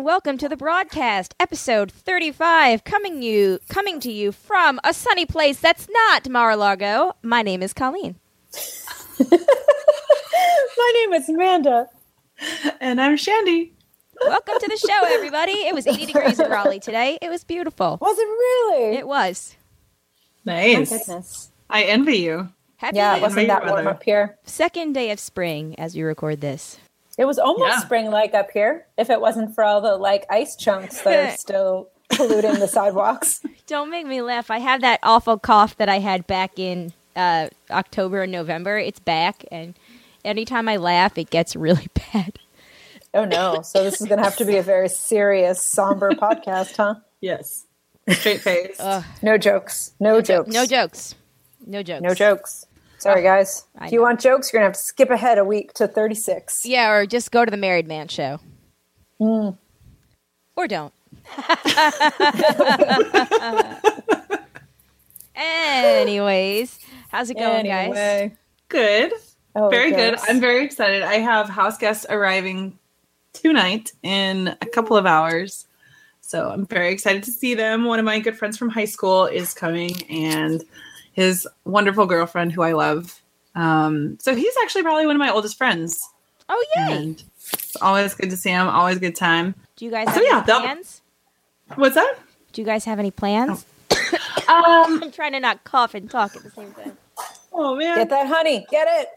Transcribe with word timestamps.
and 0.00 0.06
welcome 0.06 0.38
to 0.38 0.48
the 0.48 0.56
broadcast, 0.56 1.34
episode 1.38 1.92
35, 1.92 2.84
coming 2.84 3.20
you 3.22 3.58
coming 3.68 4.00
to 4.00 4.10
you 4.10 4.32
from 4.32 4.80
a 4.82 4.94
sunny 4.94 5.26
place 5.26 5.60
that's 5.60 5.88
not 5.90 6.26
Mar-a-Lago. 6.26 7.12
My 7.22 7.42
name 7.42 7.62
is 7.62 7.74
Colleen. 7.74 8.16
My 9.30 10.92
name 10.94 11.12
is 11.12 11.28
Amanda. 11.28 11.88
And 12.80 12.98
I'm 12.98 13.18
Shandy. 13.18 13.74
Welcome 14.24 14.54
to 14.60 14.68
the 14.68 14.76
show, 14.78 15.04
everybody. 15.06 15.52
It 15.52 15.74
was 15.74 15.86
80 15.86 16.06
degrees 16.06 16.40
in 16.40 16.50
Raleigh 16.50 16.80
today. 16.80 17.18
It 17.20 17.28
was 17.28 17.44
beautiful. 17.44 17.98
Was 18.00 18.16
it 18.18 18.22
really? 18.22 18.96
It 18.96 19.06
was. 19.06 19.54
My 20.46 20.72
Nice. 20.72 20.88
goodness. 20.90 21.50
I 21.68 21.82
envy 21.82 22.16
you. 22.18 22.48
Happy 22.78 22.96
Yeah, 22.96 23.16
it 23.16 23.20
wasn't 23.22 23.48
that 23.48 23.64
warm 23.64 23.74
weather. 23.84 23.90
up 23.90 24.02
here. 24.02 24.38
second 24.44 24.94
day 24.94 25.10
of 25.10 25.20
spring 25.20 25.74
as 25.78 25.94
we 25.94 26.00
record 26.02 26.40
this. 26.40 26.78
It 27.18 27.24
was 27.26 27.38
almost 27.38 27.68
Yeah. 27.68 27.78
spring 27.80 28.10
like 28.10 28.34
up 28.34 28.50
here 28.52 28.86
if 28.96 29.10
it 29.10 29.20
wasn't 29.20 29.54
for 29.54 29.62
all 29.64 29.80
the 29.80 29.96
like 29.96 30.24
ice 30.30 30.56
chunks 30.56 31.02
that 31.02 31.32
are 31.34 31.36
still 31.36 31.88
polluting 32.10 32.54
the 32.60 32.68
sidewalks. 32.68 33.40
Don't 33.66 33.90
make 33.90 34.06
me 34.06 34.22
laugh. 34.22 34.50
I 34.50 34.58
have 34.58 34.80
that 34.80 35.00
awful 35.02 35.38
cough 35.38 35.76
that 35.76 35.88
I 35.88 35.98
had 35.98 36.26
back 36.26 36.58
in 36.58 36.92
uh, 37.16 37.48
October 37.70 38.22
and 38.22 38.32
November. 38.32 38.78
It's 38.78 38.98
back, 39.00 39.44
and 39.52 39.74
anytime 40.24 40.68
I 40.68 40.76
laugh, 40.76 41.18
it 41.18 41.30
gets 41.30 41.54
really 41.54 41.88
bad. 42.12 42.38
Oh 43.12 43.24
no. 43.24 43.62
So 43.62 43.82
this 43.84 44.00
is 44.00 44.06
going 44.06 44.18
to 44.18 44.24
have 44.24 44.36
to 44.36 44.44
be 44.44 44.56
a 44.56 44.62
very 44.62 44.88
serious, 44.88 45.60
somber 45.60 46.12
podcast, 46.12 46.76
huh? 46.76 46.94
Yes. 47.20 47.66
Straight 48.08 48.40
face. 48.40 48.76
Ugh. 48.80 49.04
No 49.22 49.36
jokes. 49.36 49.92
No 50.00 50.20
jokes. 50.20 50.48
No 50.52 50.64
jokes. 50.66 51.14
No 51.66 51.82
jokes. 51.82 52.02
No 52.02 52.14
jokes. 52.14 52.66
Sorry, 53.00 53.22
guys. 53.22 53.64
I 53.78 53.86
If 53.86 53.92
you 53.92 53.98
know. 53.98 54.04
want 54.04 54.20
jokes, 54.20 54.52
you're 54.52 54.60
going 54.60 54.70
to 54.70 54.76
have 54.76 54.80
to 54.80 54.86
skip 54.86 55.08
ahead 55.10 55.38
a 55.38 55.44
week 55.44 55.72
to 55.74 55.88
36. 55.88 56.64
Yeah, 56.66 56.90
or 56.90 57.06
just 57.06 57.32
go 57.32 57.44
to 57.46 57.50
the 57.50 57.56
Married 57.56 57.88
Man 57.88 58.06
show. 58.08 58.38
Hmm. 59.18 59.50
Or 60.54 60.68
don't. 60.68 60.92
Anyways, 65.36 66.78
how's 67.10 67.30
it 67.30 67.38
going, 67.38 67.64
guys? 67.66 68.32
Good. 68.68 69.12
Oh, 69.56 69.68
very 69.70 69.90
good. 69.92 70.16
I'm 70.28 70.38
very 70.40 70.64
excited. 70.64 71.02
I 71.02 71.14
have 71.14 71.48
house 71.48 71.76
guests 71.78 72.04
arriving 72.08 72.78
tonight 73.32 73.92
in 74.02 74.48
a 74.60 74.66
couple 74.66 74.96
of 74.96 75.06
hours. 75.06 75.66
So 76.20 76.50
I'm 76.50 76.66
very 76.66 76.92
excited 76.92 77.22
to 77.24 77.30
see 77.32 77.54
them. 77.54 77.84
One 77.86 77.98
of 77.98 78.04
my 78.04 78.20
good 78.20 78.36
friends 78.36 78.56
from 78.58 78.68
high 78.68 78.84
school 78.84 79.24
is 79.26 79.54
coming 79.54 79.90
and 80.10 80.62
his 81.12 81.46
wonderful 81.64 82.06
girlfriend 82.06 82.52
who 82.52 82.62
I 82.62 82.72
love. 82.72 83.20
Um, 83.54 84.18
so 84.20 84.34
he's 84.34 84.54
actually 84.62 84.82
probably 84.82 85.06
one 85.06 85.16
of 85.16 85.20
my 85.20 85.30
oldest 85.30 85.58
friends. 85.58 86.08
Oh, 86.48 86.64
yay! 86.76 86.96
And 86.96 87.22
it's 87.52 87.76
always 87.82 88.14
good 88.14 88.30
to 88.30 88.36
see 88.36 88.50
him. 88.50 88.68
Always 88.68 88.98
good 88.98 89.16
time. 89.16 89.54
Do 89.76 89.84
you 89.84 89.90
guys 89.90 90.06
So, 90.08 90.14
have 90.14 90.22
yeah, 90.24 90.36
any 90.38 90.46
that- 90.46 90.60
plans? 90.62 91.02
What's 91.76 91.94
that? 91.94 92.14
Do 92.52 92.60
you 92.60 92.66
guys 92.66 92.84
have 92.84 92.98
any 92.98 93.10
plans? 93.10 93.64
Um, 94.48 95.00
I'm 95.04 95.12
trying 95.12 95.30
to 95.32 95.38
not 95.40 95.62
cough 95.62 95.94
and 95.94 96.10
talk 96.10 96.34
at 96.34 96.42
the 96.42 96.50
same 96.50 96.72
time. 96.72 96.96
oh 97.52 97.76
man. 97.76 97.98
Get 97.98 98.08
that 98.10 98.26
honey. 98.26 98.66
Get 98.68 98.88
it. 98.90 99.08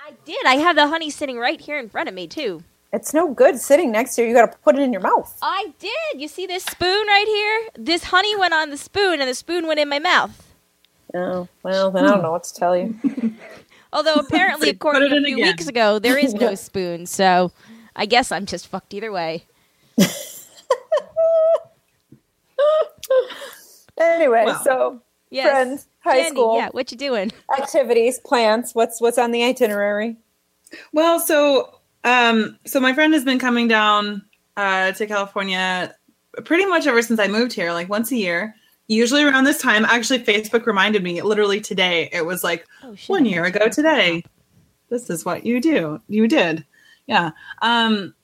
I 0.00 0.12
did. 0.24 0.46
I 0.46 0.54
have 0.54 0.74
the 0.74 0.86
honey 0.88 1.10
sitting 1.10 1.36
right 1.38 1.60
here 1.60 1.78
in 1.78 1.90
front 1.90 2.08
of 2.08 2.14
me, 2.14 2.26
too. 2.26 2.62
It's 2.90 3.12
no 3.12 3.34
good 3.34 3.58
sitting 3.58 3.92
next 3.92 4.14
to 4.16 4.22
you. 4.22 4.28
You 4.28 4.34
got 4.34 4.50
to 4.52 4.58
put 4.58 4.76
it 4.76 4.80
in 4.80 4.90
your 4.90 5.02
mouth. 5.02 5.36
I 5.42 5.74
did. 5.78 6.18
You 6.20 6.28
see 6.28 6.46
this 6.46 6.64
spoon 6.64 7.06
right 7.06 7.26
here? 7.26 7.84
This 7.84 8.04
honey 8.04 8.34
went 8.36 8.54
on 8.54 8.70
the 8.70 8.78
spoon, 8.78 9.20
and 9.20 9.28
the 9.28 9.34
spoon 9.34 9.66
went 9.66 9.80
in 9.80 9.88
my 9.90 9.98
mouth. 9.98 10.43
Oh, 11.14 11.48
well, 11.62 11.90
then 11.92 12.04
I 12.04 12.10
don't 12.10 12.22
know 12.22 12.32
what 12.32 12.44
to 12.44 12.54
tell 12.54 12.76
you. 12.76 12.98
Although 13.92 14.16
apparently, 14.16 14.68
So 14.68 14.72
put 14.72 14.76
according 14.76 15.10
to 15.10 15.16
a 15.18 15.22
few 15.24 15.36
again. 15.36 15.48
weeks 15.52 15.68
ago, 15.68 15.98
there 16.00 16.18
is 16.18 16.34
no 16.34 16.54
spoon. 16.56 17.06
So 17.06 17.52
I 17.94 18.06
guess 18.06 18.32
I'm 18.32 18.46
just 18.46 18.66
fucked 18.66 18.92
either 18.94 19.12
way. 19.12 19.44
Anyway, 23.96 24.44
Well. 24.46 24.64
so 24.64 25.00
Yes. 25.30 25.50
friends, 25.50 25.86
high 26.00 26.22
Sandy, 26.24 26.40
school 26.40 26.56
Yeah, 26.56 26.68
what 26.72 26.90
you 26.90 26.98
doing? 26.98 27.30
activities, 27.56 28.18
plans. 28.24 28.74
What's 28.74 29.00
what's 29.00 29.18
on 29.18 29.30
the 29.30 29.44
itinerary? 29.44 30.16
Well, 30.92 31.20
so 31.20 31.78
um, 32.02 32.58
so 32.66 32.80
my 32.80 32.92
friend 32.92 33.14
has 33.14 33.24
been 33.24 33.38
coming 33.38 33.68
down 33.68 34.24
uh, 34.56 34.92
to 34.92 35.06
California 35.06 35.94
pretty 36.44 36.66
much 36.66 36.86
ever 36.88 37.02
since 37.02 37.20
I 37.20 37.28
moved 37.28 37.52
here, 37.52 37.72
like 37.72 37.88
once 37.88 38.10
a 38.10 38.16
year. 38.16 38.54
Usually 38.86 39.22
around 39.22 39.44
this 39.44 39.60
time. 39.60 39.84
Actually, 39.84 40.20
Facebook 40.20 40.66
reminded 40.66 41.02
me 41.02 41.22
literally 41.22 41.60
today. 41.60 42.08
It 42.12 42.26
was 42.26 42.44
like 42.44 42.66
Oh 42.82 42.94
one 43.06 43.24
year 43.24 43.44
ago 43.44 43.68
today. 43.68 44.24
This 44.90 45.08
is 45.08 45.24
what 45.24 45.46
you 45.46 45.60
do. 45.60 46.00
You 46.08 46.28
did, 46.28 46.64
yeah. 47.06 47.30
Um, 47.62 48.14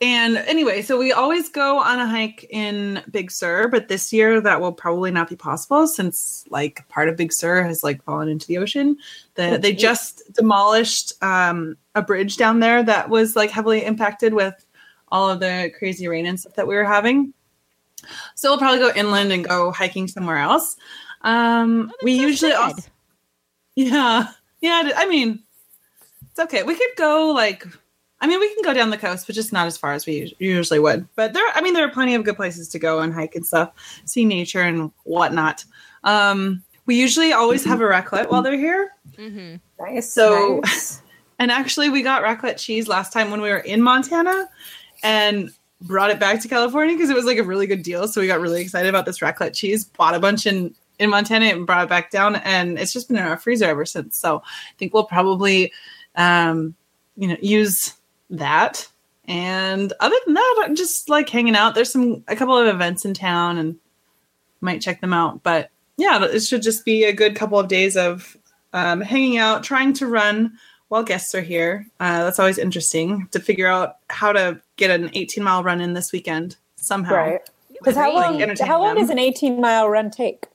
and 0.00 0.36
anyway, 0.36 0.82
so 0.82 0.98
we 0.98 1.12
always 1.12 1.48
go 1.48 1.78
on 1.78 1.98
a 1.98 2.06
hike 2.06 2.44
in 2.50 3.02
Big 3.10 3.30
Sur, 3.30 3.68
but 3.68 3.88
this 3.88 4.12
year 4.12 4.42
that 4.42 4.60
will 4.60 4.72
probably 4.72 5.10
not 5.10 5.30
be 5.30 5.36
possible 5.36 5.86
since 5.86 6.44
like 6.50 6.86
part 6.88 7.08
of 7.08 7.16
Big 7.16 7.32
Sur 7.32 7.62
has 7.62 7.82
like 7.82 8.02
fallen 8.04 8.28
into 8.28 8.46
the 8.46 8.58
ocean. 8.58 8.98
The, 9.36 9.58
they 9.60 9.72
just 9.72 10.22
demolished 10.34 11.14
um, 11.22 11.78
a 11.94 12.02
bridge 12.02 12.36
down 12.36 12.60
there 12.60 12.82
that 12.82 13.08
was 13.08 13.36
like 13.36 13.50
heavily 13.50 13.84
impacted 13.86 14.34
with 14.34 14.66
all 15.08 15.30
of 15.30 15.40
the 15.40 15.72
crazy 15.78 16.08
rain 16.08 16.26
and 16.26 16.38
stuff 16.38 16.54
that 16.54 16.66
we 16.66 16.74
were 16.74 16.84
having. 16.84 17.32
So 18.34 18.50
we'll 18.50 18.58
probably 18.58 18.78
go 18.78 18.92
inland 18.94 19.32
and 19.32 19.44
go 19.44 19.70
hiking 19.72 20.08
somewhere 20.08 20.38
else. 20.38 20.76
Um, 21.22 21.90
Oh, 21.92 21.96
we 22.04 22.16
so 22.18 22.26
usually 22.26 22.52
also 22.52 22.88
yeah. 23.74 24.28
Yeah. 24.60 24.90
I 24.96 25.06
mean, 25.06 25.42
it's 26.30 26.38
okay. 26.38 26.62
We 26.62 26.74
could 26.74 26.96
go 26.96 27.30
like, 27.30 27.66
I 28.20 28.26
mean, 28.26 28.40
we 28.40 28.52
can 28.54 28.62
go 28.64 28.72
down 28.72 28.90
the 28.90 28.96
coast, 28.98 29.26
but 29.26 29.34
just 29.34 29.52
not 29.52 29.66
as 29.66 29.76
far 29.76 29.92
as 29.92 30.06
we 30.06 30.34
usually 30.38 30.78
would. 30.78 31.06
But 31.14 31.32
there, 31.34 31.44
I 31.54 31.60
mean, 31.60 31.74
there 31.74 31.84
are 31.86 31.90
plenty 31.90 32.14
of 32.14 32.24
good 32.24 32.36
places 32.36 32.68
to 32.70 32.78
go 32.78 33.00
and 33.00 33.12
hike 33.12 33.34
and 33.34 33.46
stuff, 33.46 33.72
see 34.06 34.24
nature 34.24 34.62
and 34.62 34.90
whatnot. 35.04 35.64
Um, 36.04 36.62
we 36.86 36.94
usually 36.98 37.32
always 37.32 37.64
have 37.64 37.80
a 37.80 37.84
raclette 37.84 38.30
while 38.30 38.42
they're 38.42 38.56
here. 38.56 38.92
Mm-hmm. 39.18 39.56
Nice. 39.84 40.12
So- 40.12 40.60
nice. 40.64 41.02
And 41.38 41.50
actually, 41.50 41.90
we 41.90 42.00
got 42.00 42.22
raclette 42.22 42.56
cheese 42.56 42.88
last 42.88 43.12
time 43.12 43.30
when 43.30 43.42
we 43.42 43.50
were 43.50 43.58
in 43.58 43.82
Montana 43.82 44.48
and 45.02 45.50
brought 45.82 46.10
it 46.10 46.18
back 46.18 46.40
to 46.42 46.48
California 46.48 46.94
because 46.94 47.10
it 47.10 47.16
was 47.16 47.24
like 47.24 47.38
a 47.38 47.44
really 47.44 47.66
good 47.66 47.82
deal. 47.82 48.08
So 48.08 48.20
we 48.20 48.26
got 48.26 48.40
really 48.40 48.62
excited 48.62 48.88
about 48.88 49.06
this 49.06 49.20
raclette 49.20 49.54
cheese, 49.54 49.84
bought 49.84 50.14
a 50.14 50.20
bunch 50.20 50.46
in, 50.46 50.74
in 50.98 51.10
Montana 51.10 51.46
and 51.46 51.66
brought 51.66 51.84
it 51.84 51.88
back 51.88 52.10
down. 52.10 52.36
And 52.36 52.78
it's 52.78 52.92
just 52.92 53.08
been 53.08 53.18
in 53.18 53.24
our 53.24 53.36
freezer 53.36 53.66
ever 53.66 53.84
since. 53.84 54.18
So 54.18 54.38
I 54.38 54.74
think 54.78 54.94
we'll 54.94 55.04
probably, 55.04 55.72
um, 56.14 56.74
you 57.16 57.28
know, 57.28 57.36
use 57.40 57.94
that. 58.30 58.88
And 59.28 59.92
other 60.00 60.16
than 60.24 60.34
that, 60.34 60.62
I'm 60.64 60.76
just 60.76 61.08
like 61.08 61.28
hanging 61.28 61.56
out. 61.56 61.74
There's 61.74 61.92
some, 61.92 62.24
a 62.28 62.36
couple 62.36 62.56
of 62.56 62.68
events 62.68 63.04
in 63.04 63.12
town 63.12 63.58
and 63.58 63.76
might 64.60 64.80
check 64.80 65.00
them 65.00 65.12
out. 65.12 65.42
But 65.42 65.70
yeah, 65.96 66.22
it 66.24 66.40
should 66.40 66.62
just 66.62 66.84
be 66.84 67.04
a 67.04 67.12
good 67.12 67.36
couple 67.36 67.58
of 67.58 67.68
days 67.68 67.96
of 67.96 68.36
um, 68.72 69.00
hanging 69.00 69.38
out, 69.38 69.62
trying 69.62 69.92
to 69.94 70.06
run 70.06 70.58
while 70.88 71.02
guests 71.02 71.34
are 71.34 71.40
here. 71.42 71.86
Uh, 72.00 72.24
that's 72.24 72.38
always 72.38 72.58
interesting 72.58 73.28
to 73.32 73.40
figure 73.40 73.66
out 73.66 73.96
how 74.10 74.32
to 74.32 74.60
get 74.76 74.90
an 74.90 75.10
18 75.14 75.42
mile 75.44 75.62
run 75.62 75.80
in 75.80 75.94
this 75.94 76.12
weekend 76.12 76.56
somehow. 76.76 77.14
right. 77.14 77.40
Because 77.78 77.94
how 77.96 78.12
long? 78.14 78.40
Entertain 78.40 78.66
How 78.66 78.78
long 78.80 78.94
them. 78.94 79.02
does 79.04 79.10
an 79.10 79.18
eighteen 79.18 79.60
mile 79.60 79.86
run 79.88 80.10
take? 80.10 80.46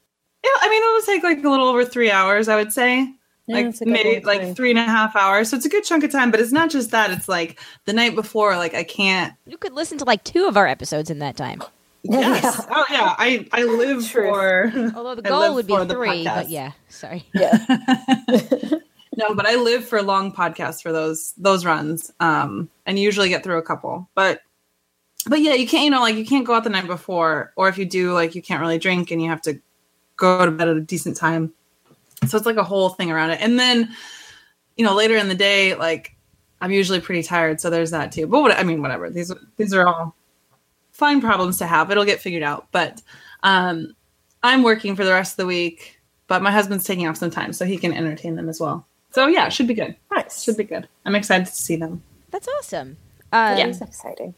Yeah, 0.44 0.50
I 0.60 0.70
mean, 0.70 0.82
it'll 0.84 1.02
take 1.06 1.24
like 1.24 1.44
a 1.46 1.50
little 1.50 1.68
over 1.68 1.86
three 1.86 2.10
hours, 2.10 2.48
I 2.48 2.56
would 2.56 2.74
say. 2.74 3.02
Yeah, 3.46 3.56
like 3.58 3.66
it's 3.68 3.82
maybe 3.82 4.26
like 4.26 4.42
time. 4.42 4.56
three 4.56 4.72
and 4.72 4.80
a 4.80 4.84
half 4.84 5.16
hours. 5.16 5.50
So 5.50 5.56
it's 5.58 5.66
a 5.68 5.70
good 5.70 5.84
chunk 5.84 6.04
of 6.04 6.12
time, 6.12 6.32
but 6.32 6.40
it's 6.40 6.52
not 6.52 6.72
just 6.72 6.90
that. 6.92 7.12
It's 7.12 7.30
like 7.30 7.60
the 7.86 7.94
night 7.94 8.16
before, 8.16 8.56
like 8.58 8.74
I 8.74 8.84
can't. 8.84 9.34
You 9.46 9.58
could 9.60 9.74
listen 9.74 10.00
to 10.00 10.06
like 10.06 10.24
two 10.24 10.46
of 10.48 10.58
our 10.58 10.66
episodes 10.68 11.12
in 11.12 11.20
that 11.20 11.38
time. 11.38 11.62
Yes. 12.02 12.66
Oh 12.72 12.86
yeah. 12.90 13.14
I 13.20 13.48
I 13.52 13.64
live 13.66 14.10
True. 14.10 14.28
for. 14.32 14.72
Although 14.96 15.14
the 15.14 15.22
goal 15.30 15.54
would 15.54 15.68
be 15.68 15.78
three, 15.86 16.24
but 16.24 16.50
yeah, 16.50 16.72
sorry. 16.90 17.28
Yeah. 17.36 17.64
no, 19.22 19.36
but 19.36 19.46
I 19.46 19.56
live 19.56 19.86
for 19.86 20.02
long 20.02 20.32
podcasts 20.32 20.82
for 20.82 20.92
those 20.92 21.34
those 21.38 21.66
runs, 21.66 22.12
um, 22.20 22.70
and 22.86 22.98
usually 22.98 23.30
get 23.30 23.44
through 23.44 23.58
a 23.58 23.64
couple. 23.64 24.10
But 24.16 24.42
but 25.28 25.42
yeah, 25.42 25.54
you 25.54 25.68
can't. 25.68 25.86
You 25.86 25.92
know, 25.92 26.02
like 26.02 26.16
you 26.16 26.26
can't 26.26 26.46
go 26.46 26.54
out 26.54 26.64
the 26.64 26.70
night 26.70 26.88
before, 26.88 27.54
or 27.56 27.70
if 27.70 27.78
you 27.78 27.86
do, 27.86 28.14
like 28.14 28.36
you 28.36 28.42
can't 28.42 28.62
really 28.62 28.80
drink, 28.80 29.12
and 29.12 29.22
you 29.22 29.30
have 29.30 29.42
to 29.44 29.60
go 30.18 30.46
to 30.46 30.52
bed 30.52 30.68
at 30.68 30.78
a 30.78 30.82
decent 30.82 31.18
time. 31.18 31.54
So 32.28 32.38
it's 32.38 32.46
like 32.46 32.58
a 32.58 32.64
whole 32.64 32.90
thing 32.90 33.12
around 33.12 33.32
it, 33.32 33.42
and 33.42 33.60
then 33.60 33.96
you 34.76 34.86
know 34.86 34.96
later 34.96 35.16
in 35.18 35.30
the 35.30 35.36
day, 35.36 35.76
like 35.76 36.16
I'm 36.60 36.72
usually 36.72 37.00
pretty 37.00 37.24
tired, 37.24 37.62
so 37.62 37.70
there's 37.70 37.92
that 37.92 38.12
too. 38.12 38.28
But 38.28 38.42
what, 38.42 38.58
I 38.58 38.64
mean, 38.64 38.82
whatever. 38.82 39.10
These 39.10 39.32
these 39.58 39.74
are 39.74 39.88
all 39.88 40.16
fine 40.92 41.22
problems 41.22 41.58
to 41.60 41.68
have. 41.68 41.92
It'll 41.92 42.06
get 42.06 42.22
figured 42.22 42.44
out. 42.44 42.68
But 42.72 43.02
um, 43.44 43.96
I'm 44.44 44.64
working 44.64 44.96
for 44.96 45.06
the 45.06 45.12
rest 45.12 45.34
of 45.34 45.38
the 45.38 45.48
week, 45.48 46.00
but 46.28 46.42
my 46.42 46.52
husband's 46.52 46.86
taking 46.86 47.08
off 47.08 47.18
some 47.18 47.32
time 47.32 47.54
so 47.54 47.66
he 47.66 47.78
can 47.78 47.94
entertain 47.94 48.36
them 48.36 48.50
as 48.50 48.60
well. 48.60 48.86
So 49.12 49.28
yeah, 49.28 49.48
it 49.48 49.54
should 49.54 49.68
be 49.68 49.74
good. 49.74 49.96
nice. 50.12 50.44
Should 50.44 50.58
be 50.58 50.64
good. 50.64 50.88
I'm 51.06 51.16
excited 51.16 51.48
to 51.48 51.56
see 51.56 51.76
them. 51.76 52.02
That's 52.32 52.48
awesome. 52.48 52.98
Um, 53.34 53.58
That's 53.58 53.82
exciting. 53.82 54.34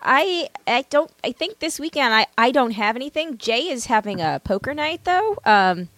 I 0.00 0.48
I 0.66 0.82
don't 0.90 1.10
I 1.24 1.32
think 1.32 1.58
this 1.58 1.80
weekend 1.80 2.14
I 2.14 2.26
I 2.36 2.50
don't 2.52 2.72
have 2.72 2.96
anything. 2.96 3.38
Jay 3.38 3.68
is 3.68 3.86
having 3.86 4.20
a 4.20 4.40
poker 4.44 4.74
night 4.74 5.04
though. 5.04 5.38
Um 5.44 5.88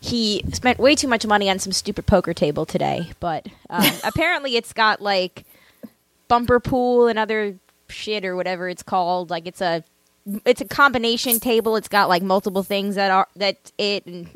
he 0.00 0.44
spent 0.52 0.78
way 0.78 0.94
too 0.94 1.08
much 1.08 1.26
money 1.26 1.50
on 1.50 1.58
some 1.58 1.72
stupid 1.72 2.06
poker 2.06 2.32
table 2.32 2.64
today, 2.64 3.10
but 3.18 3.46
um, 3.68 3.84
apparently 4.04 4.56
it's 4.56 4.72
got 4.72 5.02
like 5.02 5.44
bumper 6.28 6.60
pool 6.60 7.08
and 7.08 7.18
other 7.18 7.56
shit 7.88 8.24
or 8.24 8.36
whatever 8.36 8.68
it's 8.68 8.82
called. 8.82 9.30
Like 9.30 9.46
it's 9.46 9.60
a 9.60 9.82
it's 10.44 10.60
a 10.60 10.66
combination 10.66 11.40
table. 11.40 11.76
It's 11.76 11.88
got 11.88 12.08
like 12.08 12.22
multiple 12.22 12.62
things 12.62 12.94
that 12.94 13.10
are 13.10 13.26
that 13.36 13.72
it. 13.78 14.06
And 14.06 14.30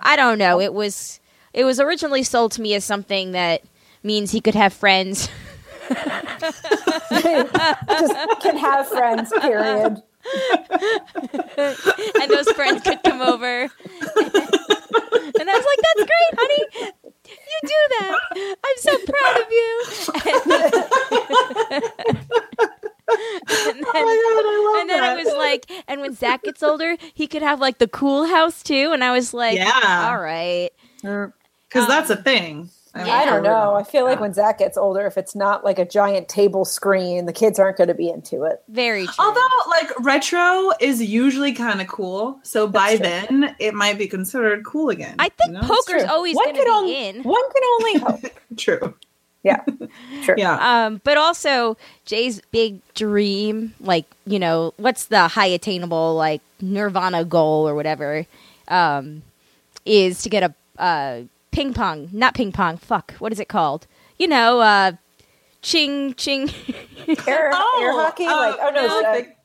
I 0.00 0.16
don't 0.16 0.38
know. 0.38 0.60
It 0.60 0.72
was 0.72 1.20
it 1.52 1.64
was 1.64 1.78
originally 1.80 2.22
sold 2.22 2.52
to 2.52 2.62
me 2.62 2.74
as 2.74 2.84
something 2.84 3.32
that 3.32 3.62
means 4.02 4.30
he 4.32 4.40
could 4.40 4.54
have 4.54 4.72
friends. 4.72 5.28
Just 5.90 6.62
can 8.40 8.56
have 8.56 8.88
friends. 8.88 9.32
Period. 9.40 10.02
and 12.20 12.30
those 12.30 12.50
friends 12.52 12.82
could 12.82 13.02
come 13.02 13.20
over. 13.20 13.62
and 13.62 13.70
I 15.50 15.54
was 15.56 15.66
like, 15.66 15.80
"That's 15.82 16.04
great, 16.06 16.32
honey. 16.38 16.64
You 17.26 17.60
do 17.62 17.80
that. 17.98 18.18
I'm 18.64 18.78
so 18.78 18.92
proud 19.06 19.36
of 19.40 19.50
you." 19.50 19.72
and 23.12 23.82
then, 23.82 23.84
Oh 23.84 24.04
my 24.04 24.16
god, 24.16 24.44
I 24.46 24.70
love 24.72 24.80
and 24.80 24.90
then 24.90 25.00
that. 25.00 25.10
I 25.10 25.22
was 25.22 25.32
like, 25.34 25.70
and 25.88 26.00
when 26.00 26.14
Zach 26.14 26.42
gets 26.44 26.62
older, 26.62 26.96
he 27.14 27.26
could 27.26 27.42
have 27.42 27.60
like 27.60 27.78
the 27.78 27.88
cool 27.88 28.26
house 28.26 28.62
too. 28.62 28.90
And 28.92 29.02
I 29.04 29.12
was 29.12 29.34
like, 29.34 29.56
Yeah. 29.58 30.08
all 30.08 30.18
right. 30.18 30.70
Because 31.72 31.88
that's 31.88 32.10
a 32.10 32.16
thing. 32.16 32.70
Yeah. 32.94 33.06
I 33.06 33.24
don't 33.24 33.42
know. 33.42 33.74
I 33.74 33.84
feel 33.84 34.04
like 34.04 34.16
Yeah. 34.16 34.20
when 34.20 34.34
Zach 34.34 34.58
gets 34.58 34.76
older, 34.76 35.06
if 35.06 35.16
it's 35.16 35.34
not 35.34 35.64
like 35.64 35.78
a 35.78 35.84
giant 35.86 36.28
table 36.28 36.66
screen, 36.66 37.24
the 37.24 37.32
kids 37.32 37.58
aren't 37.58 37.78
going 37.78 37.88
to 37.88 37.94
be 37.94 38.10
into 38.10 38.42
it. 38.44 38.62
Very 38.68 39.06
true. 39.06 39.14
Although, 39.18 39.48
like 39.70 39.90
retro 40.00 40.72
is 40.78 41.00
usually 41.00 41.54
kind 41.54 41.80
of 41.80 41.86
cool, 41.86 42.38
so 42.42 42.66
by 42.66 42.96
true. 42.96 42.98
then 42.98 43.56
it 43.58 43.72
might 43.72 43.96
be 43.96 44.06
considered 44.08 44.62
cool 44.66 44.90
again. 44.90 45.14
I 45.18 45.30
think 45.30 45.46
you 45.46 45.52
know? 45.54 45.60
poker's 45.62 46.04
always 46.04 46.36
One 46.36 46.44
going 46.44 46.56
to 46.56 46.62
be 46.64 46.70
only- 46.70 47.08
in. 47.08 47.22
One 47.22 47.42
can 47.54 47.62
only 47.80 47.98
hope. 47.98 48.32
true. 48.58 48.94
Yeah, 49.42 49.62
sure. 50.22 50.36
Yeah, 50.38 50.84
Um, 50.86 51.00
but 51.02 51.16
also 51.16 51.76
Jay's 52.04 52.42
big 52.52 52.78
dream, 52.94 53.74
like 53.80 54.04
you 54.26 54.38
know, 54.38 54.72
what's 54.76 55.06
the 55.06 55.28
high 55.28 55.46
attainable 55.46 56.14
like 56.14 56.42
Nirvana 56.60 57.24
goal 57.24 57.66
or 57.66 57.74
whatever, 57.74 58.24
um, 58.68 59.22
is 59.86 60.22
to 60.22 60.28
get 60.28 60.42
a 60.44 60.54
uh, 60.80 61.22
ping 61.52 61.72
pong, 61.74 62.08
not 62.12 62.34
ping 62.34 62.50
pong. 62.52 62.76
Fuck, 62.78 63.12
what 63.20 63.32
is 63.32 63.38
it 63.38 63.48
called? 63.48 63.86
You 64.18 64.26
know, 64.28 64.60
uh, 64.60 64.92
ching 65.62 66.14
ching, 66.14 66.48
Air, 67.26 67.50
Oh, 67.54 67.80
air 67.82 67.92
hockey, 67.92 68.26
uh, 68.26 68.36
like 68.36 68.56
oh 68.60 68.70
no, 68.70 68.86
no, 68.86 69.08
uh, 69.08 69.12
they- 69.14 69.36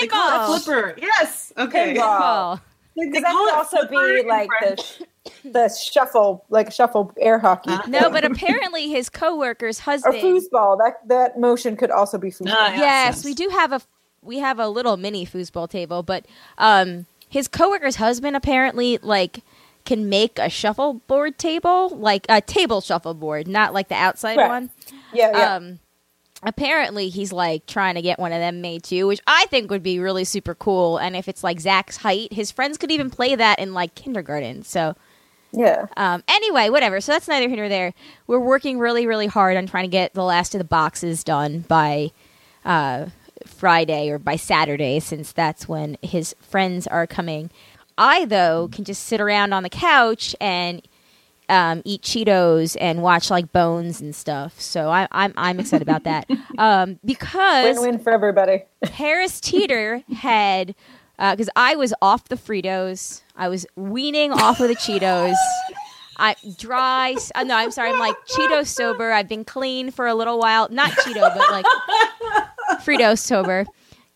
they 0.00 0.06
call 0.06 0.58
flipper. 0.58 0.94
Yes. 0.98 1.52
Okay. 1.58 1.94
Pinball. 1.94 1.98
Pinball. 1.98 2.60
Because 2.96 3.22
that 3.22 3.32
call 3.32 3.46
could 3.46 3.54
also 3.54 3.88
be 3.88 4.22
like 4.26 4.48
the 4.60 5.06
the 5.50 5.68
shuffle, 5.68 6.44
like 6.48 6.72
shuffle 6.72 7.12
air 7.18 7.38
hockey. 7.38 7.70
Uh, 7.72 7.82
No, 7.88 8.08
but 8.10 8.24
apparently 8.24 8.88
his 8.88 9.10
coworker's 9.10 9.78
husband. 9.80 10.14
Or 10.16 10.18
foosball. 10.18 10.78
That 10.78 11.08
that 11.08 11.38
motion 11.38 11.76
could 11.76 11.90
also 11.90 12.16
be 12.16 12.30
foosball. 12.30 12.46
Yeah. 12.46 12.76
yes, 12.76 13.22
we 13.24 13.34
do 13.34 13.48
have 13.50 13.72
a 13.72 13.82
we 14.22 14.38
have 14.38 14.58
a 14.58 14.68
little 14.68 14.96
mini 14.96 15.26
foosball 15.26 15.68
table, 15.68 16.02
but 16.02 16.24
um, 16.56 17.04
his 17.28 17.48
coworker's 17.48 17.96
husband 17.96 18.34
apparently 18.36 18.98
like 19.02 19.40
can 19.84 20.08
make 20.08 20.38
a 20.38 20.48
shuffleboard 20.48 21.38
table, 21.38 21.90
like 21.90 22.26
a 22.28 22.40
table 22.40 22.80
shuffleboard, 22.80 23.48
not 23.48 23.72
like 23.74 23.88
the 23.88 23.94
outside 23.94 24.36
Right. 24.38 24.48
one. 24.48 24.70
yeah, 25.12 25.30
yeah. 25.36 25.54
Um, 25.56 25.78
apparently 26.42 27.08
he's 27.08 27.32
like 27.32 27.66
trying 27.66 27.94
to 27.94 28.02
get 28.02 28.18
one 28.18 28.32
of 28.32 28.40
them 28.40 28.60
made 28.60 28.82
too, 28.82 29.06
which 29.06 29.20
I 29.26 29.46
think 29.46 29.70
would 29.70 29.82
be 29.82 29.98
really 29.98 30.24
super 30.24 30.54
cool. 30.54 30.98
And 30.98 31.14
if 31.16 31.28
it's 31.28 31.44
like 31.44 31.60
Zach's 31.60 31.98
height, 31.98 32.32
his 32.32 32.50
friends 32.50 32.78
could 32.78 32.90
even 32.90 33.10
play 33.10 33.34
that 33.34 33.58
in 33.58 33.74
like 33.74 33.94
kindergarten. 33.94 34.62
So 34.64 34.96
yeah. 35.52 35.86
um, 35.96 36.22
anyway, 36.28 36.70
whatever. 36.70 37.00
So 37.00 37.12
that's 37.12 37.28
neither 37.28 37.48
here 37.48 37.58
nor 37.58 37.68
there. 37.68 37.94
We're 38.26 38.40
working 38.40 38.78
really, 38.78 39.06
really 39.06 39.26
hard 39.28 39.56
on 39.56 39.66
trying 39.66 39.84
to 39.84 39.88
get 39.90 40.14
the 40.14 40.24
last 40.24 40.54
of 40.54 40.58
the 40.58 40.64
boxes 40.64 41.22
done 41.22 41.60
by 41.60 42.10
uh, 42.64 43.06
Friday 43.46 44.08
or 44.10 44.18
by 44.18 44.36
Saturday, 44.36 44.98
since 45.00 45.30
that's 45.32 45.68
when 45.68 45.96
his 46.02 46.34
friends 46.40 46.86
are 46.86 47.06
coming. 47.06 47.50
I, 48.02 48.24
though, 48.24 48.68
can 48.72 48.84
just 48.84 49.04
sit 49.04 49.20
around 49.20 49.52
on 49.52 49.62
the 49.62 49.70
couch 49.70 50.34
and 50.40 50.82
um, 51.48 51.82
eat 51.84 52.02
Cheetos 52.02 52.76
and 52.80 53.00
watch 53.00 53.30
like 53.30 53.52
Bones 53.52 54.00
and 54.00 54.12
stuff. 54.12 54.60
So 54.60 54.88
I, 54.88 55.06
I'm 55.12 55.32
I'm 55.36 55.60
excited 55.60 55.86
about 55.86 56.02
that 56.04 56.28
um, 56.58 56.98
because 57.04 57.78
Win-win 57.78 58.00
for 58.00 58.12
everybody. 58.12 58.64
Harris 58.84 59.40
Teeter 59.40 60.02
had 60.12 60.74
because 61.18 61.48
I 61.54 61.76
was 61.76 61.94
off 62.02 62.28
the 62.28 62.36
Fritos, 62.36 63.22
I 63.36 63.48
was 63.48 63.66
weaning 63.76 64.32
off 64.32 64.58
of 64.58 64.66
the 64.66 64.74
Cheetos. 64.74 65.36
I 66.18 66.34
dry. 66.58 67.14
Uh, 67.34 67.44
no, 67.44 67.56
I'm 67.56 67.70
sorry. 67.70 67.90
I'm 67.90 67.98
like 67.98 68.16
Cheeto 68.28 68.66
sober. 68.66 69.12
I've 69.12 69.28
been 69.28 69.44
clean 69.44 69.90
for 69.90 70.06
a 70.06 70.14
little 70.14 70.38
while. 70.38 70.68
Not 70.70 70.90
Cheeto, 70.90 71.34
but 71.34 71.50
like 71.50 71.64
Frito 72.82 73.18
sober, 73.18 73.66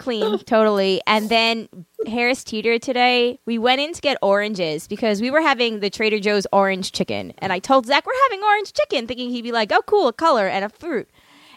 clean 0.07 0.39
totally. 0.45 1.01
And 1.07 1.29
then 1.29 1.69
Harris 2.07 2.45
Teeter 2.45 2.79
today, 2.79 3.41
we 3.45 3.59
went 3.59 3.81
in 3.81 3.93
to 3.93 4.01
get 4.01 4.17
oranges 4.23 4.87
because 4.87 5.21
we 5.21 5.33
were 5.33 5.41
having 5.41 5.81
the 5.81 5.91
Trader 5.91 6.21
Joe's 6.21 6.47
orange 6.53 6.93
chicken, 6.93 7.33
and 7.39 7.53
I 7.53 7.59
told 7.59 7.87
Zach 7.87 8.07
we're 8.07 8.13
having 8.31 8.45
orange 8.45 8.73
chicken, 8.73 9.09
thinking 9.09 9.31
he'd 9.31 9.43
be 9.43 9.51
like, 9.51 9.73
"Oh, 9.73 9.83
cool, 9.87 10.07
a 10.07 10.13
color 10.13 10.47
and 10.47 10.65
a 10.65 10.69
fruit." 10.69 11.09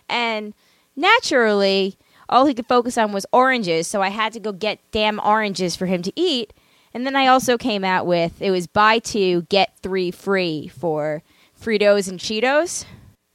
And 0.10 0.56
naturally, 0.96 1.96
all 2.28 2.48
he 2.48 2.56
could 2.56 2.66
focus 2.66 2.98
on 2.98 3.12
was 3.12 3.28
oranges, 3.32 3.88
so 3.88 4.02
I 4.02 4.10
had 4.10 4.34
to 4.34 4.40
go 4.40 4.52
get 4.52 4.80
damn 4.92 5.20
oranges 5.20 5.76
for 5.76 5.86
him 5.86 6.02
to 6.02 6.12
eat. 6.16 6.52
And 6.92 7.06
then 7.06 7.16
I 7.16 7.28
also 7.28 7.56
came 7.56 7.84
out 7.84 8.08
with 8.08 8.42
it 8.42 8.50
was 8.50 8.66
buy 8.66 8.98
two 8.98 9.44
get 9.44 9.78
three 9.84 10.10
free 10.10 10.68
for 10.68 11.22
Fritos 11.62 12.10
and 12.10 12.20
Cheetos. 12.20 12.86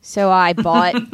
So 0.06 0.30
I 0.30 0.52
bought 0.52 0.92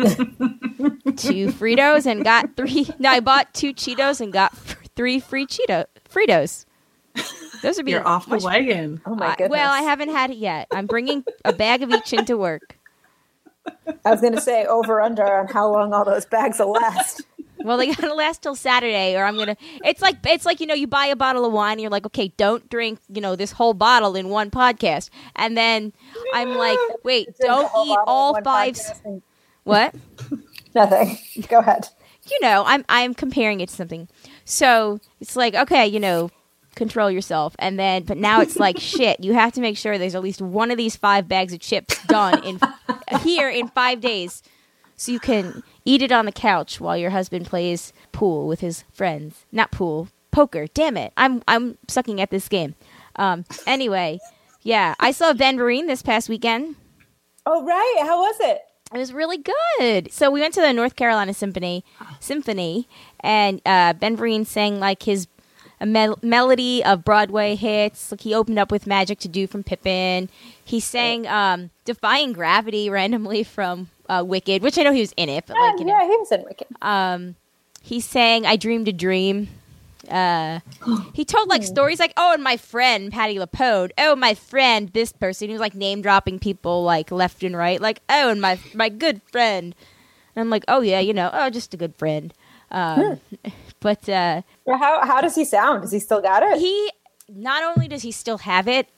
two 1.17 1.47
Fritos 1.53 2.07
and 2.07 2.25
got 2.25 2.57
three. 2.57 2.89
No, 2.99 3.09
I 3.11 3.21
bought 3.21 3.55
two 3.55 3.73
Cheetos 3.73 4.21
and 4.21 4.33
got 4.33 4.53
f- 4.53 4.79
three 4.97 5.21
free 5.21 5.47
Cheeto 5.47 5.85
Fritos. 6.13 6.67
Those 7.63 7.77
would 7.77 7.87
be 7.87 7.93
You're 7.93 8.07
off 8.07 8.25
the 8.25 8.33
much- 8.33 8.43
wagon. 8.43 9.01
Oh 9.07 9.15
my 9.15 9.27
I- 9.29 9.31
goodness. 9.37 9.51
well, 9.51 9.71
I 9.73 9.83
haven't 9.83 10.11
had 10.11 10.31
it 10.33 10.39
yet. 10.39 10.67
I'm 10.73 10.87
bringing 10.87 11.25
a 11.45 11.53
bag 11.53 11.83
of 11.85 11.91
each 11.91 12.13
into 12.13 12.37
work. 12.37 12.77
I 14.05 14.11
was 14.11 14.21
going 14.21 14.35
to 14.35 14.41
say 14.41 14.65
over 14.65 15.01
under 15.01 15.25
on 15.25 15.47
how 15.47 15.71
long 15.71 15.93
all 15.93 16.05
those 16.05 16.27
bags 16.27 16.59
will 16.59 16.73
last. 16.73 17.23
Well, 17.65 17.77
they 17.77 17.93
gotta 17.95 18.15
last 18.15 18.43
till 18.43 18.55
Saturday, 18.55 19.17
or 19.17 19.25
I'm 19.25 19.37
gonna. 19.37 19.57
It's 19.85 20.01
like 20.03 20.17
it's 20.27 20.47
like 20.47 20.61
you 20.61 20.67
know, 20.67 20.75
you 20.75 20.87
buy 20.87 21.07
a 21.07 21.17
bottle 21.17 21.45
of 21.45 21.53
wine, 21.53 21.73
and 21.73 21.81
you're 21.81 21.91
like, 21.91 22.07
okay, 22.07 22.29
don't 22.37 22.69
drink, 22.71 22.99
you 23.09 23.21
know, 23.21 23.37
this 23.37 23.53
whole 23.53 23.75
bottle 23.75 24.17
in 24.17 24.29
one 24.29 24.51
podcast, 24.51 25.11
and 25.37 25.57
then 25.57 25.93
I'm 26.35 26.55
like, 26.55 26.79
wait, 27.05 27.37
the 27.39 27.47
don't 27.47 27.71
eat 27.87 27.99
all 28.07 28.41
five. 28.43 28.79
What? 29.65 29.95
Nothing. 30.75 31.19
Go 31.49 31.59
ahead. 31.59 31.89
you 32.31 32.39
know, 32.41 32.65
I'm 32.67 32.85
I'm 32.89 33.15
comparing 33.15 33.61
it 33.61 33.69
to 33.69 33.75
something. 33.75 34.09
So 34.45 35.01
it's 35.21 35.37
like, 35.37 35.55
okay, 35.55 35.87
you 35.87 36.01
know, 36.01 36.31
control 36.77 37.11
yourself, 37.11 37.55
and 37.59 37.79
then, 37.79 38.05
but 38.05 38.17
now 38.17 38.41
it's 38.41 38.57
like, 38.57 38.79
shit, 38.81 39.21
you 39.21 39.35
have 39.35 39.53
to 39.53 39.61
make 39.61 39.77
sure 39.77 39.99
there's 39.99 40.15
at 40.15 40.23
least 40.23 40.41
one 40.41 40.71
of 40.71 40.77
these 40.79 40.97
five 40.97 41.29
bags 41.29 41.53
of 41.53 41.61
chips 41.61 42.03
done 42.07 42.43
in 42.45 42.59
here 43.21 43.49
in 43.51 43.69
five 43.69 44.01
days, 44.01 44.43
so 45.01 45.11
you 45.11 45.19
can 45.19 45.63
eat 45.87 46.03
it 46.03 46.13
on 46.13 46.27
the 46.27 46.33
couch 46.33 46.79
while 46.79 46.95
your 46.95 47.09
husband 47.09 47.47
plays 47.47 47.95
pool 48.13 48.47
with 48.47 48.61
his 48.61 48.85
friends. 48.93 49.47
Not 49.51 49.71
pool, 49.71 50.09
poker. 50.31 50.67
Damn 50.67 50.99
it, 50.99 51.15
I'm 51.17 51.43
I'm 51.49 51.79
sucking 51.89 52.21
at 52.21 52.31
this 52.31 52.49
game. 52.49 52.75
Um. 53.17 53.47
Anyway, 53.67 54.19
yeah, 54.61 54.95
I 55.01 55.13
saw 55.13 55.33
Ben 55.33 55.57
Vereen 55.57 55.87
this 55.87 56.03
past 56.03 56.29
weekend. 56.29 56.77
Oh, 57.47 57.65
right. 57.65 57.97
How 58.03 58.21
was 58.21 58.37
it? 58.41 58.61
It 58.93 58.99
was 58.99 59.15
really 59.15 59.39
good. 59.39 60.13
So 60.13 60.31
we 60.31 60.41
went 60.41 60.53
to 60.55 60.61
the 60.61 60.73
North 60.75 60.97
Carolina 60.97 61.33
Symphony, 61.33 61.83
Symphony, 62.19 62.87
and 63.21 63.63
uh, 63.65 63.95
Ben 63.95 64.19
Vereen 64.19 64.45
sang 64.45 64.81
like 64.81 65.05
his 65.05 65.29
a 65.81 65.87
mel- 65.87 66.19
melody 66.23 66.85
of 66.85 67.05
Broadway 67.05 67.55
hits. 67.55 68.11
Like 68.11 68.21
he 68.21 68.35
opened 68.35 68.59
up 68.59 68.71
with 68.71 68.87
"Magic 68.87 69.19
to 69.21 69.29
Do" 69.29 69.47
from 69.47 69.63
Pippin. 69.63 70.29
He 70.65 70.81
sang 70.81 71.27
um, 71.27 71.71
"Defying 71.85 72.33
Gravity" 72.33 72.91
randomly 72.91 73.43
from 73.43 73.89
uh, 74.09 74.23
Wicked, 74.27 74.63
which 74.63 74.79
I 74.79 74.83
know 74.83 74.93
he 74.93 75.01
was 75.01 75.15
in 75.17 75.29
it, 75.29 75.45
but 75.47 75.57
like 75.59 75.79
you 75.79 75.85
know, 75.87 75.99
yeah, 75.99 76.05
he 76.07 76.17
was 76.17 76.33
in 76.33 76.45
Wicked. 76.45 76.67
um, 76.83 77.37
he 77.83 78.01
sang 78.01 78.47
"I 78.47 78.57
Dreamed 78.57 78.89
a 78.89 78.93
Dream." 78.93 79.49
Uh, 80.09 80.61
he 81.15 81.25
told 81.25 81.49
like 81.49 81.63
stories 81.63 81.99
like, 82.01 82.13
"Oh, 82.17 82.33
and 82.35 82.43
my 82.43 82.57
friend 82.57 83.11
Patti 83.13 83.37
LuPone. 83.37 83.91
Oh, 83.99 84.17
my 84.17 84.35
friend 84.35 84.91
this 84.93 85.13
person." 85.13 85.49
He 85.49 85.53
was 85.53 85.61
like 85.61 85.75
name 85.75 86.03
dropping 86.03 86.39
people 86.39 86.85
like 86.85 87.11
left 87.11 87.43
and 87.43 87.57
right. 87.57 87.81
Like, 87.81 88.01
"Oh, 88.09 88.31
and 88.31 88.41
my 88.41 88.59
my 88.75 88.89
good 88.89 89.23
friend." 89.31 89.75
And 90.37 90.43
I'm 90.43 90.51
like, 90.51 90.65
"Oh 90.69 90.81
yeah, 90.81 91.01
you 91.01 91.13
know, 91.15 91.31
oh, 91.33 91.51
just 91.51 91.75
a 91.75 91.77
good 91.77 91.95
friend." 91.97 92.33
Um, 92.71 93.21
but 93.81 94.09
uh, 94.09 94.43
How 94.69 95.05
how 95.07 95.21
does 95.21 95.35
he 95.35 95.45
sound? 95.45 95.83
Does 95.83 95.93
he 95.93 95.99
still 95.99 96.21
got 96.21 96.43
it? 96.43 96.59
he 96.59 96.91
not 97.29 97.63
only 97.63 97.89
does 97.89 98.03
he 98.03 98.13
still 98.13 98.39
have 98.39 98.67
it, 98.69 98.89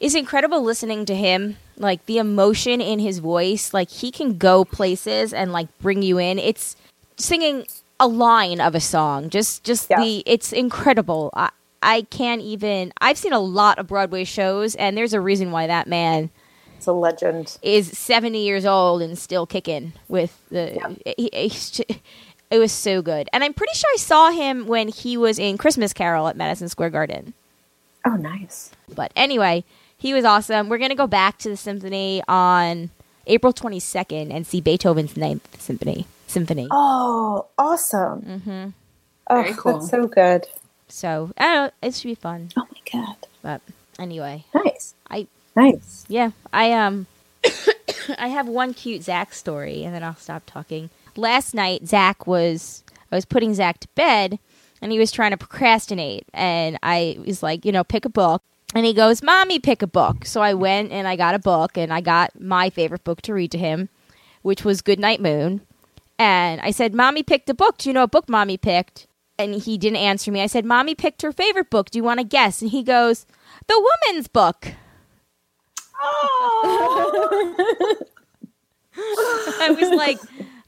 it's 0.00 0.14
incredible 0.14 0.62
listening 0.62 1.04
to 1.06 1.14
him. 1.14 1.56
Like 1.76 2.04
the 2.06 2.18
emotion 2.18 2.80
in 2.80 2.98
his 2.98 3.20
voice, 3.20 3.72
like 3.72 3.90
he 3.90 4.10
can 4.10 4.36
go 4.36 4.64
places 4.64 5.32
and 5.32 5.50
like 5.52 5.66
bring 5.78 6.02
you 6.02 6.18
in. 6.18 6.38
It's 6.38 6.76
singing 7.16 7.66
a 7.98 8.06
line 8.06 8.60
of 8.60 8.74
a 8.74 8.80
song. 8.80 9.30
Just 9.30 9.64
just 9.64 9.88
Yeah. 9.90 10.00
the 10.00 10.22
it's 10.26 10.52
incredible. 10.52 11.30
I 11.34 11.50
I 11.82 12.02
can't 12.02 12.42
even 12.42 12.92
I've 13.00 13.16
seen 13.16 13.32
a 13.32 13.40
lot 13.40 13.78
of 13.78 13.86
Broadway 13.86 14.24
shows 14.24 14.74
and 14.74 14.96
there's 14.96 15.14
a 15.14 15.20
reason 15.20 15.50
why 15.52 15.66
that 15.68 15.86
man 15.86 16.28
It's 16.76 16.86
a 16.86 16.92
legend. 16.92 17.56
is 17.62 17.88
70 17.96 18.38
years 18.44 18.66
old 18.66 19.00
and 19.00 19.18
still 19.18 19.46
kicking 19.46 19.94
with 20.08 20.38
the 20.50 20.96
he- 21.16 21.30
he's 21.32 21.70
ju- 21.70 21.84
It 22.50 22.58
was 22.58 22.72
so 22.72 23.00
good. 23.02 23.28
And 23.32 23.44
I'm 23.44 23.54
pretty 23.54 23.74
sure 23.74 23.88
I 23.94 23.98
saw 23.98 24.30
him 24.30 24.66
when 24.66 24.88
he 24.88 25.16
was 25.16 25.38
in 25.38 25.56
Christmas 25.58 25.92
Carol 25.92 26.26
at 26.28 26.36
Madison 26.36 26.68
Square 26.68 26.90
Garden. 26.90 27.32
Oh, 28.04 28.16
nice. 28.16 28.70
But 28.94 29.12
anyway, 29.14 29.62
he 29.96 30.12
was 30.14 30.24
awesome. 30.24 30.68
We're 30.68 30.78
going 30.78 30.90
to 30.90 30.96
go 30.96 31.06
back 31.06 31.38
to 31.38 31.48
the 31.48 31.56
symphony 31.56 32.22
on 32.26 32.90
April 33.26 33.52
22nd 33.52 34.32
and 34.34 34.46
see 34.46 34.60
Beethoven's 34.60 35.16
Ninth 35.16 35.60
Symphony. 35.60 36.06
Symphony. 36.26 36.66
Oh, 36.70 37.46
awesome. 37.58 38.22
Mm-hmm. 38.22 38.68
Oh, 39.28 39.42
Very 39.42 39.54
cool. 39.54 39.78
that's 39.78 39.90
so 39.90 40.06
good. 40.08 40.46
So 40.88 41.30
I 41.38 41.42
don't 41.44 41.54
know. 41.82 41.88
It 41.88 41.94
should 41.94 42.08
be 42.08 42.14
fun. 42.16 42.48
Oh 42.56 42.66
my 42.72 43.00
god. 43.00 43.16
But 43.42 43.60
anyway, 43.98 44.44
Nice. 44.54 44.94
I- 45.08 45.28
nice. 45.54 46.04
yeah, 46.08 46.30
I 46.52 46.72
um, 46.72 47.06
I 48.18 48.26
have 48.28 48.48
one 48.48 48.74
cute 48.74 49.04
Zach 49.04 49.32
story, 49.34 49.84
and 49.84 49.94
then 49.94 50.02
I'll 50.02 50.16
stop 50.16 50.42
talking. 50.46 50.90
Last 51.16 51.54
night, 51.54 51.86
Zach 51.86 52.26
was 52.26 52.84
I 53.10 53.16
was 53.16 53.24
putting 53.24 53.54
Zach 53.54 53.80
to 53.80 53.88
bed, 53.94 54.38
and 54.80 54.92
he 54.92 54.98
was 54.98 55.12
trying 55.12 55.32
to 55.32 55.36
procrastinate, 55.36 56.26
and 56.32 56.78
I 56.82 57.18
was 57.26 57.42
like, 57.42 57.64
you 57.64 57.72
know, 57.72 57.84
pick 57.84 58.04
a 58.04 58.10
book. 58.10 58.42
And 58.74 58.86
he 58.86 58.94
goes, 58.94 59.20
Mommy, 59.22 59.58
pick 59.58 59.82
a 59.82 59.86
book. 59.88 60.24
So 60.24 60.42
I 60.42 60.54
went 60.54 60.92
and 60.92 61.08
I 61.08 61.16
got 61.16 61.34
a 61.34 61.40
book, 61.40 61.76
and 61.76 61.92
I 61.92 62.00
got 62.00 62.40
my 62.40 62.70
favorite 62.70 63.02
book 63.02 63.20
to 63.22 63.34
read 63.34 63.50
to 63.52 63.58
him, 63.58 63.88
which 64.42 64.64
was 64.64 64.80
Goodnight 64.80 65.20
Moon. 65.20 65.62
And 66.18 66.60
I 66.60 66.70
said, 66.70 66.94
Mommy 66.94 67.22
picked 67.22 67.50
a 67.50 67.54
book. 67.54 67.78
Do 67.78 67.88
you 67.88 67.94
know 67.94 68.02
what 68.02 68.12
book 68.12 68.28
Mommy 68.28 68.56
picked? 68.56 69.06
And 69.38 69.54
he 69.54 69.78
didn't 69.78 69.96
answer 69.96 70.30
me. 70.30 70.42
I 70.42 70.46
said, 70.46 70.64
Mommy 70.66 70.94
picked 70.94 71.22
her 71.22 71.32
favorite 71.32 71.70
book. 71.70 71.90
Do 71.90 71.98
you 71.98 72.04
want 72.04 72.20
to 72.20 72.24
guess? 72.24 72.60
And 72.60 72.70
he 72.70 72.82
goes, 72.82 73.26
The 73.66 73.90
Woman's 74.06 74.28
Book. 74.28 74.74
Oh, 76.02 76.66
I 79.60 79.70
was 79.70 79.90
like, 79.90 80.18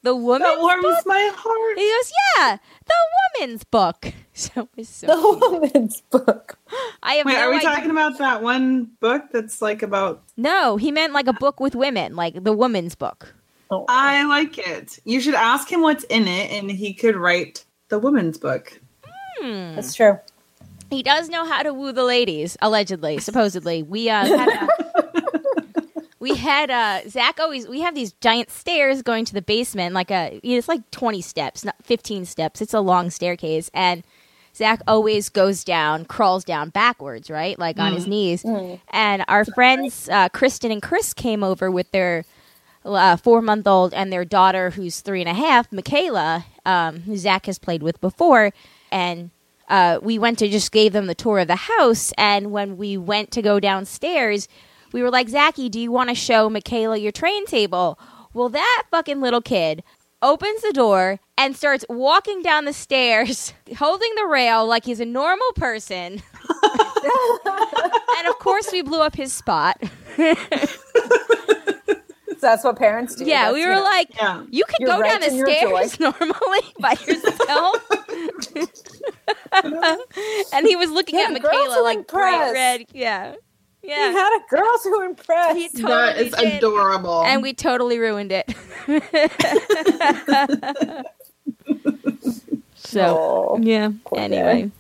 The 0.03 0.15
Woman's 0.17 0.45
that 0.45 0.59
warms 0.59 0.83
Book? 0.83 1.07
my 1.07 1.31
heart. 1.35 1.79
He 1.79 1.89
goes, 1.89 2.13
Yeah, 2.37 2.57
The 2.87 3.41
Woman's 3.41 3.65
Book. 3.65 4.13
So 4.35 4.63
it 4.63 4.69
was 4.75 4.89
so 4.89 5.07
The 5.09 5.15
cute. 5.15 5.53
woman's 5.53 6.01
book. 6.11 6.59
I 7.03 7.17
have 7.17 7.27
Wait, 7.27 7.35
no 7.35 7.41
are 7.41 7.51
we 7.51 7.57
idea. 7.57 7.69
talking 7.69 7.91
about 7.91 8.17
that 8.17 8.43
one 8.43 8.85
book 8.99 9.25
that's 9.31 9.61
like 9.61 9.83
about? 9.83 10.23
No, 10.39 10.79
he 10.79 10.91
meant 10.91 11.13
like 11.13 11.27
a 11.27 11.35
book 11.35 11.61
with 11.61 11.75
women, 11.75 12.17
like 12.17 12.43
the 12.43 12.55
woman's 12.55 12.95
book. 12.95 13.35
Oh, 13.71 13.85
I 13.91 14.25
like 14.25 14.57
it. 14.57 14.99
You 15.05 15.21
should 15.21 15.35
ask 15.35 15.71
him 15.71 15.83
what's 15.83 16.05
in 16.05 16.27
it, 16.27 16.51
and 16.51 16.71
he 16.71 16.95
could 16.95 17.15
write 17.15 17.67
the 17.91 17.99
woman's 17.99 18.39
book. 18.39 18.81
Hmm. 19.39 19.75
that's 19.75 19.93
true. 19.95 20.19
He 20.89 21.03
does 21.03 21.29
know 21.29 21.45
how 21.45 21.63
to 21.63 21.75
woo 21.75 21.93
the 21.93 22.05
ladies, 22.05 22.57
allegedly, 22.63 23.19
supposedly. 23.19 23.83
We 23.83 24.09
uh, 24.09 24.25
had 24.25 24.49
a, 24.49 24.82
we 26.23 26.37
had 26.37 26.71
uh, 26.71 27.09
Zach 27.09 27.41
always. 27.41 27.67
We 27.67 27.81
have 27.81 27.97
these 27.97 28.13
giant 28.21 28.49
stairs 28.49 29.03
going 29.03 29.25
to 29.25 29.35
the 29.35 29.43
basement, 29.43 29.93
like 29.93 30.13
a 30.13 30.41
it's 30.45 30.69
like 30.69 30.89
twenty 30.93 31.21
steps, 31.21 31.65
not 31.65 31.75
fifteen 31.83 32.25
steps. 32.25 32.63
It's 32.63 32.73
a 32.73 32.81
long 32.81 33.11
staircase, 33.11 33.71
and 33.75 34.05
Zach 34.55 34.81
always 34.87 35.29
goes 35.29 35.65
down, 35.65 36.05
crawls 36.05 36.45
down 36.45 36.69
backwards, 36.69 37.29
right, 37.29 37.59
like 37.59 37.81
on 37.81 37.93
his 37.93 38.07
knees. 38.07 38.45
And 38.93 39.25
our 39.27 39.45
friends 39.45 40.09
uh, 40.09 40.29
Kristen 40.29 40.71
and 40.71 40.81
Chris 40.81 41.13
came 41.13 41.43
over 41.43 41.73
with 41.73 41.91
their 41.91 42.25
uh, 42.85 43.17
four 43.17 43.43
month 43.43 43.67
old 43.67 43.93
and 43.93 44.13
their 44.13 44.25
daughter, 44.25 44.71
who's 44.71 45.01
three 45.01 45.21
and 45.21 45.29
a 45.29 45.35
half, 45.35 45.73
Michaela, 45.73 46.47
um, 46.65 47.01
who 47.01 47.17
Zach 47.17 47.47
has 47.47 47.59
played 47.59 47.83
with 47.83 48.01
before. 48.01 48.53
And 48.93 49.31
uh, 49.69 49.99
we 50.01 50.21
went 50.21 50.39
to 50.39 50.49
just 50.49 50.71
gave 50.71 50.93
them 50.93 51.07
the 51.07 51.17
tour 51.17 51.41
of 51.41 51.49
the 51.49 51.57
house. 51.57 52.13
And 52.17 52.53
when 52.53 52.77
we 52.77 52.97
went 52.97 53.33
to 53.33 53.43
go 53.43 53.59
downstairs, 53.59 54.47
we 54.93 55.03
were 55.03 55.11
like, 55.11 55.29
Zachy, 55.29 55.69
do 55.69 55.79
you 55.81 55.91
want 55.93 56.09
to 56.11 56.15
show 56.15 56.49
Michaela 56.51 56.97
your 56.99 57.13
train 57.13 57.47
table? 57.47 57.99
Well, 58.35 58.49
that 58.51 58.85
fucking 58.91 59.21
little 59.21 59.43
kid 59.43 59.83
opens 60.23 60.63
the 60.63 60.73
door 60.73 61.19
and 61.37 61.57
starts 61.57 61.85
walking 61.89 62.43
down 62.43 62.65
the 62.65 62.73
stairs, 62.73 63.53
holding 63.79 64.15
the 64.17 64.27
rail 64.27 64.67
like 64.67 64.85
he's 64.85 65.01
a 65.01 65.05
normal 65.05 65.51
person. 65.57 66.23
and 66.63 68.29
of 68.29 68.39
course, 68.39 68.71
we 68.73 68.83
blew 68.83 69.01
up 69.01 69.15
his 69.17 69.33
spot. 69.33 69.81
So 72.39 72.49
that's 72.49 72.65
what 72.65 72.77
parents 72.77 73.15
do. 73.15 73.25
Yeah, 73.25 73.45
That's, 73.45 73.55
we 73.55 73.65
were 73.65 73.77
know, 73.77 73.83
like, 73.85 74.17
Yeah. 74.17 74.43
you 74.51 74.65
can 74.65 74.75
You're 74.81 74.89
go 74.89 74.99
right 74.99 75.13
down 75.13 75.21
the 75.21 75.29
in 75.29 75.37
your 75.37 75.47
joy. 75.47 75.87
stairs 75.87 76.01
normally 76.01 76.61
by 76.81 76.97
yourself. 77.07 77.89
and 80.53 80.67
he 80.67 80.75
was 80.75 80.91
looking 80.91 81.21
Yeah, 81.21 81.27
at 81.27 81.41
girls 81.41 81.45
Michaela 81.53 81.77
are 81.79 81.83
like 81.85 82.09
bright 82.09 82.53
red. 82.53 82.87
Yeah. 82.93 83.37
You 83.83 83.91
Yeah. 83.91 84.13
had 84.13 84.39
a 84.39 84.43
girl 84.55 84.79
who 84.85 85.03
impressed. 85.05 85.57
He 85.57 85.69
totally 85.69 85.91
that 85.91 86.19
is 86.19 86.33
did. 86.35 86.55
adorable. 86.59 87.23
And 87.25 87.43
we 87.43 87.53
totally 87.53 87.99
ruined 87.99 88.31
it. 88.33 88.55
so, 92.77 93.17
Oh, 93.19 93.59
yeah. 93.61 93.91
Anyway. 94.17 94.71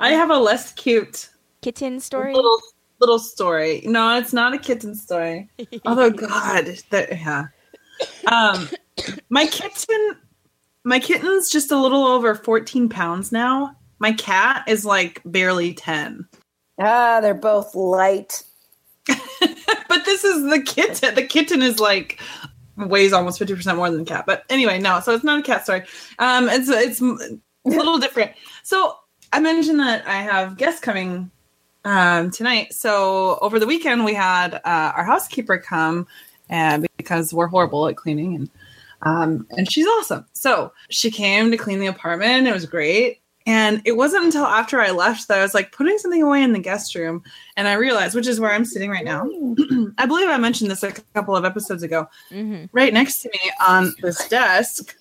I 0.00 0.10
have 0.10 0.30
a 0.30 0.38
less 0.38 0.72
cute 0.72 1.28
kitten 1.62 2.00
story. 2.00 2.34
little 2.34 2.60
little 3.00 3.18
story. 3.18 3.82
No, 3.84 4.16
it's 4.18 4.32
not 4.32 4.54
a 4.54 4.58
kitten 4.58 4.94
story. 4.94 5.48
Although 5.86 6.10
God, 6.10 6.66
that 6.90 7.10
yeah. 7.12 7.46
Um, 8.26 8.68
my 9.30 9.46
kitten, 9.46 10.16
my 10.84 10.98
kitten's 10.98 11.50
just 11.50 11.70
a 11.72 11.80
little 11.80 12.04
over 12.04 12.34
fourteen 12.34 12.88
pounds 12.88 13.32
now. 13.32 13.74
My 13.98 14.12
cat 14.12 14.64
is 14.68 14.84
like 14.84 15.22
barely 15.24 15.72
ten. 15.74 16.26
Ah, 16.78 17.20
they're 17.20 17.34
both 17.34 17.74
light. 17.74 18.42
but 19.06 20.04
this 20.04 20.24
is 20.24 20.50
the 20.50 20.60
kitten. 20.60 21.14
The 21.14 21.26
kitten 21.26 21.62
is 21.62 21.80
like 21.80 22.20
weighs 22.76 23.12
almost 23.12 23.38
fifty 23.38 23.54
percent 23.54 23.76
more 23.76 23.90
than 23.90 24.00
the 24.00 24.04
cat. 24.04 24.24
But 24.26 24.44
anyway, 24.50 24.78
no. 24.78 25.00
So 25.00 25.14
it's 25.14 25.24
not 25.24 25.38
a 25.38 25.42
cat 25.42 25.64
story. 25.64 25.84
Um, 26.18 26.48
it's 26.48 26.68
it's 26.68 27.00
a 27.00 27.38
little 27.64 27.98
different. 27.98 28.32
So 28.62 28.96
I 29.32 29.40
mentioned 29.40 29.80
that 29.80 30.06
I 30.06 30.22
have 30.22 30.56
guests 30.56 30.80
coming 30.80 31.30
um 31.84 32.30
tonight. 32.30 32.72
So 32.74 33.38
over 33.40 33.58
the 33.58 33.66
weekend 33.66 34.04
we 34.04 34.14
had 34.14 34.54
uh, 34.54 34.92
our 34.96 35.04
housekeeper 35.04 35.58
come, 35.58 36.06
and 36.48 36.86
because 36.96 37.32
we're 37.32 37.46
horrible 37.46 37.86
at 37.88 37.96
cleaning 37.96 38.34
and 38.34 38.50
um 39.02 39.46
and 39.50 39.70
she's 39.70 39.86
awesome. 39.86 40.26
So 40.32 40.72
she 40.90 41.10
came 41.10 41.50
to 41.50 41.56
clean 41.56 41.78
the 41.78 41.86
apartment. 41.86 42.46
It 42.46 42.52
was 42.52 42.66
great. 42.66 43.20
And 43.46 43.80
it 43.84 43.96
wasn't 43.96 44.24
until 44.24 44.44
after 44.44 44.80
I 44.80 44.90
left 44.90 45.28
that 45.28 45.38
I 45.38 45.42
was 45.42 45.54
like 45.54 45.70
putting 45.70 45.98
something 45.98 46.22
away 46.22 46.42
in 46.42 46.52
the 46.52 46.58
guest 46.58 46.94
room, 46.96 47.22
and 47.56 47.68
I 47.68 47.74
realized, 47.74 48.16
which 48.16 48.26
is 48.26 48.40
where 48.40 48.52
I'm 48.52 48.64
sitting 48.64 48.90
right 48.90 49.04
now. 49.04 49.22
I 49.98 50.06
believe 50.06 50.28
I 50.28 50.36
mentioned 50.36 50.70
this 50.70 50.82
a 50.82 50.92
couple 51.14 51.36
of 51.36 51.44
episodes 51.44 51.82
ago. 51.84 52.08
hmm 52.28 52.64
Right 52.72 52.92
next 52.92 53.22
to 53.22 53.30
me 53.30 53.52
on 53.66 53.94
this 54.02 54.26
desk 54.28 54.96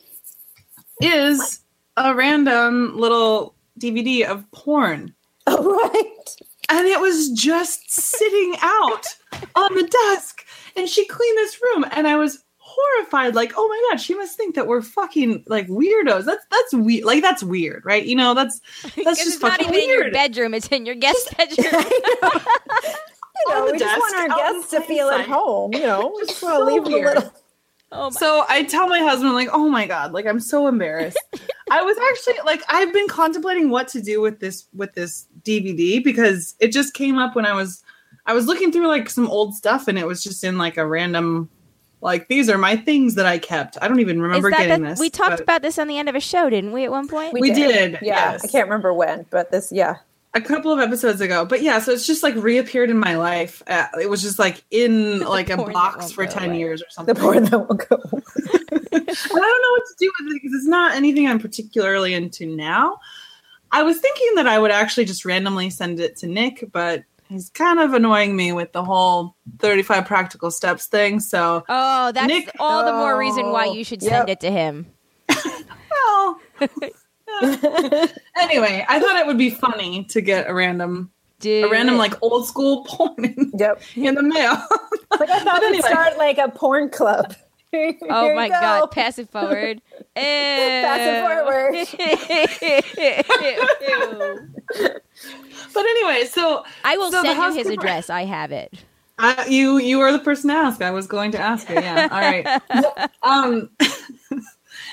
is 1.02 1.62
a 1.98 2.14
random 2.14 2.96
little 2.98 3.56
DVD 3.80 4.24
of 4.26 4.50
porn. 4.52 5.14
Oh, 5.48 5.76
right. 5.94 6.36
And 6.70 6.88
it 6.88 7.00
was 7.00 7.30
just 7.32 7.92
sitting 7.92 8.56
out 8.62 9.06
on 9.56 9.76
the 9.76 9.88
desk. 10.16 10.46
And 10.76 10.90
she 10.90 11.06
cleaned 11.06 11.38
this 11.38 11.60
room. 11.62 11.86
And 11.92 12.08
I 12.08 12.16
was 12.16 12.44
horrified, 12.76 13.36
like, 13.36 13.54
oh 13.58 13.68
my 13.68 13.90
god, 13.90 14.02
she 14.02 14.14
must 14.16 14.38
think 14.38 14.56
that 14.56 14.68
we're 14.68 14.82
fucking 14.82 15.44
like 15.48 15.68
weirdos. 15.68 16.26
That's 16.26 16.46
that's 16.52 16.74
weird. 16.74 17.06
Like 17.06 17.22
that's 17.22 17.44
weird, 17.44 17.84
right? 17.86 18.06
You 18.06 18.16
know, 18.16 18.34
that's 18.34 18.60
that's 18.96 18.96
Because 18.96 19.18
just 19.18 19.34
it's 19.36 19.42
not 19.42 19.60
fucking 19.60 19.74
even 19.74 19.90
in 19.90 19.90
your 19.90 20.12
bedroom; 20.12 20.54
it's 20.54 20.68
in 20.68 20.86
your 20.86 20.96
guest 20.96 21.36
bedroom. 21.38 21.84
You 23.48 23.54
know, 23.54 23.62
On 23.62 23.66
the 23.68 23.74
we 23.74 23.80
just 23.80 23.98
want 24.00 24.16
our 24.32 24.38
guests 24.38 24.72
to 24.72 24.82
feel 24.82 25.10
at 25.10 25.26
home. 25.28 25.74
You 25.74 25.82
know, 25.82 26.14
we 26.16 26.26
just 26.26 26.42
want 26.42 26.56
to 26.56 26.60
So 26.60 26.66
leave 26.66 26.84
them 26.86 26.94
a 26.94 26.98
little. 26.98 27.34
oh 27.92 28.10
my! 28.12 28.20
So 28.20 28.46
I 28.48 28.64
tell 28.64 28.88
my 28.88 29.00
husband, 29.00 29.34
like, 29.34 29.50
oh 29.52 29.68
my 29.70 29.86
god, 29.88 30.14
like 30.14 30.26
I'm 30.26 30.40
so 30.40 30.68
embarrassed. 30.68 31.18
I 31.70 31.82
was 31.82 31.98
actually 32.12 32.42
like, 32.46 32.62
I've 32.70 32.94
been 32.94 33.08
contemplating 33.08 33.70
what 33.70 33.88
to 33.90 34.02
do 34.02 34.22
with 34.22 34.40
this 34.40 34.66
with 34.74 34.94
this 34.94 35.28
DVD 35.44 36.04
because 36.04 36.56
it 36.60 36.72
just 36.72 36.94
came 36.94 37.18
up 37.18 37.36
when 37.36 37.46
I 37.46 37.54
was 37.54 37.84
I 38.26 38.34
was 38.34 38.48
looking 38.48 38.72
through 38.72 38.88
like 38.88 39.10
some 39.10 39.28
old 39.28 39.54
stuff 39.54 39.88
and 39.88 40.00
it 40.00 40.08
was 40.08 40.24
just 40.24 40.44
in 40.44 40.58
like 40.58 40.78
a 40.78 40.88
random 40.88 41.50
like 42.06 42.28
these 42.28 42.50
are 42.50 42.58
my 42.58 42.78
things 42.78 43.16
that 43.16 43.26
I 43.26 43.40
kept. 43.40 43.78
I 43.82 43.88
don't 43.88 44.00
even 44.00 44.22
remember 44.22 44.50
that 44.52 44.60
getting 44.60 44.84
the- 44.84 44.90
this. 44.92 45.00
we 45.00 45.10
talked 45.10 45.40
about 45.42 45.62
this 45.62 45.78
on 45.80 45.88
the 45.88 45.98
end 45.98 46.08
of 46.08 46.16
a 46.16 46.20
show, 46.20 46.50
didn't 46.50 46.72
we? 46.72 46.86
At 46.86 46.92
one 46.92 47.08
point. 47.08 47.34
We 47.34 47.52
did, 47.52 47.94
Yeah, 48.02 48.32
yes. 48.32 48.46
I 48.46 48.48
can't 48.48 48.68
remember 48.68 48.94
when, 48.94 49.26
but 49.32 49.52
this, 49.52 49.72
yeah. 49.72 49.98
a 50.36 50.40
couple 50.42 50.72
of 50.72 50.80
episodes 50.80 51.20
ago. 51.20 51.46
But 51.46 51.62
yeah, 51.64 51.80
so 51.80 51.92
it's 51.92 52.06
just 52.06 52.22
like 52.24 52.36
reappeared 52.36 52.90
in 52.90 52.98
my 53.00 53.16
life. 53.16 53.64
Uh, 53.68 53.88
it 54.02 54.10
was 54.10 54.22
just 54.22 54.38
like 54.38 54.64
in 54.70 55.20
like 55.38 55.50
a 55.50 55.58
box 55.58 56.12
for 56.12 56.26
10 56.26 56.50
away. 56.52 56.60
years 56.60 56.82
or 56.82 56.86
something. 56.90 57.16
The 57.16 57.20
porn 57.20 57.44
that 57.46 57.60
will 57.68 57.76
go. 57.76 58.00
And 58.96 59.10
I 59.10 59.14
don't 59.24 59.62
know 59.62 59.72
what 59.72 59.84
to 59.88 59.96
do 60.00 60.12
with 60.20 60.32
it 60.32 60.42
because 60.42 60.54
it's 60.54 60.68
not 60.68 60.96
anything 60.96 61.28
I'm 61.28 61.40
particularly 61.40 62.14
into 62.14 62.46
now. 62.46 63.00
I 63.72 63.84
was 63.84 64.00
thinking 64.00 64.36
that 64.36 64.48
I 64.48 64.58
would 64.60 64.72
actually 64.72 65.06
just 65.06 65.26
randomly 65.26 65.70
send 65.70 66.00
it 66.00 66.16
to 66.18 66.28
Nick, 66.28 66.64
but 66.72 67.04
he's 67.30 67.50
kind 67.50 67.80
of 67.80 67.94
annoying 67.94 68.36
me 68.36 68.52
with 68.52 68.72
the 68.74 68.84
whole 68.84 69.36
35 69.60 70.06
practical 70.06 70.52
steps 70.52 70.88
thing. 70.88 71.20
So, 71.20 71.64
Oh, 71.68 72.12
that's 72.12 72.28
Nick- 72.28 72.52
all 72.60 72.86
the 72.86 72.94
more 72.94 73.18
reason 73.18 73.52
why 73.52 73.68
Oh, 73.68 73.74
you 73.74 73.84
should 73.84 74.02
yep. 74.04 74.12
send 74.12 74.30
it 74.30 74.40
to 74.42 74.52
him. 74.52 74.88
well. 75.92 76.40
anyway, 78.38 78.86
I 78.88 79.00
thought 79.00 79.16
it 79.18 79.26
would 79.28 79.38
be 79.38 79.50
funny 79.50 80.06
to 80.06 80.22
get 80.22 80.50
a 80.50 80.54
random, 80.54 81.12
Dude, 81.40 81.66
a 81.66 81.70
random 81.70 81.98
like 81.98 82.14
old 82.22 82.48
school 82.48 82.84
porn 82.88 83.26
in, 83.26 83.52
Yep. 83.58 83.82
in 83.96 84.16
the 84.16 84.24
mail. 84.24 84.58
Like 85.12 85.30
I 85.30 85.40
thought 85.40 85.62
But 85.62 85.72
we'd 85.72 85.84
start 85.84 86.18
like 86.18 86.38
a 86.38 86.50
porn 86.50 86.90
club. 86.90 87.36
Here 88.00 88.08
Oh 88.10 88.34
my 88.36 88.48
go. 88.50 88.54
god, 88.60 88.92
pass 88.92 89.18
it 89.20 89.30
forward. 89.30 89.82
Pass 90.16 91.00
it 91.02 91.22
forward. 91.26 91.76
But 95.74 95.86
anyway, 95.86 96.26
so 96.26 96.64
I 96.84 96.98
will 96.98 97.12
So 97.12 97.22
the 97.22 97.34
send 97.34 97.54
you 97.56 97.60
his 97.60 97.70
address. 97.70 98.10
I 98.10 98.24
have 98.26 98.52
it. 98.52 98.74
Uh, 99.18 99.44
you 99.48 99.78
you 99.78 100.00
are 100.02 100.12
the 100.12 100.20
person 100.20 100.50
to 100.50 100.56
ask. 100.56 100.82
I 100.82 100.92
was 100.92 101.08
going 101.08 101.32
to 101.32 101.40
ask 101.40 101.68
her. 101.68 101.76
Yeah. 101.76 102.08
All 102.12 102.20
right. 102.20 102.46
um. 103.24 103.70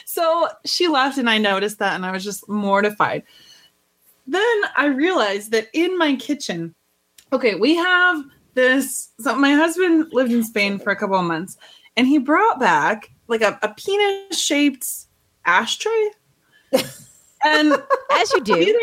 so 0.04 0.48
she 0.64 0.88
left, 0.88 1.18
and 1.18 1.28
I 1.30 1.38
noticed 1.38 1.78
that, 1.80 1.94
and 1.94 2.04
I 2.06 2.10
was 2.12 2.24
just 2.24 2.48
mortified. 2.48 3.22
Then 4.26 4.56
I 4.76 4.86
realized 4.86 5.50
that 5.52 5.68
in 5.72 5.98
my 5.98 6.14
kitchen, 6.16 6.74
okay, 7.32 7.54
we 7.56 7.74
have 7.76 8.24
this. 8.54 9.10
So 9.20 9.34
my 9.36 9.52
husband 9.54 10.06
lived 10.12 10.32
in 10.32 10.44
Spain 10.44 10.78
for 10.78 10.90
a 10.90 10.96
couple 10.96 11.16
of 11.16 11.24
months, 11.24 11.56
and 11.96 12.06
he 12.06 12.18
brought 12.18 12.58
back 12.58 13.10
like 13.28 13.42
a, 13.42 13.58
a 13.62 13.68
penis 13.74 14.40
shaped 14.40 14.86
ashtray. 15.44 16.10
and 17.44 17.72
As 18.12 18.32
you 18.32 18.40
do. 18.42 18.56
either 18.56 18.78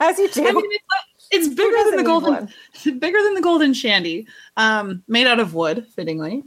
As 0.00 0.18
you 0.18 0.28
do. 0.28 0.46
I 0.46 0.52
mean, 0.52 0.64
it's, 0.70 1.28
it's 1.30 1.48
bigger 1.48 1.70
doesn't 1.70 1.96
than 1.96 2.04
the 2.04 2.08
golden, 2.08 2.34
one? 2.34 2.48
bigger 2.98 3.22
than 3.22 3.34
the 3.34 3.42
golden 3.42 3.74
shandy, 3.74 4.26
um, 4.56 5.02
made 5.08 5.26
out 5.26 5.40
of 5.40 5.54
wood, 5.54 5.86
fittingly. 5.94 6.44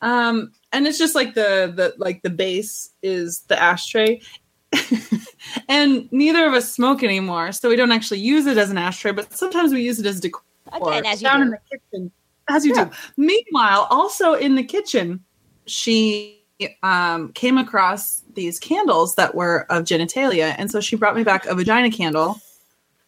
Um, 0.00 0.52
and 0.72 0.86
it's 0.86 0.98
just 0.98 1.14
like 1.14 1.34
the 1.34 1.72
the 1.74 1.94
like 1.98 2.22
the 2.22 2.30
base 2.30 2.90
is 3.02 3.40
the 3.42 3.60
ashtray, 3.60 4.20
and 5.68 6.10
neither 6.12 6.46
of 6.46 6.52
us 6.52 6.72
smoke 6.72 7.02
anymore, 7.02 7.50
so 7.52 7.68
we 7.68 7.76
don't 7.76 7.90
actually 7.90 8.20
use 8.20 8.46
it 8.46 8.58
as 8.58 8.70
an 8.70 8.78
ashtray. 8.78 9.12
But 9.12 9.36
sometimes 9.36 9.72
we 9.72 9.82
use 9.82 9.98
it 9.98 10.06
as 10.06 10.20
decor 10.20 10.42
Again, 10.72 11.06
as 11.06 11.22
you 11.22 11.28
down 11.28 11.38
do. 11.38 11.42
in 11.46 11.50
the 11.50 11.58
kitchen, 11.70 12.12
as 12.48 12.64
you 12.64 12.74
Yeah. 12.74 12.84
do. 12.84 12.90
Meanwhile, 13.16 13.86
also 13.90 14.34
in 14.34 14.54
the 14.54 14.62
kitchen, 14.62 15.22
she 15.66 16.42
um, 16.82 17.32
came 17.32 17.58
across 17.58 18.22
these 18.34 18.58
candles 18.58 19.14
that 19.16 19.34
were 19.34 19.66
of 19.70 19.84
genitalia, 19.84 20.54
and 20.58 20.70
so 20.70 20.80
she 20.80 20.96
brought 20.96 21.14
me 21.16 21.24
back 21.24 21.46
a 21.46 21.54
vagina 21.54 21.90
candle. 21.90 22.40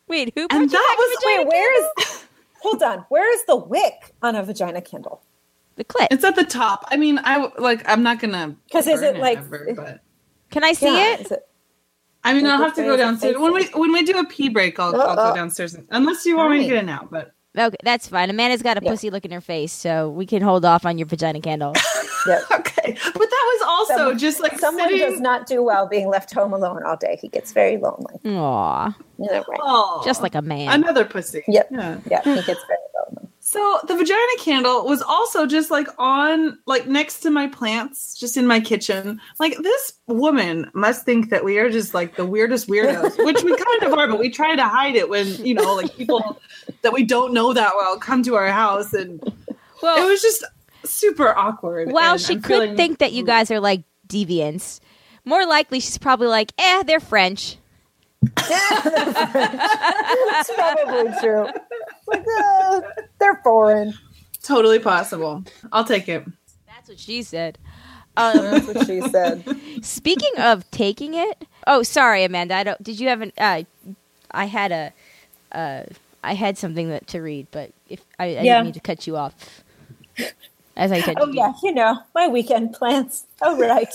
Wait, 0.09 0.33
who? 0.37 0.43
And 0.43 0.49
brought 0.49 0.61
you 0.61 0.69
that 0.69 0.87
back 0.89 0.99
a 0.99 1.01
was- 1.01 1.17
vagina 1.23 1.39
Wait, 1.43 1.49
where 1.49 1.81
is? 1.81 2.25
Hold 2.63 2.83
on. 2.83 2.99
Where 3.09 3.33
is 3.35 3.45
the 3.47 3.57
wick 3.57 4.15
on 4.23 4.37
a 4.37 4.43
vagina 4.43 4.83
candle? 4.83 5.23
the 5.77 5.85
clit? 5.85 6.09
It's 6.11 6.25
at 6.25 6.37
the 6.37 6.45
top. 6.45 6.85
I 6.91 6.97
mean, 6.99 7.19
I 7.25 7.51
like. 7.59 7.89
I'm 7.89 8.03
not 8.03 8.19
gonna. 8.21 8.55
'Cause 8.71 8.87
is 8.87 9.01
burn 9.01 9.17
it, 9.17 9.21
like- 9.21 9.39
ever, 9.39 9.69
but 9.75 10.01
Can 10.51 10.63
I 10.65 10.73
see 10.73 10.87
Yeah, 10.87 11.15
it? 11.15 11.21
is 11.23 11.31
it? 11.33 11.47
I 12.23 12.35
mean, 12.35 12.47
I'll 12.47 12.59
have 12.59 12.75
to 12.75 12.83
go 12.83 12.97
downstairs 12.99 13.39
when 13.39 13.55
we 13.55 13.65
when 13.69 13.93
we 13.93 14.03
do 14.05 14.19
a 14.19 14.27
pee 14.27 14.51
break. 14.51 14.79
I'll, 14.79 14.95
I'll 14.95 15.19
Uh-uh. 15.19 15.31
go 15.31 15.35
downstairs 15.37 15.75
unless 15.91 16.27
you 16.27 16.37
want 16.37 16.51
me 16.53 16.59
to 16.59 16.65
get 16.67 16.77
it 16.83 16.85
now. 16.87 17.09
But 17.11 17.33
Okay, 17.59 17.77
that's 17.83 18.07
fine. 18.07 18.31
Amanda's 18.31 18.63
got 18.63 18.79
a 18.79 18.81
Yeah. 18.85 18.91
pussy 18.93 19.11
look 19.11 19.25
in 19.25 19.33
her 19.33 19.41
face, 19.41 19.73
so 19.73 20.09
we 20.09 20.25
can 20.25 20.41
hold 20.41 20.65
off 20.65 20.87
on 20.87 20.99
your 20.99 21.07
vagina 21.07 21.41
candle. 21.41 21.75
Yep. 22.27 22.43
okay, 22.53 22.99
but 23.15 23.31
that 23.31 23.45
was 23.55 23.63
also 23.67 23.97
Someone- 23.97 24.19
just 24.19 24.41
like 24.41 24.59
Someone 24.59 24.91
sitting. 24.91 24.99
does 25.11 25.21
not 25.21 25.47
do 25.47 25.63
well 25.63 25.89
being 25.89 26.07
left 26.09 26.35
home 26.35 26.53
alone 26.53 26.83
all 26.85 26.95
day. 26.99 27.19
He 27.19 27.29
gets 27.29 27.53
very 27.53 27.79
lonely. 27.79 28.17
Aw, 28.27 28.95
You 29.19 29.27
know, 29.27 29.43
right? 29.49 29.59
Aw, 29.63 30.05
just 30.05 30.21
like 30.21 30.35
a 30.35 30.43
man. 30.43 30.69
another 30.69 31.07
pussy. 31.07 31.43
Yep. 31.49 31.69
Yeah. 31.71 31.97
Yeah, 32.11 32.21
he 32.23 32.35
gets 32.35 32.47
very 32.47 32.87
lonely. 33.09 33.20
So 33.51 33.81
the 33.89 33.97
vagina 33.97 34.21
candle 34.39 34.87
was 34.87 35.03
also 35.03 35.45
just 35.45 35.73
like 35.73 35.89
on 35.99 36.57
like 36.67 36.87
next 36.87 37.19
to 37.23 37.31
my 37.31 37.49
plants, 37.49 38.17
just 38.17 38.37
in 38.37 38.47
my 38.47 38.61
kitchen. 38.61 39.21
Like 39.41 39.57
this 39.59 39.95
woman 40.07 40.71
must 40.73 41.05
think 41.05 41.31
that 41.31 41.45
we 41.45 41.59
are 41.59 41.69
just 41.69 41.93
like 41.93 42.15
the 42.15 42.25
weirdest 42.25 42.69
weirdos, 42.69 43.19
which 43.25 43.43
we 43.43 43.57
kind 43.57 43.83
of 43.83 43.99
are, 43.99 44.07
but 44.07 44.21
we 44.21 44.31
try 44.31 44.55
to 44.55 44.63
hide 44.63 44.95
it 44.95 45.09
when 45.09 45.27
you 45.45 45.55
know 45.55 45.75
like 45.75 45.97
people 45.97 46.41
that 46.83 46.93
we 46.93 47.03
don't 47.03 47.35
know 47.35 47.53
that 47.53 47.73
well 47.77 47.99
come 47.99 48.23
to 48.23 48.37
our 48.37 48.53
house, 48.53 48.93
and 48.93 49.21
well, 49.83 50.01
it 50.01 50.09
was 50.09 50.23
just 50.23 50.45
super 50.85 51.37
awkward. 51.37 51.91
Well, 51.91 52.19
she 52.19 52.35
I'm 52.35 52.43
could 52.43 52.53
feeling- 52.53 52.77
think 52.77 52.99
that 52.99 53.13
you 53.13 53.25
guys 53.25 53.51
are 53.51 53.59
like 53.59 53.83
deviants, 54.07 54.79
more 55.25 55.45
likely 55.45 55.81
she's 55.81 55.99
probably 55.99 56.29
like, 56.29 56.53
eh, 56.57 56.85
they're 56.85 57.01
French. 57.01 57.57
That's 58.49 60.51
probably 60.55 61.13
true. 61.21 61.47
Like, 62.07 62.25
uh, 62.41 62.81
they're 63.19 63.41
foreign. 63.43 63.95
totally 64.43 64.79
possible. 64.79 65.45
I'll 65.73 65.85
take 65.85 66.09
it. 66.09 66.25
That's 66.67 66.89
what 66.89 66.99
she 66.99 67.23
said. 67.23 67.59
Um, 68.17 68.35
That's 68.45 68.67
what 68.67 68.87
she 68.87 69.01
said. 69.03 69.45
speaking 69.83 70.33
of 70.39 70.69
taking 70.71 71.15
it, 71.15 71.45
oh, 71.67 71.83
sorry, 71.83 72.25
Amanda. 72.25 72.55
I 72.57 72.65
don't. 72.65 72.83
Did 72.83 72.99
you 73.01 73.09
have 73.09 73.21
an? 73.23 73.33
Uh, 73.39 73.63
I 74.31 74.45
had 74.47 74.73
a. 74.73 74.93
Uh, 75.53 75.85
I 76.23 76.35
had 76.35 76.59
something 76.59 76.91
that 76.91 77.07
to 77.09 77.21
read, 77.21 77.47
but 77.51 77.73
if 77.89 78.01
I, 78.19 78.25
I 78.25 78.29
Yeah. 78.29 78.43
didn't 78.43 78.65
mean 78.65 78.73
to 78.75 78.81
cut 78.81 79.07
you 79.07 79.17
off, 79.17 79.63
as 80.77 80.93
I 80.93 81.01
said. 81.01 81.17
Oh 81.19 81.31
yeah, 81.33 81.53
you 81.63 81.73
know 81.73 81.99
my 82.15 82.29
weekend 82.29 82.75
plans. 82.75 83.27
Oh 83.41 83.57
right. 83.57 83.93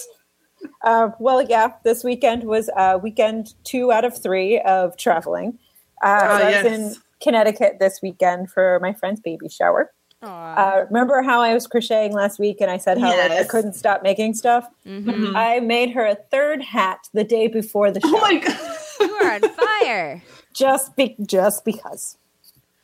Uh, 0.83 1.09
well, 1.19 1.41
yeah, 1.41 1.73
this 1.83 2.03
weekend 2.03 2.43
was 2.43 2.69
uh, 2.75 2.99
weekend 3.01 3.53
two 3.63 3.91
out 3.91 4.05
of 4.05 4.21
three 4.21 4.59
of 4.61 4.97
traveling. 4.97 5.57
Uh, 6.03 6.19
Oh, 6.23 6.37
so 6.39 6.45
I 6.45 6.49
yes. 6.49 6.63
was 6.63 6.73
in 6.73 6.95
Connecticut 7.21 7.77
this 7.79 7.99
weekend 8.01 8.51
for 8.51 8.79
my 8.81 8.93
friend's 8.93 9.19
baby 9.21 9.49
shower. 9.49 9.91
Aw. 10.21 10.53
Uh, 10.55 10.85
remember 10.89 11.21
how 11.21 11.41
I 11.41 11.53
was 11.53 11.67
crocheting 11.67 12.13
last 12.13 12.39
week 12.39 12.57
and 12.61 12.71
I 12.71 12.77
said 12.77 12.97
how 12.97 13.09
like, 13.17 13.31
I 13.31 13.43
couldn't 13.43 13.73
stop 13.73 14.01
making 14.03 14.33
stuff? 14.33 14.67
Mhm. 14.85 15.35
I 15.35 15.59
made 15.59 15.91
her 15.91 16.05
a 16.05 16.15
third 16.15 16.61
hat 16.63 17.07
the 17.13 17.23
day 17.23 17.47
before 17.47 17.91
the 17.91 17.99
show. 18.01 18.07
Oh 18.17 18.21
my 18.21 18.35
god, 18.39 18.59
you 18.99 19.11
are 19.15 19.31
on 19.33 19.41
fire. 19.81 20.23
just 20.53 20.95
be 20.95 21.15
just 21.25 21.63
because. 21.65 22.17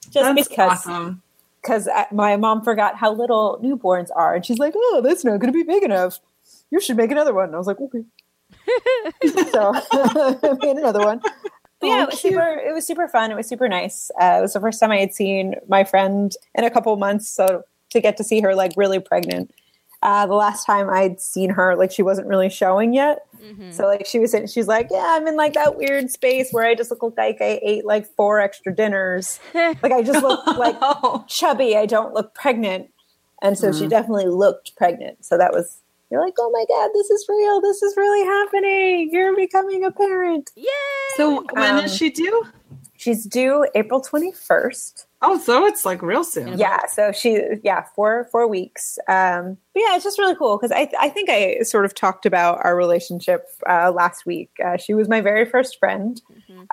Just 0.10 0.36
that's 0.36 0.48
because 0.50 0.72
awesome. 0.72 1.22
because 1.62 1.88
my 2.12 2.36
mom 2.38 2.63
forgot 2.63 2.96
how 2.98 3.13
little 3.13 3.60
newborns 3.63 4.10
are, 4.15 4.36
and 4.36 4.46
she's 4.46 4.58
like, 4.60 4.74
"Oh, 4.76 5.02
that's 5.04 5.24
not 5.24 5.39
going 5.39 5.54
to 5.54 5.58
be 5.58 5.63
big 5.63 5.84
enough. 5.84 6.20
You 6.72 6.80
should 6.82 6.98
make 6.98 7.12
another 7.12 7.34
one." 7.34 7.46
And 7.46 7.56
I 7.56 7.58
was 7.58 7.68
like, 7.68 7.80
"Okay." 7.80 8.04
so 9.52 9.72
I 9.92 10.58
made 10.62 10.78
another 10.78 11.00
one. 11.00 11.20
But 11.80 11.88
yeah, 11.88 11.94
Oh, 12.00 12.04
it 12.04 12.10
was 12.12 12.20
super. 12.22 12.48
It 12.68 12.74
was 12.74 12.86
super 12.88 13.08
fun. 13.08 13.32
It 13.32 13.36
was 13.36 13.48
super 13.48 13.68
nice. 13.68 14.12
Uh, 14.22 14.36
it 14.38 14.42
was 14.42 14.54
the 14.54 14.60
first 14.60 14.80
time 14.80 14.92
I 14.92 14.98
had 14.98 15.14
seen 15.14 15.56
my 15.68 15.84
friend 15.84 16.32
in 16.56 16.64
a 16.64 16.70
couple 16.70 16.96
months, 16.98 17.30
so 17.30 17.64
to 17.90 18.00
get 18.02 18.18
to 18.18 18.24
see 18.24 18.40
her 18.42 18.56
like 18.56 18.74
really 18.78 19.00
pregnant. 19.00 19.52
Uh, 20.04 20.26
the 20.26 20.34
last 20.34 20.66
time 20.66 20.90
I'd 20.90 21.20
seen 21.22 21.52
her, 21.52 21.76
like 21.76 21.92
she 21.92 22.02
wasn't 22.02 22.28
really 22.28 22.50
showing 22.50 22.94
yet. 22.94 23.20
Mhm. 23.40 23.72
So 23.72 23.86
like 23.86 24.06
she 24.08 24.18
was 24.18 24.34
in, 24.34 24.48
she's 24.48 24.68
like, 24.68 24.88
yeah, 24.90 25.16
I'm 25.16 25.28
in 25.28 25.36
like 25.36 25.54
that 25.54 25.78
weird 25.78 26.10
space 26.10 26.50
where 26.52 26.66
I 26.66 26.74
just 26.74 26.90
look 26.90 27.04
like 27.18 27.38
I 27.40 27.60
ate 27.62 27.86
like 27.86 28.08
four 28.16 28.40
extra 28.40 28.74
dinners. 28.76 29.40
Like 29.54 29.92
I 29.92 30.02
just 30.02 30.24
look 30.24 30.46
like 30.58 30.76
Oh. 30.82 31.24
chubby. 31.28 31.78
I 31.78 31.86
don't 31.86 32.14
look 32.16 32.34
pregnant. 32.34 32.90
And 33.44 33.58
so 33.60 33.68
Mm-hmm. 33.70 33.80
she 33.80 33.88
definitely 33.88 34.26
looked 34.28 34.76
pregnant. 34.76 35.24
So 35.26 35.38
that 35.38 35.52
was, 35.54 35.81
you're 36.12 36.24
like, 36.24 36.36
oh 36.39 36.52
my 36.52 36.65
God, 36.67 36.89
this 36.93 37.10
is 37.10 37.26
real. 37.30 37.62
This 37.62 37.82
is 37.82 37.95
really 37.97 38.26
happening. 38.26 39.10
You're 39.12 39.36
becoming 39.36 39.84
a 39.86 39.91
parent. 39.91 40.52
Yay! 40.56 40.65
So 41.15 41.43
when 41.54 41.78
Um, 41.78 41.86
is 41.86 41.95
she 41.95 42.10
due? 42.10 42.45
She's 42.97 43.26
due 43.26 43.65
April 43.74 44.02
21st. 44.02 45.06
Oh, 45.24 45.39
so 45.39 45.65
it's 45.65 45.86
like 45.86 46.02
real 46.02 46.24
soon. 46.24 46.58
Yeah. 46.58 46.86
So 46.88 47.12
she, 47.12 47.41
yeah, 47.63 47.84
four, 47.95 48.28
four 48.32 48.47
weeks. 48.47 49.00
Um, 49.08 49.58
but 49.74 49.80
yeah, 49.82 49.95
it's 49.95 50.04
just 50.04 50.19
really 50.19 50.36
cool 50.36 50.58
because 50.58 50.71
I, 50.71 50.89
I 51.00 51.10
think 51.10 51.30
I 51.30 51.60
sort 51.62 51.86
of 51.86 51.95
talked 51.95 52.26
about 52.26 52.60
our 52.63 52.76
relationship 52.76 53.45
uh, 53.67 53.91
last 53.91 54.26
week. 54.26 54.52
Uh, 54.63 54.78
she 54.78 54.93
was 54.93 55.08
my 55.08 55.21
very 55.21 55.45
first 55.45 55.80
friend. 55.80 56.21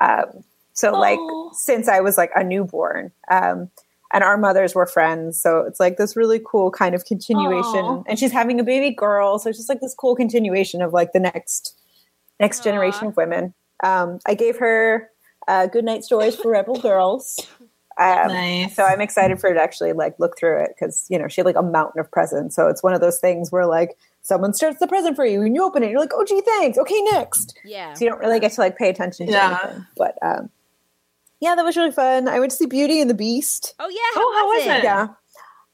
Um, 0.01 0.45
so 0.73 0.93
like 0.93 1.19
since 1.53 1.89
I 1.89 2.01
was 2.01 2.17
like 2.17 2.31
a 2.37 2.45
newborn, 2.45 3.11
um, 3.31 3.71
and 4.13 4.25
our 4.25 4.37
mothers 4.39 4.75
were 4.75 4.87
friends, 4.87 5.41
so 5.41 5.61
it's 5.61 5.79
like 5.81 5.97
this 5.97 6.17
really 6.17 6.41
cool 6.45 6.71
kind 6.71 6.95
of 6.95 7.05
continuation. 7.05 7.85
Aw. 7.85 8.03
And 8.07 8.19
she's 8.19 8.33
having 8.33 8.59
a 8.61 8.65
baby 8.65 8.95
girl, 8.95 9.39
so 9.39 9.49
it's 9.49 9.59
just 9.59 9.69
like 9.69 9.81
this 9.81 9.95
cool 9.95 10.17
continuation 10.17 10.81
of 10.83 10.93
like 10.93 11.13
the 11.13 11.21
next 11.21 11.77
next 12.41 12.61
Aw. 12.61 12.65
generation 12.65 13.09
of 13.09 13.17
women. 13.17 13.55
Um, 13.85 14.19
I 14.27 14.35
gave 14.35 14.59
her 14.59 15.11
uh, 15.47 15.67
good 15.67 15.85
night 15.85 16.05
stories 16.05 16.37
for 16.37 16.51
Rebel 16.53 16.79
Girls. 16.81 17.39
Um, 18.01 18.29
Nice. 18.29 18.77
So 18.77 18.85
I'm 18.85 19.01
excited 19.01 19.41
for 19.41 19.49
her 19.49 19.55
to 19.55 19.61
actually 19.61 19.93
like 19.93 20.15
look 20.21 20.39
through 20.39 20.63
it 20.63 20.71
because 20.75 21.05
you 21.11 21.19
know 21.19 21.27
she 21.29 21.41
had 21.41 21.47
like 21.47 21.57
a 21.57 21.63
mountain 21.63 22.01
of 22.01 22.11
presents. 22.11 22.55
So 22.57 22.69
it's 22.69 22.83
one 22.83 22.95
of 22.95 23.01
those 23.01 23.19
things 23.19 23.51
where 23.51 23.67
like 23.67 23.97
someone 24.23 24.53
starts 24.55 24.79
the 24.79 24.87
present 24.87 25.17
for 25.17 25.25
you 25.27 25.43
and 25.43 25.55
you 25.55 25.63
open 25.65 25.83
it, 25.83 25.91
you're 25.91 25.99
like, 26.01 26.13
oh 26.15 26.25
gee, 26.25 26.41
thanks. 26.43 26.79
Okay, 26.79 27.01
next 27.13 27.59
Yeah. 27.65 27.95
so 27.95 28.05
you 28.05 28.11
don't 28.11 28.21
really 28.21 28.39
get 28.41 28.53
to 28.53 28.61
like 28.61 28.77
pay 28.79 28.89
attention 28.89 29.27
to 29.27 29.33
Yeah. 29.33 29.59
anything. 29.65 29.87
But 29.97 30.17
um, 30.23 30.51
yeah, 31.41 31.55
that 31.55 31.65
was 31.65 31.77
really 31.77 31.93
fun. 31.93 32.29
I 32.29 32.39
went 32.41 32.51
to 32.51 32.57
see 32.57 32.67
Beauty 32.67 33.01
and 33.01 33.09
the 33.09 33.15
Beast. 33.15 33.75
Oh 33.79 33.89
yeah. 33.89 33.99
How 34.15 34.21
Oh, 34.23 34.35
how 34.37 34.49
was 34.49 34.59
was 34.59 34.67
it? 34.67 34.79
it? 34.79 34.85
Yeah, 34.85 35.09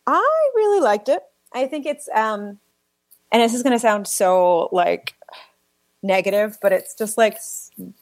I 0.07 0.51
really 0.55 0.81
liked 0.81 1.09
it. 1.09 1.23
I 1.53 1.67
think 1.67 1.87
it's 1.87 2.09
um, 2.15 2.59
and 3.33 3.43
this 3.43 3.55
is 3.55 3.63
going 3.63 3.73
to 3.73 3.79
sound 3.79 4.07
so 4.07 4.69
like 4.73 5.15
negative, 6.03 6.59
but 6.61 6.73
it's 6.73 6.95
just 6.95 7.17
like 7.17 7.39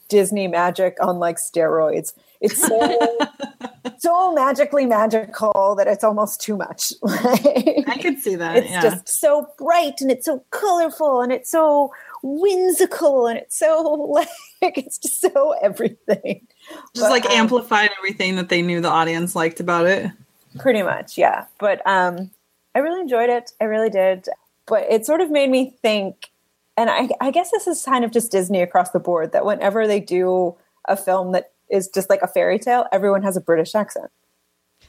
Disney 0.09 0.47
magic 0.47 0.97
on 1.01 1.19
like 1.19 1.37
steroids. 1.37 2.13
It's 2.41 2.61
so 2.61 3.17
so 3.97 4.33
magically 4.33 4.85
magical 4.85 5.75
that 5.77 5.87
it's 5.87 6.03
almost 6.03 6.41
too 6.41 6.57
much. 6.57 6.93
I 7.07 7.97
can 7.99 8.17
see 8.19 8.35
that. 8.35 8.57
it's 8.57 8.69
yeah. 8.69 8.81
just 8.81 9.07
so 9.07 9.47
bright 9.57 10.01
and 10.01 10.11
it's 10.11 10.25
so 10.25 10.43
colorful 10.51 11.21
and 11.21 11.31
it's 11.31 11.49
so 11.49 11.91
whimsical 12.23 13.27
and 13.27 13.37
it's 13.37 13.57
so 13.57 13.81
like 14.61 14.77
it's 14.77 14.97
just 14.97 15.21
so 15.21 15.53
everything 15.61 16.47
just 16.95 17.11
like 17.11 17.25
um, 17.25 17.31
amplified 17.33 17.89
everything 17.97 18.35
that 18.37 18.49
they 18.49 18.61
knew 18.61 18.81
the 18.81 18.89
audience 18.89 19.35
liked 19.35 19.59
about 19.59 19.85
it. 19.85 20.09
pretty 20.57 20.81
much 20.81 21.17
yeah 21.17 21.45
but 21.59 21.85
um 21.85 22.31
i 22.73 22.79
really 22.79 23.01
enjoyed 23.01 23.29
it 23.29 23.51
i 23.59 23.65
really 23.65 23.89
did 23.89 24.27
but 24.65 24.83
it 24.89 25.05
sort 25.05 25.21
of 25.21 25.29
made 25.29 25.49
me 25.49 25.75
think, 25.81 26.29
and 26.77 26.89
I, 26.89 27.09
I 27.19 27.31
guess 27.31 27.51
this 27.51 27.67
is 27.67 27.83
kind 27.83 28.05
of 28.05 28.11
just 28.11 28.31
Disney 28.31 28.61
across 28.61 28.91
the 28.91 28.99
board 28.99 29.33
that 29.33 29.45
whenever 29.45 29.85
they 29.87 29.99
do 29.99 30.55
a 30.87 30.95
film 30.95 31.33
that 31.33 31.51
is 31.69 31.87
just 31.89 32.09
like 32.09 32.21
a 32.21 32.27
fairy 32.27 32.59
tale, 32.59 32.85
everyone 32.91 33.23
has 33.23 33.35
a 33.35 33.41
British 33.41 33.75
accent. 33.75 34.09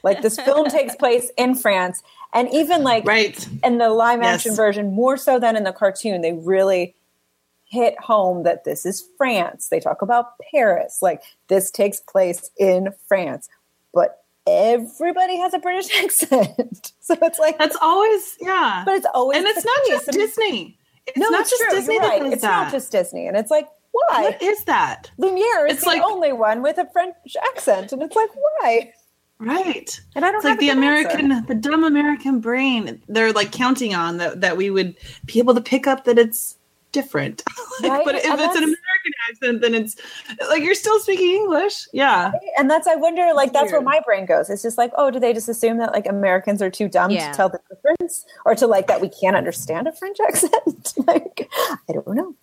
Like 0.03 0.21
this 0.21 0.39
film 0.39 0.69
takes 0.69 0.95
place 0.99 1.29
in 1.37 1.55
France, 1.55 2.03
and 2.33 2.47
even 2.53 2.83
like 2.83 3.05
Right. 3.05 3.47
in 3.63 3.77
the 3.79 3.89
live 3.89 4.21
action 4.21 4.51
Yes. 4.51 4.57
version, 4.57 4.93
more 4.93 5.17
so 5.17 5.39
than 5.39 5.55
in 5.55 5.63
the 5.63 5.73
cartoon, 5.73 6.21
they 6.21 6.33
really 6.33 6.95
hit 7.65 7.99
home 7.99 8.43
that 8.43 8.63
this 8.63 8.85
is 8.85 9.07
France. 9.17 9.69
They 9.69 9.79
talk 9.79 10.01
about 10.01 10.27
Paris, 10.51 10.99
like 11.01 11.21
this 11.49 11.71
takes 11.71 11.99
place 11.99 12.49
in 12.57 12.89
France, 13.07 13.49
but 13.93 14.23
everybody 14.47 15.37
has 15.37 15.53
a 15.53 15.59
British 15.59 15.89
accent, 16.03 16.91
so 16.99 17.15
it's 17.21 17.39
like, 17.39 17.57
That's 17.57 17.77
always 17.81 18.37
yeah. 18.39 18.83
but 18.85 18.95
it's 18.95 19.07
always 19.13 19.37
and 19.39 19.47
it's 19.47 19.65
not 19.65 19.83
case. 19.85 20.05
just 20.05 20.11
Disney. 20.11 20.77
It's 21.07 21.17
No, 21.17 21.29
not 21.29 21.41
it's 21.41 21.49
just 21.51 21.63
true. 21.63 21.71
Disney 21.79 21.93
You're 21.95 22.03
right. 22.03 22.25
It's 22.33 22.41
that. 22.41 22.63
not 22.65 22.71
just 22.71 22.91
Disney, 22.91 23.27
and 23.27 23.35
it's 23.37 23.51
like 23.51 23.67
why 23.91 24.23
What 24.23 24.41
is 24.41 24.63
that? 24.65 25.09
Lumiere 25.17 25.67
is 25.67 25.73
It's 25.75 25.81
the 25.83 25.87
like- 25.89 26.01
only 26.03 26.33
one 26.33 26.61
with 26.61 26.77
a 26.77 26.87
French 26.91 27.15
accent, 27.51 27.91
and 27.91 28.01
it's 28.03 28.15
like 28.15 28.29
why? 28.35 28.91
Right. 29.37 29.99
And 30.15 30.23
I 30.23 30.29
don't 30.31 30.37
It's 30.37 30.45
like 30.45 30.59
the 30.59 30.69
a 30.69 30.75
good 30.75 30.83
answer. 30.83 31.09
American, 31.17 31.45
the 31.47 31.55
dumb 31.55 31.83
American 31.83 32.39
brain. 32.39 33.01
They're 33.09 33.33
like 33.33 33.51
counting 33.51 33.93
on 33.93 34.17
that 34.17 34.41
that 34.41 34.55
we 34.57 34.69
would 34.69 34.95
be 35.25 35.39
able 35.39 35.53
to 35.55 35.61
pick 35.61 35.87
up 35.87 36.05
that 36.05 36.17
it's 36.17 36.55
different. 36.95 37.43
Like, 37.81 37.91
Right, 37.91 38.05
But 38.05 38.15
if 38.15 38.23
and 38.25 38.39
it's 38.39 38.55
an 38.55 38.63
American 38.63 39.13
accent, 39.29 39.61
then 39.61 39.75
it's 39.75 39.97
like 40.49 40.63
you're 40.63 40.75
still 40.75 40.97
speaking 41.01 41.31
English. 41.41 41.85
Yeah. 41.91 42.31
And 42.57 42.71
that's 42.71 42.87
I 42.87 42.95
wonder, 42.95 43.33
like 43.35 43.51
that's 43.51 43.69
where 43.73 43.81
my 43.81 43.99
brain 44.05 44.25
goes. 44.25 44.49
It's 44.49 44.61
just 44.63 44.77
like, 44.77 44.91
oh, 44.95 45.11
do 45.11 45.19
they 45.19 45.33
just 45.33 45.49
assume 45.49 45.77
that 45.79 45.91
like 45.91 46.07
Americans 46.07 46.61
are 46.61 46.69
too 46.69 46.87
dumb 46.87 47.11
Yeah. 47.11 47.31
to 47.31 47.35
tell 47.37 47.49
the 47.49 47.59
difference, 47.69 48.23
or 48.45 48.55
to 48.55 48.65
like 48.65 48.87
that 48.87 49.01
we 49.01 49.09
can't 49.09 49.35
understand 49.35 49.89
a 49.89 49.91
French 49.91 50.17
accent? 50.25 50.93
like, 51.05 51.49
I 51.89 51.91
don't 51.91 52.07
know. 52.15 52.33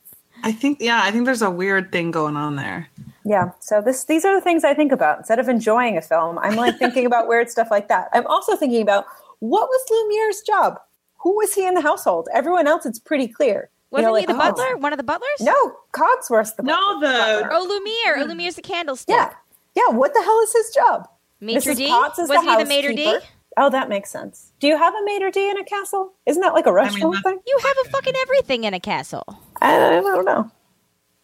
I 0.45 0.53
think 0.53 0.83
yeah, 0.83 1.01
I 1.03 1.11
think 1.11 1.25
there's 1.25 1.41
a 1.41 1.51
weird 1.51 1.91
thing 1.93 2.11
going 2.11 2.37
on 2.37 2.57
there. 2.57 2.89
Yeah. 3.25 3.53
So 3.61 3.81
this 3.81 4.05
these 4.05 4.27
are 4.27 4.35
the 4.35 4.43
things 4.43 4.65
I 4.65 4.75
think 4.75 4.93
about 4.93 5.17
instead 5.21 5.39
of 5.39 5.49
enjoying 5.49 5.97
a 5.97 6.03
film. 6.03 6.39
I'm 6.41 6.57
like 6.57 6.79
thinking 6.79 7.07
about 7.07 7.27
weird 7.27 7.49
stuff 7.49 7.69
like 7.71 7.89
that. 7.89 8.11
I'm 8.13 8.27
also 8.27 8.55
thinking 8.57 8.83
about 8.83 9.07
what 9.39 9.67
was 9.69 9.81
Lumiere's 9.91 10.43
job? 10.43 10.79
Who 11.23 11.37
was 11.37 11.55
he 11.55 11.67
in 11.67 11.73
the 11.75 11.81
household? 11.81 12.29
Everyone 12.35 12.67
else, 12.67 12.85
it's 12.85 12.99
pretty 12.99 13.29
clear. 13.29 13.71
You 13.93 13.97
Wasn't 13.97 14.13
know, 14.13 14.21
he 14.21 14.27
the 14.27 14.33
like, 14.33 14.55
oh, 14.55 14.57
butler? 14.57 14.77
One 14.79 14.93
of 14.95 14.97
the 14.97 15.03
butlers? 15.03 15.29
No, 15.41 15.77
Cogsworth's 15.93 16.55
the 16.55 16.63
No, 16.63 16.99
the- 16.99 17.07
butler. 17.07 17.51
Oh, 17.53 17.67
Lumiere. 17.69 18.23
Oh, 18.23 18.27
Lumiere's 18.27 18.55
the 18.55 18.63
candlestick. 18.63 19.15
Yeah. 19.15 19.33
Yeah. 19.75 19.95
What 19.95 20.15
the 20.15 20.23
hell 20.23 20.41
is 20.41 20.53
his 20.53 20.71
job? 20.75 21.09
Maitre 21.41 21.75
Mrs. 21.75 21.77
d. 21.77 21.89
Potts 21.89 22.19
is 22.19 22.29
Wasn't 22.31 22.47
the 22.47 22.53
he 22.57 22.63
the 22.63 22.69
maitre 22.69 22.95
d? 22.95 23.19
Oh, 23.59 23.69
that 23.69 23.91
makes 23.91 24.11
sense. 24.11 24.53
Do 24.61 24.67
you 24.67 24.79
have 24.79 24.95
a 24.95 25.05
maitre 25.05 25.31
d 25.31 25.51
in 25.51 25.59
a 25.59 25.65
castle? 25.65 26.13
Isn't 26.25 26.41
that 26.41 26.55
like 26.55 26.65
a 26.67 26.73
restaurant 26.73 27.17
that- 27.17 27.23
thing? 27.23 27.39
You 27.47 27.59
have 27.63 27.77
a 27.87 27.91
fucking 27.91 28.15
everything 28.23 28.65
in 28.65 28.73
a 28.73 28.81
castle. 28.81 29.25
I, 29.61 29.75
I 29.77 30.01
don't 30.01 30.25
know. 30.25 30.51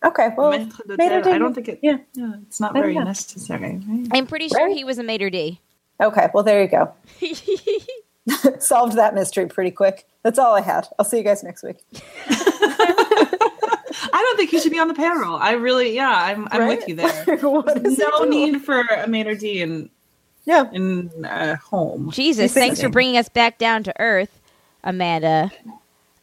Okay, 0.04 0.28
well, 0.36 0.52
Maître 0.52 0.68
d'hôtel, 0.86 0.96
maitre 0.98 1.22
d. 1.22 1.30
I 1.30 1.38
don't 1.38 1.54
think 1.54 1.68
it. 1.68 1.80
Yeah. 1.82 1.96
Yeah, 2.14 2.32
it's 2.46 2.60
not 2.60 2.76
I 2.76 2.80
very 2.80 2.94
necessary. 2.94 3.80
Right? 3.88 4.06
I'm 4.12 4.26
pretty 4.26 4.48
sure 4.48 4.66
Right. 4.66 4.76
he 4.76 4.84
was 4.84 4.98
a 4.98 5.02
maitre 5.02 5.30
d. 5.30 5.60
Okay, 6.00 6.28
well, 6.34 6.44
there 6.44 6.62
you 6.62 6.68
go. 6.68 6.92
Solved 8.58 8.96
that 8.96 9.14
mystery 9.14 9.46
pretty 9.46 9.70
quick. 9.70 10.06
That's 10.22 10.38
all 10.38 10.54
I 10.54 10.60
had. 10.60 10.86
I'll 10.98 11.04
see 11.04 11.18
you 11.18 11.24
guys 11.24 11.42
next 11.42 11.62
week. 11.62 11.78
I 14.10 14.10
don't 14.12 14.36
think 14.36 14.50
he 14.50 14.60
should 14.60 14.72
be 14.72 14.78
on 14.78 14.88
the 14.88 14.94
payroll. 14.94 15.36
I 15.36 15.52
really, 15.52 15.94
yeah, 15.94 16.10
I'm, 16.10 16.46
I'm 16.50 16.60
Right? 16.62 16.78
with 16.78 16.88
you 16.88 16.94
there. 16.96 17.24
No 17.98 18.24
need 18.24 18.62
for 18.62 18.80
a 18.80 19.06
maitre 19.08 19.36
d 19.36 19.60
in 19.62 19.90
Yeah. 20.44 20.64
in 20.72 21.24
uh, 21.24 21.56
home. 21.56 22.10
Jesus, 22.12 22.52
think- 22.52 22.66
thanks 22.66 22.80
for 22.80 22.88
bringing 22.88 23.16
us 23.16 23.28
back 23.28 23.58
down 23.58 23.82
to 23.84 24.00
earth, 24.00 24.40
Amanda. 24.84 25.50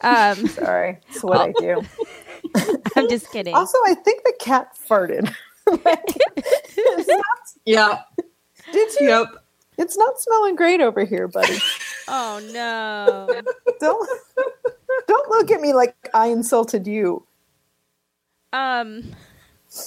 Um, 0.01 0.47
Sorry. 0.47 0.99
it's 1.09 1.23
what 1.23 1.39
I 1.39 1.51
do. 1.59 1.81
I'm 2.95 3.09
just 3.09 3.31
kidding. 3.31 3.53
Also, 3.55 3.77
I 3.85 3.95
think 3.95 4.23
the 4.23 4.33
cat 4.39 4.75
farted. 4.87 5.33
it's 5.67 7.07
not, 7.07 7.21
Yeah. 7.65 8.01
did 8.71 8.91
you? 8.99 9.07
Yep. 9.09 9.27
It's 9.77 9.97
not 9.97 10.19
smelling 10.21 10.55
great 10.55 10.81
over 10.81 11.03
here, 11.05 11.27
buddy. 11.27 11.59
Oh 12.07 12.39
no. 12.53 13.41
Don't 13.79 14.09
don't 15.07 15.29
look 15.29 15.51
at 15.51 15.61
me 15.61 15.73
like 15.73 15.95
I 16.13 16.27
insulted 16.27 16.87
you. 16.87 17.25
Um, 18.53 19.15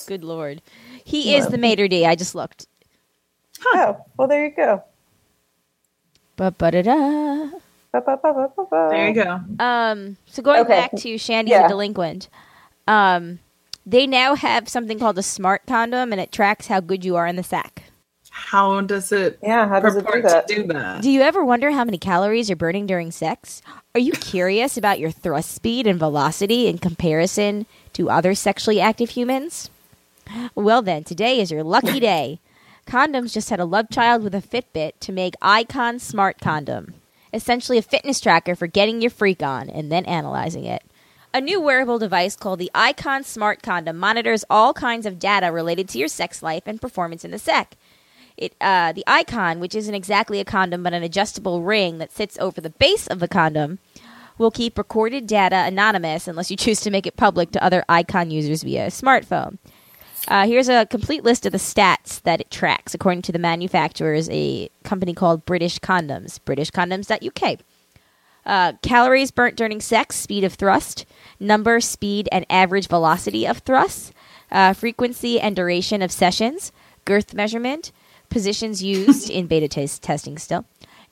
good 0.06 0.24
lord, 0.24 0.62
he 1.04 1.34
is 1.36 1.48
the 1.48 1.58
maitre 1.58 1.88
d. 1.88 2.06
I 2.06 2.16
just 2.16 2.34
looked. 2.34 2.66
Oh, 3.66 4.04
well, 4.18 4.28
there 4.28 4.44
you 4.46 4.54
go. 4.54 4.82
Ba 6.36 6.50
ba 6.52 6.70
da 6.72 6.82
da. 6.82 7.50
There 8.90 9.08
you 9.08 9.14
go. 9.14 9.40
Um, 9.58 10.16
so 10.26 10.42
going 10.42 10.62
Okay. 10.62 10.74
back 10.76 10.94
to 10.96 11.18
Shandy 11.18 11.52
Yeah. 11.52 11.62
the 11.62 11.68
delinquent, 11.68 12.28
um, 12.88 13.40
they 13.86 14.06
now 14.06 14.34
have 14.34 14.68
something 14.68 14.98
called 14.98 15.18
a 15.18 15.22
smart 15.22 15.62
condom, 15.66 16.12
and 16.12 16.20
it 16.20 16.32
tracks 16.32 16.68
how 16.68 16.80
good 16.80 17.04
you 17.04 17.16
are 17.16 17.26
in 17.26 17.36
the 17.36 17.42
sack. 17.42 17.84
How 18.38 18.80
does 18.80 19.10
it 19.12 19.38
Yeah, 19.42 19.68
how 19.68 19.80
does 19.80 19.96
it 19.96 20.06
do 20.10 20.22
that? 20.22 20.46
do 20.46 20.62
that? 20.68 21.02
Do 21.02 21.10
you 21.10 21.20
ever 21.22 21.44
wonder 21.44 21.70
how 21.72 21.84
many 21.84 21.98
calories 21.98 22.48
you're 22.48 22.56
burning 22.56 22.86
during 22.86 23.10
sex? 23.10 23.60
Are 23.94 24.00
you 24.00 24.12
curious 24.12 24.76
about 24.76 25.00
your 25.00 25.10
thrust 25.10 25.50
speed 25.50 25.86
and 25.86 25.98
velocity 25.98 26.66
in 26.68 26.78
comparison 26.78 27.66
to 27.94 28.08
other 28.10 28.34
sexually 28.34 28.80
active 28.80 29.10
humans? 29.10 29.70
Well, 30.54 30.82
then, 30.82 31.04
today 31.04 31.40
is 31.40 31.50
your 31.50 31.64
lucky 31.64 32.00
day. 32.12 32.38
Condoms 32.86 33.32
just 33.34 33.50
had 33.50 33.60
a 33.60 33.64
love 33.64 33.90
child 33.90 34.22
with 34.22 34.34
a 34.34 34.40
Fitbit 34.40 34.92
to 35.00 35.12
make 35.12 35.34
Icon 35.42 35.98
Smart 35.98 36.38
Condom, 36.40 36.94
essentially 37.34 37.76
a 37.76 37.82
fitness 37.82 38.20
tracker 38.20 38.54
for 38.54 38.66
getting 38.66 39.02
your 39.02 39.10
freak 39.10 39.42
on 39.42 39.68
and 39.68 39.90
then 39.92 40.04
analyzing 40.06 40.64
it. 40.64 40.82
A 41.34 41.40
new 41.42 41.60
wearable 41.60 41.98
device 41.98 42.34
called 42.36 42.58
the 42.60 42.70
Icon 42.74 43.24
Smart 43.24 43.62
Condom 43.62 43.98
monitors 43.98 44.44
all 44.48 44.72
kinds 44.72 45.04
of 45.04 45.18
data 45.18 45.52
related 45.52 45.88
to 45.90 45.98
your 45.98 46.08
sex 46.08 46.42
life 46.42 46.62
and 46.66 46.80
performance 46.80 47.24
in 47.24 47.30
the 47.30 47.38
sack. 47.38 47.76
It, 48.38 48.54
uh, 48.60 48.92
the 48.92 49.04
icon, 49.06 49.58
which 49.58 49.74
isn't 49.74 49.94
exactly 49.94 50.38
a 50.38 50.44
condom 50.44 50.84
but 50.84 50.94
an 50.94 51.02
adjustable 51.02 51.62
ring 51.62 51.98
that 51.98 52.12
sits 52.12 52.38
over 52.38 52.60
the 52.60 52.70
base 52.70 53.08
of 53.08 53.18
the 53.18 53.28
condom, 53.28 53.80
will 54.38 54.52
keep 54.52 54.78
recorded 54.78 55.26
data 55.26 55.56
anonymous 55.66 56.28
unless 56.28 56.50
you 56.50 56.56
choose 56.56 56.80
to 56.80 56.90
make 56.90 57.06
it 57.06 57.16
public 57.16 57.50
to 57.50 57.62
other 57.62 57.84
icon 57.88 58.30
users 58.30 58.62
via 58.62 58.86
a 58.86 58.90
smartphone. 58.90 59.58
Uh, 60.28 60.46
here's 60.46 60.68
a 60.68 60.86
complete 60.86 61.24
list 61.24 61.46
of 61.46 61.52
the 61.52 61.58
stats 61.58 62.22
that 62.22 62.40
it 62.40 62.50
tracks, 62.50 62.94
according 62.94 63.22
to 63.22 63.32
the 63.32 63.38
manufacturers, 63.38 64.28
a 64.30 64.68
company 64.84 65.14
called 65.14 65.44
British 65.44 65.78
Condoms, 65.78 66.38
BritishCondoms.uk. 66.40 67.60
Uh, 68.44 68.72
calories 68.82 69.30
burnt 69.30 69.56
during 69.56 69.80
sex, 69.80 70.16
speed 70.16 70.44
of 70.44 70.54
thrust, 70.54 71.06
number, 71.40 71.80
speed, 71.80 72.28
and 72.30 72.46
average 72.48 72.88
velocity 72.88 73.46
of 73.46 73.58
thrusts, 73.58 74.12
uh, 74.50 74.72
frequency 74.72 75.40
and 75.40 75.56
duration 75.56 76.02
of 76.02 76.12
sessions, 76.12 76.72
girth 77.04 77.34
measurement, 77.34 77.90
positions 78.30 78.82
used 78.82 79.30
in 79.30 79.46
beta 79.46 79.68
tes- 79.68 79.98
testing 79.98 80.38
still, 80.38 80.64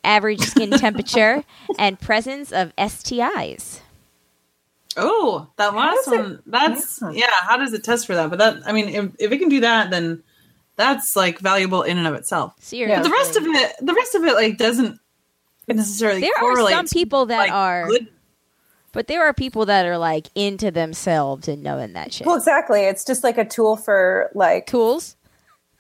average 0.05 0.41
skin 0.41 0.71
temperature, 0.79 1.45
and 1.79 1.99
presence 2.01 2.53
of 2.53 2.75
STIs. 2.77 3.81
Oh, 4.97 5.49
that 5.57 5.75
last 5.75 6.05
does 6.07 6.13
it- 6.15 6.19
one. 6.19 6.43
That's 6.47 7.01
Yeah. 7.03 7.11
yeah. 7.13 7.31
How 7.43 7.57
does 7.57 7.73
it 7.73 7.85
test 7.85 8.07
for 8.07 8.15
that? 8.15 8.31
But 8.31 8.39
that, 8.39 8.57
I 8.67 8.73
mean, 8.73 8.89
if, 8.89 9.11
if 9.19 9.33
it 9.33 9.39
can 9.39 9.49
do 9.49 9.61
that, 9.61 9.91
then 9.91 10.23
that's 10.77 11.17
like 11.17 11.39
valuable 11.41 11.83
in 11.83 11.99
and 11.99 12.07
of 12.07 12.15
itself. 12.15 12.55
Seriously. 12.61 12.97
But 12.97 13.05
the 13.05 13.11
rest 13.11 13.37
of 13.37 13.45
it, 13.47 13.73
the 13.81 13.95
rest 13.95 14.15
of 14.15 14.25
it, 14.25 14.35
like 14.35 14.57
doesn't 14.59 14.99
necessarily. 15.69 16.21
There 16.23 16.31
are 16.37 16.41
correlate 16.41 16.75
some 16.75 16.87
people 16.87 17.27
that 17.27 17.37
like, 17.39 17.53
are- 17.53 17.87
good- 17.89 18.09
But 18.93 19.07
there 19.09 19.23
are 19.27 19.35
people 19.35 19.67
that 19.67 19.85
are 19.85 19.99
like 19.99 20.29
into 20.35 20.71
themselves 20.71 21.49
and 21.49 21.63
knowing 21.63 21.93
that 21.93 22.15
shit. 22.15 22.27
Well, 22.27 22.37
exactly. 22.37 22.83
It's 22.83 23.05
just 23.05 23.23
like 23.23 23.37
a 23.37 23.45
tool 23.45 23.77
for 23.77 24.31
like 24.35 24.67
Tools. 24.67 25.16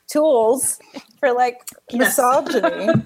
Tools 0.08 0.78
for 1.20 1.32
like 1.32 1.62
Yes. 1.90 2.18
misogyny. 2.18 2.86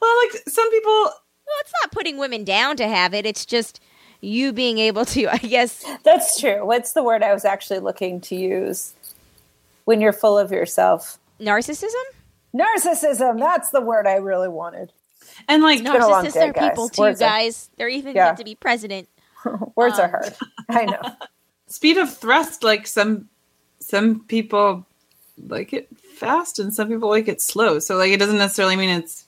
Well, 0.00 0.16
like 0.24 0.42
some 0.48 0.70
people, 0.70 0.92
Well, 0.92 1.12
it's 1.60 1.72
not 1.82 1.92
putting 1.92 2.18
women 2.18 2.44
down 2.44 2.76
to 2.76 2.86
have 2.86 3.14
it. 3.14 3.24
It's 3.24 3.46
just 3.46 3.80
you 4.20 4.52
being 4.52 4.76
able 4.78 5.04
to, 5.06 5.26
I 5.28 5.38
guess. 5.38 5.82
That's 6.02 6.38
true. 6.38 6.66
What's 6.66 6.92
the 6.92 7.02
word 7.02 7.22
I 7.22 7.32
was 7.32 7.44
actually 7.46 7.78
looking 7.80 8.20
to 8.22 8.34
use? 8.36 8.92
When 9.86 10.00
you're 10.02 10.12
full 10.12 10.38
of 10.38 10.50
yourself. 10.50 11.18
Narcissism? 11.40 11.92
Narcissism. 12.54 13.38
That's 13.38 13.70
the 13.70 13.80
word 13.80 14.06
I 14.06 14.16
really 14.16 14.48
wanted. 14.48 14.92
and 15.48 15.62
like 15.62 15.82
been 15.82 15.92
Narcissists 15.94 16.34
day, 16.34 16.48
are 16.48 16.52
guys. 16.52 16.70
people 16.70 16.88
too, 16.90 17.02
Words 17.02 17.22
are- 17.22 17.28
guys. 17.28 17.70
They're 17.76 17.88
even 17.88 18.14
Yeah. 18.14 18.26
meant 18.26 18.38
to 18.38 18.44
be 18.44 18.54
president. 18.54 19.08
Words 19.76 19.98
are 19.98 20.04
Um. 20.04 20.10
hard. 20.10 20.34
I 20.68 20.84
know. 20.86 21.00
speed 21.66 21.96
of 21.98 22.14
thrust, 22.14 22.62
like 22.62 22.86
some 22.86 23.28
some 23.84 24.20
people 24.24 24.86
like 25.48 25.72
it 25.72 25.88
fast, 26.16 26.58
and 26.58 26.72
some 26.72 26.88
people 26.88 27.08
like 27.08 27.28
it 27.28 27.40
slow. 27.40 27.78
So 27.78 27.96
like 27.96 28.10
it 28.10 28.18
doesn't 28.18 28.38
necessarily 28.38 28.76
mean 28.76 28.90
it's 28.90 29.24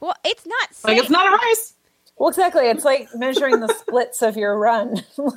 Well, 0.00 0.14
it's 0.24 0.46
not 0.46 0.68
like 0.84 0.98
it's 0.98 1.10
not 1.10 1.26
a 1.32 1.46
race. 1.46 1.74
Well, 2.16 2.28
exactly. 2.28 2.66
It's 2.66 2.84
like 2.84 3.08
measuring 3.14 3.60
the 3.60 3.72
splits 3.78 4.22
of 4.22 4.36
your 4.36 4.58
run. 4.58 5.02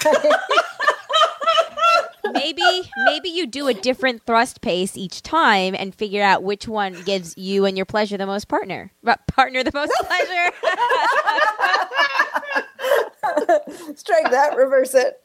Maybe 2.31 2.89
maybe 3.05 3.29
you 3.29 3.45
do 3.45 3.67
a 3.67 3.73
different 3.73 4.25
thrust 4.25 4.61
pace 4.61 4.97
each 4.97 5.21
time 5.21 5.75
and 5.77 5.93
figure 5.93 6.23
out 6.23 6.41
which 6.41 6.67
one 6.67 6.99
gives 7.03 7.37
you 7.37 7.65
and 7.65 7.77
your 7.77 7.85
pleasure 7.85 8.17
the 8.17 8.25
most 8.25 8.47
partner. 8.47 8.91
But 9.03 9.27
partner 9.27 9.61
the 9.63 9.71
most 9.73 9.91
pleasure. 9.99 10.51
Strike 13.95 14.31
that, 14.31 14.55
reverse 14.55 14.95
it. 14.95 15.21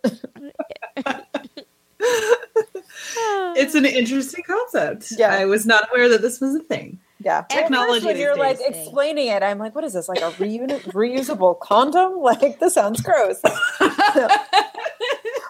It's 3.57 3.75
an 3.75 3.85
interesting 3.87 4.45
concept. 4.45 5.13
Yeah. 5.17 5.31
I 5.35 5.45
was 5.47 5.67
not 5.67 5.89
aware 5.91 6.09
that 6.11 6.23
this 6.23 6.41
was 6.41 6.55
a 6.55 6.61
thing. 6.61 6.99
Yeah, 7.21 7.43
Technology 7.51 7.99
At 8.07 8.13
when 8.13 8.17
you're 8.17 8.37
like 8.37 8.59
days. 8.59 8.69
explaining 8.69 9.27
it, 9.29 9.43
I'm 9.43 9.59
like, 9.59 9.75
"What 9.75 9.83
is 9.83 9.93
this? 9.95 10.09
Like 10.09 10.21
a 10.21 10.31
reuni- 10.33 10.81
reusable 10.93 11.59
condom? 11.59 12.19
Like 12.23 12.61
this 12.61 12.75
sounds 12.75 13.01
gross." 13.01 13.41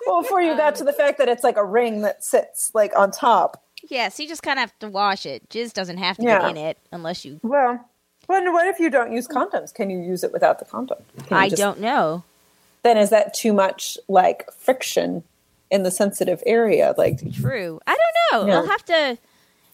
well, 0.06 0.22
before 0.22 0.40
you 0.40 0.56
got 0.56 0.74
to 0.76 0.84
the 0.84 0.92
fact 0.92 1.18
that 1.18 1.28
it's 1.28 1.44
like 1.44 1.56
a 1.56 1.64
ring 1.64 2.00
that 2.02 2.24
sits 2.24 2.70
like 2.74 2.96
on 2.96 3.11
top. 3.11 3.62
yeah, 3.90 4.08
so 4.08 4.22
you 4.22 4.28
just 4.28 4.42
kind 4.42 4.58
of 4.58 4.62
have 4.62 4.78
to 4.80 4.88
wash 4.88 5.26
it. 5.26 5.48
Jizz 5.50 5.72
doesn't 5.74 5.98
have 5.98 6.16
to 6.16 6.22
Yeah. 6.22 6.44
be 6.44 6.50
in 6.50 6.56
it 6.56 6.78
unless 6.92 7.24
you. 7.24 7.38
Well, 7.42 7.84
well, 8.28 8.52
what 8.52 8.66
if 8.66 8.78
you 8.80 8.90
don't 8.90 9.12
use 9.12 9.28
condoms? 9.28 9.72
Can 9.74 9.90
you 9.90 9.98
use 10.00 10.24
it 10.24 10.32
without 10.32 10.58
the 10.58 10.64
condom? 10.64 10.98
I 11.30 11.48
just- 11.50 11.61
don't 11.61 11.80
know. 11.80 12.24
Then 12.82 12.96
is 12.96 13.11
that 13.11 13.34
too 13.34 13.52
much 13.52 13.98
like 14.08 14.50
friction 14.52 15.22
in 15.70 15.83
the 15.83 15.90
sensitive 15.90 16.42
area? 16.46 16.94
Like, 16.96 17.20
True. 17.35 17.81
I 17.87 17.96
don't 17.96 18.46
know. 18.46 18.46
Yeah. 18.48 18.61
We'll 18.61 18.70
have 18.70 18.85
to. 18.87 19.18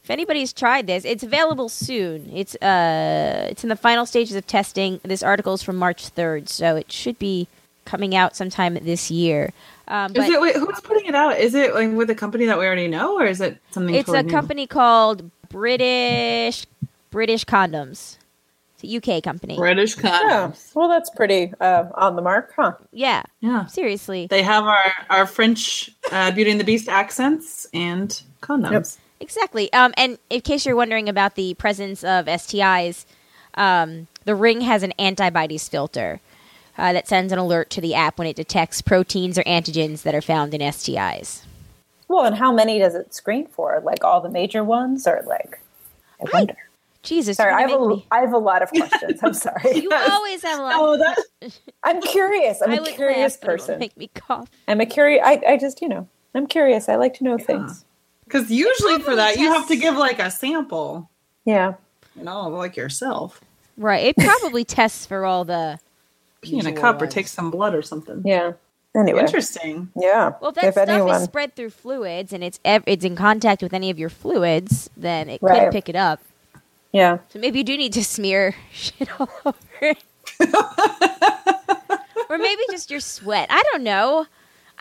If 0.03 0.11
anybody's 0.11 0.53
tried 0.53 0.87
this, 0.87 1.05
it's 1.07 1.23
available 1.23 1.71
soon. 1.71 2.31
It's 2.31 2.55
uh, 2.57 3.47
it's 3.51 3.63
in 3.63 3.71
the 3.71 3.77
final 3.77 4.05
stages 4.05 4.37
of 4.37 4.47
testing. 4.47 5.01
This 5.03 5.23
article 5.23 5.55
is 5.55 5.63
from 5.63 5.77
March 5.77 6.09
third, 6.09 6.51
so 6.51 6.77
it 6.77 6.93
should 6.93 7.19
be 7.19 7.49
coming 7.87 8.15
out 8.15 8.37
sometime 8.37 8.75
this 8.75 9.11
year. 9.11 9.53
Um, 9.89 10.11
Is 10.13 10.17
but 10.17 10.29
it 10.29 10.41
wait, 10.41 10.57
who's 10.57 10.81
putting 10.81 11.07
it 11.07 11.15
out? 11.15 11.39
Is 11.39 11.55
it 11.55 11.75
like 11.75 11.91
with 11.93 12.11
a 12.11 12.15
company 12.15 12.45
that 12.47 12.59
we 12.59 12.67
already 12.67 12.89
know, 12.89 13.19
or 13.19 13.25
is 13.25 13.41
it 13.41 13.59
something? 13.71 13.95
it's 13.95 14.11
a 14.11 14.23
new? 14.23 14.31
company 14.31 14.67
called 14.67 15.31
British 15.49 16.67
British 17.11 17.45
Condoms. 17.47 18.19
It's 18.85 19.07
a 19.09 19.17
UK 19.17 19.23
company. 19.23 19.57
British 19.57 19.97
yeah, 20.03 20.53
well, 20.75 20.89
that's 20.89 21.11
pretty 21.11 21.53
uh, 21.61 21.85
on 21.95 22.17
the 22.17 22.23
mark, 22.23 22.53
huh? 22.57 22.73
Yeah, 22.93 23.23
Yeah, 23.41 23.67
seriously. 23.67 24.27
they 24.29 24.43
have 24.43 24.65
our 24.65 24.93
our 25.11 25.27
French 25.27 25.91
uh, 26.13 26.31
Beauty 26.31 26.51
and 26.51 26.61
the 26.61 26.65
Beast 26.65 26.89
accents 26.89 27.67
and 27.73 28.23
condoms. 28.43 28.99
Exactly. 29.21 29.73
Um, 29.73 29.95
and 29.97 30.19
in 30.29 30.41
case 30.43 30.67
you're 30.67 30.77
wondering 30.77 31.09
about 31.09 31.35
the 31.35 31.55
presence 31.55 32.05
of 32.05 32.27
STIs, 32.27 33.07
um, 33.55 34.09
the 34.25 34.35
ring 34.35 34.61
has 34.63 34.83
an 34.83 34.93
antibodies 34.93 35.69
filter 35.69 36.21
uh, 36.77 36.93
that 36.93 37.09
sends 37.09 37.33
an 37.33 37.39
alert 37.39 37.71
to 37.71 37.81
the 37.81 37.95
app 37.95 38.19
when 38.19 38.27
it 38.27 38.37
detects 38.37 38.83
proteins 38.83 39.39
or 39.39 39.45
antigens 39.45 40.03
that 40.03 40.15
are 40.15 40.21
found 40.21 40.53
in 40.53 40.61
STIs. 40.61 41.45
Well, 42.09 42.25
and 42.25 42.37
how 42.37 42.53
many 42.53 42.79
does 42.79 42.95
it 42.95 43.15
screen 43.15 43.47
for? 43.47 43.81
Like 43.83 44.05
all 44.05 44.21
the 44.21 44.29
major 44.29 44.63
ones, 44.63 45.07
or 45.07 45.23
like? 45.27 45.61
I 46.21 46.29
wonder. 46.33 46.57
Jesus, 47.05 47.37
Sorry, 47.37 47.53
I 47.53 47.61
have 47.63 47.71
gonna 47.71 47.85
a, 47.85 47.89
me- 47.97 48.07
I 48.11 48.21
have 48.21 48.33
a 48.33 48.39
lot 48.39 48.63
of 48.63 48.71
questions. 48.71 49.21
I'm 49.23 49.35
sorry. 49.35 49.75
you 49.81 49.91
always 50.11 50.43
have 50.43 50.59
a 50.59 50.63
lot. 50.63 50.73
Oh, 50.77 50.97
that 50.99 51.53
I'm 51.85 52.01
curious. 52.03 52.61
I'm 52.63 52.71
I 52.73 52.77
a 52.77 52.81
would 52.83 52.91
curious 52.95 53.35
laugh, 53.35 53.41
but 53.41 53.47
person. 53.47 53.79
Make 53.79 53.97
me 53.97 54.11
cough. 54.15 54.51
I'm 54.67 54.81
a 54.81 54.87
curious. 54.87 55.23
I, 55.25 55.41
I 55.47 55.57
just, 55.59 55.81
you 55.83 55.89
know, 55.89 56.09
I'm 56.35 56.47
curious. 56.47 56.89
I 56.89 56.97
like 56.97 57.15
to 57.15 57.25
know 57.25 57.39
things. 57.39 57.85
because 58.25 58.51
usually 58.51 58.99
for 59.01 59.15
that 59.15 59.37
you 59.37 59.53
have 59.53 59.69
to 59.69 59.77
give 59.77 59.97
like 59.97 60.19
a 60.19 60.31
sample, 60.31 61.09
Yeah. 61.45 61.75
you 62.17 62.25
know, 62.25 62.49
like 62.49 62.77
yourself. 62.77 63.41
Right. 63.77 64.05
It 64.07 64.17
probably 64.17 64.65
tests 64.65 65.05
for 65.07 65.25
all 65.25 65.45
the. 65.45 65.79
Pee 66.43 66.59
in 66.59 66.67
a 66.67 66.71
usual 66.71 66.81
cup 66.83 67.01
or 67.03 67.07
take 67.07 67.27
some 67.29 67.51
blood 67.51 67.75
or 67.75 67.83
something. 67.83 68.23
Yeah. 68.25 68.53
Anyway. 68.97 69.19
Interesting. 69.21 69.91
Yeah. 70.01 70.35
Well, 70.41 70.51
if 70.51 70.55
that 70.57 70.65
if 70.67 70.75
stuff 70.75 70.89
anyone, 70.89 71.17
is 71.17 71.25
spread 71.25 71.57
through 71.57 71.71
fluids 71.71 72.33
and 72.33 72.45
it's 72.45 72.61
ev- 72.65 72.85
it's 72.87 73.05
in 73.05 73.17
contact 73.17 73.61
with 73.63 73.73
any 73.75 73.91
of 73.91 73.99
your 73.99 74.09
fluids, 74.11 74.89
then 74.97 75.29
it 75.29 75.43
Right. 75.43 75.65
could 75.65 75.73
pick 75.73 75.89
it 75.89 75.97
up. 75.97 76.21
Yeah. 76.95 77.19
So 77.29 77.39
maybe 77.39 77.59
you 77.59 77.65
do 77.65 77.77
need 77.77 77.93
to 77.93 78.05
smear 78.05 78.55
shit 78.73 79.09
all 79.21 79.29
over 79.45 79.59
it. 79.83 80.03
or 82.31 82.39
maybe 82.39 82.63
just 82.71 82.91
your 82.91 83.01
sweat. 83.01 83.49
I 83.51 83.63
don't 83.73 83.83
know. 83.83 84.27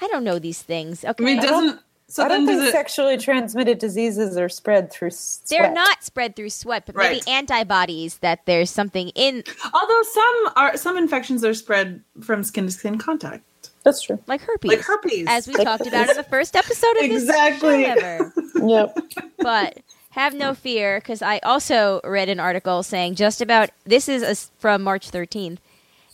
I 0.02 0.08
don't 0.08 0.24
know 0.24 0.40
these 0.40 0.62
things. 0.62 1.04
Okay. 1.04 1.24
I 1.24 1.26
mean, 1.26 1.42
doesn't 1.42 1.80
so 2.08 2.24
I 2.24 2.28
don't 2.28 2.46
does 2.46 2.58
think 2.58 2.70
it? 2.70 2.72
sexually 2.72 3.18
transmitted 3.18 3.80
diseases 3.80 4.38
are 4.38 4.50
spread 4.50 4.92
through 4.92 5.10
sweat. 5.12 5.48
They're 5.50 5.72
not 5.74 6.04
spread 6.04 6.36
through 6.36 6.52
sweat, 6.52 6.86
but 6.86 6.96
maybe 6.96 7.22
antibodies 7.28 8.20
that 8.20 8.46
there's 8.46 8.70
something 8.70 9.10
in, 9.16 9.44
Although 9.74 10.02
some 10.04 10.50
are 10.56 10.78
some 10.78 10.98
infections 10.98 11.44
are 11.44 11.54
spread 11.56 12.04
from 12.22 12.44
skin 12.44 12.66
to 12.66 12.72
skin 12.72 12.98
contact, 13.00 13.44
That's 13.84 14.02
true. 14.02 14.20
like 14.28 14.42
herpes. 14.42 14.70
like 14.70 14.82
herpes. 14.82 15.26
As 15.28 15.48
we 15.48 15.56
talked 15.56 15.88
about 15.88 16.10
in 16.10 16.16
the 16.18 16.24
first 16.24 16.56
episode 16.56 16.96
of 16.98 17.10
this 17.10 17.24
Exactly. 17.24 17.84
show 17.84 17.92
ever. 17.92 18.34
Yep. 18.66 18.98
But 19.40 19.80
have 20.14 20.36
no 20.36 20.54
fear, 20.54 21.00
because 21.00 21.22
I 21.24 21.40
also 21.40 22.00
read 22.04 22.30
an 22.30 22.40
article 22.40 22.84
saying 22.84 23.16
just 23.16 23.42
about 23.42 23.72
this 23.84 24.08
is 24.08 24.22
a 24.22 24.30
s 24.30 24.52
from 24.60 24.84
March 24.84 25.10
13th. 25.10 25.58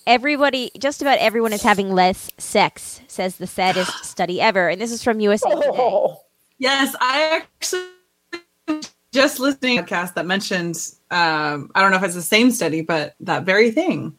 Everybody, 0.08 0.72
just 0.80 1.02
about 1.02 1.20
everyone 1.20 1.52
is 1.54 1.62
having 1.62 1.94
less 1.94 2.32
sex, 2.38 3.02
says 3.08 3.36
the 3.36 3.46
saddest 3.46 4.06
study 4.14 4.40
ever. 4.40 4.70
And 4.70 4.80
this 4.80 4.92
is 4.92 5.04
from 5.04 5.20
USA 5.20 5.50
Today. 5.50 5.68
Oh. 5.68 6.22
Yes, 6.58 6.96
I 7.00 7.44
actually 7.44 8.82
just 9.12 9.40
listening 9.40 9.78
to 9.78 9.84
a 9.84 9.86
podcast 9.86 10.14
that 10.16 10.26
mentioned 10.26 10.78
um, 11.12 11.70
I 11.76 11.82
don't 11.82 11.92
know 11.92 11.98
if 11.98 12.04
it's 12.04 12.16
the 12.16 12.22
same 12.22 12.52
study, 12.52 12.82
but 12.82 13.16
that 13.20 13.44
very 13.44 13.70
thing. 13.72 14.18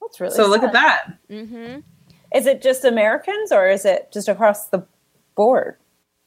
That's 0.00 0.20
really 0.20 0.34
So 0.36 0.46
look 0.46 0.62
at 0.62 0.72
that. 0.72 1.18
hmm 1.28 1.80
Is 2.32 2.46
it 2.46 2.62
just 2.62 2.84
Americans 2.84 3.50
or 3.50 3.68
is 3.68 3.84
it 3.84 4.12
just 4.12 4.28
across 4.28 4.68
the 4.68 4.86
board? 5.34 5.76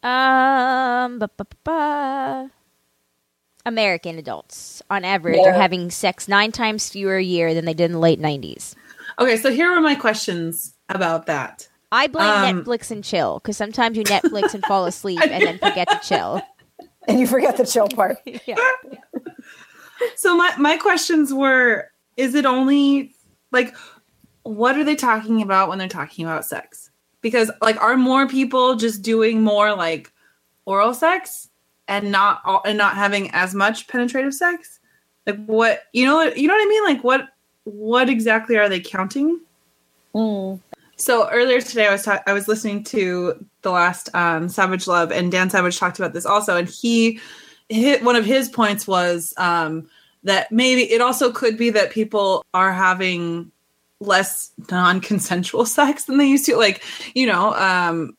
Um, 0.03 1.19
ba, 1.19 1.29
ba, 1.37 1.45
ba, 1.45 1.55
ba. 1.63 2.51
American 3.65 4.17
adults, 4.17 4.81
on 4.89 5.03
average, 5.05 5.37
Yeah. 5.37 5.49
are 5.49 5.53
having 5.53 5.91
sex 5.91 6.27
nine 6.27 6.51
times 6.51 6.89
fewer 6.89 7.17
a 7.17 7.23
year 7.23 7.53
than 7.53 7.65
they 7.65 7.73
did 7.73 7.85
in 7.85 7.91
the 7.93 7.99
late 7.99 8.19
90s. 8.19 8.75
Okay, 9.19 9.37
so 9.37 9.51
here 9.51 9.69
are 9.71 9.81
my 9.81 9.95
questions 9.95 10.73
about 10.87 11.25
that. 11.27 11.67
I 11.91 12.07
blame 12.07 12.27
Um, 12.29 12.63
Netflix 12.63 12.91
and 12.91 13.03
chill 13.03 13.39
because 13.39 13.57
sometimes 13.57 13.97
you 13.97 14.03
Netflix 14.03 14.53
and 14.53 14.63
fall 14.65 14.85
asleep 14.85 15.19
and 15.21 15.43
then 15.43 15.57
forget 15.57 15.89
to 15.89 15.99
chill. 16.07 16.41
And 17.07 17.19
you 17.19 17.25
forget 17.25 17.57
the 17.57 17.65
chill 17.65 17.87
part. 17.87 18.17
Yeah. 18.45 18.55
So 20.15 20.35
my 20.37 20.53
my 20.57 20.77
questions 20.77 21.33
were: 21.33 21.89
Is 22.17 22.35
it 22.35 22.45
only 22.45 23.15
like 23.51 23.75
what 24.43 24.77
are 24.77 24.83
they 24.83 24.95
talking 24.95 25.41
about 25.41 25.69
when 25.69 25.77
they're 25.79 25.87
talking 25.87 26.25
about 26.25 26.45
sex? 26.45 26.89
Because 27.21 27.51
like, 27.61 27.81
are 27.81 27.97
more 27.97 28.27
people 28.27 28.75
just 28.75 29.01
doing 29.01 29.41
more 29.41 29.75
like 29.75 30.11
oral 30.65 30.93
sex 30.93 31.48
and 31.89 32.11
not 32.11 32.41
all, 32.45 32.61
and 32.65 32.77
not 32.77 32.95
having 32.95 33.31
as 33.31 33.53
much 33.53 33.87
penetrative 33.89 34.33
sex? 34.33 34.79
Like 35.27 35.43
what 35.45 35.83
you 35.91 36.05
know 36.05 36.23
you 36.23 36.47
know 36.47 36.53
what 36.53 36.65
I 36.65 36.69
mean? 36.69 36.83
Like 36.85 37.03
what 37.03 37.27
what 37.65 38.09
exactly 38.09 38.57
are 38.57 38.69
they 38.69 38.79
counting? 38.79 39.41
Mm. 40.15 40.59
So 40.95 41.29
earlier 41.29 41.61
today, 41.61 41.87
I 41.87 41.91
was 41.91 42.03
ta- 42.03 42.23
I 42.27 42.33
was 42.33 42.47
listening 42.47 42.83
to 42.85 43.45
the 43.61 43.71
last 43.71 44.13
um, 44.13 44.49
Savage 44.49 44.87
Love, 44.87 45.11
and 45.11 45.31
Dan 45.31 45.49
Savage 45.49 45.77
talked 45.77 45.99
about 45.99 46.13
this 46.13 46.25
also, 46.25 46.57
and 46.57 46.67
he 46.67 47.19
hit 47.69 48.03
one 48.03 48.15
of 48.15 48.25
his 48.25 48.49
points 48.49 48.87
was 48.87 49.33
um, 49.37 49.89
that 50.23 50.51
maybe 50.51 50.91
it 50.91 51.01
also 51.01 51.31
could 51.31 51.57
be 51.57 51.69
that 51.69 51.91
people 51.91 52.43
are 52.53 52.73
having 52.73 53.51
less 54.01 54.51
non-consensual 54.71 55.65
sex 55.77 56.05
than 56.05 56.17
they 56.17 56.25
used 56.25 56.45
to. 56.45 56.57
Like 56.57 56.83
you 57.15 57.27
know, 57.27 57.53
um, 57.55 58.17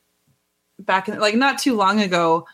back 0.79 1.09
in 1.09 1.19
like 1.19 1.35
not 1.35 1.59
too 1.59 1.77
long 1.77 2.01
ago, 2.01 2.47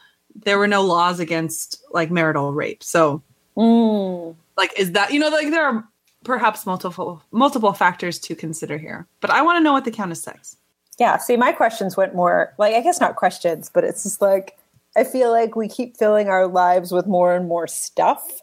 there 0.45 0.59
were 0.59 0.67
no 0.69 0.83
laws 0.83 1.19
against 1.21 1.83
like 1.93 2.11
marital 2.11 2.53
rape. 2.53 2.83
So 2.83 3.23
Mm. 3.57 4.37
like, 4.59 4.79
is 4.79 4.93
that 4.93 5.13
you 5.13 5.19
know 5.19 5.29
like 5.29 5.51
there 5.51 5.65
are 5.65 5.89
perhaps 6.25 6.67
multiple 6.67 7.23
multiple 7.31 7.73
factors 7.73 8.19
to 8.21 8.35
consider 8.35 8.77
here, 8.79 9.07
but 9.21 9.31
I 9.31 9.43
want 9.43 9.59
to 9.59 9.63
know 9.65 9.73
what 9.73 9.85
the 9.85 9.91
count 9.91 10.11
as 10.13 10.23
sex. 10.23 10.57
Yeah. 10.99 11.19
See, 11.19 11.37
my 11.37 11.53
questions 11.53 11.97
went 11.97 12.15
more 12.15 12.55
like, 12.59 12.75
I 12.75 12.81
guess 12.81 13.01
not 13.01 13.17
questions, 13.17 13.71
but 13.73 13.85
it's 13.85 14.03
just 14.03 14.21
like, 14.23 14.57
I 14.97 15.05
feel 15.05 15.31
like 15.31 15.55
we 15.57 15.69
keep 15.69 15.97
filling 15.97 16.29
our 16.29 16.47
lives 16.47 16.91
with 16.91 17.07
more 17.07 17.35
and 17.35 17.47
more 17.49 17.67
stuff. 17.67 18.41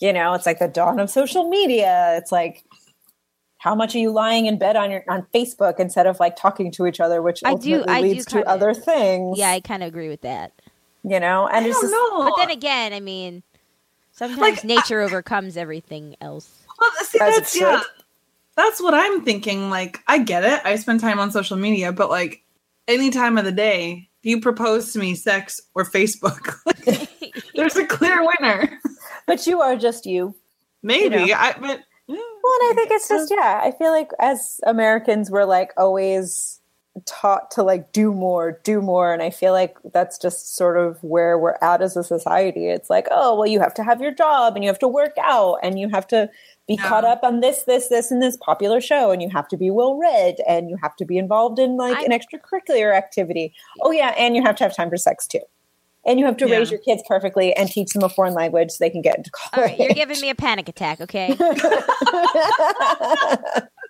You 0.00 0.12
know, 0.12 0.34
it's 0.34 0.46
like 0.46 0.58
the 0.58 0.66
dawn 0.68 0.98
of 0.98 1.10
social 1.10 1.48
media. 1.48 2.16
It's 2.18 2.32
like, 2.32 2.64
how 3.58 3.76
much 3.76 3.94
are 3.94 3.98
you 4.00 4.10
lying 4.10 4.46
in 4.46 4.58
bed 4.58 4.74
on 4.74 4.90
your 4.90 5.04
on 5.08 5.26
Facebook 5.32 5.78
instead 5.78 6.06
of 6.08 6.18
like 6.18 6.34
talking 6.34 6.72
to 6.72 6.86
each 6.86 6.98
other, 7.00 7.22
which 7.22 7.40
I 7.44 7.50
do- 7.54 7.74
ultimately 7.76 7.94
I 7.94 8.00
do 8.02 8.08
leads 8.08 8.24
to 8.26 8.30
kinda- 8.32 8.48
other 8.50 8.74
things. 8.74 9.38
Yeah, 9.38 9.50
I 9.50 9.60
kind 9.60 9.82
of 9.84 9.88
agree 9.88 10.08
with 10.08 10.22
that. 10.22 10.52
You 11.04 11.20
know, 11.20 11.46
and 11.46 11.64
I 11.64 11.68
it's 11.68 11.80
don't 11.80 11.90
just 11.90 11.92
know. 11.92 12.24
But 12.24 12.34
then 12.36 12.50
again, 12.50 12.92
I 12.92 13.00
mean, 13.00 13.42
sometimes 14.12 14.40
Like, 14.40 14.64
nature 14.64 15.00
overcomes 15.00 15.56
everything 15.56 16.16
else. 16.20 16.50
Well, 16.80 16.90
see, 17.02 17.18
As 17.20 17.36
that's 17.36 17.60
yeah. 17.60 17.80
That's 18.56 18.82
what 18.82 18.92
I'm 18.94 19.24
thinking. 19.24 19.70
Like, 19.70 20.00
I 20.06 20.18
get 20.18 20.44
it. 20.44 20.60
I 20.64 20.76
spend 20.76 21.00
time 21.00 21.18
on 21.18 21.30
social 21.30 21.56
media, 21.56 21.92
but 21.92 22.10
like, 22.10 22.42
any 22.86 23.10
time 23.10 23.38
of 23.38 23.44
the 23.44 23.52
day, 23.52 24.08
if 24.20 24.26
you 24.26 24.40
propose 24.40 24.92
to 24.92 24.98
me 24.98 25.14
sex 25.14 25.60
or 25.74 25.84
Facebook, 25.84 26.56
there's 27.54 27.76
a 27.76 27.86
clear 27.86 28.20
winner. 28.20 28.78
but 29.26 29.46
you 29.46 29.60
are 29.60 29.76
just 29.76 30.06
you. 30.06 30.34
Maybe 30.82 31.14
You 31.16 31.26
know. 31.28 31.34
I, 31.34 31.54
but 31.58 31.80
yeah. 32.08 32.16
Well, 32.42 32.58
and 32.60 32.70
I 32.70 32.72
think 32.74 32.90
it's 32.90 33.08
just 33.08 33.30
yeah. 33.30 33.60
I 33.62 33.70
feel 33.70 33.90
like 33.90 34.10
as 34.18 34.60
Americans, 34.66 35.30
we're 35.30 35.44
like 35.44 35.72
always 35.76 36.60
taught 37.06 37.50
to 37.52 37.62
like 37.62 37.92
do 37.92 38.12
more, 38.12 38.60
do 38.64 38.82
more. 38.82 39.12
And 39.12 39.22
I 39.22 39.30
feel 39.30 39.52
like 39.52 39.76
that's 39.92 40.18
just 40.18 40.54
sort 40.56 40.76
of 40.76 41.02
where 41.02 41.38
we're 41.38 41.56
at 41.62 41.80
as 41.80 41.96
a 41.96 42.04
society. 42.04 42.68
It's 42.68 42.90
like, 42.90 43.08
oh, 43.10 43.34
well, 43.34 43.46
you 43.46 43.60
have 43.60 43.72
to 43.74 43.82
have 43.82 44.00
your 44.02 44.12
job 44.12 44.54
and 44.54 44.62
you 44.64 44.68
have 44.68 44.78
to 44.80 44.88
work 44.88 45.14
out 45.20 45.58
and 45.62 45.78
you 45.78 45.88
have 45.88 46.06
to 46.08 46.28
be 46.68 46.74
Yeah. 46.74 46.86
caught 46.88 47.04
up 47.04 47.20
on 47.24 47.40
this, 47.40 47.62
this, 47.64 47.88
this, 47.88 48.10
and 48.10 48.22
this 48.22 48.36
popular 48.36 48.80
show, 48.80 49.10
and 49.10 49.20
you 49.22 49.30
have 49.30 49.48
to 49.48 49.56
be 49.56 49.70
well 49.70 49.96
read 49.96 50.36
and 50.46 50.68
you 50.70 50.76
have 50.82 50.94
to 50.96 51.04
be 51.04 51.18
involved 51.18 51.58
in 51.58 51.76
like 51.76 51.96
I- 51.96 52.04
an 52.04 52.10
extracurricular 52.12 52.94
activity. 52.94 53.54
Oh, 53.80 53.90
yeah. 53.90 54.14
And 54.18 54.36
you 54.36 54.42
have 54.42 54.56
to 54.56 54.64
have 54.64 54.76
time 54.76 54.90
for 54.90 54.96
sex 54.98 55.26
too. 55.26 55.40
And 56.04 56.18
you 56.20 56.26
have 56.26 56.36
to 56.38 56.48
Yeah. 56.48 56.58
raise 56.58 56.70
your 56.70 56.80
kids 56.80 57.02
perfectly 57.08 57.54
and 57.54 57.68
teach 57.70 57.92
them 57.94 58.02
a 58.02 58.08
foreign 58.08 58.34
language 58.34 58.72
so 58.72 58.84
they 58.84 58.90
can 58.90 59.02
get 59.02 59.16
into 59.16 59.30
college. 59.30 59.70
right, 59.70 59.78
you're 59.78 59.94
giving 59.94 60.20
me 60.20 60.28
a 60.30 60.34
panic 60.34 60.68
attack, 60.68 61.00
okay? 61.00 61.36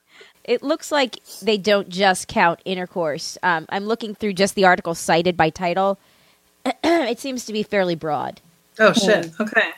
it 0.44 0.62
looks 0.62 0.90
like 0.92 1.18
they 1.42 1.56
don't 1.58 1.88
just 1.88 2.28
count 2.28 2.60
intercourse. 2.64 3.38
Um, 3.42 3.66
I'm 3.68 3.84
looking 3.86 4.14
through 4.14 4.32
just 4.34 4.54
the 4.54 4.64
article 4.64 4.94
cited 4.94 5.36
by 5.36 5.50
title. 5.50 5.98
it 6.84 7.18
seems 7.20 7.44
to 7.46 7.52
be 7.52 7.62
fairly 7.62 7.94
broad 7.96 8.40
Oh 8.78 8.92
shit. 8.92 9.30
Okay. 9.40 9.70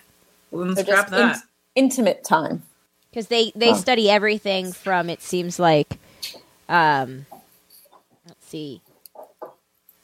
Well, 0.50 0.66
then 0.66 0.74
They're 0.74 0.85
scrap 0.85 1.09
that. 1.11 1.37
in- 1.74 1.85
intimate 1.87 2.22
time. 2.24 2.62
because 3.11 3.27
they 3.29 3.53
they 3.57 3.70
Oh. 3.70 3.74
study 3.74 4.09
everything 4.11 4.72
from 4.72 5.09
it 5.11 5.20
seems 5.22 5.59
like, 5.59 5.98
um, 6.68 7.27
let's 8.27 8.46
see, 8.46 8.81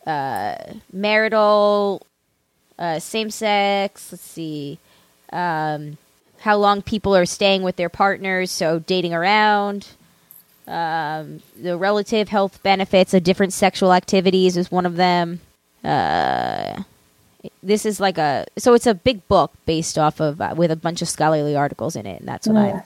uh, 0.07 0.57
marital, 0.93 2.07
uh, 2.79 2.99
same 2.99 3.31
sex. 3.31 4.09
Let's 4.13 4.25
see, 4.25 4.79
um, 5.33 5.99
how 6.41 6.57
long 6.57 6.83
people 6.83 7.15
are 7.15 7.27
staying 7.27 7.63
with 7.63 7.77
their 7.77 7.89
partners, 7.91 8.51
so 8.51 8.79
dating 8.81 9.13
around. 9.15 9.89
Um, 10.67 11.43
the 11.61 11.77
relative 11.77 12.29
health 12.29 12.63
benefits 12.63 13.15
of 13.15 13.23
different 13.25 13.53
sexual 13.53 13.93
activities 13.93 14.57
is 14.57 14.71
one 14.71 14.87
of 14.87 14.97
them. 14.97 15.41
Uh, 15.83 16.83
this 17.63 17.87
is 17.87 18.01
like 18.01 18.19
a 18.19 18.47
so 18.59 18.75
it's 18.75 18.87
a 18.87 18.95
big 18.95 19.27
book 19.27 19.53
based 19.65 19.99
off 19.99 20.21
of 20.21 20.41
uh, 20.41 20.55
with 20.57 20.71
a 20.71 20.77
bunch 20.77 21.01
of 21.03 21.09
scholarly 21.09 21.57
articles 21.57 21.97
in 21.97 22.07
it, 22.07 22.21
and 22.21 22.29
that's 22.29 22.47
what 22.47 22.57
I'm 22.57 22.83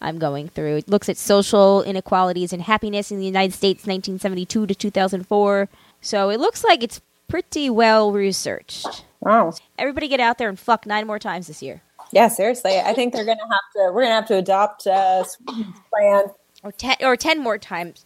I'm 0.00 0.18
going 0.18 0.48
through. 0.48 0.76
It 0.76 0.88
looks 0.88 1.08
at 1.08 1.16
social 1.16 1.82
inequalities 1.82 2.52
and 2.52 2.62
happiness 2.62 3.10
in 3.10 3.18
the 3.18 3.24
United 3.24 3.54
States, 3.54 3.86
1972 3.86 4.66
to 4.66 4.74
2004. 4.74 5.68
So 6.00 6.28
it 6.28 6.40
looks 6.40 6.64
like 6.64 6.82
it's 6.82 7.00
pretty 7.28 7.70
well 7.70 8.12
researched. 8.12 9.04
Oh, 9.24 9.54
Everybody 9.78 10.08
get 10.08 10.20
out 10.20 10.38
there 10.38 10.48
and 10.48 10.58
fuck 10.58 10.84
nine 10.84 11.06
more 11.06 11.20
times 11.20 11.46
this 11.46 11.62
year, 11.62 11.80
yeah, 12.10 12.28
seriously. 12.28 12.78
I 12.78 12.92
think 12.92 13.12
they're 13.12 13.24
gonna 13.24 13.40
have 13.40 13.72
to. 13.76 13.92
We're 13.92 14.02
gonna 14.02 14.14
have 14.16 14.26
to 14.28 14.36
adopt 14.36 14.86
uh, 14.86 15.24
Sweden's 15.24 15.76
plan. 15.90 16.24
Or 16.62 16.72
ten 16.72 16.96
or 17.00 17.16
ten 17.16 17.40
more 17.40 17.58
times. 17.58 18.04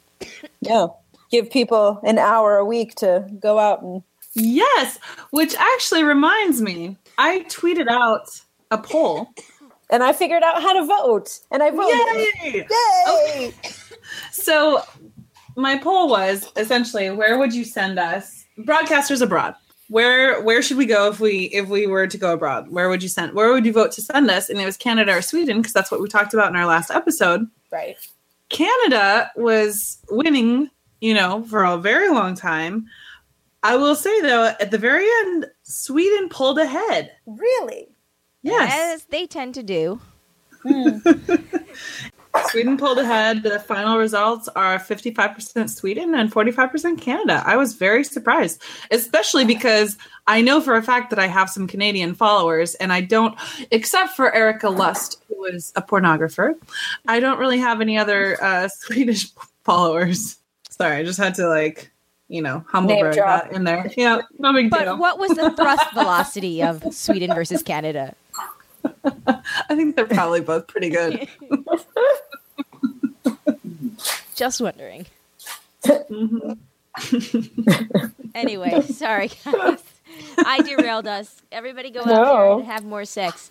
Yeah, 0.61 0.87
give 1.31 1.51
people 1.51 2.01
an 2.05 2.19
hour 2.19 2.57
a 2.57 2.65
week 2.65 2.95
to 2.97 3.27
go 3.41 3.59
out 3.59 3.83
and. 3.83 4.03
Yes, 4.35 4.99
which 5.31 5.55
actually 5.55 6.05
reminds 6.05 6.61
me, 6.61 6.99
I 7.17 7.41
tweeted 7.49 7.89
out 7.89 8.29
a 8.71 8.77
poll. 8.77 9.29
And 9.89 10.03
I 10.03 10.13
figured 10.13 10.43
out 10.43 10.61
how 10.61 10.73
to 10.73 10.85
vote, 10.85 11.39
and 11.51 11.63
I 11.63 11.71
voted. 11.71 11.97
Yay! 12.43 12.67
Yay! 12.69 13.55
So 14.33 14.83
my 15.57 15.79
poll 15.79 16.09
was 16.09 16.51
essentially 16.57 17.11
where 17.11 17.39
would 17.39 17.55
you 17.55 17.65
send 17.65 17.99
us 17.99 18.45
broadcasters 18.59 19.23
abroad? 19.23 19.55
Where 19.89 20.43
where 20.43 20.63
should 20.63 20.77
we 20.77 20.87
go 20.87 21.09
if 21.09 21.21
we 21.21 21.45
if 21.47 21.69
we 21.69 21.87
were 21.87 22.07
to 22.07 22.19
go 22.19 22.33
abroad? 22.33 22.69
Where 22.71 22.89
would 22.89 23.03
you 23.03 23.09
send 23.09 23.33
where 23.33 23.53
would 23.53 23.65
you 23.65 23.73
vote 23.73 23.93
to 23.93 24.03
send 24.03 24.31
us? 24.31 24.49
And 24.49 24.61
it 24.61 24.67
was 24.67 24.77
Canada 24.77 25.17
or 25.17 25.23
Sweden 25.23 25.59
because 25.59 25.73
that's 25.73 25.91
what 25.91 26.01
we 26.01 26.09
talked 26.09 26.35
about 26.35 26.51
in 26.51 26.57
our 26.57 26.67
last 26.67 26.91
episode. 26.91 27.49
Right. 27.71 27.97
Canada 28.49 29.31
was 29.37 29.99
winning, 30.11 30.71
you 31.01 31.15
know, 31.15 31.45
for 31.45 31.65
a 31.65 31.79
very 31.79 32.09
long 32.09 32.35
time. 32.35 32.87
I 33.63 33.77
will 33.77 33.97
say 33.97 34.21
though, 34.21 34.47
at 34.61 34.71
the 34.71 34.79
very 34.79 35.07
end, 35.23 35.47
Sweden 35.63 36.29
pulled 36.29 36.59
ahead. 36.59 37.13
Really? 37.27 37.89
Yes. 38.43 38.73
as 38.95 39.05
they 39.07 39.27
tend 39.27 39.55
to 39.55 39.63
do. 39.63 40.01
Hmm. 40.63 40.99
Sweden 42.51 42.77
pulled 42.77 42.99
ahead. 42.99 43.43
The 43.43 43.59
final 43.61 43.99
results 43.99 44.49
are 44.49 44.79
55% 44.79 45.71
Sweden 45.71 46.15
and 46.15 46.31
45% 46.31 47.01
Canada. 47.01 47.43
I 47.47 47.57
was 47.57 47.75
very 47.75 48.05
surprised, 48.05 48.63
especially 48.91 49.45
because 49.45 49.97
I 50.27 50.41
know 50.43 50.61
for 50.61 50.77
a 50.77 50.83
fact 50.83 51.11
that 51.11 51.19
I 51.19 51.27
have 51.27 51.51
some 51.51 51.67
Canadian 51.67 52.15
followers, 52.15 52.75
and 52.77 52.93
I 52.93 53.01
don't, 53.01 53.39
except 53.71 54.11
for 54.17 54.35
Erika 54.35 54.69
Lust, 54.69 55.23
who 55.37 55.45
is 55.47 55.73
a 55.77 55.83
pornographer, 55.83 56.55
I 57.07 57.21
don't 57.21 57.39
really 57.39 57.59
have 57.59 57.81
any 57.81 57.99
other 57.99 58.43
uh, 58.43 58.69
Swedish 58.73 59.29
followers. 59.65 60.39
Sorry, 60.71 60.97
I 60.97 61.05
just 61.05 61.19
had 61.19 61.35
to, 61.37 61.49
like, 61.49 61.91
you 62.29 62.43
know, 62.43 62.65
humble 62.69 62.95
Name 62.95 63.13
drop. 63.13 63.45
that 63.45 63.53
in 63.53 63.65
there. 63.65 63.91
Yeah, 63.97 64.21
no 64.39 64.53
big 64.53 64.71
But 64.71 64.85
deal. 64.85 64.99
what 64.99 65.19
was 65.19 65.31
the 65.31 65.51
thrust 65.57 65.93
velocity 65.95 66.63
of 66.63 66.83
Sweden 66.95 67.35
versus 67.35 67.63
Canada? 67.63 68.15
I 69.27 69.75
think 69.75 69.97
they're 69.97 70.07
probably 70.07 70.41
both 70.41 70.67
pretty 70.69 70.91
good. 70.91 71.29
Just 74.35 74.61
wondering. 74.61 75.07
Mhm. 75.85 76.59
Anyway, 78.35 78.81
sorry 78.83 79.31
guys. 79.45 79.83
I 80.39 80.61
derailed 80.63 81.07
us. 81.07 81.43
Everybody 81.53 81.91
go 81.91 82.01
out 82.01 82.07
No. 82.07 82.15
there 82.25 82.53
and 82.59 82.65
have 82.67 82.85
more 82.85 83.05
sex. 83.05 83.51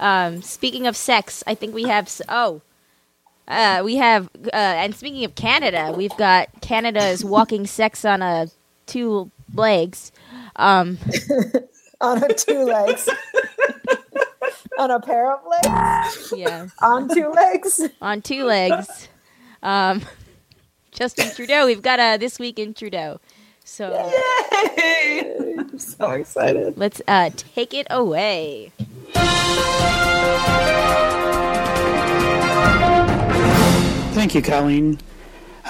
Um, 0.00 0.42
speaking 0.42 0.86
of 0.86 0.96
sex, 0.96 1.42
I 1.46 1.54
think 1.54 1.74
we 1.74 1.84
have 1.84 2.10
oh, 2.28 2.62
uh, 3.48 3.82
we 3.84 3.96
have 3.96 4.28
uh, 4.46 4.50
and 4.56 4.94
speaking 4.94 5.24
of 5.24 5.34
Canada, 5.34 5.92
we've 5.96 6.16
got 6.16 6.48
Canada's 6.60 7.24
walking 7.24 7.66
sex 7.66 8.04
on 8.04 8.22
a 8.22 8.48
two 8.86 9.30
legs. 9.54 10.12
Um, 10.56 10.98
On 12.00 12.20
a 12.22 12.34
two 12.34 12.64
legs. 12.64 13.08
on 14.76 14.90
a 14.90 14.98
pair 14.98 15.32
of 15.32 15.40
legs. 15.46 16.32
yeah, 16.36 16.66
On 16.80 17.08
two 17.08 17.28
legs. 17.30 17.80
on 18.00 18.20
two 18.20 18.42
legs. 18.42 19.08
Um, 19.62 20.02
Justin 20.90 21.32
Trudeau. 21.32 21.64
We've 21.64 21.80
got 21.80 22.00
a 22.00 22.18
this 22.18 22.40
week 22.40 22.58
in 22.58 22.74
Trudeau. 22.74 23.20
So 23.64 24.10
Yay! 24.76 25.34
I'm 25.58 25.78
so 25.78 26.10
excited. 26.10 26.76
let's 26.76 27.00
uh, 27.08 27.30
take 27.36 27.72
it 27.74 27.86
away. 27.90 28.72
Thank 34.14 34.34
you, 34.34 34.42
Colleen. 34.42 34.98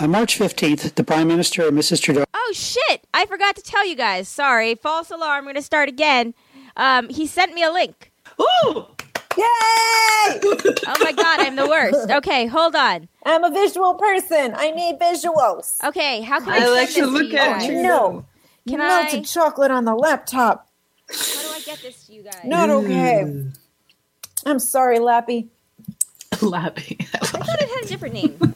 On 0.01 0.11
March 0.11 0.39
15th, 0.39 0.95
the 0.97 1.05
Prime 1.05 1.29
Minister 1.29 1.69
and 1.69 1.79
Mrs. 1.79 2.03
Trudeau 2.03 2.25
Oh 2.35 2.53
shit! 2.55 3.05
I 3.15 3.25
forgot 3.27 3.57
to 3.57 3.63
tell 3.63 3.87
you 3.87 3.95
guys. 3.95 4.29
Sorry, 4.29 4.75
false 4.75 5.11
alarm. 5.11 5.39
I'm 5.39 5.45
going 5.45 5.55
to 5.55 5.63
start 5.63 5.89
again. 5.89 6.35
Um, 6.77 7.09
he 7.09 7.27
sent 7.27 7.55
me 7.55 7.63
a 7.63 7.71
link. 7.71 8.11
Ooh! 8.41 8.87
Yay! 9.37 9.45
Oh 10.87 10.97
my 11.01 11.13
god, 11.13 11.41
I'm 11.41 11.57
the 11.57 11.67
worst. 11.67 12.11
Okay, 12.23 12.47
hold 12.47 12.75
on. 12.77 13.09
I'm 13.25 13.45
a 13.45 13.51
visual 13.51 13.95
person. 13.95 14.53
I 14.55 14.71
need 14.71 14.99
visuals. 14.99 15.83
Okay, 15.85 16.21
how 16.23 16.41
can 16.41 16.51
I, 16.51 16.65
I 16.65 16.69
like 16.69 16.91
to 16.91 17.01
to 17.01 17.07
look 17.07 17.33
at 17.35 17.65
you. 17.65 17.83
No. 17.83 18.25
Can 18.69 18.79
Melted 18.79 19.21
I- 19.21 19.23
chocolate 19.23 19.71
on 19.71 19.85
the 19.85 19.95
laptop. 19.95 20.69
How 21.09 21.43
do 21.43 21.49
I 21.55 21.61
get 21.65 21.83
this 21.83 22.07
to 22.07 22.13
you 22.13 22.23
guys? 22.23 22.41
Not 22.45 22.71
okay. 22.71 23.45
I'm 24.47 24.59
sorry, 24.59 24.99
Lappy. 24.99 25.49
Lappy. 26.41 26.97
I 27.15 27.19
thought 27.27 27.61
it 27.61 27.69
had 27.69 27.85
a 27.85 27.89
different 27.89 28.15
name. 28.15 28.55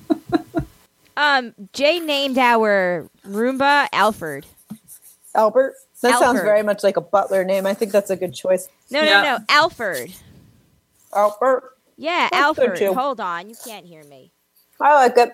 um, 1.16 1.54
Jay 1.72 1.98
named 2.00 2.38
our 2.38 3.08
Roomba 3.26 3.88
Alfred. 3.92 4.46
Albert. 5.34 5.74
That 6.02 6.18
sounds 6.18 6.40
very 6.40 6.62
much 6.62 6.82
like 6.82 6.96
a 6.96 7.00
butler 7.00 7.44
name. 7.44 7.66
I 7.66 7.74
think 7.74 7.92
that's 7.92 8.10
a 8.10 8.16
good 8.16 8.34
choice. 8.34 8.68
No, 8.90 9.02
no, 9.04 9.22
no, 9.22 9.38
Alfred. 9.48 10.14
Albert. 11.16 11.72
Yeah, 11.96 12.28
That's 12.30 12.42
Alfred. 12.42 12.76
too. 12.76 12.94
Hold 12.94 13.20
on, 13.20 13.48
you 13.48 13.56
can't 13.64 13.86
hear 13.86 14.04
me. 14.04 14.30
I 14.80 14.94
like 14.94 15.16
it. 15.16 15.32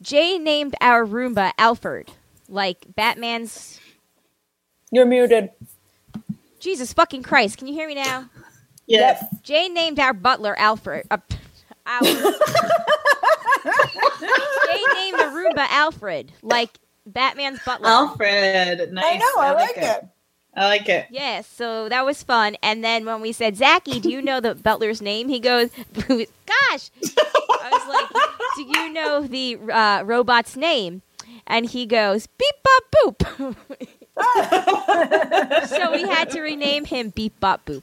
Jay 0.00 0.38
named 0.38 0.74
our 0.80 1.04
Roomba 1.04 1.52
Alfred, 1.58 2.10
like 2.48 2.86
Batman's. 2.94 3.80
You're 4.90 5.06
muted. 5.06 5.50
Jesus 6.60 6.92
fucking 6.92 7.22
Christ! 7.24 7.58
Can 7.58 7.66
you 7.66 7.74
hear 7.74 7.88
me 7.88 7.94
now? 7.96 8.28
Yes. 8.86 9.24
Jay 9.42 9.68
named 9.68 9.98
our 9.98 10.12
butler 10.12 10.56
Alfred. 10.58 11.06
Uh, 11.10 11.18
our, 11.86 12.00
Jay 12.04 12.12
named 14.94 15.18
the 15.18 15.30
Roomba 15.32 15.66
Alfred, 15.70 16.32
like 16.42 16.78
Batman's 17.06 17.60
butler. 17.64 17.88
Alfred. 17.88 18.92
Nice. 18.92 19.04
I 19.04 19.16
know. 19.16 19.32
I, 19.38 19.52
like 19.52 19.76
it. 19.76 20.06
I 20.56 20.66
like 20.66 20.88
it. 20.88 21.06
Yeah, 21.10 21.40
so 21.40 21.88
that 21.88 22.04
was 22.06 22.22
fun. 22.22 22.56
And 22.62 22.84
then 22.84 23.04
when 23.04 23.20
we 23.20 23.32
said, 23.32 23.56
Zachy, 23.56 23.98
do 24.00 24.08
you 24.10 24.22
know 24.22 24.40
the 24.40 24.54
butler's 24.68 25.02
name? 25.02 25.28
He 25.28 25.40
goes, 25.40 25.70
Gosh! 25.96 26.90
I 27.02 27.70
was 27.72 27.88
like, 27.88 28.08
Do 28.56 28.62
you 28.80 28.92
know 28.92 29.22
the 29.26 29.58
uh, 29.72 30.02
robot's 30.04 30.56
name? 30.56 31.02
And 31.46 31.66
he 31.66 31.86
goes, 31.86 32.26
Beep 32.26 32.54
Bop 32.62 33.16
Boop. 33.18 33.56
so 35.68 35.92
we 35.92 36.02
had 36.02 36.30
to 36.30 36.40
rename 36.40 36.84
him 36.84 37.10
Beep 37.10 37.38
Bop 37.40 37.64
Boop. 37.66 37.82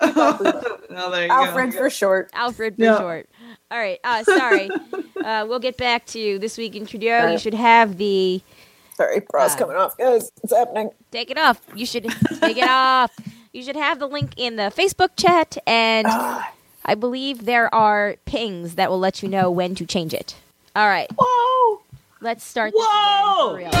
oh, 0.00 1.10
there 1.10 1.26
you 1.26 1.30
Alfred 1.30 1.72
go. 1.72 1.78
for 1.78 1.90
short. 1.90 2.30
Alfred 2.32 2.76
for 2.76 2.82
Yeah. 2.84 2.98
short. 2.98 3.28
All 3.70 3.78
right. 3.78 3.98
Uh, 4.02 4.24
sorry. 4.24 4.70
uh, 5.22 5.44
we'll 5.48 5.58
get 5.58 5.76
back 5.76 6.06
to 6.06 6.18
you 6.18 6.38
this 6.38 6.56
week 6.56 6.74
in 6.74 6.86
Trudeau. 6.86 7.30
You 7.32 7.38
should 7.38 7.54
have 7.54 7.98
the 7.98 8.40
Sorry, 9.00 9.20
bra's 9.30 9.54
Uh, 9.54 9.58
coming 9.58 9.76
off, 9.76 9.96
guys. 9.96 10.30
It's 10.44 10.52
happening. 10.54 10.90
take 11.10 11.30
it 11.30 11.38
off. 11.38 11.58
You 11.74 11.86
should 11.86 12.04
take 12.40 12.58
it 12.58 12.68
off. 12.68 13.10
You 13.52 13.64
should 13.64 13.74
have 13.74 13.98
the 13.98 14.06
link 14.06 14.34
in 14.36 14.54
the 14.54 14.70
Facebook 14.76 15.16
chat, 15.16 15.58
and 15.66 16.06
Ah. 16.08 16.52
I 16.84 16.94
believe 16.94 17.46
there 17.46 17.74
are 17.74 18.14
pings 18.24 18.76
that 18.76 18.88
will 18.90 19.00
let 19.00 19.24
you 19.24 19.28
know 19.28 19.50
when 19.50 19.74
to 19.74 19.84
change 19.84 20.14
it. 20.14 20.36
All 20.76 20.86
right. 20.86 21.10
Whoa! 21.18 21.80
Let's 22.20 22.44
start 22.44 22.72
Whoa! 22.76 23.56
this 23.56 23.66
again 23.66 23.72
for 23.72 23.78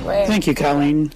real. 0.00 0.08
Wait. 0.08 0.26
Thank 0.26 0.48
you, 0.48 0.54
Colleen. 0.56 1.12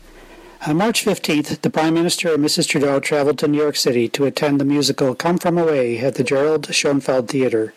On 0.68 0.76
March 0.76 1.04
15th, 1.04 1.60
the 1.62 1.70
Prime 1.70 1.94
Minister 1.94 2.32
and 2.34 2.44
Mrs. 2.44 2.68
Trudeau 2.68 3.00
traveled 3.00 3.38
to 3.40 3.48
New 3.48 3.58
York 3.60 3.74
City 3.74 4.08
to 4.10 4.24
attend 4.24 4.60
the 4.60 4.64
musical 4.64 5.16
Come 5.16 5.38
From 5.38 5.58
Away 5.58 5.98
at 5.98 6.14
the 6.14 6.22
Gerald 6.22 6.72
Schoenfeld 6.72 7.28
Theater. 7.28 7.74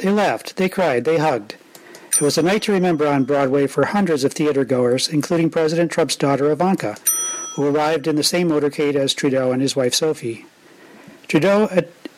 They 0.00 0.10
laughed, 0.10 0.56
they 0.56 0.70
cried, 0.70 1.04
they 1.04 1.18
hugged. 1.18 1.56
It 2.12 2.22
was 2.22 2.38
a 2.38 2.42
night 2.42 2.62
to 2.62 2.72
remember 2.72 3.06
on 3.06 3.24
Broadway 3.24 3.66
for 3.66 3.84
hundreds 3.84 4.24
of 4.24 4.32
theater 4.32 4.64
goers, 4.64 5.06
including 5.06 5.50
President 5.50 5.92
Trump's 5.92 6.16
daughter 6.16 6.50
Ivanka, 6.50 6.96
who 7.54 7.66
arrived 7.66 8.06
in 8.06 8.16
the 8.16 8.22
same 8.22 8.48
motorcade 8.48 8.94
as 8.94 9.12
Trudeau 9.12 9.52
and 9.52 9.60
his 9.60 9.76
wife 9.76 9.92
Sophie. 9.92 10.46
Trudeau 11.28 11.68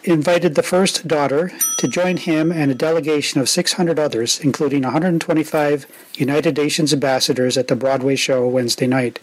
invited 0.04 0.54
the 0.54 0.62
first 0.62 1.08
daughter 1.08 1.50
to 1.78 1.88
join 1.88 2.18
him 2.18 2.52
and 2.52 2.70
a 2.70 2.76
delegation 2.76 3.40
of 3.40 3.48
600 3.48 3.98
others, 3.98 4.38
including 4.38 4.82
125 4.82 5.86
United 6.14 6.56
Nations 6.56 6.92
ambassadors 6.92 7.58
at 7.58 7.66
the 7.66 7.74
Broadway 7.74 8.14
show 8.14 8.46
Wednesday 8.46 8.86
night. 8.86 9.18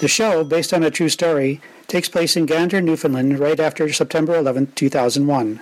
The 0.00 0.08
show, 0.08 0.44
based 0.44 0.74
on 0.74 0.82
a 0.82 0.90
true 0.90 1.08
story, 1.08 1.62
takes 1.86 2.10
place 2.10 2.36
in 2.36 2.44
Gander, 2.44 2.82
Newfoundland, 2.82 3.38
right 3.38 3.58
after 3.58 3.90
September 3.90 4.36
11, 4.36 4.72
2001. 4.74 5.60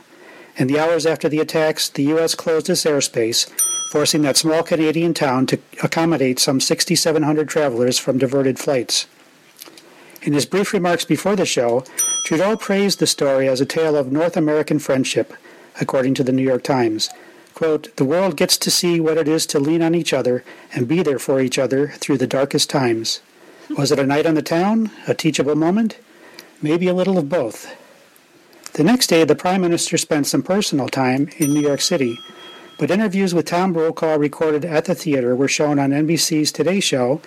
In 0.56 0.66
the 0.66 0.78
hours 0.78 1.06
after 1.06 1.28
the 1.28 1.40
attacks, 1.40 1.88
the 1.88 2.02
U.S. 2.04 2.34
closed 2.34 2.68
its 2.68 2.84
airspace, 2.84 3.48
forcing 3.90 4.22
that 4.22 4.36
small 4.36 4.62
Canadian 4.62 5.14
town 5.14 5.46
to 5.46 5.58
accommodate 5.82 6.38
some 6.38 6.60
6,700 6.60 7.48
travelers 7.48 7.98
from 7.98 8.18
diverted 8.18 8.58
flights. 8.58 9.06
In 10.22 10.34
his 10.34 10.46
brief 10.46 10.72
remarks 10.72 11.04
before 11.04 11.36
the 11.36 11.46
show, 11.46 11.84
Trudeau 12.24 12.56
praised 12.56 12.98
the 12.98 13.06
story 13.06 13.48
as 13.48 13.60
a 13.60 13.66
tale 13.66 13.96
of 13.96 14.12
North 14.12 14.36
American 14.36 14.78
friendship, 14.78 15.32
according 15.80 16.14
to 16.14 16.24
the 16.24 16.32
New 16.32 16.42
York 16.42 16.62
Times. 16.62 17.08
Quote, 17.54 17.94
the 17.96 18.04
world 18.04 18.36
gets 18.36 18.56
to 18.58 18.70
see 18.70 19.00
what 19.00 19.18
it 19.18 19.28
is 19.28 19.46
to 19.46 19.58
lean 19.58 19.82
on 19.82 19.94
each 19.94 20.12
other 20.12 20.44
and 20.74 20.86
be 20.86 21.02
there 21.02 21.18
for 21.18 21.40
each 21.40 21.58
other 21.58 21.88
through 21.88 22.18
the 22.18 22.26
darkest 22.26 22.70
times. 22.70 23.20
Was 23.76 23.90
it 23.90 23.98
a 23.98 24.06
night 24.06 24.26
on 24.26 24.34
the 24.34 24.42
town? 24.42 24.90
A 25.08 25.14
teachable 25.14 25.56
moment? 25.56 25.98
Maybe 26.60 26.88
a 26.88 26.94
little 26.94 27.18
of 27.18 27.28
both. 27.28 27.74
The 28.74 28.84
next 28.84 29.08
day, 29.08 29.24
the 29.24 29.34
Prime 29.34 29.60
Minister 29.60 29.98
spent 29.98 30.26
some 30.26 30.42
personal 30.42 30.88
time 30.88 31.28
in 31.36 31.52
New 31.52 31.60
York 31.60 31.82
City, 31.82 32.18
but 32.78 32.90
interviews 32.90 33.34
with 33.34 33.44
Tom 33.44 33.74
Brokaw 33.74 34.16
recorded 34.16 34.64
at 34.64 34.86
the 34.86 34.94
theater 34.94 35.36
were 35.36 35.46
shown 35.46 35.78
on 35.78 35.90
NBC's 35.90 36.50
Today 36.50 36.80
Show 36.80 37.20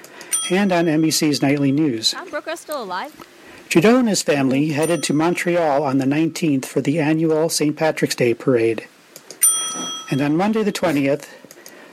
and 0.49 0.71
on 0.71 0.85
NBC's 0.85 1.43
Nightly 1.43 1.71
News. 1.71 2.11
Tom 2.11 2.31
Brokaw 2.31 2.55
still 2.55 2.81
alive? 2.81 3.13
Trudeau 3.69 3.99
and 3.99 4.09
his 4.09 4.23
family 4.23 4.69
headed 4.69 5.03
to 5.03 5.13
Montreal 5.13 5.83
on 5.83 5.99
the 5.99 6.05
19th 6.05 6.65
for 6.65 6.81
the 6.81 6.99
annual 6.99 7.47
St. 7.49 7.77
Patrick's 7.77 8.15
Day 8.15 8.33
parade. 8.33 8.87
And 10.09 10.21
on 10.21 10.35
Monday 10.35 10.63
the 10.63 10.71
20th, 10.71 11.27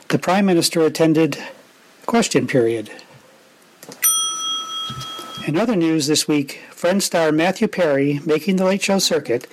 the 0.09 0.19
Prime 0.19 0.47
Minister 0.47 0.81
attended 0.81 1.37
question 2.07 2.47
period. 2.47 2.91
In 5.47 5.57
other 5.57 5.75
news 5.75 6.07
this 6.07 6.29
week, 6.29 6.61
Friend 6.71 7.03
star 7.03 7.33
Matthew 7.33 7.67
Perry, 7.67 8.21
making 8.25 8.57
the 8.57 8.65
late 8.65 8.83
show 8.83 8.99
circuit, 8.99 9.47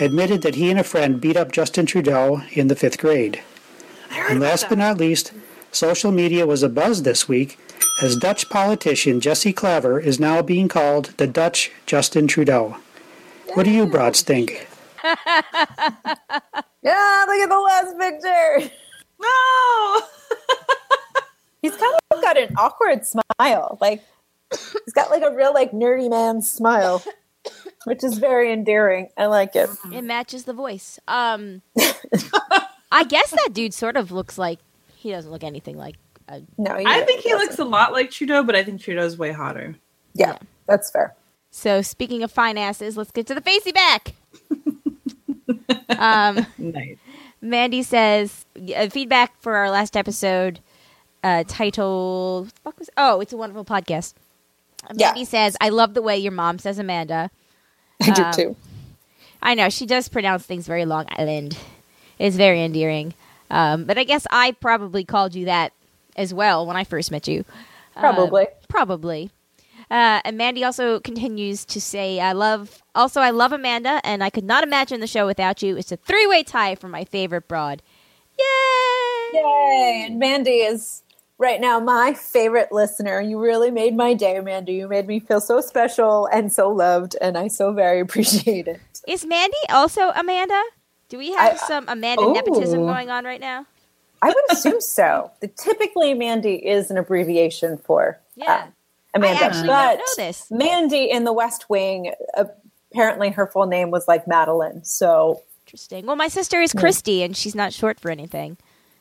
admitted 0.00 0.42
that 0.42 0.56
he 0.56 0.70
and 0.70 0.80
a 0.80 0.84
friend 0.84 1.20
beat 1.20 1.36
up 1.36 1.52
Justin 1.52 1.86
Trudeau 1.86 2.42
in 2.52 2.68
the 2.68 2.76
fifth 2.76 2.98
grade. 2.98 3.40
And 4.10 4.40
last 4.40 4.68
but 4.68 4.78
not 4.78 4.98
least, 4.98 5.32
social 5.70 6.10
media 6.12 6.46
was 6.46 6.62
abuzz 6.62 7.04
this 7.04 7.28
week 7.28 7.58
as 8.02 8.16
Dutch 8.16 8.48
politician 8.48 9.20
Jesse 9.20 9.52
Klaver 9.52 10.02
is 10.02 10.18
now 10.18 10.42
being 10.42 10.68
called 10.68 11.14
the 11.18 11.26
Dutch 11.26 11.70
Justin 11.86 12.26
Trudeau. 12.26 12.76
What 13.54 13.64
do 13.64 13.70
you 13.70 13.86
broads 13.86 14.22
think? 14.22 14.68
Yeah, 16.82 17.24
look 17.26 17.40
at 17.40 17.48
the 17.48 17.58
last 17.58 17.98
picture. 17.98 18.72
No! 19.20 20.00
He's 21.62 21.76
kind 21.76 21.94
of 22.12 22.22
got 22.22 22.38
an 22.38 22.54
awkward 22.56 23.04
smile. 23.04 23.78
Like 23.80 24.04
he's 24.50 24.92
got 24.94 25.10
like 25.10 25.22
a 25.22 25.34
real 25.34 25.52
like 25.54 25.72
nerdy 25.72 26.08
man 26.10 26.42
smile, 26.42 27.02
which 27.84 28.02
is 28.04 28.18
very 28.18 28.52
endearing. 28.52 29.08
I 29.16 29.26
like 29.26 29.54
it. 29.56 29.68
It 29.92 30.02
matches 30.02 30.44
the 30.44 30.52
voice. 30.52 30.98
Um, 31.08 31.62
I 32.92 33.04
guess 33.04 33.30
that 33.30 33.50
dude 33.52 33.74
sort 33.74 33.96
of 33.96 34.10
looks 34.10 34.38
like 34.38 34.58
he 34.96 35.10
doesn't 35.10 35.30
look 35.30 35.44
anything 35.44 35.76
like. 35.76 35.96
A, 36.28 36.42
No, 36.56 36.76
he 36.76 36.84
I 36.86 37.02
think 37.02 37.22
he 37.22 37.30
doesn't. 37.30 37.46
looks 37.46 37.58
a 37.58 37.64
lot 37.64 37.92
like 37.92 38.10
Trudeau, 38.10 38.42
but 38.42 38.54
I 38.54 38.64
think 38.64 38.80
Trudeau's 38.80 39.16
way 39.18 39.32
hotter. 39.32 39.76
Yeah, 40.14 40.36
that's 40.66 40.90
fair. 40.90 41.14
so 41.50 41.80
speaking 41.82 42.22
of 42.22 42.30
fine 42.32 42.58
asses, 42.58 42.96
let's 42.96 43.10
get 43.10 43.26
to 43.28 43.34
the 43.34 43.40
facey 43.40 43.72
back. 43.72 44.14
um, 45.98 46.46
Nice. 46.58 46.96
Mandy 47.40 47.82
says 47.82 48.44
uh, 48.76 48.88
feedback 48.88 49.40
for 49.40 49.54
our 49.56 49.70
last 49.70 49.96
episode 49.96 50.58
uh, 51.22 51.44
titled 51.46 52.52
fuck 52.64 52.78
was 52.78 52.90
oh 52.96 53.20
it's 53.20 53.32
a 53.32 53.36
wonderful 53.36 53.64
podcast. 53.64 54.14
Yeah. 54.94 55.08
Mandy 55.08 55.24
says 55.24 55.56
I 55.60 55.68
love 55.70 55.94
the 55.94 56.02
way 56.02 56.16
your 56.18 56.32
mom 56.32 56.58
says 56.58 56.78
Amanda. 56.78 57.30
I 58.02 58.10
do 58.10 58.22
Um, 58.22 58.32
too. 58.32 58.56
I 59.42 59.54
know 59.54 59.68
she 59.68 59.86
does 59.86 60.08
pronounce 60.08 60.44
things 60.44 60.66
very 60.66 60.84
Long 60.84 61.06
Island. 61.10 61.56
It's 62.18 62.36
very 62.36 62.62
endearing. 62.62 63.14
Um, 63.50 63.84
but 63.84 63.96
I 63.98 64.04
guess 64.04 64.26
I 64.30 64.52
probably 64.52 65.04
called 65.04 65.34
you 65.34 65.44
that 65.46 65.72
as 66.16 66.34
well 66.34 66.66
when 66.66 66.76
I 66.76 66.84
first 66.84 67.10
met 67.10 67.28
you. 67.28 67.44
Uh, 67.96 68.00
Probably. 68.00 68.46
probably. 68.68 69.30
Uh, 69.90 70.20
and 70.24 70.36
Mandy 70.36 70.62
also 70.64 71.00
continues 71.00 71.64
to 71.64 71.80
say, 71.80 72.20
"I 72.20 72.32
love." 72.32 72.82
Also, 72.94 73.20
I 73.22 73.30
love 73.30 73.52
Amanda, 73.52 74.00
and 74.04 74.22
I 74.22 74.28
could 74.28 74.44
not 74.44 74.62
imagine 74.62 75.00
the 75.00 75.06
show 75.06 75.24
without 75.24 75.62
you. 75.62 75.76
It's 75.78 75.90
a 75.92 75.96
three-way 75.96 76.42
tie 76.42 76.74
for 76.74 76.88
my 76.88 77.04
favorite 77.04 77.48
broad. 77.48 77.80
Yay! 78.38 79.40
Yay! 79.40 80.04
And 80.06 80.18
Mandy 80.18 80.58
is 80.58 81.02
right 81.38 81.60
now 81.60 81.80
my 81.80 82.14
favorite 82.14 82.72
listener. 82.72 83.20
You 83.20 83.40
really 83.40 83.70
made 83.70 83.96
my 83.96 84.14
day, 84.14 84.36
Amanda. 84.36 84.72
You 84.72 84.88
made 84.88 85.06
me 85.06 85.20
feel 85.20 85.40
so 85.40 85.60
special 85.60 86.26
and 86.26 86.52
so 86.52 86.68
loved, 86.70 87.16
and 87.20 87.38
I 87.38 87.48
so 87.48 87.72
very 87.72 88.00
appreciate 88.06 88.68
it. 88.68 88.80
Is 89.06 89.24
Mandy 89.24 89.56
also 89.70 90.10
Amanda? 90.14 90.60
Do 91.08 91.16
we 91.18 91.32
have 91.32 91.54
I- 91.54 91.66
some 91.66 91.84
Amanda 91.88 92.22
Oh. 92.22 92.32
nepotism 92.32 92.80
going 92.86 93.10
on 93.10 93.24
right 93.24 93.40
now? 93.40 93.66
I 94.20 94.28
would 94.28 94.44
assume 94.50 94.80
so. 94.80 95.30
The, 95.40 95.48
typically, 95.48 96.12
Mandy 96.12 96.54
is 96.56 96.90
an 96.90 96.98
abbreviation 96.98 97.78
for 97.78 98.18
Yeah. 98.36 98.52
uh, 98.52 98.66
Amanda. 99.14 99.42
I 99.42 99.46
actually 99.46 99.66
but 99.68 99.96
know 99.98 100.04
this. 100.16 100.50
Mandy 100.50 101.08
in 101.10 101.24
the 101.24 101.32
West 101.32 101.70
Wing, 101.70 102.12
apparently 102.92 103.30
her 103.30 103.46
full 103.46 103.66
name 103.66 103.90
was 103.90 104.08
like 104.08 104.26
Madeline. 104.26 104.84
So 104.84 105.42
Interesting. 105.66 106.06
Well, 106.06 106.16
my 106.16 106.28
sister 106.28 106.60
is 106.62 106.72
Christy, 106.72 107.22
and 107.22 107.36
she's 107.36 107.54
not 107.54 107.72
short 107.74 108.00
for 108.00 108.10
anything. 108.10 108.56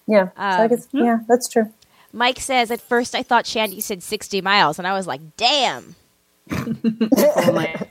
yeah, 0.05 0.25
so 0.27 0.31
I 0.37 0.63
Um, 0.63 0.67
guess 0.67 0.87
yeah, 0.91 1.19
that's 1.27 1.47
true. 1.49 1.71
Mike 2.13 2.39
says, 2.39 2.71
at 2.71 2.81
first 2.81 3.13
I 3.15 3.23
thought 3.23 3.45
Shandy 3.45 3.81
said 3.81 4.01
60 4.03 4.41
miles, 4.41 4.77
and 4.79 4.87
I 4.87 4.93
was 4.93 5.07
like, 5.07 5.21
damn. 5.37 5.95
Oh 6.49 7.51
my. 7.51 7.73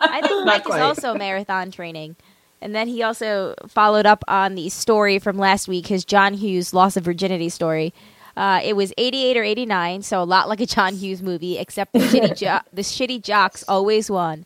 I 0.00 0.20
think 0.20 0.30
Not 0.30 0.46
Mike 0.46 0.60
is 0.60 0.66
quite. 0.66 0.80
also 0.82 1.14
marathon 1.14 1.70
training. 1.70 2.16
And 2.60 2.74
then 2.74 2.88
he 2.88 3.02
also 3.02 3.54
followed 3.68 4.04
up 4.06 4.24
on 4.28 4.54
the 4.56 4.68
story 4.68 5.18
from 5.18 5.38
last 5.38 5.68
week, 5.68 5.86
his 5.86 6.04
John 6.04 6.34
Hughes 6.34 6.74
loss 6.74 6.96
of 6.96 7.04
virginity 7.04 7.48
story. 7.48 7.94
Uh, 8.36 8.60
it 8.62 8.74
was 8.76 8.92
88 8.98 9.36
or 9.36 9.42
89, 9.42 10.02
so 10.02 10.22
a 10.22 10.24
lot 10.24 10.48
like 10.48 10.60
a 10.60 10.66
John 10.66 10.94
Hughes 10.94 11.22
movie, 11.22 11.58
except 11.58 11.92
the 11.92 12.00
shitty, 12.00 12.36
jo- 12.38 12.60
the 12.72 12.82
shitty 12.82 13.22
jocks 13.22 13.64
always 13.68 14.10
won. 14.10 14.44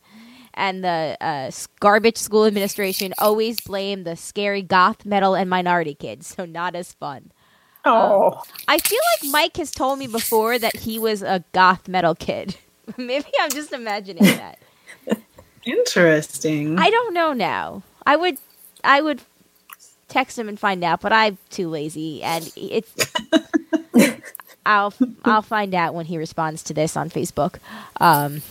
And 0.55 0.83
the 0.83 1.17
uh, 1.19 1.51
garbage 1.79 2.17
school 2.17 2.45
administration 2.45 3.13
always 3.17 3.59
blamed 3.61 4.05
the 4.05 4.15
scary 4.15 4.61
goth, 4.61 5.05
metal, 5.05 5.33
and 5.35 5.49
minority 5.49 5.95
kids, 5.95 6.27
so 6.27 6.45
not 6.45 6.75
as 6.75 6.93
fun. 6.93 7.31
Oh, 7.85 8.41
I 8.67 8.77
feel 8.77 8.99
like 9.21 9.31
Mike 9.31 9.57
has 9.57 9.71
told 9.71 9.99
me 9.99 10.07
before 10.07 10.57
that 10.57 10.75
he 10.75 10.97
was 10.97 11.21
a 11.21 11.43
goth 11.51 11.87
metal 11.87 12.15
kid. 12.15 12.55
Maybe 12.97 13.27
I'm 13.39 13.49
just 13.49 13.73
imagining 13.73 14.23
that. 14.23 14.59
Interesting. 15.65 16.79
I 16.79 16.89
don't 16.89 17.13
know 17.13 17.33
now. 17.33 17.83
I 18.05 18.15
would 18.15 18.37
I 18.83 19.01
would 19.01 19.21
text 20.07 20.37
him 20.37 20.47
and 20.47 20.59
find 20.59 20.83
out, 20.83 21.01
but 21.01 21.13
I'm 21.13 21.37
too 21.49 21.69
lazy 21.69 22.21
and 22.23 22.51
it's 22.55 23.13
I'll 24.65 24.93
I'll 25.25 25.41
find 25.41 25.73
out 25.73 25.93
when 25.93 26.05
he 26.05 26.17
responds 26.17 26.63
to 26.63 26.73
this 26.73 26.95
on 26.95 27.09
Facebook. 27.09 27.55
Um 27.99 28.41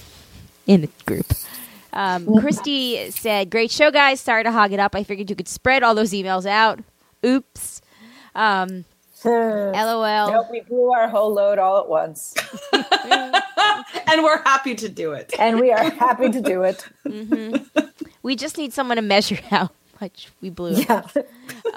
in 0.67 0.83
the 0.83 0.91
group. 1.07 1.27
Um, 1.93 2.41
Christy 2.41 3.11
said, 3.11 3.51
"Great 3.51 3.71
show, 3.71 3.91
guys. 3.91 4.21
Sorry 4.21 4.45
to 4.45 4.53
hog 4.53 4.73
it 4.73 4.81
up. 4.81 4.95
I 4.95 5.03
figured 5.05 5.29
you 5.29 5.37
could 5.37 5.49
spread 5.49 5.83
all 5.83 5.95
those 5.95 6.13
emails 6.13 6.47
out. 6.47 6.79
Oops." 7.25 7.83
Um, 8.35 8.85
LOL. 9.25 10.31
Nope, 10.33 10.47
we 10.51 10.61
blew 10.61 10.93
our 10.93 11.09
whole 11.09 11.33
load 11.33 11.59
all 11.59 11.79
at 11.81 11.89
once, 11.89 12.35
and 12.73 14.23
we're 14.23 14.43
happy 14.43 14.75
to 14.75 14.89
do 14.89 15.13
it. 15.13 15.33
and 15.39 15.61
we 15.61 15.71
are 15.73 15.91
happy 15.91 16.31
to 16.31 16.41
do 16.41 16.63
it. 16.63 16.85
We 18.23 18.37
just 18.37 18.59
need 18.59 18.73
someone 18.73 18.97
to 18.97 19.03
measure 19.03 19.37
how 19.51 19.71
much 20.01 20.29
we 20.41 20.51
blew. 20.51 20.73
Yeah, 20.75 21.03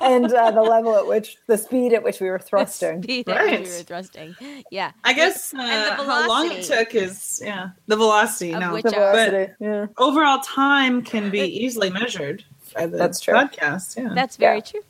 and 0.00 0.32
uh, 0.32 0.50
the 0.50 0.62
level 0.62 0.96
at 0.96 1.06
which, 1.06 1.36
the 1.46 1.56
speed 1.58 1.92
at 1.92 2.02
which 2.02 2.20
we 2.20 2.28
were 2.30 2.38
thrusting. 2.38 3.02
Speed 3.02 3.28
at 3.28 3.42
which 3.44 3.50
Right. 3.52 3.60
we 3.66 3.70
were 3.70 3.82
thrusting. 3.82 4.36
Yeah. 4.70 4.92
I 5.04 5.12
guess 5.12 5.52
uh, 5.54 5.60
And 5.60 5.98
the 5.98 6.04
how 6.04 6.28
long 6.28 6.46
it 6.46 6.64
velocity. 6.64 6.84
took 6.84 6.94
is 6.94 7.42
yeah 7.44 7.70
the 7.86 7.96
velocity. 7.96 8.52
Of 8.54 8.60
no, 8.60 8.72
which 8.72 8.84
The 8.84 8.96
uh, 8.96 9.12
velocity. 9.12 9.52
Yeah. 9.60 9.86
overall 9.98 10.40
time 10.40 11.02
can 11.02 11.30
be 11.30 11.40
easily 11.40 11.90
measured 11.90 12.44
by 12.74 12.86
the 12.86 12.96
That's 12.96 13.20
true. 13.20 13.34
podcast. 13.34 13.96
Yeah, 13.96 14.12
That's 14.14 14.36
very 14.36 14.56
Yeah. 14.56 14.62
true. 14.62 14.80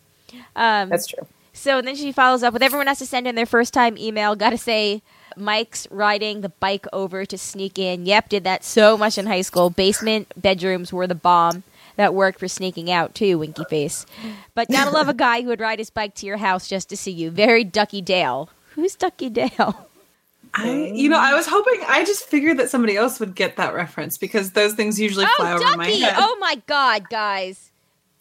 Um, 0.56 0.88
That's 0.88 1.06
true. 1.06 1.26
So 1.56 1.80
then 1.80 1.94
she 1.96 2.12
follows 2.12 2.42
up 2.42 2.52
with 2.52 2.62
everyone 2.62 2.88
has 2.88 2.98
to 2.98 3.06
send 3.06 3.26
in 3.26 3.36
their 3.36 3.46
first 3.46 3.72
time 3.72 3.96
email. 3.96 4.34
Got 4.36 4.50
to 4.50 4.58
say, 4.58 5.02
Mike's 5.36 5.86
riding 5.90 6.40
the 6.40 6.48
bike 6.50 6.86
over 6.92 7.24
to 7.24 7.38
sneak 7.38 7.78
in. 7.78 8.04
Yep, 8.06 8.28
did 8.28 8.44
that 8.44 8.64
so 8.64 8.98
much 8.98 9.16
in 9.16 9.26
high 9.26 9.40
school. 9.42 9.70
Basement 9.70 10.30
bedrooms 10.36 10.92
were 10.92 11.06
the 11.06 11.14
bomb. 11.14 11.62
That 11.96 12.12
worked 12.12 12.40
for 12.40 12.48
sneaking 12.48 12.90
out 12.90 13.14
too, 13.14 13.38
Winky 13.38 13.62
Face. 13.70 14.04
But 14.54 14.68
gotta 14.68 14.90
love 14.90 15.08
a 15.08 15.14
guy 15.14 15.42
who 15.42 15.48
would 15.48 15.60
ride 15.60 15.78
his 15.78 15.90
bike 15.90 16.16
to 16.16 16.26
your 16.26 16.38
house 16.38 16.66
just 16.68 16.88
to 16.88 16.96
see 16.96 17.12
you. 17.12 17.30
Very 17.30 17.62
Ducky 17.62 18.02
Dale. 18.02 18.50
Who's 18.74 18.96
Ducky 18.96 19.30
Dale? 19.30 19.86
I 20.54 20.90
you 20.92 21.08
know 21.08 21.18
I 21.18 21.34
was 21.34 21.46
hoping 21.46 21.80
I 21.86 22.04
just 22.04 22.24
figured 22.26 22.58
that 22.58 22.68
somebody 22.68 22.96
else 22.96 23.20
would 23.20 23.36
get 23.36 23.56
that 23.56 23.74
reference 23.74 24.18
because 24.18 24.50
those 24.52 24.74
things 24.74 24.98
usually 24.98 25.26
fly 25.36 25.52
Oh, 25.52 25.54
over 25.54 25.76
my 25.76 25.86
Ducky! 25.88 26.00
head. 26.00 26.14
Oh 26.18 26.36
my 26.40 26.60
God, 26.66 27.08
guys! 27.10 27.70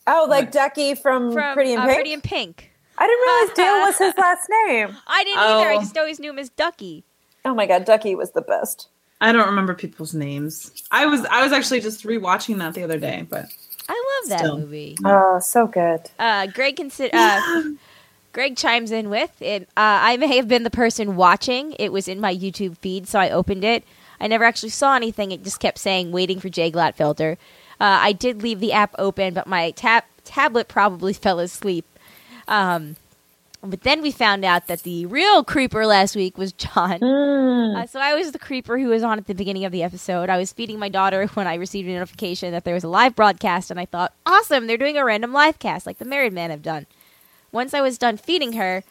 Oh, 0.05 0.27
like 0.29 0.51
Ducky 0.51 0.93
from, 0.93 1.31
From 1.33 1.55
Pretty 1.55 1.73
in 1.73 1.79
uh, 1.79 1.85
Pink. 1.85 1.95
Pretty 1.95 2.13
in 2.13 2.21
Pink. 2.21 2.72
I 3.03 3.07
didn't 3.07 3.21
realize 3.21 3.55
Dale 3.55 3.85
was 3.87 3.97
his 3.97 4.17
last 4.23 4.47
name. 4.67 4.97
I 5.07 5.23
didn't 5.23 5.39
either. 5.39 5.69
I 5.71 5.75
Oh. 5.75 5.79
just 5.79 5.97
always 5.97 6.19
knew 6.19 6.29
him 6.29 6.39
as 6.39 6.49
Ducky. 6.49 7.03
Oh 7.45 7.53
my 7.53 7.65
god, 7.65 7.83
Ducky 7.85 8.15
was 8.15 8.31
the 8.31 8.41
best. 8.41 8.87
I 9.19 9.31
don't 9.31 9.47
remember 9.47 9.73
people's 9.73 10.13
names. 10.13 10.71
I 10.91 11.05
was 11.05 11.25
I 11.25 11.43
was 11.43 11.51
actually 11.51 11.81
just 11.81 12.05
rewatching 12.05 12.57
that 12.59 12.73
the 12.73 12.83
other 12.83 12.97
day, 12.99 13.25
but 13.29 13.45
I 13.89 14.19
love 14.21 14.29
that 14.29 14.39
Still. 14.39 14.57
movie. 14.59 14.97
Oh, 15.03 15.39
so 15.39 15.67
good. 15.67 16.09
uh, 16.19 16.47
Greg 16.47 16.77
consider. 16.77 17.15
Uh, 17.17 17.61
Greg 18.33 18.55
chimes 18.57 18.91
in 18.91 19.09
with 19.09 19.41
it. 19.41 19.63
Uh, 19.77 19.99
I 20.09 20.17
may 20.17 20.35
have 20.37 20.47
been 20.47 20.63
the 20.63 20.69
person 20.71 21.15
watching. 21.15 21.73
It 21.77 21.91
was 21.91 22.07
in 22.07 22.19
my 22.19 22.33
YouTube 22.35 22.77
feed, 22.77 23.07
so 23.07 23.19
I 23.19 23.29
opened 23.29 23.63
it. 23.63 23.83
I 24.19 24.27
never 24.27 24.43
actually 24.45 24.69
saw 24.69 24.95
anything. 24.95 25.31
It 25.31 25.43
just 25.43 25.59
kept 25.59 25.77
saying 25.77 26.11
"waiting 26.11 26.39
for 26.39 26.49
Jay 26.49 26.71
Glatfelter." 26.71 27.33
Uh, 27.81 27.99
I 28.01 28.13
did 28.13 28.41
leave 28.41 28.59
the 28.61 28.71
app 28.71 28.95
open, 28.97 29.33
but 29.33 29.47
my 29.47 29.71
tab 29.71 30.03
tablet 30.23 30.67
probably 30.69 31.11
fell 31.25 31.39
asleep. 31.39 31.85
Um, 32.47 32.95
but 33.65 33.81
then 33.81 34.01
we 34.01 34.11
found 34.11 34.43
out 34.43 34.67
that 34.67 34.83
the 34.83 35.05
real 35.05 35.41
creeper 35.43 35.85
last 35.85 36.17
week 36.17 36.37
was 36.37 36.51
John. 36.51 37.01
Uh, 37.01 37.87
so 37.87 37.99
I 37.99 38.13
was 38.13 38.33
the 38.33 38.39
creeper 38.39 38.77
who 38.77 38.89
was 38.89 39.03
on 39.03 39.17
at 39.17 39.25
the 39.25 39.33
beginning 39.33 39.63
of 39.63 39.71
the 39.71 39.83
episode. 39.83 40.29
I 40.29 40.37
was 40.37 40.51
feeding 40.51 40.79
my 40.79 40.89
daughter 40.89 41.27
when 41.33 41.47
I 41.47 41.55
received 41.55 41.87
a 41.87 41.93
notification 41.93 42.51
that 42.51 42.65
there 42.65 42.73
was 42.73 42.83
a 42.83 42.89
live 42.89 43.15
broadcast, 43.15 43.71
and 43.71 43.79
I 43.79 43.85
thought, 43.85 44.13
awesome, 44.25 44.67
they're 44.67 44.77
doing 44.77 44.97
a 44.97 45.05
random 45.05 45.31
live 45.31 45.59
cast 45.59 45.85
like 45.85 45.97
the 45.97 46.05
Married 46.05 46.33
Men 46.33 46.51
have 46.51 46.61
done. 46.61 46.87
Once 47.53 47.73
I 47.73 47.81
was 47.81 47.97
done 47.97 48.17
feeding 48.17 48.53
her, 48.53 48.83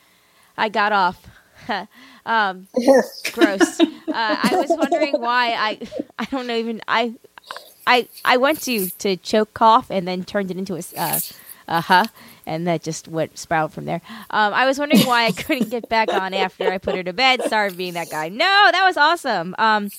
I 0.57 0.71
got 0.71 0.93
off. 0.93 1.27
um, 2.27 2.69
gross. 3.33 3.81
Uh, 3.81 3.87
I 4.09 4.51
was 4.53 4.71
wondering 4.71 5.21
why 5.21 5.53
I 5.53 5.79
I 6.19 6.25
don't 6.27 6.47
know 6.47 6.57
even 6.57 6.81
I 6.89 7.15
I 7.87 8.09
I 8.25 8.37
went 8.37 8.63
to 8.63 8.89
to 8.91 9.17
choke 9.17 9.55
cough 9.55 9.91
and 9.91 10.07
then 10.09 10.25
turned 10.25 10.51
it 10.51 10.57
into 10.57 10.75
a 10.75 10.83
uh, 10.97 11.21
a 11.69 11.81
huh 11.83 12.07
and 12.47 12.67
that 12.67 12.83
just 12.83 13.09
went 13.09 13.39
spiraled 13.39 13.73
from 13.73 13.85
there. 13.85 14.01
Um, 14.31 14.53
I 14.55 14.67
was 14.67 14.79
wondering 14.79 15.03
why 15.07 15.27
I 15.27 15.33
couldn't 15.43 15.71
get 15.71 15.89
back 15.89 16.13
on 16.13 16.35
after 16.35 16.71
I 16.71 16.79
put 16.79 16.95
her 16.97 17.03
to 17.03 17.13
bed. 17.13 17.43
Sorry 17.45 17.71
for 17.71 17.77
being 17.77 17.95
that 17.95 18.11
guy. 18.11 18.29
No, 18.29 18.69
that 18.73 18.83
was 18.85 18.97
awesome. 18.97 19.55
Um, 19.59 19.91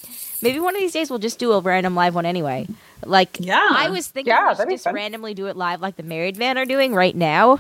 maybe 0.42 0.60
one 0.60 0.76
of 0.76 0.82
these 0.82 0.94
days 0.94 1.10
we'll 1.10 1.20
just 1.20 1.40
do 1.40 1.52
a 1.54 1.60
random 1.60 1.96
live 1.96 2.16
one 2.16 2.26
anyway. 2.26 2.68
Like 3.06 3.38
Yeah. 3.40 3.68
I 3.72 3.90
was 3.90 4.08
thinking 4.08 4.32
Yeah, 4.32 4.50
we 4.52 4.56
should 4.56 4.70
just 4.70 4.86
randomly 4.86 5.34
do 5.34 5.48
it 5.48 5.56
live 5.58 5.82
like 5.82 5.96
the 5.98 6.04
Married 6.04 6.38
Man 6.38 6.58
are 6.58 6.66
doing 6.66 6.94
right 6.94 7.16
now 7.16 7.60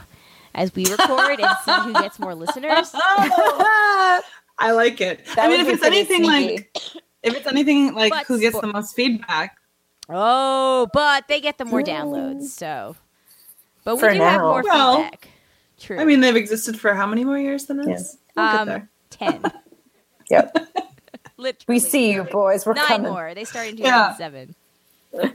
as 0.56 0.74
we 0.76 0.86
record 0.86 1.40
and 1.40 1.58
see 1.66 1.72
who 1.82 1.94
gets 1.94 2.20
more 2.20 2.36
listeners. 2.36 2.92
I 2.94 4.72
like 4.72 5.02
it. 5.02 5.26
That 5.36 5.40
I 5.40 5.48
mean, 5.50 5.60
if 5.62 5.68
it's 5.68 5.84
anything 5.84 6.24
like 6.24 6.70
if 7.24 7.36
it's 7.36 7.48
anything 7.48 7.94
like 7.94 8.12
But 8.12 8.26
who 8.28 8.40
gets 8.40 8.56
spo- 8.56 8.62
the 8.62 8.68
most 8.68 8.96
feedback, 8.96 9.58
Oh, 10.10 10.88
but 10.94 11.28
they 11.28 11.40
get 11.42 11.58
the 11.58 11.66
more 11.66 11.82
downloads, 11.82 12.44
so. 12.50 12.96
But 13.84 13.96
we 13.96 14.00
For 14.02 14.14
do 14.14 14.20
have 14.20 14.42
more 14.42 14.64
Well, 14.64 14.98
feedback. 15.04 15.28
True. 15.80 16.00
I 16.00 16.06
mean, 16.06 16.22
they've 16.22 16.36
existed 16.36 16.80
for 16.80 16.94
how 16.94 17.06
many 17.06 17.26
more 17.26 17.38
years 17.38 17.66
than 17.66 17.80
us? 17.92 18.18
We'll 18.36 18.46
um, 18.46 18.90
ten. 19.10 19.42
Yep. 20.32 20.56
Literally. 21.38 21.66
We 21.68 21.80
see 21.80 22.14
you, 22.14 22.24
boys. 22.24 22.66
We're 22.66 22.74
Nine 22.76 22.86
coming. 22.88 23.12
more. 23.12 23.34
They 23.36 23.44
started 23.44 23.78
in 23.78 23.86
Yeah. 23.86 24.14
2007. 24.18 24.56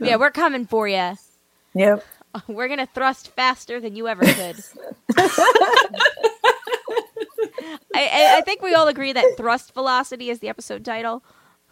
Yeah. 0.01 0.15
we're 0.15 0.31
coming 0.31 0.65
for 0.65 0.87
you. 0.87 1.13
Yep. 1.75 2.03
We're 2.47 2.67
gonna 2.67 2.87
thrust 2.87 3.29
faster 3.29 3.79
than 3.79 3.95
you 3.95 4.07
ever 4.07 4.23
could. 4.23 4.63
I, 5.17 5.89
I, 7.95 8.35
I 8.37 8.41
think 8.45 8.61
we 8.61 8.73
all 8.73 8.87
agree 8.87 9.13
that 9.13 9.37
thrust 9.37 9.73
velocity 9.73 10.29
is 10.29 10.39
the 10.39 10.49
episode 10.49 10.85
title. 10.85 11.23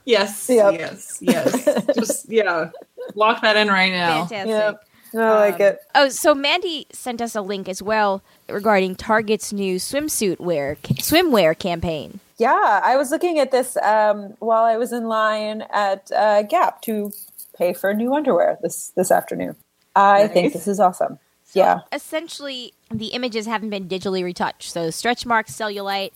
Yes, 0.05 0.49
Yep. 0.49 0.73
yes, 0.75 1.17
yes. 1.21 1.85
Just 1.95 2.29
yeah, 2.29 2.69
lock 3.15 3.41
that 3.41 3.57
in 3.57 3.67
right 3.67 3.91
now. 3.91 4.25
Fantastic. 4.25 4.47
Yep. 4.49 4.86
I 5.13 5.17
like 5.49 5.55
Um, 5.55 5.61
it. 5.61 5.79
Oh, 5.95 6.09
so 6.09 6.33
Mandy 6.35 6.87
sent 6.91 7.21
us 7.21 7.35
a 7.35 7.41
link 7.41 7.67
as 7.69 7.81
well 7.81 8.21
regarding 8.49 8.95
Target's 8.95 9.51
new 9.53 9.77
swimsuit 9.77 10.39
wear 10.39 10.77
swimwear 10.83 11.57
campaign. 11.57 12.19
Yeah, 12.37 12.81
I 12.83 12.97
was 12.97 13.09
looking 13.11 13.39
at 13.39 13.51
this 13.51 13.77
um, 13.77 14.35
while 14.39 14.63
I 14.63 14.77
was 14.77 14.91
in 14.93 15.05
line 15.07 15.63
at 15.71 16.11
uh, 16.11 16.43
Gap 16.43 16.81
to 16.83 17.11
pay 17.57 17.73
for 17.73 17.93
new 17.93 18.13
underwear 18.13 18.57
this 18.61 18.91
this 18.95 19.11
afternoon. 19.11 19.55
I 19.95 20.27
think 20.27 20.53
this 20.53 20.67
is 20.67 20.79
awesome. 20.79 21.17
yeah, 21.53 21.79
Essentially, 21.91 22.73
the 22.91 23.07
images 23.07 23.47
haven't 23.47 23.71
been 23.71 23.87
digitally 23.89 24.23
retouched, 24.23 24.69
so 24.71 24.91
stretch 24.91 25.25
marks, 25.25 25.51
cellulite, 25.53 26.11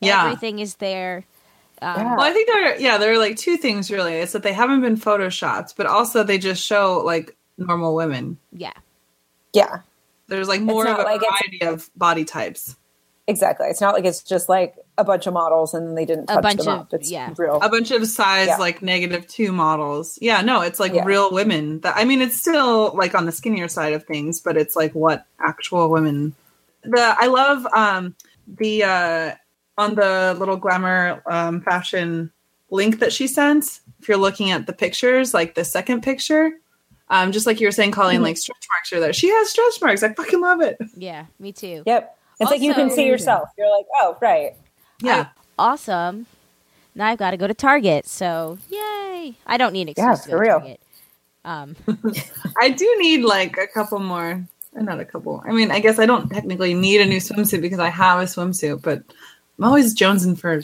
Yeah. 0.00 0.24
everything 0.24 0.58
is 0.58 0.76
there. 0.76 1.24
Um, 1.80 1.96
Yeah. 2.00 2.16
Well, 2.16 2.26
I 2.26 2.32
think 2.32 2.48
there, 2.48 2.80
yeah, 2.80 2.98
there 2.98 3.12
are 3.12 3.18
like 3.18 3.36
two 3.36 3.56
things 3.56 3.90
really. 3.92 4.14
It's 4.14 4.32
that 4.32 4.42
they 4.42 4.52
haven't 4.52 4.80
been 4.80 4.96
photoshopped, 4.96 5.74
but 5.76 5.86
also 5.86 6.24
they 6.24 6.38
just 6.38 6.64
show 6.66 7.00
like 7.04 7.36
normal 7.58 7.94
women. 7.94 8.38
yeah. 8.52 8.72
yeah, 9.52 9.80
There's 10.28 10.48
like 10.48 10.60
more 10.62 10.86
of 10.86 10.98
a 10.98 11.02
like 11.02 11.20
variety 11.20 11.62
of 11.62 11.90
body 11.96 12.24
types. 12.24 12.76
exactly. 13.28 13.66
It's 13.68 13.80
not 13.80 13.94
like 13.94 14.04
it's 14.04 14.22
just 14.22 14.48
like 14.48 14.74
a 14.98 15.04
bunch 15.04 15.26
of 15.26 15.32
models 15.34 15.74
and 15.74 15.96
they 15.96 16.04
didn't 16.04 16.24
A 16.30 16.34
touch 16.34 16.42
bunch 16.42 16.58
them 16.58 16.68
of- 16.68 16.80
up. 16.80 16.94
It's 16.94 17.10
yeah. 17.10 17.32
real. 17.36 17.58
A 17.62 17.68
bunch 17.68 17.90
of 17.90 18.06
size 18.06 18.48
Yeah. 18.48 18.56
like 18.56 18.82
negative 18.82 19.26
two 19.26 19.52
models. 19.52 20.18
Yeah, 20.20 20.40
no, 20.42 20.60
it's 20.62 20.80
like 20.80 20.92
Yeah. 20.94 21.04
real 21.04 21.30
women. 21.32 21.80
That 21.80 21.94
I 21.96 22.04
mean, 22.04 22.20
it's 22.22 22.36
still 22.36 22.94
like 22.96 23.14
on 23.14 23.26
the 23.26 23.32
skinnier 23.32 23.68
side 23.68 23.92
of 23.92 24.04
things, 24.04 24.40
but 24.40 24.56
it's 24.56 24.74
like 24.76 24.92
what 24.94 25.24
actual 25.40 25.88
women. 25.90 26.34
The 26.84 27.14
I 27.18 27.26
love 27.26 27.66
um 27.76 28.14
the 28.46 28.82
uh 28.84 29.34
on 29.78 29.94
the 29.94 30.34
little 30.38 30.56
glamour 30.56 31.22
um 31.26 31.60
fashion 31.62 32.30
link 32.70 32.98
that 33.00 33.12
she 33.12 33.26
sent. 33.26 33.80
If 34.00 34.08
you're 34.08 34.16
looking 34.18 34.50
at 34.50 34.66
the 34.66 34.72
pictures, 34.72 35.32
like 35.32 35.54
the 35.54 35.64
second 35.64 36.02
picture, 36.02 36.50
um, 37.12 37.30
just 37.30 37.46
like 37.46 37.60
you 37.60 37.68
were 37.68 37.72
saying, 37.72 37.92
Colleen, 37.92 38.20
Mhm. 38.20 38.24
like 38.24 38.36
stretch 38.36 38.66
marks 38.72 38.92
are 38.92 38.98
there. 39.00 39.12
She 39.12 39.28
has 39.28 39.50
stretch 39.50 39.80
marks. 39.80 40.02
I 40.02 40.12
fucking 40.12 40.40
love 40.40 40.60
it. 40.60 40.76
Yeah, 40.96 41.26
me 41.38 41.52
too. 41.52 41.84
Yep. 41.86 42.18
It's 42.40 42.50
like 42.50 42.60
you 42.60 42.74
can 42.74 42.90
see 42.90 43.06
yourself. 43.06 43.48
You're 43.56 43.70
like, 43.70 43.86
oh, 44.00 44.16
right. 44.20 44.54
Yeah. 45.00 45.28
Awesome. 45.58 46.26
Now 46.96 47.06
I've 47.06 47.18
got 47.18 47.30
to 47.30 47.36
go 47.36 47.46
to 47.46 47.54
Target, 47.54 48.06
so 48.08 48.58
yay! 48.68 49.34
I 49.46 49.56
don't 49.56 49.72
need 49.72 49.82
an 49.82 49.88
excuse 49.90 50.04
Yeah, 50.06 50.14
to 50.14 50.18
go 50.18 50.24
for 50.24 50.30
to 50.30 50.36
real. 50.50 50.58
Target. 50.60 50.80
Um, 51.44 51.76
I 52.60 52.70
do 52.70 52.96
need 52.98 53.22
like 53.24 53.56
a 53.58 53.66
couple 53.66 53.98
more. 54.00 54.44
uh, 54.76 54.82
Not 54.82 55.00
a 55.00 55.04
couple. 55.04 55.42
I 55.46 55.52
mean, 55.52 55.70
I 55.70 55.80
guess 55.80 55.98
I 55.98 56.06
don't 56.06 56.28
technically 56.30 56.74
need 56.74 57.00
a 57.00 57.06
new 57.06 57.18
swimsuit 57.18 57.60
because 57.60 57.78
I 57.78 57.88
have 57.90 58.20
a 58.20 58.24
swimsuit, 58.24 58.82
but 58.82 59.02
I'm 59.58 59.64
always 59.64 59.94
jonesing 59.94 60.38
for 60.38 60.60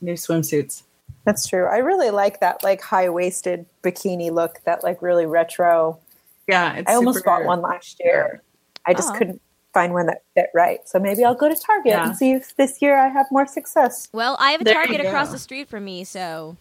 new 0.00 0.14
swimsuits. 0.14 0.82
That's 1.26 1.46
true. 1.46 1.66
I 1.66 1.78
really 1.78 2.10
like 2.10 2.40
that 2.40 2.62
like 2.62 2.80
high 2.80 3.08
waisted 3.10 3.66
bikini 3.82 4.30
look. 4.30 4.60
That 4.64 4.82
like 4.84 5.02
really 5.02 5.26
retro. 5.26 5.98
Yeah, 6.46 6.74
it's 6.76 6.88
I 6.90 6.94
almost 6.94 7.18
super- 7.18 7.30
bought 7.30 7.44
one 7.44 7.60
last 7.60 8.00
year. 8.02 8.40
I 8.86 8.94
just 8.94 9.10
Oh. 9.12 9.18
couldn't 9.18 9.42
find 9.74 9.92
one 9.92 10.06
that 10.06 10.22
fit 10.34 10.48
right. 10.54 10.88
So 10.88 10.98
maybe 11.00 11.24
I'll 11.24 11.34
go 11.34 11.48
to 11.48 11.56
Target 11.56 11.86
Yeah. 11.92 12.06
and 12.08 12.16
see 12.16 12.30
if 12.32 12.54
this 12.56 12.80
year 12.80 12.96
I 12.96 13.08
have 13.08 13.26
more 13.32 13.46
success. 13.46 14.08
well, 14.12 14.36
I 14.38 14.52
have 14.52 14.60
a 14.60 14.64
There 14.64 14.74
Target 14.74 15.04
across 15.04 15.30
the 15.32 15.38
street 15.38 15.68
from 15.68 15.84
me, 15.84 16.04
so 16.04 16.56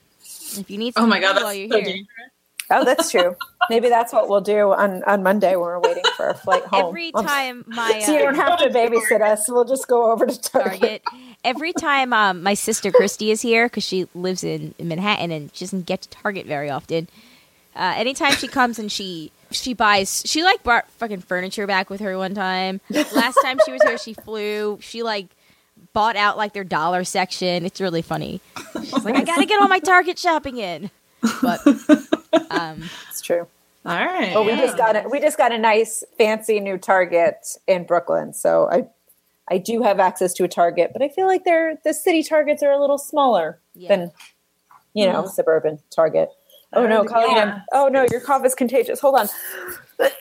if 0.58 0.70
you 0.70 0.78
need 0.80 0.94
Oh 0.98 1.06
my 1.06 1.20
god, 1.22 1.36
while 1.36 1.46
that's 1.46 1.58
you're 1.60 1.70
so 1.70 1.76
here, 1.78 1.86
dangerous. 1.86 2.32
Oh, 2.72 2.84
that's 2.84 3.12
true. 3.12 3.36
maybe 3.70 3.90
that's 3.90 4.12
what 4.12 4.28
we'll 4.28 4.42
do 4.42 4.74
on, 4.74 5.04
on 5.04 5.22
Monday 5.24 5.52
when 5.56 5.62
we're 5.66 5.80
waiting 5.80 6.04
for 6.18 6.28
our 6.28 6.34
flight 6.34 6.64
home. 6.72 6.88
every 6.90 7.14
Um, 7.14 7.26
time 7.26 7.64
my 7.68 8.02
so 8.06 8.14
you 8.14 8.20
don't 8.20 8.36
have 8.36 8.58
to 8.60 8.70
babysit 8.70 9.22
us. 9.22 9.46
We'll 9.50 9.66
just 9.66 9.88
go 9.88 10.12
over 10.12 10.26
to 10.26 10.42
Target. 10.42 10.80
Target. 10.80 11.02
Every 11.44 11.74
time 11.74 12.12
um, 12.14 12.42
my 12.42 12.56
sister 12.56 12.92
Christy 12.92 13.30
is 13.32 13.42
here 13.42 13.68
because 13.68 13.84
she 13.84 14.08
lives 14.16 14.44
in, 14.44 14.74
in 14.80 14.88
Manhattan 14.88 15.32
and 15.32 15.52
she 15.54 15.66
doesn't 15.66 15.86
get 15.86 16.02
to 16.04 16.10
Target 16.10 16.48
very 16.48 16.70
often. 16.70 17.08
Uh, 17.76 17.94
anytime 17.98 18.32
she 18.34 18.48
comes 18.48 18.80
and 18.80 18.92
she 18.92 19.32
she 19.52 19.74
buys 19.74 20.24
she 20.26 20.44
like 20.44 20.64
brought 20.64 20.90
fucking 20.92 21.22
furniture 21.22 21.68
back 21.68 21.90
with 21.90 22.00
her 22.02 22.18
one 22.18 22.34
time. 22.34 22.82
Last 22.90 23.38
time 23.44 23.60
she 23.66 23.72
was 23.74 23.82
here, 23.84 23.98
she 23.98 24.14
flew. 24.14 24.80
She 24.82 25.04
like 25.04 25.28
bought 25.94 26.16
out 26.16 26.36
like 26.38 26.54
their 26.54 26.64
dollar 26.64 27.04
section. 27.04 27.66
It's 27.66 27.80
really 27.82 28.02
funny. 28.02 28.42
She's 28.82 29.04
like, 29.04 29.16
I 29.16 29.24
gotta 29.24 29.46
get 29.46 29.62
all 29.62 29.68
my 29.68 29.80
Target 29.80 30.18
shopping 30.18 30.58
in. 30.58 30.90
But 31.42 31.66
um, 32.52 32.84
It's 33.10 33.22
true. 33.22 33.48
All 33.86 33.94
right. 34.06 34.34
But 34.34 34.46
we 34.46 34.52
just 34.56 34.78
got 34.78 34.96
a, 34.96 35.08
we 35.08 35.20
just 35.20 35.38
got 35.38 35.52
a 35.52 35.58
nice 35.58 36.04
fancy 36.18 36.60
new 36.60 36.78
Target 36.78 37.46
in 37.68 37.84
Brooklyn. 37.86 38.34
So 38.34 38.68
I 38.72 38.88
I 39.50 39.60
do 39.60 39.84
have 39.84 40.00
access 40.00 40.34
to 40.34 40.44
a 40.44 40.48
Target, 40.48 40.92
but 40.92 41.04
I 41.04 41.10
feel 41.10 41.28
like 41.28 41.44
they're 41.44 41.78
the 41.84 41.94
city 41.94 42.24
Targets 42.24 42.64
are 42.64 42.72
a 42.72 42.80
little 42.80 42.98
smaller 42.98 43.60
Yeah. 43.76 43.90
than 43.90 44.12
you 44.94 45.06
know 45.06 45.28
suburban 45.28 45.80
Target. 45.92 46.30
Oh 46.74 46.88
no, 46.88 47.06
Colleen! 47.06 47.36
yeah. 47.36 47.62
Oh 47.72 47.88
no, 47.88 48.06
your 48.12 48.22
cough 48.22 48.44
is 48.46 48.56
contagious. 48.56 49.00
Hold 49.00 49.16
on. 49.20 49.28
okay, 50.00 50.12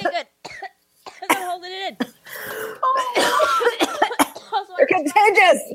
good. 0.00 0.26
I'm 1.22 1.28
gonna 1.28 1.46
hold 1.50 1.64
it 1.64 1.96
in. 2.00 2.06
Also, 4.54 4.72
You're 4.78 4.86
contagious. 4.86 5.72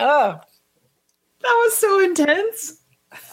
Oh, 0.00 0.40
That 1.42 1.62
was 1.64 1.76
so 1.78 2.00
intense. 2.00 2.76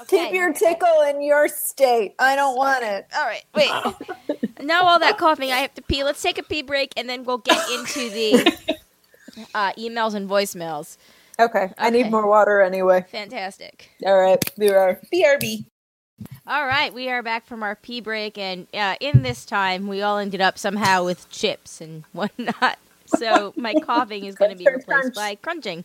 okay. 0.02 0.26
keep 0.26 0.34
your 0.34 0.54
tickle 0.54 1.02
in 1.10 1.22
your 1.22 1.48
state. 1.48 2.16
I 2.20 2.36
don't 2.36 2.56
want 2.56 2.84
it. 2.84 3.06
All 3.16 3.26
right, 3.26 3.44
wait. 3.56 3.70
now 4.62 4.84
all 4.84 5.00
that 5.00 5.18
coughing, 5.18 5.52
I 5.52 5.58
have 5.58 5.74
to 5.76 5.82
pee. 5.82 6.04
Let's 6.04 6.22
take 6.22 6.38
a 6.38 6.44
pee 6.44 6.62
break, 6.62 6.94
and 6.98 7.08
then 7.10 7.24
we'll 7.24 7.38
get 7.40 7.60
into 7.72 8.10
the 8.10 8.78
uh, 9.56 9.74
emails 9.74 10.14
and 10.16 10.30
voicemails. 10.30 10.98
Okay, 11.40 11.72
I 11.78 11.92
need 11.92 12.10
more 12.10 12.26
water 12.28 12.62
anyway. 12.62 13.06
Fantastic. 13.12 13.92
All 14.06 14.18
right, 14.18 14.44
be 14.58 14.72
right. 14.72 14.98
BRB. 15.14 15.66
All 16.48 16.66
right, 16.66 16.92
we 16.92 17.10
are 17.10 17.22
back 17.22 17.46
from 17.46 17.62
our 17.62 17.76
pee 17.76 18.02
break, 18.02 18.40
and 18.40 18.66
uh, 18.74 18.96
in 19.00 19.22
this 19.22 19.46
time, 19.46 19.88
we 19.88 20.02
all 20.02 20.18
ended 20.18 20.42
up 20.42 20.58
somehow 20.58 21.04
with 21.06 21.30
chips 21.30 21.80
and 21.80 22.04
whatnot. 22.14 22.80
So 23.06 23.54
my 23.56 23.76
coughing 23.86 24.26
is 24.26 24.34
going 24.34 24.50
to 24.50 24.58
be 24.58 24.64
Crunch, 24.64 24.86
crunch, 24.88 25.04
replaced 25.06 25.14
crunch. 25.14 25.16
by 25.16 25.36
crunching. 25.36 25.84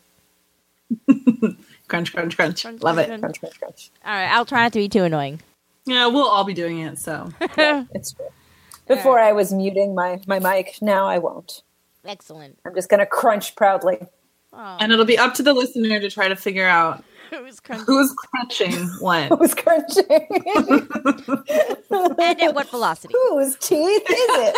Crunch, 1.88 2.12
crunch, 2.12 2.36
crunch. 2.36 2.62
Crunch, 2.62 2.82
Love 2.82 2.94
crunch, 2.96 3.08
it. 3.10 3.20
crunch. 3.20 3.20
Crunch, 3.20 3.40
crunch, 3.40 3.58
crunch. 3.60 3.90
All 4.04 4.12
right, 4.12 4.28
I'll 4.32 4.46
try 4.46 4.62
not 4.62 4.72
to 4.72 4.78
be 4.78 4.88
too 4.88 5.04
annoying. 5.04 5.40
Yeah, 5.84 6.06
we'll 6.06 6.26
all 6.28 6.44
be 6.44 6.54
doing 6.54 6.78
it. 6.80 6.98
So 6.98 7.28
It's 7.40 8.12
true. 8.12 8.28
Before 8.88 9.18
I 9.18 9.32
was 9.32 9.52
muting 9.52 9.94
my 9.94 10.20
my 10.26 10.38
mic. 10.38 10.78
Now 10.80 11.06
I 11.06 11.18
won't. 11.18 11.62
Excellent. 12.04 12.58
I'm 12.64 12.74
just 12.74 12.88
gonna 12.88 13.06
crunch 13.06 13.54
proudly. 13.56 13.98
Oh, 14.52 14.76
and 14.80 14.90
it'll 14.92 15.04
be 15.04 15.18
up 15.18 15.34
to 15.34 15.42
the 15.42 15.52
listener 15.54 15.98
to 16.00 16.10
try 16.10 16.28
to 16.28 16.36
figure 16.36 16.66
out 16.66 17.02
it 17.32 17.42
was 17.42 17.60
crunching. 17.60 17.86
who's 17.86 18.12
crunching 18.14 18.72
when. 19.00 19.28
Who's 19.36 19.54
crunching? 19.54 20.04
and 21.90 22.42
at 22.42 22.54
what 22.54 22.68
velocity? 22.70 23.14
Whose 23.30 23.56
teeth 23.56 24.02
is 24.08 24.54
it? 24.54 24.56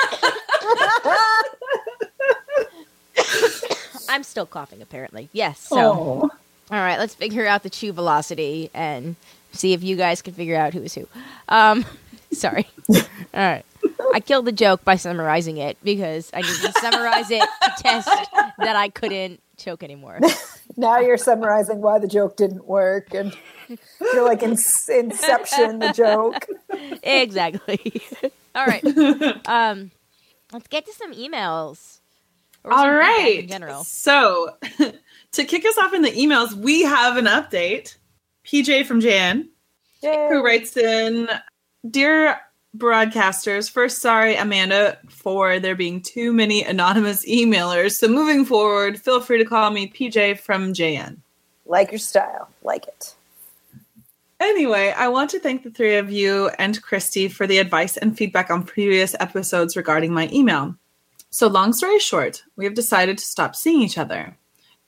I'm 4.08 4.22
still 4.22 4.46
coughing, 4.46 4.82
apparently. 4.82 5.28
Yes. 5.32 5.60
So, 5.60 5.76
Oh. 5.78 6.30
all 6.70 6.78
right, 6.78 6.98
let's 6.98 7.14
figure 7.14 7.46
out 7.46 7.62
the 7.62 7.70
chew 7.70 7.92
velocity 7.92 8.70
and 8.74 9.16
see 9.52 9.72
if 9.72 9.82
you 9.82 9.96
guys 9.96 10.22
can 10.22 10.34
figure 10.34 10.56
out 10.56 10.72
who 10.74 10.82
is 10.82 10.94
who. 10.94 11.06
Um, 11.48 11.84
sorry. 12.32 12.66
All 12.92 13.02
right. 13.34 13.64
I 14.14 14.20
killed 14.20 14.44
the 14.46 14.52
joke 14.52 14.84
by 14.84 14.96
summarizing 14.96 15.56
it 15.58 15.76
because 15.84 16.30
I 16.32 16.40
needed 16.40 16.60
to 16.62 16.72
summarize 16.80 17.30
it 17.30 17.40
to 17.40 17.72
test 17.82 18.08
that 18.58 18.76
I 18.76 18.88
couldn't 18.88 19.40
choke 19.56 19.82
anymore. 19.82 20.20
now 20.76 20.98
you're 21.00 21.16
summarizing 21.18 21.80
why 21.80 21.98
the 21.98 22.08
joke 22.08 22.36
didn't 22.36 22.66
work, 22.66 23.12
and 23.14 23.36
you're 24.00 24.24
like 24.24 24.42
in, 24.42 24.52
Inception 24.52 25.78
the 25.80 25.92
joke. 25.94 26.46
exactly. 27.02 28.02
All 28.54 28.66
right. 28.66 28.84
Um, 29.48 29.90
let's 30.52 30.66
get 30.68 30.86
to 30.86 30.92
some 30.92 31.12
emails. 31.12 32.00
Or 32.64 32.72
All 32.72 32.78
some 32.78 32.90
feedback 32.90 33.18
right. 33.18 33.38
In 33.40 33.48
general. 33.48 33.84
So, 33.84 34.56
to 35.32 35.44
kick 35.44 35.64
us 35.64 35.78
off 35.78 35.92
in 35.92 36.02
the 36.02 36.10
emails, 36.10 36.52
we 36.54 36.82
have 36.82 37.16
an 37.16 37.26
update. 37.26 37.96
PJ 38.44 38.84
from 38.84 39.00
Jan, 39.00 39.48
who 40.02 40.44
writes 40.44 40.76
in 40.76 41.28
Dear 41.88 42.38
broadcasters, 42.76 43.70
first, 43.70 44.00
sorry, 44.02 44.36
Amanda, 44.36 44.98
for 45.08 45.58
there 45.60 45.74
being 45.74 46.02
too 46.02 46.32
many 46.32 46.62
anonymous 46.62 47.26
emailers. 47.26 47.92
So, 47.92 48.08
moving 48.08 48.44
forward, 48.44 49.00
feel 49.00 49.20
free 49.20 49.38
to 49.38 49.44
call 49.44 49.70
me 49.70 49.88
PJ 49.88 50.40
from 50.40 50.72
JN. 50.72 51.18
Like 51.66 51.90
your 51.90 51.98
style, 51.98 52.48
like 52.62 52.86
it. 52.86 53.14
Anyway, 54.40 54.92
I 54.94 55.08
want 55.08 55.30
to 55.30 55.38
thank 55.38 55.62
the 55.62 55.70
three 55.70 55.96
of 55.96 56.10
you 56.10 56.50
and 56.58 56.82
Christy 56.82 57.28
for 57.28 57.46
the 57.46 57.58
advice 57.58 57.96
and 57.96 58.16
feedback 58.16 58.50
on 58.50 58.62
previous 58.64 59.14
episodes 59.18 59.76
regarding 59.76 60.12
my 60.12 60.28
email. 60.32 60.74
So, 61.34 61.48
long 61.48 61.72
story 61.72 61.98
short, 61.98 62.44
we 62.54 62.64
have 62.64 62.74
decided 62.74 63.18
to 63.18 63.24
stop 63.24 63.56
seeing 63.56 63.82
each 63.82 63.98
other. 63.98 64.36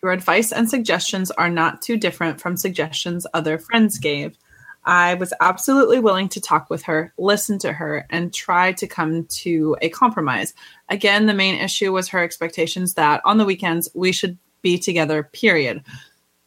Your 0.00 0.12
advice 0.12 0.52
and 0.52 0.70
suggestions 0.70 1.32
are 1.32 1.50
not 1.50 1.82
too 1.82 1.96
different 1.96 2.40
from 2.40 2.56
suggestions 2.56 3.26
other 3.34 3.58
friends 3.58 3.98
gave. 3.98 4.38
I 4.84 5.14
was 5.14 5.34
absolutely 5.40 5.98
willing 5.98 6.28
to 6.28 6.40
talk 6.40 6.70
with 6.70 6.84
her, 6.84 7.12
listen 7.18 7.58
to 7.58 7.72
her, 7.72 8.06
and 8.10 8.32
try 8.32 8.70
to 8.74 8.86
come 8.86 9.24
to 9.24 9.76
a 9.82 9.88
compromise. 9.88 10.54
Again, 10.88 11.26
the 11.26 11.34
main 11.34 11.56
issue 11.56 11.92
was 11.92 12.06
her 12.10 12.22
expectations 12.22 12.94
that 12.94 13.22
on 13.24 13.38
the 13.38 13.44
weekends 13.44 13.88
we 13.92 14.12
should 14.12 14.38
be 14.62 14.78
together, 14.78 15.24
period. 15.24 15.82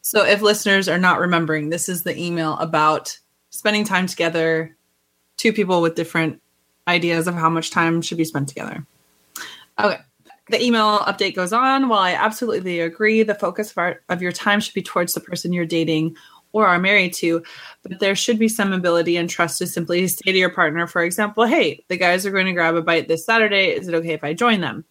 So, 0.00 0.24
if 0.24 0.40
listeners 0.40 0.88
are 0.88 0.96
not 0.96 1.20
remembering, 1.20 1.68
this 1.68 1.90
is 1.90 2.04
the 2.04 2.18
email 2.18 2.56
about 2.56 3.18
spending 3.50 3.84
time 3.84 4.06
together, 4.06 4.74
two 5.36 5.52
people 5.52 5.82
with 5.82 5.94
different 5.94 6.40
ideas 6.88 7.26
of 7.26 7.34
how 7.34 7.50
much 7.50 7.70
time 7.70 8.00
should 8.00 8.16
be 8.16 8.24
spent 8.24 8.48
together. 8.48 8.86
Okay. 9.84 9.98
The 10.48 10.62
email 10.62 10.98
update 11.00 11.36
goes 11.36 11.52
on. 11.52 11.88
While 11.88 12.00
I 12.00 12.12
absolutely 12.12 12.80
agree, 12.80 13.22
the 13.22 13.34
focus 13.34 13.70
of, 13.70 13.78
our, 13.78 14.00
of 14.08 14.20
your 14.20 14.32
time 14.32 14.60
should 14.60 14.74
be 14.74 14.82
towards 14.82 15.14
the 15.14 15.20
person 15.20 15.52
you're 15.52 15.64
dating 15.64 16.16
or 16.52 16.66
are 16.66 16.80
married 16.80 17.14
to, 17.14 17.42
but 17.82 18.00
there 18.00 18.16
should 18.16 18.38
be 18.38 18.48
some 18.48 18.72
ability 18.72 19.16
and 19.16 19.30
trust 19.30 19.58
to 19.58 19.66
simply 19.66 20.08
say 20.08 20.32
to 20.32 20.38
your 20.38 20.50
partner, 20.50 20.86
for 20.86 21.02
example, 21.02 21.44
hey, 21.44 21.84
the 21.88 21.96
guys 21.96 22.26
are 22.26 22.32
going 22.32 22.46
to 22.46 22.52
grab 22.52 22.74
a 22.74 22.82
bite 22.82 23.06
this 23.06 23.24
Saturday. 23.24 23.68
Is 23.68 23.86
it 23.86 23.94
okay 23.94 24.12
if 24.12 24.24
I 24.24 24.34
join 24.34 24.60
them? 24.60 24.84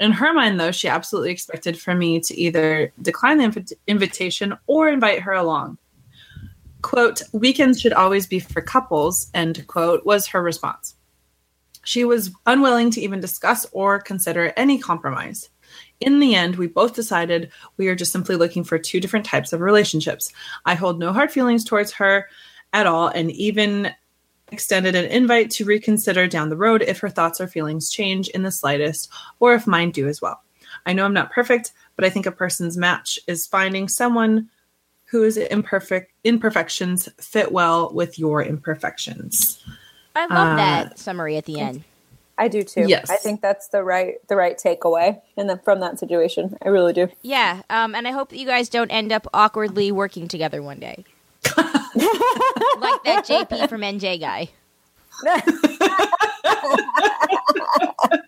In 0.00 0.12
her 0.12 0.32
mind, 0.32 0.60
though, 0.60 0.70
she 0.70 0.86
absolutely 0.86 1.30
expected 1.30 1.78
for 1.78 1.94
me 1.94 2.20
to 2.20 2.38
either 2.38 2.92
decline 3.00 3.38
the 3.38 3.44
invi- 3.44 3.72
invitation 3.86 4.56
or 4.66 4.88
invite 4.88 5.22
her 5.22 5.32
along. 5.32 5.78
Quote, 6.82 7.22
weekends 7.32 7.80
should 7.80 7.92
always 7.92 8.26
be 8.26 8.38
for 8.38 8.60
couples, 8.60 9.30
end 9.34 9.66
quote, 9.66 10.04
was 10.04 10.26
her 10.26 10.42
response. 10.42 10.94
She 11.88 12.04
was 12.04 12.32
unwilling 12.44 12.90
to 12.90 13.00
even 13.00 13.18
discuss 13.18 13.64
or 13.72 13.98
consider 13.98 14.52
any 14.58 14.76
compromise. 14.78 15.48
In 16.00 16.20
the 16.20 16.34
end, 16.34 16.56
we 16.56 16.66
both 16.66 16.94
decided 16.94 17.50
we 17.78 17.88
are 17.88 17.94
just 17.94 18.12
simply 18.12 18.36
looking 18.36 18.62
for 18.62 18.78
two 18.78 19.00
different 19.00 19.24
types 19.24 19.54
of 19.54 19.62
relationships. 19.62 20.30
I 20.66 20.74
hold 20.74 20.98
no 20.98 21.14
hard 21.14 21.32
feelings 21.32 21.64
towards 21.64 21.92
her 21.92 22.28
at 22.74 22.86
all, 22.86 23.08
and 23.08 23.30
even 23.30 23.90
extended 24.52 24.96
an 24.96 25.06
invite 25.06 25.50
to 25.52 25.64
reconsider 25.64 26.28
down 26.28 26.50
the 26.50 26.58
road 26.58 26.82
if 26.82 26.98
her 26.98 27.08
thoughts 27.08 27.40
or 27.40 27.48
feelings 27.48 27.88
change 27.88 28.28
in 28.28 28.42
the 28.42 28.52
slightest, 28.52 29.10
or 29.40 29.54
if 29.54 29.66
mine 29.66 29.90
do 29.90 30.08
as 30.08 30.20
well. 30.20 30.42
I 30.84 30.92
know 30.92 31.06
I'm 31.06 31.14
not 31.14 31.32
perfect, 31.32 31.72
but 31.96 32.04
I 32.04 32.10
think 32.10 32.26
a 32.26 32.30
person's 32.30 32.76
match 32.76 33.18
is 33.26 33.46
finding 33.46 33.88
someone 33.88 34.50
whose 35.06 35.38
imperfect 35.38 36.12
imperfections 36.22 37.08
fit 37.18 37.50
well 37.50 37.90
with 37.94 38.18
your 38.18 38.42
imperfections. 38.42 39.64
I 40.18 40.26
love 40.34 40.52
Uh, 40.54 40.56
that 40.56 40.98
summary 40.98 41.36
at 41.36 41.44
the 41.44 41.60
end. 41.60 41.84
I 42.36 42.48
do 42.48 42.62
too. 42.62 42.84
Yes. 42.86 43.10
I 43.10 43.16
think 43.16 43.40
that's 43.40 43.68
the 43.68 43.82
right 43.82 44.14
the 44.28 44.36
right 44.36 44.56
takeaway, 44.58 45.20
and 45.36 45.48
then 45.50 45.58
from 45.64 45.80
that 45.80 45.98
situation, 45.98 46.56
I 46.62 46.68
really 46.68 46.92
do. 46.92 47.08
Yeah, 47.22 47.62
um, 47.68 47.94
and 47.94 48.06
I 48.06 48.12
hope 48.12 48.28
that 48.30 48.38
you 48.38 48.46
guys 48.46 48.68
don't 48.68 48.90
end 48.90 49.12
up 49.12 49.26
awkwardly 49.34 49.90
working 49.90 50.28
together 50.28 50.62
one 50.62 50.78
day. 50.78 51.04
like 51.56 53.02
that 53.04 53.24
JP 53.26 53.68
from 53.68 53.80
NJ 53.80 54.20
guy. 54.20 54.48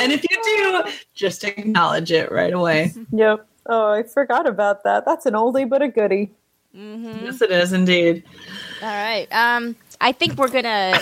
And 0.00 0.12
if 0.12 0.24
you 0.30 0.36
do, 0.42 0.84
just 1.14 1.44
acknowledge 1.44 2.12
it 2.12 2.30
right 2.30 2.52
away. 2.52 2.92
Yep. 3.12 3.46
Oh, 3.66 3.92
I 3.92 4.02
forgot 4.04 4.46
about 4.46 4.84
that. 4.84 5.04
That's 5.04 5.26
an 5.26 5.34
oldie 5.34 5.68
but 5.68 5.82
a 5.82 5.88
goodie. 5.88 6.30
Yes, 6.74 7.40
it 7.42 7.50
is 7.50 7.72
indeed. 7.72 8.24
All 8.82 8.88
right. 8.88 9.26
Um, 9.32 9.76
I 10.00 10.12
think 10.12 10.36
we're 10.38 10.48
gonna 10.48 11.00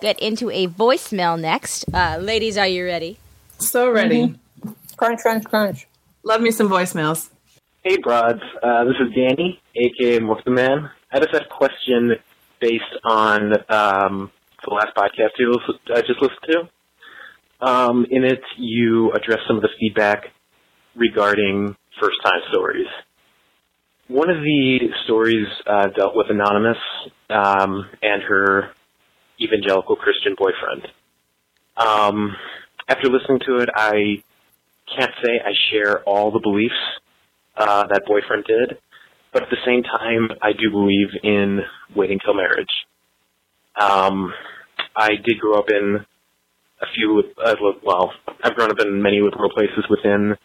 get 0.00 0.18
into 0.20 0.50
a 0.50 0.66
voicemail 0.68 1.40
next. 1.40 1.84
Uh, 1.92 2.18
ladies, 2.20 2.58
are 2.58 2.66
you 2.66 2.84
ready? 2.84 3.18
So 3.58 3.90
ready. 3.90 4.34
Crunch, 4.96 5.20
crunch, 5.22 5.44
crunch. 5.44 5.86
Love 6.24 6.40
me 6.40 6.50
some 6.50 6.68
voicemails. 6.68 7.30
Hey, 7.82 7.96
broads. 7.96 8.42
Uh, 8.62 8.84
this 8.84 8.96
is 9.00 9.14
Danny, 9.14 9.60
aka 9.76 10.20
Man. 10.20 10.90
I 11.10 11.18
just 11.20 11.32
have 11.32 11.42
a 11.42 11.54
question 11.54 12.16
based 12.60 12.84
on 13.04 13.52
um, 13.70 14.30
the 14.64 14.74
last 14.74 14.94
podcast 14.96 15.30
you 15.38 15.52
lis- 15.52 15.78
I 15.94 16.00
just 16.02 16.20
listened 16.20 16.38
to. 16.50 16.68
Um, 17.60 18.06
in 18.10 18.24
it, 18.24 18.42
you 18.56 19.12
address 19.12 19.38
some 19.46 19.56
of 19.56 19.62
the 19.62 19.70
feedback 19.80 20.26
regarding 20.94 21.76
first-time 22.00 22.40
stories. 22.50 22.86
One 24.08 24.30
of 24.30 24.36
the 24.36 24.78
stories 25.04 25.46
uh, 25.66 25.88
dealt 25.88 26.16
with 26.16 26.28
Anonymous 26.30 26.78
um, 27.28 27.88
and 28.02 28.22
her 28.22 28.70
evangelical 29.40 29.96
Christian 29.96 30.34
boyfriend. 30.36 30.88
Um, 31.76 32.34
after 32.88 33.08
listening 33.08 33.40
to 33.46 33.58
it, 33.58 33.68
I 33.74 34.22
can't 34.96 35.12
say 35.22 35.38
I 35.44 35.52
share 35.70 36.02
all 36.04 36.30
the 36.32 36.40
beliefs 36.40 36.74
uh, 37.56 37.86
that 37.86 38.02
boyfriend 38.06 38.44
did, 38.46 38.78
but 39.32 39.42
at 39.42 39.50
the 39.50 39.58
same 39.66 39.82
time, 39.82 40.30
I 40.42 40.52
do 40.52 40.70
believe 40.70 41.08
in 41.22 41.60
waiting 41.94 42.18
till 42.24 42.34
marriage. 42.34 42.66
Um, 43.78 44.32
I 44.96 45.10
did 45.22 45.38
grow 45.38 45.58
up 45.58 45.70
in 45.70 46.04
a 46.80 46.86
few, 46.94 47.22
uh, 47.44 47.54
well, 47.84 48.12
I've 48.42 48.54
grown 48.54 48.70
up 48.70 48.80
in 48.80 49.02
many 49.02 49.20
liberal 49.20 49.50
places 49.50 49.84
within 49.90 50.36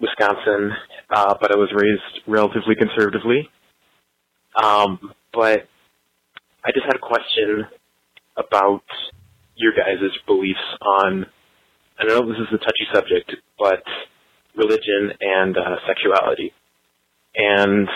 Wisconsin, 0.00 0.72
uh, 1.10 1.34
but 1.40 1.52
I 1.52 1.56
was 1.56 1.70
raised 1.74 2.26
relatively 2.26 2.74
conservatively. 2.74 3.48
Um, 4.62 5.12
but 5.32 5.68
I 6.64 6.72
just 6.72 6.86
had 6.86 6.96
a 6.96 6.98
question 6.98 7.66
about 8.36 8.82
your 9.54 9.72
guys' 9.72 10.10
beliefs 10.26 10.58
on, 10.82 11.26
I 11.98 12.04
know 12.04 12.26
this 12.26 12.38
is 12.38 12.52
a 12.52 12.58
touchy 12.58 12.86
subject, 12.92 13.32
but 13.58 13.82
religion 14.56 15.12
and 15.20 15.56
uh, 15.56 15.76
sexuality. 15.86 16.52
And 17.34 17.88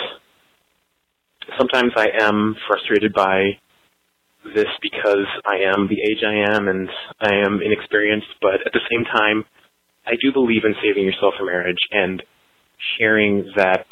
sometimes 1.58 1.92
I 1.96 2.08
am 2.20 2.56
frustrated 2.66 3.12
by 3.12 3.58
this 4.54 4.68
because 4.80 5.26
I 5.46 5.68
am 5.74 5.88
the 5.88 6.00
age 6.00 6.22
I 6.24 6.56
am 6.56 6.68
and 6.68 6.88
I 7.20 7.34
am 7.46 7.60
inexperienced, 7.62 8.28
but 8.40 8.66
at 8.66 8.72
the 8.72 8.80
same 8.90 9.04
time, 9.04 9.44
I 10.10 10.14
do 10.20 10.32
believe 10.32 10.62
in 10.64 10.74
saving 10.82 11.04
yourself 11.04 11.34
for 11.38 11.44
marriage 11.44 11.78
and 11.92 12.20
sharing 12.98 13.52
that 13.54 13.86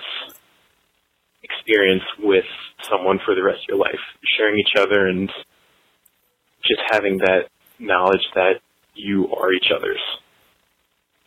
experience 1.45 2.03
with 2.19 2.45
someone 2.91 3.21
for 3.25 3.37
the 3.37 3.43
rest 3.43 3.61
of 3.63 3.69
your 3.69 3.79
life, 3.79 4.01
sharing 4.37 4.59
each 4.59 4.75
other 4.77 5.07
and 5.07 5.31
just 6.67 6.81
having 6.91 7.19
that 7.19 7.43
knowledge 7.79 8.27
that 8.35 8.55
you 8.95 9.29
are 9.33 9.53
each 9.53 9.71
other's. 9.75 10.01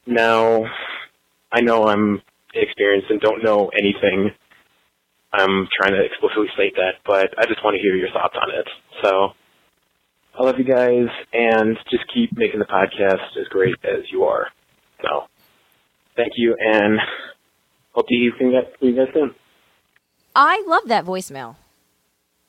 Now, 0.06 0.66
I 1.54 1.62
know 1.62 1.88
I'm 1.88 2.22
inexperienced 2.54 3.10
and 3.10 3.22
don't 3.22 3.44
know 3.46 3.72
anything. 3.74 4.32
I'm 5.32 5.70
trying 5.80 5.94
to 5.94 6.04
explicitly 6.04 6.48
state 6.54 6.76
that, 6.76 7.00
but 7.06 7.30
I 7.40 7.46
just 7.46 7.64
want 7.64 7.76
to 7.76 7.82
hear 7.82 7.96
your 7.96 8.12
thoughts 8.12 8.36
on 8.36 8.50
it. 8.52 8.68
So, 9.02 9.30
I 10.38 10.44
love 10.44 10.56
you 10.60 10.66
guys, 10.66 11.08
and 11.32 11.78
just 11.90 12.04
keep 12.14 12.36
making 12.36 12.60
the 12.60 12.66
podcast 12.66 13.40
as 13.40 13.48
great 13.50 13.76
as 13.86 14.04
you 14.12 14.24
are. 14.24 14.48
So, 15.02 15.28
thank 16.16 16.34
you, 16.36 16.56
and 16.60 17.00
hope 17.94 18.08
to 18.08 18.16
hear 18.16 18.32
from 18.38 18.52
you 18.88 18.96
guys 18.96 19.14
soon. 19.14 19.36
I 20.36 20.64
love 20.68 20.84
that 20.88 21.06
voicemail. 21.06 21.56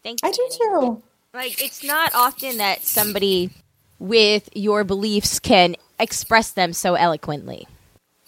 Thank 0.02 0.20
you. 0.22 0.28
I 0.28 0.32
do 0.32 0.48
too. 0.50 1.02
Like, 1.34 1.62
it's 1.62 1.82
not 1.82 2.14
often 2.14 2.58
that 2.58 2.82
somebody 2.82 3.50
with 3.98 4.48
your 4.54 4.84
beliefs 4.84 5.38
can 5.38 5.76
express 5.98 6.50
them 6.50 6.72
so 6.72 6.94
eloquently. 6.94 7.66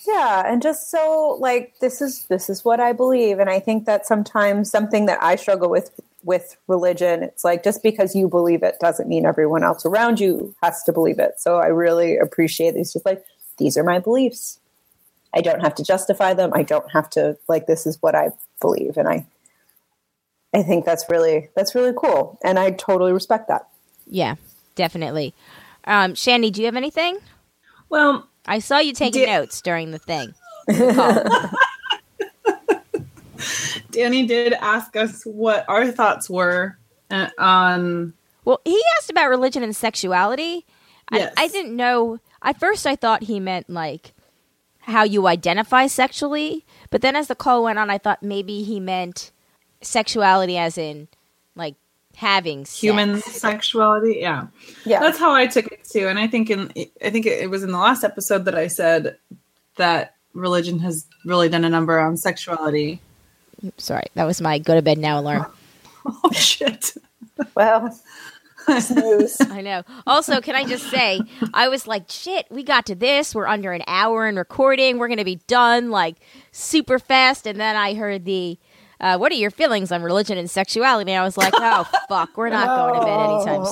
Yeah, 0.06 0.42
and 0.46 0.62
just 0.62 0.90
so 0.90 1.36
like 1.40 1.78
this 1.80 2.02
is 2.02 2.26
this 2.26 2.50
is 2.50 2.64
what 2.64 2.78
I 2.78 2.92
believe, 2.92 3.38
and 3.38 3.48
I 3.48 3.58
think 3.58 3.86
that 3.86 4.06
sometimes 4.06 4.70
something 4.70 5.06
that 5.06 5.22
I 5.22 5.36
struggle 5.36 5.70
with 5.70 5.98
with 6.24 6.56
religion, 6.68 7.22
it's 7.22 7.44
like 7.44 7.62
just 7.64 7.82
because 7.82 8.14
you 8.14 8.28
believe 8.28 8.62
it 8.62 8.76
doesn't 8.80 9.08
mean 9.08 9.26
everyone 9.26 9.62
else 9.62 9.84
around 9.84 10.20
you 10.20 10.54
has 10.62 10.82
to 10.84 10.92
believe 10.92 11.18
it. 11.18 11.32
So 11.38 11.56
I 11.56 11.66
really 11.66 12.16
appreciate 12.16 12.76
it. 12.76 12.80
It's 12.80 12.92
just 12.92 13.06
like 13.06 13.24
these 13.58 13.76
are 13.76 13.84
my 13.84 13.98
beliefs. 13.98 14.60
I 15.34 15.40
don't 15.40 15.60
have 15.60 15.74
to 15.76 15.84
justify 15.84 16.34
them. 16.34 16.52
I 16.54 16.62
don't 16.62 16.90
have 16.92 17.10
to 17.10 17.36
like 17.48 17.66
this 17.66 17.86
is 17.86 18.00
what 18.00 18.14
I 18.14 18.30
believe, 18.60 18.96
and 18.96 19.08
I 19.08 19.26
I 20.54 20.62
think 20.62 20.84
that's 20.84 21.04
really 21.08 21.48
that's 21.56 21.74
really 21.74 21.92
cool, 21.96 22.38
and 22.44 22.58
I 22.58 22.70
totally 22.70 23.12
respect 23.12 23.48
that. 23.48 23.68
Yeah, 24.06 24.36
definitely. 24.76 25.34
Um, 25.86 26.14
Shandy, 26.14 26.50
do 26.50 26.60
you 26.60 26.66
have 26.66 26.76
anything? 26.76 27.18
Well, 27.88 28.28
I 28.46 28.60
saw 28.60 28.78
you 28.78 28.92
taking 28.92 29.24
Di- 29.24 29.32
notes 29.32 29.60
during 29.60 29.90
the 29.90 29.98
thing. 29.98 30.34
The. 30.66 31.58
Danny 33.90 34.26
did 34.26 34.52
ask 34.54 34.96
us 34.96 35.22
what 35.24 35.64
our 35.68 35.90
thoughts 35.90 36.28
were 36.30 36.78
uh, 37.10 37.28
on. 37.38 38.12
well, 38.44 38.60
he 38.64 38.80
asked 38.98 39.10
about 39.10 39.28
religion 39.30 39.62
and 39.62 39.74
sexuality. 39.74 40.64
Yes. 41.12 41.32
I, 41.36 41.44
I 41.44 41.48
didn't 41.48 41.76
know. 41.76 42.18
At 42.44 42.60
first, 42.60 42.86
I 42.86 42.94
thought 42.94 43.24
he 43.24 43.40
meant 43.40 43.68
like 43.68 44.12
how 44.80 45.02
you 45.02 45.26
identify 45.26 45.86
sexually, 45.86 46.64
but 46.90 47.00
then 47.00 47.16
as 47.16 47.28
the 47.28 47.34
call 47.34 47.64
went 47.64 47.78
on, 47.78 47.90
I 47.90 47.98
thought 47.98 48.22
maybe 48.22 48.62
he 48.62 48.78
meant 48.78 49.32
sexuality 49.80 50.56
as 50.56 50.78
in 50.78 51.08
like 51.56 51.74
having 52.14 52.64
sex. 52.64 52.80
human 52.80 53.20
sexuality? 53.20 54.18
Yeah. 54.20 54.46
Yeah, 54.84 55.00
that's 55.00 55.18
how 55.18 55.34
i 55.34 55.46
took 55.46 55.66
it 55.66 55.84
too 55.84 56.06
and 56.08 56.18
i 56.18 56.26
think 56.26 56.48
in 56.48 56.72
i 57.04 57.10
think 57.10 57.26
it 57.26 57.50
was 57.50 57.62
in 57.62 57.72
the 57.72 57.78
last 57.78 58.02
episode 58.02 58.44
that 58.46 58.54
i 58.54 58.66
said 58.66 59.18
that 59.76 60.14
religion 60.34 60.80
has 60.80 61.06
really 61.24 61.48
done 61.48 61.64
a 61.64 61.68
number 61.68 61.98
on 61.98 62.16
sexuality. 62.16 63.00
Sorry, 63.78 64.04
that 64.14 64.24
was 64.24 64.40
my 64.40 64.58
go 64.58 64.74
to 64.74 64.82
bed 64.82 64.98
now 64.98 65.20
alarm. 65.20 65.46
oh 66.06 66.32
shit. 66.32 66.94
Well, 67.54 67.98
snooze. 68.80 69.40
I 69.40 69.60
know. 69.60 69.82
Also, 70.06 70.40
can 70.40 70.54
I 70.54 70.64
just 70.64 70.90
say, 70.90 71.20
I 71.52 71.68
was 71.68 71.86
like, 71.86 72.04
shit, 72.10 72.46
we 72.50 72.62
got 72.62 72.86
to 72.86 72.94
this. 72.94 73.34
We're 73.34 73.46
under 73.46 73.72
an 73.72 73.82
hour 73.86 74.26
in 74.28 74.36
recording. 74.36 74.98
We're 74.98 75.08
going 75.08 75.18
to 75.18 75.24
be 75.24 75.40
done 75.46 75.90
like 75.90 76.16
super 76.52 76.98
fast. 76.98 77.46
And 77.46 77.60
then 77.60 77.76
I 77.76 77.94
heard 77.94 78.24
the, 78.24 78.58
uh, 79.00 79.18
what 79.18 79.32
are 79.32 79.36
your 79.36 79.50
feelings 79.50 79.92
on 79.92 80.02
religion 80.02 80.38
and 80.38 80.50
sexuality? 80.50 81.12
And 81.12 81.20
I 81.20 81.24
was 81.24 81.36
like, 81.36 81.52
oh, 81.56 81.88
fuck, 82.08 82.36
we're 82.36 82.50
not 82.50 82.66
going 82.66 83.00
to 83.00 83.06
bed 83.06 83.20
anytime 83.30 83.64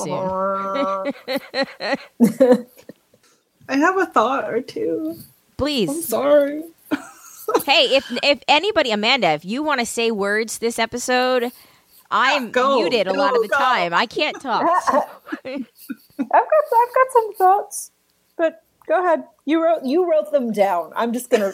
soon. 2.53 2.67
i 3.69 3.77
have 3.77 3.97
a 3.97 4.05
thought 4.07 4.53
or 4.53 4.59
two 4.59 5.15
i'm 5.15 5.23
Please. 5.55 6.05
sorry 6.05 6.63
Hey, 7.65 7.95
if 7.95 8.05
if 8.23 8.41
anybody, 8.47 8.91
Amanda, 8.91 9.29
if 9.29 9.45
you 9.45 9.63
want 9.63 9.79
to 9.79 9.85
say 9.85 10.11
words 10.11 10.59
this 10.59 10.79
episode, 10.79 11.51
I'm 12.15 12.51
Go, 12.51 12.75
muted 12.79 13.07
a 13.07 13.13
lot 13.13 13.35
of 13.35 13.41
the 13.41 13.47
go. 13.47 13.57
time. 13.57 13.93
I 13.93 14.05
can't 14.05 14.39
talk. 14.39 14.61
I've 15.43 15.43
got 15.45 15.65
I've 16.29 16.93
got 16.93 17.11
some 17.11 17.33
thoughts, 17.35 17.91
but 18.37 18.63
go 18.87 19.03
ahead. 19.03 19.23
You 19.45 19.63
wrote 19.63 19.83
you 19.83 20.09
wrote 20.09 20.31
them 20.31 20.51
down. 20.51 20.93
I'm 20.95 21.11
just 21.11 21.29
gonna 21.29 21.51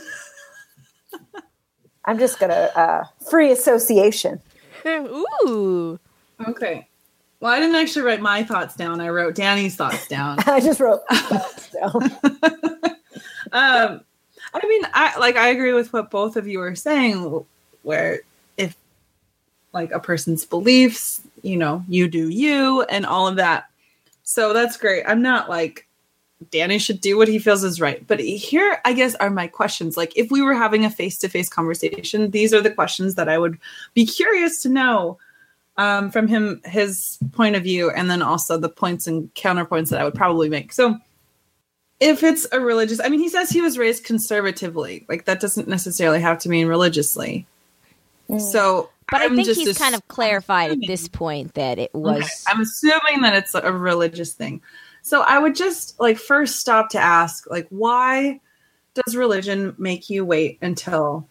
I'm 2.06 2.20
just 2.20 2.40
gonna 2.40 2.70
uh, 2.76 3.04
free 3.30 3.52
association. 3.52 4.42
Ooh. 4.86 6.00
okay 6.48 6.88
well 7.42 7.52
i 7.52 7.60
didn't 7.60 7.76
actually 7.76 8.02
write 8.06 8.22
my 8.22 8.42
thoughts 8.44 8.78
down 8.78 9.02
i 9.02 9.10
wrote 9.10 9.36
danny's 9.36 9.76
thoughts 9.76 10.08
down 10.08 10.38
I 10.48 10.62
just 10.62 10.80
wrote 10.80 11.02
thoughts 11.12 11.70
down. 11.72 11.94
um 13.52 14.02
i 14.54 14.68
mean 14.68 14.82
i 14.94 15.18
like 15.20 15.36
i 15.36 15.50
agree 15.50 15.74
with 15.74 15.92
what 15.92 16.10
both 16.10 16.38
of 16.38 16.48
you 16.48 16.62
are 16.62 16.76
saying 16.76 17.44
where 17.84 18.22
if 18.56 18.78
like 19.74 19.92
a 19.92 20.00
person's 20.00 20.46
beliefs 20.46 21.22
you 21.44 21.58
know 21.58 21.84
you 21.88 22.08
do 22.08 22.30
you 22.30 22.84
and 22.84 23.06
all 23.06 23.28
of 23.28 23.36
that. 23.38 23.66
So 24.24 24.54
that's 24.54 24.78
great. 24.78 25.04
I'm 25.08 25.22
not 25.22 25.50
like 25.50 25.88
danny 26.52 26.80
should 26.80 27.02
do 27.02 27.18
what 27.18 27.28
he 27.28 27.38
feels 27.38 27.64
is 27.64 27.82
right. 27.82 28.06
But 28.08 28.20
here 28.20 28.80
i 28.86 28.94
guess 28.94 29.16
are 29.16 29.30
my 29.30 29.48
questions. 29.48 29.98
Like 29.98 30.16
if 30.18 30.32
we 30.32 30.42
were 30.42 30.54
having 30.54 30.86
a 30.86 30.90
face-to-face 30.90 31.50
conversation 31.50 32.32
these 32.32 32.54
are 32.54 32.62
the 32.62 32.72
questions 32.72 33.16
that 33.16 33.30
i 33.30 33.38
would 33.38 33.58
be 33.94 34.06
curious 34.06 34.62
to 34.64 34.70
know 34.70 35.18
um, 35.78 36.12
from 36.12 36.28
him 36.28 36.62
his 36.66 37.18
point 37.32 37.56
of 37.56 37.64
view 37.64 37.90
and 37.90 38.10
then 38.10 38.22
also 38.22 38.58
the 38.58 38.70
points 38.70 39.08
and 39.08 39.34
counterpoints 39.34 39.90
that 39.90 40.00
i 40.00 40.04
would 40.04 40.16
probably 40.16 40.50
make. 40.50 40.74
So 40.74 40.98
if 42.00 42.24
it's 42.24 42.48
a 42.54 42.60
religious 42.62 43.02
i 43.02 43.10
mean 43.10 43.20
he 43.20 43.30
says 43.30 43.50
he 43.50 43.62
was 43.62 43.78
raised 43.78 44.06
conservatively. 44.06 45.06
Like 45.10 45.26
that 45.26 45.42
doesn't 45.42 45.68
necessarily 45.68 46.22
have 46.22 46.40
to 46.40 46.50
mean 46.50 46.68
religiously. 46.68 47.46
So 48.38 48.92
But 49.12 49.22
i 49.22 49.26
I'm 49.26 49.36
think 49.36 49.48
just 49.48 49.60
he's 49.60 49.78
kind 49.78 49.96
of 49.96 50.08
clarified 50.08 50.72
at 50.72 50.80
this 50.86 51.08
point 51.08 51.54
that 51.56 51.80
it 51.80 51.94
was. 51.94 52.24
Okay, 52.24 52.30
i'm 52.48 52.62
assuming 52.62 53.22
that 53.22 53.36
it's 53.36 53.56
a 53.56 53.72
religious 53.72 54.34
thing 54.34 54.62
so 55.02 55.22
i 55.22 55.40
would 55.40 55.56
just 55.56 56.00
like 56.00 56.18
first 56.18 56.58
stop 56.58 56.90
to 56.90 57.00
ask 57.00 57.50
like 57.50 57.68
why 57.70 58.40
does 58.94 59.16
religion 59.16 59.76
make 59.78 60.10
you 60.10 60.26
wait 60.26 60.58
until 60.62 61.28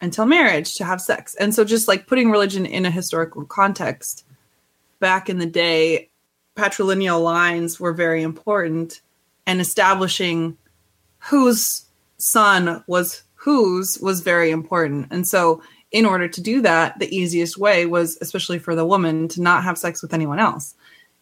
until 0.00 0.26
marriage 0.26 0.74
to 0.74 0.84
have 0.84 1.00
sex 1.00 1.34
and 1.36 1.54
so 1.54 1.64
just 1.64 1.88
like 1.88 2.06
putting 2.06 2.30
religion 2.30 2.66
in 2.66 2.86
a 2.86 2.90
historical 2.90 3.44
context 3.44 4.24
back 5.00 5.28
in 5.28 5.38
the 5.38 5.46
day 5.46 6.08
patrilineal 6.56 7.22
lines 7.22 7.80
were 7.80 7.92
very 7.92 8.22
important 8.22 9.00
and 9.46 9.60
establishing 9.60 10.56
whose 11.18 11.84
son 12.16 12.82
was 12.86 13.22
whose 13.34 13.98
was 13.98 14.20
very 14.20 14.50
important 14.50 15.06
and 15.10 15.26
so 15.26 15.62
in 15.94 16.04
order 16.04 16.26
to 16.26 16.40
do 16.40 16.60
that 16.60 16.98
the 16.98 17.16
easiest 17.16 17.56
way 17.56 17.86
was 17.86 18.18
especially 18.20 18.58
for 18.58 18.74
the 18.74 18.84
woman 18.84 19.28
to 19.28 19.40
not 19.40 19.62
have 19.62 19.78
sex 19.78 20.02
with 20.02 20.12
anyone 20.12 20.40
else. 20.40 20.74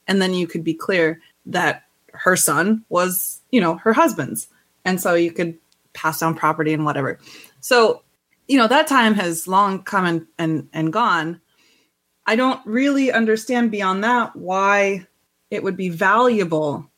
And 0.09 0.21
then 0.21 0.33
you 0.33 0.47
could 0.47 0.65
be 0.65 0.73
clear 0.73 1.21
that 1.45 1.85
her 2.15 2.37
son 2.37 2.83
was 2.89 3.41
you 3.51 3.61
know 3.61 3.75
her 3.77 3.93
husband's. 3.93 4.49
And 4.87 4.99
so 4.99 5.15
you 5.15 5.31
could 5.31 5.59
pass 5.93 6.21
down 6.21 6.35
property 6.35 6.73
and 6.73 6.87
whatever. 6.87 7.19
So 7.61 8.03
you 8.49 8.57
know 8.57 8.67
that 8.67 8.87
time 8.87 9.13
has 9.15 9.47
long 9.47 9.83
come 9.83 10.07
and 10.07 10.27
and, 10.39 10.69
and 10.73 10.91
gone. 10.91 11.41
I 12.25 12.35
don't 12.35 12.65
really 12.65 13.13
understand 13.13 13.71
beyond 13.71 14.03
that 14.05 14.35
why 14.35 15.07
it 15.51 15.63
would 15.63 15.77
be 15.77 15.91
valuable 15.91 16.91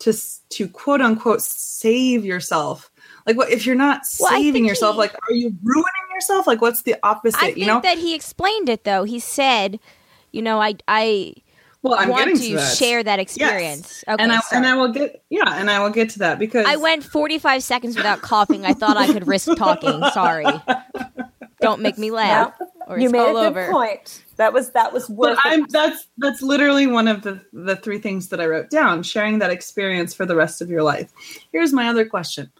to 0.00 0.12
to 0.48 0.66
quote 0.68 1.00
unquote 1.00 1.42
save 1.42 2.24
yourself. 2.24 2.90
Like 3.24 3.36
what 3.36 3.50
if 3.52 3.66
you're 3.66 3.76
not 3.76 4.02
Well, 4.18 4.30
saving 4.32 4.64
yourself 4.66 4.94
he- 4.96 4.98
like 4.98 5.14
are 5.14 5.32
you 5.34 5.54
ruining 5.62 6.09
yourself 6.20 6.46
like 6.46 6.60
what's 6.60 6.82
the 6.82 6.96
opposite 7.02 7.38
I 7.38 7.46
think 7.46 7.58
you 7.58 7.66
know 7.66 7.80
that 7.80 7.98
he 7.98 8.14
explained 8.14 8.68
it 8.68 8.84
though. 8.84 9.04
He 9.04 9.18
said, 9.18 9.80
you 10.32 10.42
know, 10.42 10.60
I 10.60 10.74
I 10.86 11.34
well 11.82 11.94
i'm 11.94 12.10
want 12.10 12.26
getting 12.26 12.56
to, 12.56 12.58
to 12.58 12.76
share 12.76 13.02
that 13.02 13.18
experience. 13.18 14.04
Okay, 14.06 14.22
and 14.22 14.30
i 14.30 14.40
sorry. 14.40 14.58
and 14.58 14.66
i 14.66 14.76
will 14.76 14.92
get 14.92 15.24
yeah 15.30 15.58
and 15.58 15.70
i 15.70 15.80
will 15.82 15.88
get 15.88 16.10
to 16.10 16.18
that 16.18 16.38
because 16.38 16.66
I 16.66 16.76
went 16.76 17.02
45 17.02 17.62
seconds 17.62 17.96
without 17.96 18.20
coughing. 18.20 18.66
I 18.66 18.74
thought 18.74 18.96
I 18.96 19.06
could 19.06 19.26
risk 19.26 19.48
talking. 19.56 20.02
Sorry. 20.12 20.44
Don't 21.60 21.82
make 21.82 21.98
me 21.98 22.10
laugh. 22.10 22.54
Or 22.86 22.98
you 22.98 23.10
made 23.10 23.20
all 23.20 23.36
a 23.36 23.50
good 23.50 23.58
over. 23.58 23.72
point. 23.72 24.24
That 24.36 24.52
was 24.52 24.72
that 24.72 24.92
was 24.92 25.08
worth 25.08 25.38
but 25.42 25.52
it. 25.52 25.54
I'm 25.54 25.66
that's 25.68 26.08
that's 26.18 26.42
literally 26.42 26.86
one 26.86 27.06
of 27.06 27.22
the 27.22 27.40
the 27.52 27.76
three 27.76 27.98
things 27.98 28.28
that 28.28 28.40
I 28.40 28.46
wrote 28.46 28.68
down, 28.68 29.02
sharing 29.02 29.38
that 29.38 29.50
experience 29.50 30.12
for 30.12 30.26
the 30.26 30.34
rest 30.34 30.60
of 30.60 30.68
your 30.68 30.82
life. 30.82 31.12
Here's 31.52 31.72
my 31.72 31.88
other 31.88 32.04
question. 32.04 32.50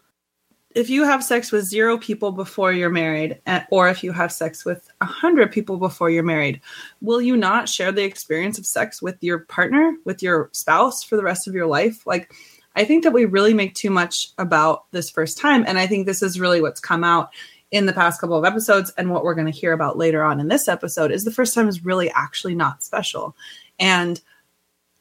If 0.73 0.89
you 0.89 1.03
have 1.03 1.23
sex 1.23 1.51
with 1.51 1.65
zero 1.65 1.97
people 1.97 2.31
before 2.31 2.71
you're 2.71 2.89
married, 2.89 3.41
or 3.71 3.89
if 3.89 4.03
you 4.03 4.11
have 4.11 4.31
sex 4.31 4.63
with 4.63 4.89
a 5.01 5.05
hundred 5.05 5.51
people 5.51 5.77
before 5.77 6.09
you're 6.09 6.23
married, 6.23 6.61
will 7.01 7.21
you 7.21 7.35
not 7.35 7.67
share 7.67 7.91
the 7.91 8.03
experience 8.03 8.57
of 8.57 8.65
sex 8.65 9.01
with 9.01 9.17
your 9.21 9.39
partner, 9.39 9.95
with 10.05 10.23
your 10.23 10.49
spouse 10.53 11.03
for 11.03 11.17
the 11.17 11.23
rest 11.23 11.47
of 11.47 11.53
your 11.53 11.67
life? 11.67 12.05
Like, 12.07 12.33
I 12.75 12.85
think 12.85 13.03
that 13.03 13.11
we 13.11 13.25
really 13.25 13.53
make 13.53 13.75
too 13.75 13.89
much 13.89 14.29
about 14.37 14.89
this 14.91 15.09
first 15.09 15.37
time. 15.37 15.65
And 15.67 15.77
I 15.77 15.87
think 15.87 16.05
this 16.05 16.23
is 16.23 16.39
really 16.39 16.61
what's 16.61 16.79
come 16.79 17.03
out 17.03 17.31
in 17.71 17.85
the 17.85 17.93
past 17.93 18.19
couple 18.19 18.37
of 18.37 18.45
episodes 18.45 18.91
and 18.97 19.09
what 19.09 19.23
we're 19.23 19.35
going 19.35 19.51
to 19.51 19.57
hear 19.57 19.73
about 19.73 19.97
later 19.97 20.23
on 20.23 20.39
in 20.39 20.47
this 20.47 20.67
episode 20.67 21.11
is 21.11 21.23
the 21.23 21.31
first 21.31 21.53
time 21.53 21.67
is 21.67 21.85
really 21.85 22.09
actually 22.11 22.55
not 22.55 22.83
special. 22.83 23.35
And 23.79 24.21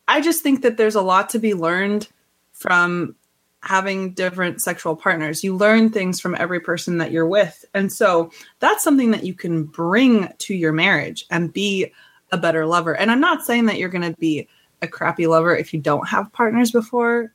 I 0.08 0.20
just 0.20 0.42
think 0.42 0.62
that 0.62 0.76
there's 0.76 0.94
a 0.94 1.02
lot 1.02 1.30
to 1.30 1.38
be 1.38 1.54
learned 1.54 2.08
from 2.52 3.14
having 3.62 4.12
different 4.12 4.62
sexual 4.62 4.96
partners. 4.96 5.44
You 5.44 5.56
learn 5.56 5.90
things 5.90 6.20
from 6.20 6.34
every 6.36 6.60
person 6.60 6.98
that 6.98 7.10
you're 7.10 7.26
with. 7.26 7.64
And 7.74 7.92
so 7.92 8.30
that's 8.58 8.82
something 8.82 9.10
that 9.10 9.24
you 9.24 9.34
can 9.34 9.64
bring 9.64 10.32
to 10.38 10.54
your 10.54 10.72
marriage 10.72 11.26
and 11.30 11.52
be 11.52 11.92
a 12.32 12.38
better 12.38 12.64
lover. 12.64 12.96
And 12.96 13.10
I'm 13.10 13.20
not 13.20 13.44
saying 13.44 13.66
that 13.66 13.78
you're 13.78 13.88
going 13.88 14.10
to 14.10 14.18
be 14.18 14.48
a 14.82 14.88
crappy 14.88 15.26
lover 15.26 15.54
if 15.54 15.74
you 15.74 15.80
don't 15.80 16.08
have 16.08 16.32
partners 16.32 16.70
before 16.70 17.34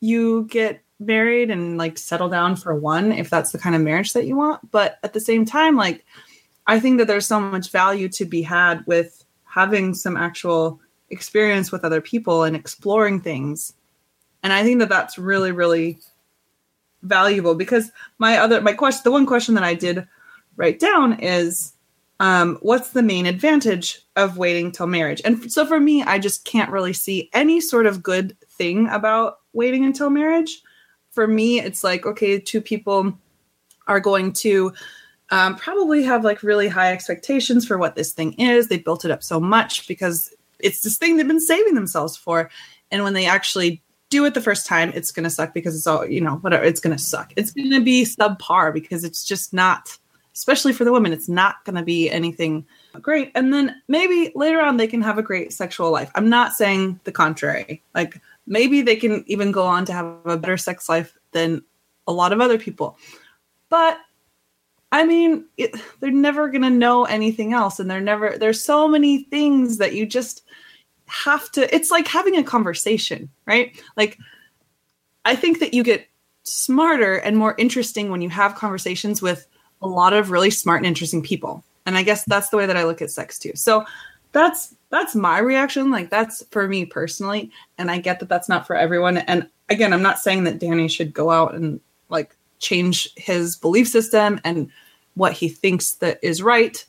you 0.00 0.44
get 0.44 0.80
married 0.98 1.50
and 1.50 1.76
like 1.76 1.98
settle 1.98 2.28
down 2.28 2.56
for 2.56 2.74
one 2.74 3.12
if 3.12 3.28
that's 3.28 3.52
the 3.52 3.58
kind 3.58 3.74
of 3.74 3.82
marriage 3.82 4.12
that 4.14 4.26
you 4.26 4.36
want. 4.36 4.70
But 4.70 4.98
at 5.02 5.12
the 5.12 5.20
same 5.20 5.44
time, 5.44 5.76
like 5.76 6.04
I 6.66 6.80
think 6.80 6.98
that 6.98 7.06
there's 7.06 7.26
so 7.26 7.40
much 7.40 7.70
value 7.70 8.08
to 8.10 8.24
be 8.24 8.42
had 8.42 8.86
with 8.86 9.24
having 9.44 9.94
some 9.94 10.16
actual 10.16 10.80
experience 11.10 11.70
with 11.70 11.84
other 11.84 12.00
people 12.00 12.44
and 12.44 12.56
exploring 12.56 13.20
things. 13.20 13.74
And 14.42 14.52
I 14.52 14.62
think 14.62 14.80
that 14.80 14.88
that's 14.88 15.18
really, 15.18 15.52
really 15.52 15.98
valuable 17.02 17.54
because 17.54 17.90
my 18.18 18.38
other, 18.38 18.60
my 18.60 18.72
question, 18.72 19.02
the 19.04 19.12
one 19.12 19.26
question 19.26 19.54
that 19.54 19.64
I 19.64 19.74
did 19.74 20.06
write 20.56 20.78
down 20.78 21.20
is, 21.20 21.72
um, 22.18 22.58
what's 22.62 22.90
the 22.90 23.02
main 23.02 23.26
advantage 23.26 24.00
of 24.16 24.38
waiting 24.38 24.72
till 24.72 24.86
marriage? 24.86 25.20
And 25.24 25.52
so 25.52 25.66
for 25.66 25.78
me, 25.78 26.02
I 26.02 26.18
just 26.18 26.44
can't 26.44 26.70
really 26.70 26.94
see 26.94 27.28
any 27.34 27.60
sort 27.60 27.86
of 27.86 28.02
good 28.02 28.36
thing 28.52 28.88
about 28.88 29.40
waiting 29.52 29.84
until 29.84 30.08
marriage. 30.08 30.62
For 31.10 31.26
me, 31.26 31.60
it's 31.60 31.84
like, 31.84 32.06
okay, 32.06 32.38
two 32.40 32.60
people 32.60 33.18
are 33.86 34.00
going 34.00 34.32
to 34.32 34.72
um, 35.30 35.56
probably 35.56 36.04
have 36.04 36.24
like 36.24 36.42
really 36.42 36.68
high 36.68 36.92
expectations 36.92 37.66
for 37.66 37.78
what 37.78 37.96
this 37.96 38.12
thing 38.12 38.32
is. 38.34 38.68
They 38.68 38.78
built 38.78 39.04
it 39.04 39.10
up 39.10 39.22
so 39.22 39.40
much 39.40 39.86
because 39.88 40.32
it's 40.58 40.82
this 40.82 40.96
thing 40.96 41.16
they've 41.16 41.26
been 41.26 41.40
saving 41.40 41.74
themselves 41.74 42.16
for. 42.16 42.50
And 42.90 43.02
when 43.02 43.14
they 43.14 43.26
actually 43.26 43.82
do 44.08 44.24
it 44.24 44.34
the 44.34 44.40
first 44.40 44.66
time, 44.66 44.92
it's 44.94 45.10
going 45.10 45.24
to 45.24 45.30
suck 45.30 45.52
because 45.52 45.76
it's 45.76 45.86
all, 45.86 46.06
you 46.06 46.20
know, 46.20 46.36
whatever, 46.36 46.64
it's 46.64 46.80
going 46.80 46.96
to 46.96 47.02
suck. 47.02 47.32
It's 47.36 47.50
going 47.50 47.70
to 47.70 47.80
be 47.80 48.04
subpar 48.04 48.72
because 48.72 49.04
it's 49.04 49.24
just 49.24 49.52
not, 49.52 49.96
especially 50.34 50.72
for 50.72 50.84
the 50.84 50.92
women, 50.92 51.12
it's 51.12 51.28
not 51.28 51.64
going 51.64 51.76
to 51.76 51.82
be 51.82 52.10
anything 52.10 52.66
great. 53.00 53.32
And 53.34 53.52
then 53.52 53.74
maybe 53.88 54.32
later 54.34 54.60
on 54.60 54.76
they 54.76 54.86
can 54.86 55.02
have 55.02 55.18
a 55.18 55.22
great 55.22 55.52
sexual 55.52 55.90
life. 55.90 56.10
I'm 56.14 56.28
not 56.28 56.52
saying 56.52 57.00
the 57.04 57.12
contrary. 57.12 57.82
Like 57.94 58.20
maybe 58.46 58.82
they 58.82 58.96
can 58.96 59.24
even 59.26 59.50
go 59.50 59.66
on 59.66 59.84
to 59.86 59.92
have 59.92 60.06
a 60.24 60.36
better 60.36 60.56
sex 60.56 60.88
life 60.88 61.16
than 61.32 61.62
a 62.06 62.12
lot 62.12 62.32
of 62.32 62.40
other 62.40 62.58
people. 62.58 62.98
But 63.68 63.98
I 64.92 65.04
mean, 65.04 65.46
it, 65.56 65.74
they're 65.98 66.12
never 66.12 66.48
going 66.48 66.62
to 66.62 66.70
know 66.70 67.04
anything 67.06 67.52
else. 67.52 67.80
And 67.80 67.90
they're 67.90 68.00
never, 68.00 68.38
there's 68.38 68.64
so 68.64 68.86
many 68.86 69.24
things 69.24 69.78
that 69.78 69.94
you 69.94 70.06
just 70.06 70.42
have 71.06 71.50
to, 71.52 71.74
it's 71.74 71.90
like 71.90 72.06
having 72.06 72.36
a 72.36 72.44
conversation, 72.44 73.28
right? 73.46 73.80
Like, 73.96 74.18
I 75.24 75.36
think 75.36 75.60
that 75.60 75.74
you 75.74 75.82
get 75.82 76.06
smarter 76.44 77.16
and 77.16 77.36
more 77.36 77.54
interesting 77.58 78.10
when 78.10 78.22
you 78.22 78.28
have 78.30 78.54
conversations 78.54 79.20
with 79.20 79.46
a 79.82 79.86
lot 79.88 80.12
of 80.12 80.30
really 80.30 80.50
smart 80.50 80.78
and 80.78 80.86
interesting 80.86 81.22
people. 81.22 81.64
And 81.84 81.96
I 81.96 82.02
guess 82.02 82.24
that's 82.24 82.48
the 82.48 82.56
way 82.56 82.66
that 82.66 82.76
I 82.76 82.84
look 82.84 83.02
at 83.02 83.10
sex 83.10 83.38
too. 83.38 83.52
So 83.54 83.84
that's, 84.32 84.74
that's 84.90 85.14
my 85.14 85.38
reaction. 85.38 85.90
Like, 85.90 86.10
that's 86.10 86.44
for 86.50 86.68
me 86.68 86.84
personally. 86.84 87.50
And 87.78 87.90
I 87.90 87.98
get 87.98 88.20
that 88.20 88.28
that's 88.28 88.48
not 88.48 88.66
for 88.66 88.76
everyone. 88.76 89.18
And 89.18 89.48
again, 89.68 89.92
I'm 89.92 90.02
not 90.02 90.18
saying 90.18 90.44
that 90.44 90.58
Danny 90.58 90.88
should 90.88 91.12
go 91.12 91.30
out 91.30 91.54
and 91.54 91.80
like, 92.08 92.36
change 92.58 93.06
his 93.18 93.54
belief 93.54 93.86
system 93.86 94.40
and 94.42 94.70
what 95.12 95.34
he 95.34 95.46
thinks 95.46 95.92
that 95.96 96.18
is 96.22 96.42
right. 96.42 96.86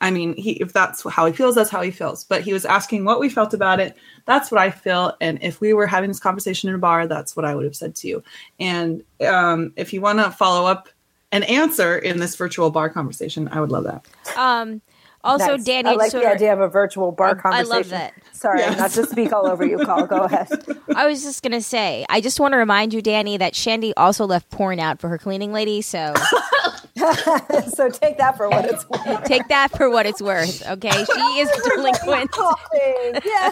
I 0.00 0.10
mean, 0.10 0.34
he 0.36 0.52
if 0.52 0.72
that's 0.72 1.02
how 1.08 1.26
he 1.26 1.32
feels, 1.32 1.54
that's 1.54 1.70
how 1.70 1.82
he 1.82 1.90
feels. 1.90 2.24
But 2.24 2.42
he 2.42 2.52
was 2.52 2.64
asking 2.64 3.04
what 3.04 3.20
we 3.20 3.28
felt 3.28 3.52
about 3.54 3.80
it. 3.80 3.96
That's 4.24 4.50
what 4.50 4.60
I 4.60 4.70
feel. 4.70 5.14
And 5.20 5.38
if 5.42 5.60
we 5.60 5.72
were 5.74 5.86
having 5.86 6.08
this 6.08 6.20
conversation 6.20 6.68
in 6.68 6.74
a 6.74 6.78
bar, 6.78 7.06
that's 7.06 7.36
what 7.36 7.44
I 7.44 7.54
would 7.54 7.64
have 7.64 7.76
said 7.76 7.94
to 7.96 8.08
you. 8.08 8.22
And 8.58 9.02
um, 9.26 9.72
if 9.76 9.92
you 9.92 10.00
want 10.00 10.18
to 10.20 10.30
follow 10.30 10.66
up 10.66 10.88
an 11.32 11.42
answer 11.44 11.96
in 11.98 12.18
this 12.18 12.34
virtual 12.36 12.70
bar 12.70 12.88
conversation, 12.88 13.48
I 13.52 13.60
would 13.60 13.70
love 13.70 13.84
that. 13.84 14.06
Um, 14.38 14.80
also, 15.22 15.56
Nice. 15.58 15.64
Danny, 15.64 15.90
I 15.90 15.92
like 15.92 16.10
sort 16.12 16.24
the 16.24 16.30
idea 16.30 16.52
of 16.54 16.60
a 16.60 16.68
virtual 16.68 17.12
bar 17.12 17.28
I- 17.28 17.30
I 17.32 17.34
conversation. 17.34 17.68
love 17.70 17.88
that. 17.90 18.14
Sorry, 18.32 18.60
Yes. 18.60 18.78
not 18.78 18.90
to 18.92 19.06
speak 19.06 19.34
all 19.34 19.46
over 19.46 19.66
you, 19.66 19.76
Call. 19.84 20.06
Go 20.06 20.22
ahead. 20.22 20.48
I 20.96 21.06
was 21.06 21.22
just 21.22 21.42
gonna 21.42 21.60
say, 21.60 22.06
I 22.08 22.22
just 22.22 22.40
want 22.40 22.52
to 22.52 22.56
remind 22.56 22.94
you, 22.94 23.02
Danny, 23.02 23.36
that 23.36 23.54
Shandy 23.54 23.92
also 23.98 24.24
left 24.26 24.48
porn 24.48 24.80
out 24.80 24.98
for 24.98 25.08
her 25.10 25.18
cleaning 25.18 25.52
lady. 25.52 25.82
So 25.82 26.14
so 27.74 27.88
take 27.88 28.18
that 28.18 28.36
for 28.36 28.48
what 28.48 28.64
it's 28.66 28.86
worth. 28.88 29.24
take 29.24 29.48
that 29.48 29.70
for 29.76 29.88
what 29.88 30.04
it's 30.06 30.20
worth. 30.20 30.66
Okay, 30.68 30.90
she 31.14 31.20
is 31.40 31.50
delinquent. 31.64 32.30
Yeah. 33.24 33.50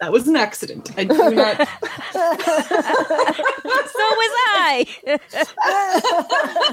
That 0.00 0.12
was 0.12 0.28
an 0.28 0.36
accident. 0.36 0.90
I 0.96 1.04
do 1.04 1.16
not. 1.16 1.56
so 2.12 2.24
was 4.20 4.32
I. 4.54 4.86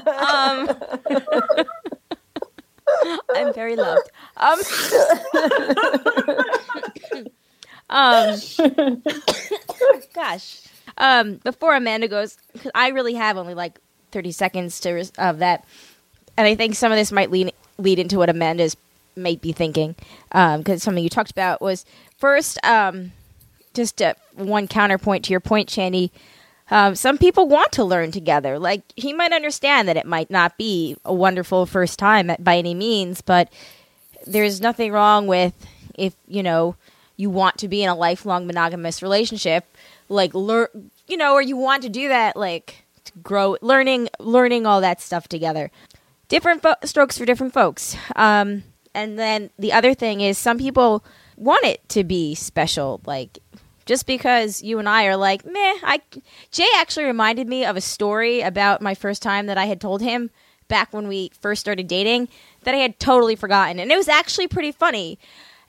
um, 0.05 0.69
I'm 3.35 3.53
very 3.53 3.75
loved. 3.75 4.09
Um, 4.37 4.59
um, 7.89 8.35
gosh. 10.13 10.61
Um, 10.97 11.35
before 11.35 11.75
Amanda 11.75 12.07
goes, 12.07 12.37
cause 12.61 12.71
I 12.75 12.89
really 12.89 13.15
have 13.15 13.37
only 13.37 13.53
like 13.53 13.79
30 14.11 14.31
seconds 14.31 14.79
to 14.81 14.93
res- 14.93 15.11
of 15.17 15.39
that, 15.39 15.65
and 16.37 16.47
I 16.47 16.55
think 16.55 16.75
some 16.75 16.91
of 16.91 16.97
this 16.97 17.11
might 17.11 17.31
lead 17.31 17.53
lead 17.77 17.99
into 17.99 18.17
what 18.17 18.29
Amanda's 18.29 18.77
might 19.15 19.41
be 19.41 19.51
thinking, 19.51 19.95
because 20.31 20.83
something 20.83 21.03
you 21.03 21.09
talked 21.09 21.31
about 21.31 21.61
was 21.61 21.85
first, 22.17 22.63
um, 22.65 23.11
just 23.73 24.01
uh, 24.01 24.13
one 24.35 24.67
counterpoint 24.67 25.25
to 25.25 25.31
your 25.31 25.39
point, 25.39 25.69
Shandy. 25.69 26.11
Um, 26.71 26.95
some 26.95 27.17
people 27.17 27.47
want 27.47 27.71
to 27.73 27.83
learn 27.83 28.11
together. 28.11 28.57
Like 28.57 28.81
he 28.95 29.13
might 29.13 29.33
understand 29.33 29.87
that 29.87 29.97
it 29.97 30.05
might 30.05 30.31
not 30.31 30.57
be 30.57 30.95
a 31.05 31.13
wonderful 31.13 31.65
first 31.65 31.99
time 31.99 32.31
by 32.39 32.57
any 32.57 32.73
means, 32.73 33.21
but 33.21 33.51
there's 34.25 34.61
nothing 34.61 34.91
wrong 34.91 35.27
with 35.27 35.53
if 35.95 36.15
you 36.27 36.41
know 36.41 36.75
you 37.17 37.29
want 37.29 37.57
to 37.59 37.67
be 37.67 37.83
in 37.83 37.89
a 37.89 37.95
lifelong 37.95 38.47
monogamous 38.47 39.03
relationship, 39.03 39.65
like 40.13 40.33
learn, 40.33 40.91
you 41.07 41.17
know, 41.17 41.33
or 41.33 41.41
you 41.41 41.57
want 41.57 41.83
to 41.83 41.89
do 41.89 42.07
that, 42.07 42.35
like 42.35 42.85
grow, 43.21 43.57
learning, 43.61 44.09
learning 44.19 44.65
all 44.65 44.81
that 44.81 45.01
stuff 45.01 45.27
together. 45.27 45.71
Different 46.29 46.61
fo- 46.61 46.75
strokes 46.85 47.17
for 47.17 47.25
different 47.25 47.53
folks. 47.53 47.95
Um, 48.15 48.63
and 48.93 49.19
then 49.19 49.49
the 49.57 49.73
other 49.73 49.93
thing 49.93 50.21
is, 50.21 50.37
some 50.37 50.57
people 50.57 51.03
want 51.35 51.65
it 51.65 51.87
to 51.89 52.03
be 52.03 52.35
special, 52.35 53.01
like 53.05 53.39
just 53.85 54.05
because 54.05 54.61
you 54.61 54.79
and 54.79 54.87
I 54.87 55.05
are 55.05 55.17
like, 55.17 55.45
meh. 55.45 55.75
I 55.83 56.01
Jay 56.51 56.67
actually 56.77 57.05
reminded 57.05 57.47
me 57.47 57.65
of 57.65 57.75
a 57.75 57.81
story 57.81 58.41
about 58.41 58.81
my 58.81 58.95
first 58.95 59.21
time 59.21 59.47
that 59.47 59.57
I 59.57 59.65
had 59.65 59.81
told 59.81 60.01
him 60.01 60.29
back 60.67 60.93
when 60.93 61.07
we 61.07 61.31
first 61.39 61.59
started 61.59 61.87
dating 61.87 62.29
that 62.63 62.73
I 62.73 62.77
had 62.77 62.99
totally 62.99 63.35
forgotten, 63.35 63.79
and 63.79 63.91
it 63.91 63.97
was 63.97 64.07
actually 64.07 64.47
pretty 64.47 64.71
funny. 64.71 65.19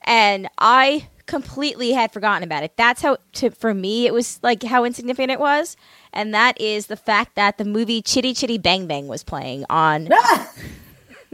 And 0.02 0.48
I 0.58 1.08
completely 1.26 1.92
had 1.92 2.12
forgotten 2.12 2.42
about 2.42 2.62
it. 2.62 2.76
That's 2.76 3.02
how, 3.02 3.18
to, 3.34 3.50
for 3.50 3.74
me, 3.74 4.06
it 4.06 4.14
was 4.14 4.38
like 4.42 4.62
how 4.62 4.84
insignificant 4.84 5.30
it 5.30 5.40
was. 5.40 5.76
And 6.12 6.34
that 6.34 6.60
is 6.60 6.86
the 6.86 6.96
fact 6.96 7.34
that 7.36 7.58
the 7.58 7.64
movie 7.64 8.02
Chitty 8.02 8.34
Chitty 8.34 8.58
Bang 8.58 8.86
Bang 8.86 9.08
was 9.08 9.22
playing 9.24 9.64
on. 9.70 10.08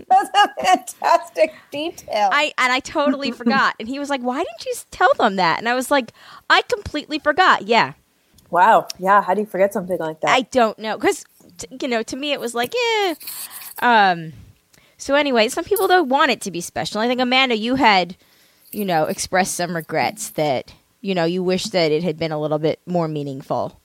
That's 0.09 0.30
a 0.34 0.64
fantastic 0.64 1.53
detail. 1.70 2.30
I 2.32 2.53
and 2.59 2.72
I 2.72 2.80
totally 2.80 3.30
forgot. 3.32 3.74
And 3.78 3.88
he 3.88 3.99
was 3.99 4.09
like, 4.11 4.22
"Why 4.22 4.38
didn't 4.38 4.64
you 4.66 4.74
tell 4.91 5.12
them 5.18 5.36
that?" 5.36 5.59
And 5.59 5.68
I 5.68 5.74
was 5.74 5.91
like, 5.91 6.12
"I 6.49 6.62
completely 6.62 7.18
forgot." 7.18 7.66
Yeah, 7.66 7.93
wow. 8.51 8.88
Yeah. 8.99 9.22
How 9.22 9.34
do 9.34 9.41
you 9.41 9.47
forget 9.47 9.72
something 9.74 9.99
like 9.99 10.20
that? 10.20 10.30
I 10.30 10.43
don't 10.43 10.78
know 10.78 10.97
because 10.97 11.24
you 11.82 11.88
know 11.88 12.03
to 12.03 12.16
me 12.16 12.32
it 12.32 12.41
was 12.41 12.55
like, 12.55 12.74
yeah. 12.74 13.14
Um. 13.82 14.32
So 14.97 15.14
anyway, 15.14 15.49
some 15.49 15.64
people 15.64 15.88
don't 15.88 16.09
want 16.09 16.30
it 16.30 16.41
to 16.43 16.51
be 16.51 16.61
special. 16.61 17.01
I 17.01 17.09
think 17.09 17.20
Amanda, 17.20 17.57
you 17.57 17.76
had, 17.76 18.16
you 18.71 18.85
know, 18.85 19.05
expressed 19.05 19.55
some 19.55 19.75
regrets 19.75 20.31
that 20.31 20.73
you 21.01 21.14
know 21.14 21.25
you 21.25 21.43
wish 21.43 21.64
that 21.64 21.91
it 21.93 22.03
had 22.03 22.18
been 22.18 22.33
a 22.33 22.41
little 22.41 22.59
bit 22.59 22.81
more 22.87 23.09
meaningful. 23.09 23.81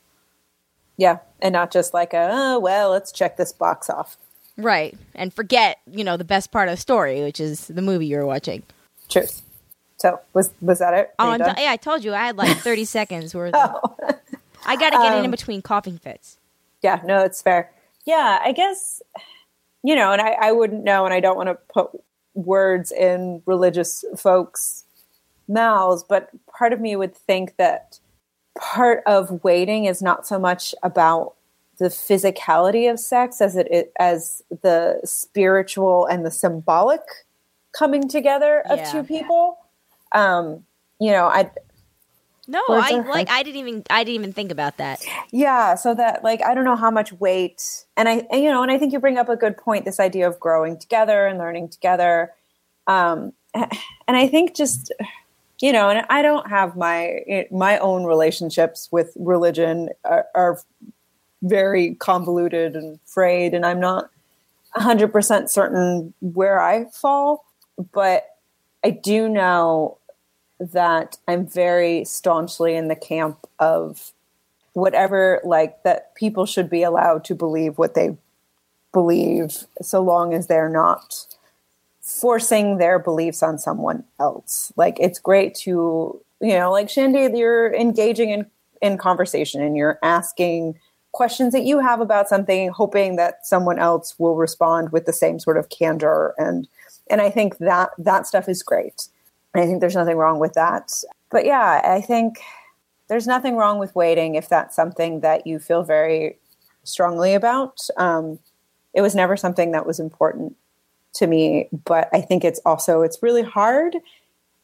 yeah. 0.98 1.20
And 1.42 1.54
not 1.54 1.72
just 1.72 1.94
like 1.94 2.14
a, 2.14 2.30
oh, 2.32 2.60
well, 2.60 2.90
let's 2.92 3.12
check 3.12 3.38
this 3.38 3.52
box 3.52 3.90
off. 3.90 4.18
Right. 4.58 4.98
And 5.14 5.32
forget, 5.34 5.78
you 5.86 6.04
know, 6.04 6.18
the 6.18 6.24
best 6.24 6.50
part 6.52 6.70
of 6.70 6.74
the 6.76 6.82
story, 6.82 7.22
which 7.22 7.40
is 7.40 7.68
the 7.68 7.82
movie 7.84 8.08
you 8.08 8.18
were 8.18 8.26
watching. 8.26 8.64
Truth. 9.10 9.42
So 9.98 10.20
was 10.34 10.52
was 10.62 10.80
that 10.80 10.94
it? 10.94 11.14
Are 11.20 11.26
Oh, 11.26 11.28
you 11.28 11.32
I'm 11.34 11.40
done? 11.40 11.48
done- 11.56 11.64
yeah, 11.64 11.72
I 11.72 11.78
told 11.78 12.04
you 12.04 12.14
I 12.14 12.26
had 12.26 12.38
like 12.38 12.58
30 12.58 12.86
seconds 13.00 13.36
worth. 13.36 13.54
Oh. 13.56 13.82
I 14.66 14.76
got 14.78 14.92
to 14.92 14.98
get 14.98 15.14
it 15.14 15.20
in 15.20 15.26
Um, 15.26 15.32
between 15.32 15.62
coughing 15.62 15.98
fits. 15.98 16.38
Yeah, 16.82 17.02
no, 17.06 17.24
it's 17.24 17.42
fair. 17.42 17.70
Yeah, 18.06 18.40
I 18.42 18.52
guess 18.54 19.02
you 19.84 19.96
know, 19.96 20.12
and 20.14 20.22
I, 20.22 20.32
I 20.42 20.52
wouldn't 20.52 20.84
know, 20.84 21.06
and 21.06 21.14
I 21.14 21.20
don't 21.20 21.36
want 21.38 21.50
to 21.50 21.56
put 21.72 21.92
words 22.36 22.92
in 22.92 23.42
religious 23.46 24.06
folks' 24.16 24.84
mouths, 25.48 26.04
but 26.08 26.30
part 26.48 26.74
of 26.74 26.80
me 26.80 26.96
would 26.96 27.16
think 27.16 27.56
that 27.58 28.00
part 28.58 29.02
of 29.06 29.44
waiting 29.44 29.86
is 29.86 30.02
not 30.02 30.28
so 30.28 30.38
much 30.40 30.76
about 30.84 31.34
the 31.78 31.86
physicality 31.86 32.90
of 32.90 33.00
sex 33.00 33.42
as 33.42 33.56
it 33.58 33.92
as 34.00 34.42
the 34.62 35.02
spiritual 35.04 36.06
and 36.06 36.26
the 36.26 36.32
symbolic 36.32 37.02
coming 37.74 38.08
together 38.08 38.62
of 38.70 38.78
Yeah. 38.78 38.92
two 38.92 39.04
people. 39.04 39.58
Um, 40.14 40.66
you 41.00 41.12
know, 41.12 41.26
I 41.26 41.52
No, 42.48 42.62
I 42.70 42.92
like 43.00 43.30
I 43.30 43.44
didn't 43.44 43.60
even 43.60 43.84
I 43.90 44.04
didn't 44.04 44.16
even 44.16 44.34
think 44.34 44.52
about 44.52 44.78
that. 44.78 45.04
Yeah, 45.32 45.76
so 45.76 45.94
that 45.96 46.24
like 46.24 46.44
I 46.44 46.54
don't 46.54 46.66
know 46.66 46.76
how 46.76 46.92
much 46.92 47.12
weight, 47.14 47.86
and 47.98 48.08
I 48.08 48.28
and, 48.32 48.44
you 48.44 48.52
know, 48.52 48.62
and 48.62 48.72
I 48.72 48.78
think 48.78 48.94
you 48.94 49.00
bring 49.00 49.18
up 49.18 49.30
a 49.30 49.36
good 49.36 49.58
point. 49.58 49.86
This 49.86 50.00
idea 50.00 50.28
of 50.28 50.40
growing 50.40 50.78
together 50.78 51.26
and 51.26 51.40
learning 51.40 51.70
together, 51.70 52.34
um, 52.88 53.34
and 53.54 53.68
I 54.08 54.28
think 54.28 54.56
just 54.56 54.92
you 55.62 55.72
know, 55.72 55.90
and 55.90 56.06
I 56.10 56.22
don't 56.22 56.48
have 56.50 56.76
my 56.76 57.46
my 57.52 57.78
own 57.80 58.04
relationships 58.04 58.90
with 58.92 59.14
religion 59.16 59.90
are, 60.04 60.28
are 60.36 60.60
very 61.42 61.96
convoluted 61.96 62.76
and 62.76 63.00
frayed, 63.06 63.54
and 63.54 63.66
I'm 63.66 63.80
not 63.80 64.10
hundred 64.76 65.12
percent 65.14 65.50
certain 65.50 66.14
where 66.20 66.62
I 66.62 66.86
fall, 66.86 67.46
but 67.94 68.26
I 68.84 68.90
do 68.90 69.30
know 69.30 69.98
that 70.60 71.18
I'm 71.28 71.46
very 71.46 72.06
staunchly 72.06 72.76
in 72.76 72.88
the 72.88 72.96
camp 72.96 73.40
of 73.60 74.12
whatever 74.74 75.42
like 75.44 75.84
that 75.84 76.14
people 76.16 76.46
should 76.46 76.70
be 76.70 76.84
allowed 76.84 77.24
to 77.26 77.36
believe 77.36 77.78
what 77.78 77.96
they 77.96 78.18
believe 78.92 79.66
so 79.82 80.02
long 80.02 80.34
as 80.34 80.48
they're 80.48 80.70
not 80.70 81.26
forcing 82.02 82.78
their 82.78 83.00
beliefs 83.00 83.42
on 83.42 83.58
someone 83.58 84.04
else. 84.20 84.72
Like 84.76 84.98
it's 85.00 85.20
great 85.20 85.56
to 85.64 86.22
you 86.42 86.58
know 86.58 86.72
like 86.72 86.90
shandy 86.90 87.38
you're 87.38 87.74
engaging 87.74 88.30
in 88.30 88.46
in 88.82 88.98
conversation 88.98 89.62
and 89.62 89.76
you're 89.76 89.98
asking 90.04 90.78
questions 91.14 91.54
that 91.54 91.64
you 91.64 91.80
have 91.80 92.02
about 92.02 92.28
something 92.28 92.70
hoping 92.70 93.16
that 93.16 93.46
someone 93.46 93.80
else 93.80 94.16
will 94.20 94.36
respond 94.36 94.92
with 94.92 95.06
the 95.06 95.14
same 95.14 95.40
sort 95.40 95.58
of 95.58 95.70
candor. 95.70 96.34
And 96.38 96.68
and 97.10 97.22
i 97.22 97.30
think 97.30 97.58
that 97.60 97.92
that 97.98 98.28
stuff 98.28 98.50
is 98.50 98.64
great 98.64 99.08
i 99.62 99.66
think 99.66 99.82
there's 99.82 99.96
nothing 99.96 100.18
wrong 100.18 100.40
with 100.40 100.54
that 100.54 100.92
but 101.30 101.46
yeah 101.46 101.82
i 101.84 102.02
think 102.02 102.40
there's 103.08 103.28
nothing 103.28 103.56
wrong 103.56 103.78
with 103.78 103.96
waiting 103.96 104.36
if 104.36 104.50
that's 104.50 104.76
something 104.76 105.20
that 105.20 105.46
you 105.46 105.60
feel 105.60 105.84
very 105.84 106.38
strongly 106.84 107.34
about. 107.34 107.80
Um, 107.98 108.40
it 108.94 109.02
was 109.02 109.16
never 109.16 109.36
something 109.38 109.72
that 109.72 109.86
was 109.86 110.00
important 110.00 110.56
to 111.16 111.28
me, 111.28 111.70
but 111.86 112.10
I 112.14 112.22
think 112.22 112.44
it's 112.44 112.60
also 112.66 113.02
it's 113.02 113.22
really 113.22 113.44
hard 113.44 113.98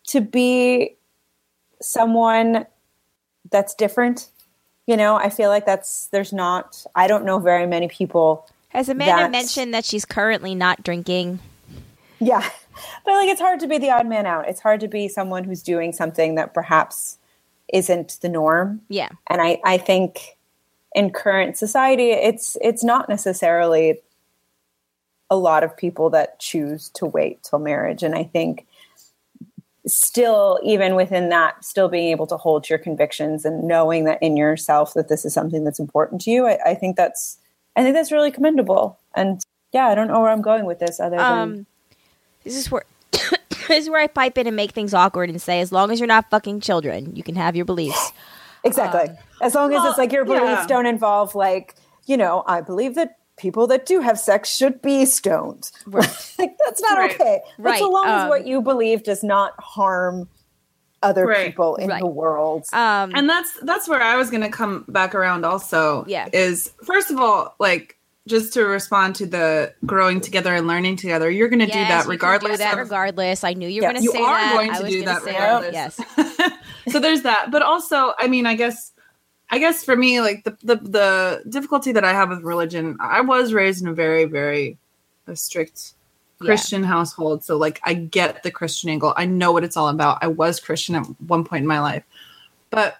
to 0.08 0.22
be 0.22 0.96
someone 1.82 2.66
that's 3.50 3.76
different. 3.76 4.30
You 4.88 4.98
know, 4.98 5.16
I 5.16 5.30
feel 5.30 5.50
like 5.50 5.66
that's 5.66 6.08
there's 6.08 6.34
not. 6.34 6.84
I 6.96 7.08
don't 7.08 7.26
know 7.26 7.40
very 7.40 7.68
many 7.68 7.88
people. 7.88 8.48
Has 8.70 8.90
Amanda 8.90 9.30
mentioned 9.30 9.74
that 9.74 9.86
she's 9.86 10.06
currently 10.06 10.56
not 10.56 10.82
drinking? 10.84 11.40
Yeah, 12.20 12.50
but 13.06 13.12
like 13.12 13.30
it's 13.30 13.42
hard 13.42 13.60
to 13.62 13.68
be 13.68 13.78
the 13.78 13.92
odd 13.92 14.08
man 14.08 14.26
out. 14.26 14.48
It's 14.48 14.62
hard 14.62 14.80
to 14.82 14.88
be 14.88 15.08
someone 15.08 15.44
who's 15.44 15.64
doing 15.64 15.94
something 15.94 16.36
that 16.36 16.54
perhaps 16.54 17.18
isn't 17.74 18.18
the 18.22 18.30
norm. 18.30 18.82
Yeah. 18.90 19.10
and 19.30 19.42
I, 19.42 19.60
I 19.64 19.78
think 19.78 20.38
in 20.94 21.12
current 21.12 21.58
society 21.58 22.12
it's 22.12 22.58
it's 22.62 22.84
not 22.84 23.08
necessarily 23.08 24.00
a 25.30 25.38
lot 25.38 25.64
of 25.64 25.76
people 25.76 26.10
that 26.10 26.40
choose 26.40 26.90
to 26.90 27.06
wait 27.06 27.42
till 27.44 27.60
marriage 27.60 28.04
and 28.04 28.16
i 28.16 28.24
think 28.24 28.68
still 29.88 30.60
even 30.64 30.96
within 30.96 31.30
that 31.30 31.64
still 31.64 31.90
being 31.90 32.10
able 32.10 32.28
to 32.28 32.38
hold 32.38 32.70
your 32.70 32.78
convictions 32.78 33.46
and 33.46 33.64
knowing 33.64 34.04
that 34.04 34.22
in 34.22 34.38
yourself 34.38 34.94
that 34.94 35.10
this 35.10 35.26
is 35.26 35.34
something 35.34 35.64
that's 35.64 35.80
important 35.80 36.22
to 36.22 36.30
you 36.30 36.46
i, 36.46 36.58
I 36.66 36.76
think 36.76 36.98
that's 36.98 37.38
i 37.76 37.82
think 37.82 37.96
that's 37.96 38.12
really 38.12 38.32
commendable 38.32 39.00
and 39.16 39.42
yeah 39.72 39.88
i 39.88 39.96
don't 39.96 40.08
know 40.08 40.20
where 40.20 40.30
i'm 40.30 40.42
going 40.42 40.66
with 40.66 40.80
this 40.80 41.00
other 41.00 41.18
than 41.18 41.26
Um, 41.26 41.66
this 42.44 42.56
is 42.56 42.70
where 42.72 42.84
this 43.12 43.70
is 43.70 43.90
where 43.90 44.02
I 44.02 44.08
pipe 44.08 44.38
in 44.38 44.48
and 44.48 44.56
make 44.56 44.72
things 44.72 44.94
awkward 44.94 45.30
and 45.30 45.42
say, 45.42 45.62
as 45.62 45.72
long 45.72 45.92
as 45.92 46.00
you're 46.00 46.08
not 46.08 46.30
fucking 46.30 46.62
children, 46.62 47.16
you 47.16 47.24
can 47.24 47.36
have 47.36 47.56
your 47.56 47.66
beliefs. 47.66 48.12
Exactly. 48.64 49.10
as 49.42 49.56
long 49.56 49.74
as 49.74 49.78
well, 49.80 49.90
it's 49.90 49.98
like 49.98 50.12
your 50.12 50.24
beliefs 50.24 50.44
yeah. 50.46 50.68
don't 50.68 50.86
involve 50.86 51.34
like, 51.34 51.74
you 52.06 52.16
know, 52.16 52.44
I 52.46 52.62
believe 52.62 52.94
that 52.94 53.18
people 53.36 53.66
that 53.68 53.88
do 53.88 54.02
have 54.02 54.20
sex 54.20 54.56
should 54.56 54.84
be 54.84 55.04
stoned. 55.06 55.72
Right. 55.88 56.36
like 56.38 56.52
that's 56.64 56.80
not 56.80 57.00
Right. 57.00 57.12
okay. 57.20 57.42
But 57.58 57.64
Right, 57.64 57.80
so 57.80 57.90
long 57.90 58.06
as 58.06 58.22
um, 58.24 58.30
what 58.30 58.46
you 58.46 58.62
believe 58.62 59.02
does 59.02 59.24
not 59.24 59.54
harm 59.60 60.30
other 61.02 61.26
Right. 61.26 61.48
people 61.48 61.76
in 61.78 61.90
Right. 61.90 62.02
the 62.02 62.06
world. 62.06 62.66
Um, 62.72 63.14
and 63.16 63.28
that's 63.28 63.52
that's 63.64 63.90
where 63.90 64.00
I 64.04 64.16
was 64.16 64.30
going 64.30 64.44
to 64.44 64.50
come 64.52 64.86
back 64.88 65.16
around. 65.16 65.44
Also, 65.44 66.06
Yeah. 66.08 66.30
is 66.32 66.72
first 66.86 67.10
of 67.10 67.18
all, 67.18 67.56
like 67.60 67.98
just 68.28 68.54
to 68.54 68.64
respond 68.66 69.16
to 69.16 69.26
the 69.26 69.74
growing 69.86 70.22
together 70.22 70.54
and 70.56 70.68
learning 70.68 70.96
together, 70.96 71.30
you're 71.30 71.50
going 71.50 71.60
to 71.60 71.66
do 71.66 71.72
that 71.74 72.06
regardless. 72.08 72.54
Do 72.54 72.58
that 72.58 72.74
of, 72.74 72.80
regardless. 72.80 73.44
I 73.44 73.54
knew 73.54 73.68
you 73.68 73.82
were 73.82 73.92
Yes. 73.92 73.94
going 73.94 74.02
to 74.02 74.04
you 74.04 74.12
say 74.12 74.22
are 74.22 74.40
that. 74.40 74.54
going 74.54 74.70
I 74.72 74.78
to 74.78 74.84
was 74.84 74.92
do 74.92 75.04
gonna 75.04 75.26
that. 75.26 75.74
Yes. 75.74 76.00
so 76.94 77.00
there's 77.00 77.24
that, 77.24 77.50
but 77.52 77.62
also, 77.64 78.14
I 78.20 78.28
mean, 78.28 78.46
I 78.46 78.56
guess, 78.56 78.92
I 79.50 79.58
guess 79.60 79.84
for 79.84 79.96
me, 79.96 80.22
like 80.22 80.44
the, 80.44 80.58
the 80.64 80.76
the 80.78 81.44
difficulty 81.50 81.92
that 81.94 82.06
I 82.06 82.14
have 82.14 82.30
with 82.30 82.42
religion, 82.44 82.96
I 83.02 83.22
was 83.22 83.54
raised 83.54 83.82
in 83.82 83.88
a 83.90 83.94
very 83.94 84.24
very 84.26 84.78
a 85.28 85.36
strict 85.36 85.94
Yeah. 86.40 86.46
Christian 86.46 86.84
household, 86.84 87.44
so 87.44 87.58
like 87.58 87.82
I 87.84 87.96
get 87.96 88.44
the 88.44 88.52
Christian 88.52 88.90
angle. 88.92 89.14
I 89.18 89.26
know 89.26 89.52
what 89.52 89.64
it's 89.66 89.76
all 89.76 89.90
about. 89.90 90.20
I 90.22 90.28
was 90.28 90.60
Christian 90.62 90.96
at 90.96 91.04
one 91.28 91.44
point 91.44 91.64
in 91.64 91.68
my 91.68 91.82
life, 91.82 92.04
but 92.70 92.96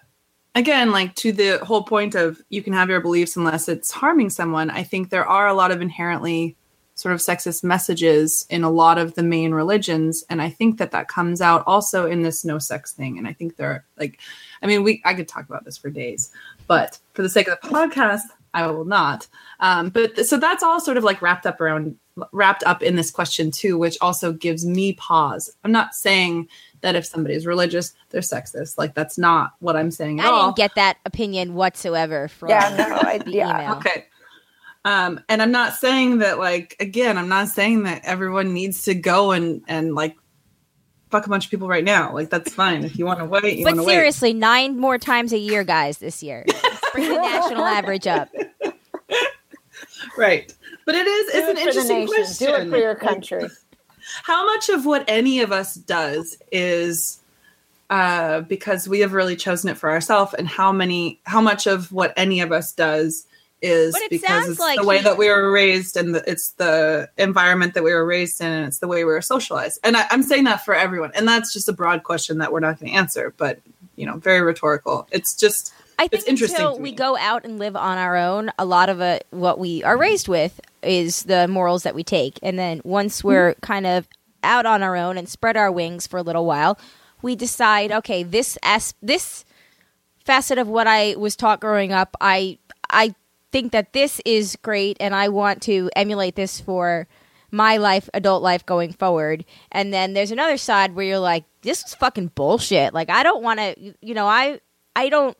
again, 0.54 0.92
like 0.92 1.14
to 1.16 1.32
the 1.32 1.58
whole 1.58 1.82
point 1.82 2.14
of 2.14 2.40
you 2.48 2.62
can 2.62 2.72
have 2.72 2.88
your 2.88 3.00
beliefs 3.00 3.36
unless 3.36 3.68
it's 3.68 3.90
harming 3.90 4.30
someone. 4.30 4.70
I 4.70 4.82
think 4.82 5.10
there 5.10 5.26
are 5.26 5.46
a 5.46 5.54
lot 5.54 5.70
of 5.70 5.80
inherently 5.80 6.56
sort 6.94 7.14
of 7.14 7.20
sexist 7.20 7.64
messages 7.64 8.46
in 8.50 8.62
a 8.62 8.70
lot 8.70 8.98
of 8.98 9.14
the 9.14 9.22
main 9.22 9.52
religions 9.52 10.24
and 10.28 10.42
i 10.42 10.50
think 10.50 10.78
that 10.78 10.90
that 10.90 11.08
comes 11.08 11.40
out 11.40 11.64
also 11.66 12.06
in 12.06 12.22
this 12.22 12.44
no 12.44 12.58
sex 12.58 12.92
thing 12.92 13.18
and 13.18 13.26
i 13.26 13.32
think 13.32 13.56
there 13.56 13.70
are 13.70 13.84
like 13.98 14.20
i 14.62 14.66
mean 14.66 14.82
we 14.82 15.00
i 15.04 15.14
could 15.14 15.26
talk 15.26 15.44
about 15.48 15.64
this 15.64 15.78
for 15.78 15.90
days 15.90 16.30
but 16.66 16.98
for 17.14 17.22
the 17.22 17.28
sake 17.28 17.48
of 17.48 17.58
the 17.60 17.68
podcast 17.68 18.20
i 18.52 18.66
will 18.66 18.84
not 18.84 19.26
um, 19.60 19.88
but 19.88 20.14
th- 20.14 20.26
so 20.26 20.36
that's 20.36 20.62
all 20.62 20.80
sort 20.80 20.96
of 20.96 21.04
like 21.04 21.22
wrapped 21.22 21.46
up 21.46 21.60
around 21.60 21.96
wrapped 22.32 22.62
up 22.64 22.82
in 22.82 22.94
this 22.94 23.10
question 23.10 23.50
too 23.50 23.78
which 23.78 23.96
also 24.02 24.30
gives 24.30 24.66
me 24.66 24.92
pause 24.92 25.50
i'm 25.64 25.72
not 25.72 25.94
saying 25.94 26.46
that 26.82 26.94
if 26.94 27.06
somebody 27.06 27.34
is 27.34 27.46
religious 27.46 27.94
they're 28.10 28.20
sexist 28.20 28.76
like 28.78 28.94
that's 28.94 29.16
not 29.18 29.54
what 29.60 29.74
i'm 29.76 29.90
saying 29.90 30.20
at 30.20 30.26
all. 30.26 30.32
I 30.32 30.36
all 30.36 30.46
didn't 30.48 30.56
get 30.58 30.74
that 30.76 30.98
opinion 31.06 31.54
whatsoever 31.54 32.28
from 32.28 32.50
Yeah, 32.50 32.74
no, 32.76 33.08
I- 33.08 33.18
the 33.24 33.30
yeah. 33.32 33.62
email. 33.64 33.76
Okay. 33.78 34.06
Um, 34.84 35.20
and 35.28 35.40
I'm 35.40 35.52
not 35.52 35.74
saying 35.74 36.18
that 36.18 36.38
like 36.40 36.74
again, 36.80 37.16
I'm 37.16 37.28
not 37.28 37.46
saying 37.48 37.84
that 37.84 38.02
everyone 38.04 38.52
needs 38.52 38.82
to 38.86 38.94
go 38.94 39.30
and 39.30 39.62
and 39.68 39.94
like 39.94 40.16
fuck 41.12 41.24
a 41.24 41.28
bunch 41.28 41.44
of 41.44 41.50
people 41.52 41.68
right 41.68 41.84
now. 41.84 42.12
Like 42.12 42.30
that's 42.30 42.52
fine. 42.62 42.82
If 42.82 42.98
you 42.98 43.04
want 43.06 43.20
to 43.20 43.24
wait, 43.24 43.58
you 43.58 43.64
But 43.64 43.74
to 43.74 43.82
wait. 43.84 43.92
Seriously, 43.92 44.32
nine 44.32 44.76
more 44.78 44.98
times 44.98 45.32
a 45.32 45.38
year, 45.38 45.62
guys, 45.62 45.98
this 45.98 46.20
year. 46.20 46.44
Bring 46.94 47.08
the 47.10 47.14
national 47.16 47.64
average 47.64 48.08
up. 48.08 48.28
Right. 50.16 50.52
But 50.84 50.94
it 50.96 51.06
is 51.06 51.32
do 51.32 51.38
it's 51.38 51.48
it 51.48 51.50
an 51.50 51.58
interesting 51.58 52.06
question. 52.08 52.46
Do 52.48 52.54
it 52.54 52.70
for 52.70 52.76
your 52.76 52.94
country. 52.96 53.46
How 54.22 54.46
much 54.46 54.68
of 54.68 54.86
what 54.86 55.04
any 55.08 55.40
of 55.40 55.52
us 55.52 55.74
does 55.74 56.36
is 56.50 57.20
uh, 57.90 58.40
because 58.40 58.88
we 58.88 59.00
have 59.00 59.12
really 59.12 59.36
chosen 59.36 59.68
it 59.68 59.76
for 59.76 59.90
ourselves, 59.90 60.34
and 60.34 60.48
how 60.48 60.72
many, 60.72 61.20
how 61.24 61.40
much 61.40 61.66
of 61.66 61.92
what 61.92 62.14
any 62.16 62.40
of 62.40 62.50
us 62.50 62.72
does 62.72 63.26
is 63.60 63.94
it 63.94 64.10
because 64.10 64.48
it's 64.48 64.58
like 64.58 64.78
the 64.80 64.84
way 64.86 64.98
he- 64.98 65.04
that 65.04 65.18
we 65.18 65.28
were 65.28 65.50
raised, 65.52 65.96
and 65.96 66.14
the, 66.14 66.24
it's 66.30 66.52
the 66.52 67.08
environment 67.18 67.74
that 67.74 67.84
we 67.84 67.92
were 67.92 68.04
raised 68.04 68.40
in, 68.40 68.46
and 68.48 68.66
it's 68.66 68.78
the 68.78 68.88
way 68.88 69.04
we 69.04 69.12
were 69.12 69.20
socialized. 69.20 69.78
And 69.84 69.96
I, 69.96 70.06
I'm 70.10 70.22
saying 70.22 70.44
that 70.44 70.64
for 70.64 70.74
everyone, 70.74 71.12
and 71.14 71.28
that's 71.28 71.52
just 71.52 71.68
a 71.68 71.72
broad 71.72 72.02
question 72.02 72.38
that 72.38 72.50
we're 72.52 72.60
not 72.60 72.80
going 72.80 72.92
to 72.92 72.98
answer, 72.98 73.34
but 73.36 73.60
you 73.94 74.06
know, 74.06 74.16
very 74.16 74.40
rhetorical. 74.40 75.06
It's 75.12 75.36
just 75.36 75.74
I 75.98 76.08
think 76.08 76.22
it's 76.22 76.28
interesting 76.28 76.64
until 76.64 76.80
we 76.80 76.92
go 76.92 77.16
out 77.16 77.44
and 77.44 77.58
live 77.58 77.76
on 77.76 77.98
our 77.98 78.16
own, 78.16 78.50
a 78.58 78.64
lot 78.64 78.88
of 78.88 79.00
it, 79.00 79.26
what 79.30 79.58
we 79.58 79.84
are 79.84 79.96
raised 79.98 80.28
with 80.28 80.58
is 80.82 81.24
the 81.24 81.48
morals 81.48 81.82
that 81.82 81.94
we 81.94 82.04
take. 82.04 82.38
And 82.42 82.58
then 82.58 82.80
once 82.84 83.22
we're 83.22 83.54
hmm. 83.54 83.60
kind 83.60 83.86
of 83.86 84.08
out 84.42 84.66
on 84.66 84.82
our 84.82 84.96
own 84.96 85.16
and 85.16 85.28
spread 85.28 85.56
our 85.56 85.70
wings 85.70 86.06
for 86.06 86.18
a 86.18 86.22
little 86.22 86.46
while, 86.46 86.78
we 87.22 87.36
decide, 87.36 87.92
okay, 87.92 88.22
this 88.22 88.58
as 88.62 88.94
this 89.00 89.44
facet 90.24 90.58
of 90.58 90.68
what 90.68 90.86
I 90.86 91.14
was 91.16 91.36
taught 91.36 91.60
growing 91.60 91.92
up, 91.92 92.16
I 92.20 92.58
I 92.90 93.14
think 93.52 93.72
that 93.72 93.92
this 93.92 94.20
is 94.24 94.56
great 94.62 94.96
and 94.98 95.14
I 95.14 95.28
want 95.28 95.62
to 95.62 95.90
emulate 95.94 96.36
this 96.36 96.60
for 96.60 97.06
my 97.50 97.76
life, 97.76 98.08
adult 98.14 98.42
life 98.42 98.64
going 98.64 98.92
forward. 98.92 99.44
And 99.70 99.92
then 99.92 100.14
there's 100.14 100.30
another 100.30 100.56
side 100.56 100.94
where 100.94 101.04
you're 101.04 101.18
like, 101.18 101.44
this 101.60 101.84
is 101.84 101.94
fucking 101.94 102.32
bullshit. 102.34 102.94
Like 102.94 103.10
I 103.10 103.22
don't 103.22 103.42
want 103.42 103.60
to, 103.60 103.94
you 104.00 104.14
know, 104.14 104.26
I 104.26 104.60
I 104.96 105.08
don't 105.08 105.36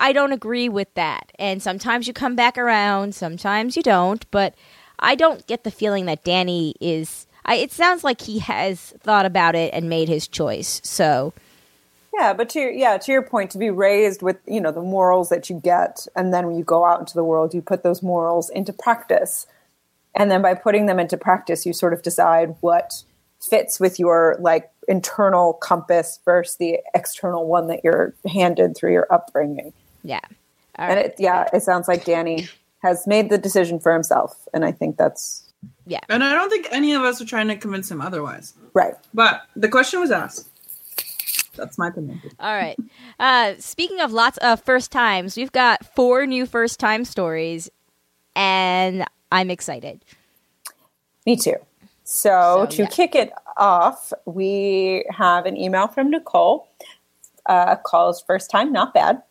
I 0.00 0.12
don't 0.12 0.32
agree 0.32 0.68
with 0.68 0.92
that. 0.94 1.30
And 1.38 1.62
sometimes 1.62 2.08
you 2.08 2.12
come 2.12 2.34
back 2.34 2.58
around, 2.58 3.14
sometimes 3.14 3.76
you 3.76 3.82
don't, 3.82 4.28
but 4.30 4.54
I 4.98 5.14
don't 5.14 5.46
get 5.46 5.62
the 5.62 5.70
feeling 5.70 6.06
that 6.06 6.24
Danny 6.24 6.74
is 6.80 7.26
I, 7.44 7.56
it 7.56 7.72
sounds 7.72 8.04
like 8.04 8.20
he 8.20 8.38
has 8.40 8.94
thought 9.00 9.26
about 9.26 9.54
it 9.54 9.72
and 9.72 9.88
made 9.88 10.08
his 10.08 10.28
choice. 10.28 10.80
So, 10.84 11.32
Yeah, 12.14 12.32
but 12.32 12.50
to 12.50 12.60
your, 12.60 12.70
yeah, 12.70 12.98
to 12.98 13.12
your 13.12 13.22
point, 13.22 13.50
to 13.52 13.58
be 13.58 13.70
raised 13.70 14.22
with 14.22 14.36
you 14.46 14.60
know 14.60 14.72
the 14.72 14.82
morals 14.82 15.30
that 15.30 15.48
you 15.50 15.60
get, 15.60 16.06
and 16.14 16.32
then 16.32 16.46
when 16.46 16.56
you 16.56 16.64
go 16.64 16.84
out 16.84 17.00
into 17.00 17.14
the 17.14 17.24
world, 17.24 17.54
you 17.54 17.62
put 17.62 17.82
those 17.82 18.02
morals 18.02 18.50
into 18.50 18.72
practice, 18.72 19.46
and 20.14 20.30
then 20.30 20.42
by 20.42 20.54
putting 20.54 20.86
them 20.86 21.00
into 21.00 21.16
practice, 21.16 21.64
you 21.66 21.72
sort 21.72 21.92
of 21.92 22.02
decide 22.02 22.56
what 22.60 23.02
fits 23.40 23.80
with 23.80 23.98
your 23.98 24.36
like 24.38 24.70
internal 24.86 25.54
compass 25.54 26.20
versus 26.24 26.56
the 26.56 26.78
external 26.94 27.46
one 27.46 27.68
that 27.68 27.80
you're 27.82 28.14
handed 28.30 28.76
through 28.76 28.92
your 28.92 29.06
upbringing. 29.10 29.72
Yeah. 30.02 30.20
All 30.78 30.86
And 30.86 30.96
right. 30.96 31.06
it, 31.06 31.14
yeah, 31.18 31.46
it 31.52 31.62
sounds 31.62 31.88
like 31.88 32.04
Danny 32.04 32.48
has 32.82 33.06
made 33.06 33.28
the 33.30 33.38
decision 33.38 33.78
for 33.80 33.92
himself, 33.92 34.48
and 34.54 34.64
I 34.64 34.72
think 34.72 34.96
that's 34.96 35.44
yeah. 35.86 36.00
And 36.08 36.24
I 36.24 36.32
don't 36.32 36.48
think 36.48 36.68
any 36.70 36.94
of 36.94 37.02
us 37.02 37.20
are 37.20 37.26
trying 37.26 37.48
to 37.48 37.56
convince 37.56 37.90
him 37.90 38.00
otherwise. 38.00 38.54
right. 38.72 38.94
But 39.12 39.42
the 39.56 39.68
question 39.68 40.00
was 40.00 40.10
asked. 40.10 40.48
That's 41.56 41.76
my 41.76 41.88
opinion. 41.88 42.22
All 42.38 42.54
right. 42.54 42.78
Uh, 43.18 43.54
speaking 43.58 44.00
of 44.00 44.12
lots 44.12 44.38
of 44.38 44.62
first 44.62 44.90
times, 44.92 45.36
we've 45.36 45.52
got 45.52 45.84
four 45.94 46.24
new 46.24 46.46
first 46.46 46.80
time 46.80 47.04
stories, 47.04 47.68
and 48.34 49.04
I'm 49.30 49.50
excited. 49.50 50.02
Me 51.26 51.36
too. 51.36 51.56
So, 52.04 52.66
So, 52.70 52.76
to 52.76 52.82
yeah. 52.84 52.88
kick 52.88 53.14
it 53.14 53.32
off, 53.56 54.12
we 54.24 55.04
have 55.10 55.44
an 55.44 55.56
email 55.56 55.86
from 55.88 56.10
Nicole. 56.10 56.68
Uh, 57.46 57.76
calls 57.76 58.22
first 58.22 58.50
time, 58.50 58.72
not 58.72 58.94
bad. 58.94 59.22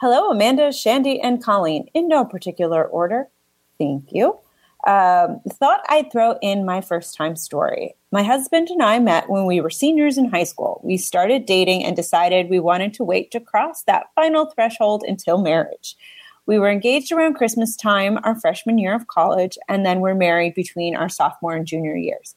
Hello, 0.00 0.30
Amanda, 0.30 0.72
Shandy, 0.72 1.20
and 1.20 1.42
Colleen. 1.42 1.88
In 1.92 2.06
no 2.06 2.24
particular 2.24 2.84
order. 2.84 3.26
Thank 3.78 4.12
you. 4.12 4.38
Um, 4.86 5.40
thought 5.50 5.84
I'd 5.88 6.12
throw 6.12 6.38
in 6.40 6.64
my 6.64 6.80
first 6.80 7.16
time 7.16 7.34
story. 7.34 7.96
My 8.12 8.22
husband 8.22 8.68
and 8.70 8.80
I 8.80 9.00
met 9.00 9.28
when 9.28 9.44
we 9.44 9.60
were 9.60 9.70
seniors 9.70 10.16
in 10.16 10.30
high 10.30 10.44
school. 10.44 10.80
We 10.84 10.98
started 10.98 11.46
dating 11.46 11.84
and 11.84 11.96
decided 11.96 12.48
we 12.48 12.60
wanted 12.60 12.94
to 12.94 13.02
wait 13.02 13.32
to 13.32 13.40
cross 13.40 13.82
that 13.82 14.06
final 14.14 14.46
threshold 14.46 15.02
until 15.04 15.42
marriage. 15.42 15.96
We 16.46 16.60
were 16.60 16.70
engaged 16.70 17.10
around 17.10 17.34
Christmas 17.34 17.74
time, 17.74 18.20
our 18.22 18.38
freshman 18.38 18.78
year 18.78 18.94
of 18.94 19.08
college, 19.08 19.58
and 19.68 19.84
then 19.84 19.98
were 19.98 20.14
married 20.14 20.54
between 20.54 20.94
our 20.94 21.08
sophomore 21.08 21.56
and 21.56 21.66
junior 21.66 21.96
years. 21.96 22.36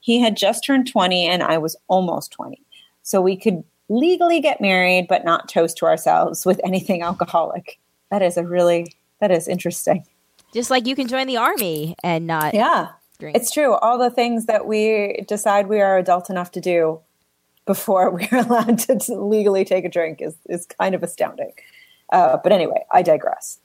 He 0.00 0.18
had 0.18 0.34
just 0.34 0.64
turned 0.64 0.90
20 0.90 1.26
and 1.26 1.42
I 1.42 1.58
was 1.58 1.76
almost 1.88 2.32
20. 2.32 2.58
So 3.02 3.20
we 3.20 3.36
could 3.36 3.64
legally 3.92 4.40
get 4.40 4.60
married, 4.60 5.06
but 5.08 5.24
not 5.24 5.48
toast 5.48 5.76
to 5.78 5.86
ourselves 5.86 6.46
with 6.46 6.60
anything 6.64 7.02
alcoholic. 7.02 7.78
That 8.10 8.22
is 8.22 8.36
a 8.36 8.44
really, 8.44 8.94
that 9.20 9.30
is 9.30 9.48
interesting. 9.48 10.04
Just 10.54 10.70
like 10.70 10.86
you 10.86 10.94
can 10.96 11.08
join 11.08 11.26
the 11.26 11.36
army 11.36 11.94
and 12.02 12.26
not 12.26 12.54
Yeah. 12.54 12.88
drink. 13.18 13.36
It's 13.36 13.50
true. 13.50 13.74
All 13.74 13.98
the 13.98 14.10
things 14.10 14.46
that 14.46 14.66
we 14.66 15.24
decide 15.28 15.68
we 15.68 15.80
are 15.80 15.98
adult 15.98 16.30
enough 16.30 16.50
to 16.52 16.60
do 16.60 17.00
before 17.66 18.10
we 18.16 18.26
are 18.32 18.38
allowed 18.38 18.78
to 18.80 18.94
legally 19.14 19.64
take 19.64 19.84
a 19.84 19.88
drink 19.88 20.20
is, 20.20 20.34
is 20.48 20.66
kind 20.66 20.94
of 20.94 21.02
astounding. 21.02 21.52
Uh, 22.10 22.36
but 22.42 22.52
anyway, 22.52 22.84
I 22.92 23.02
digress. 23.02 23.58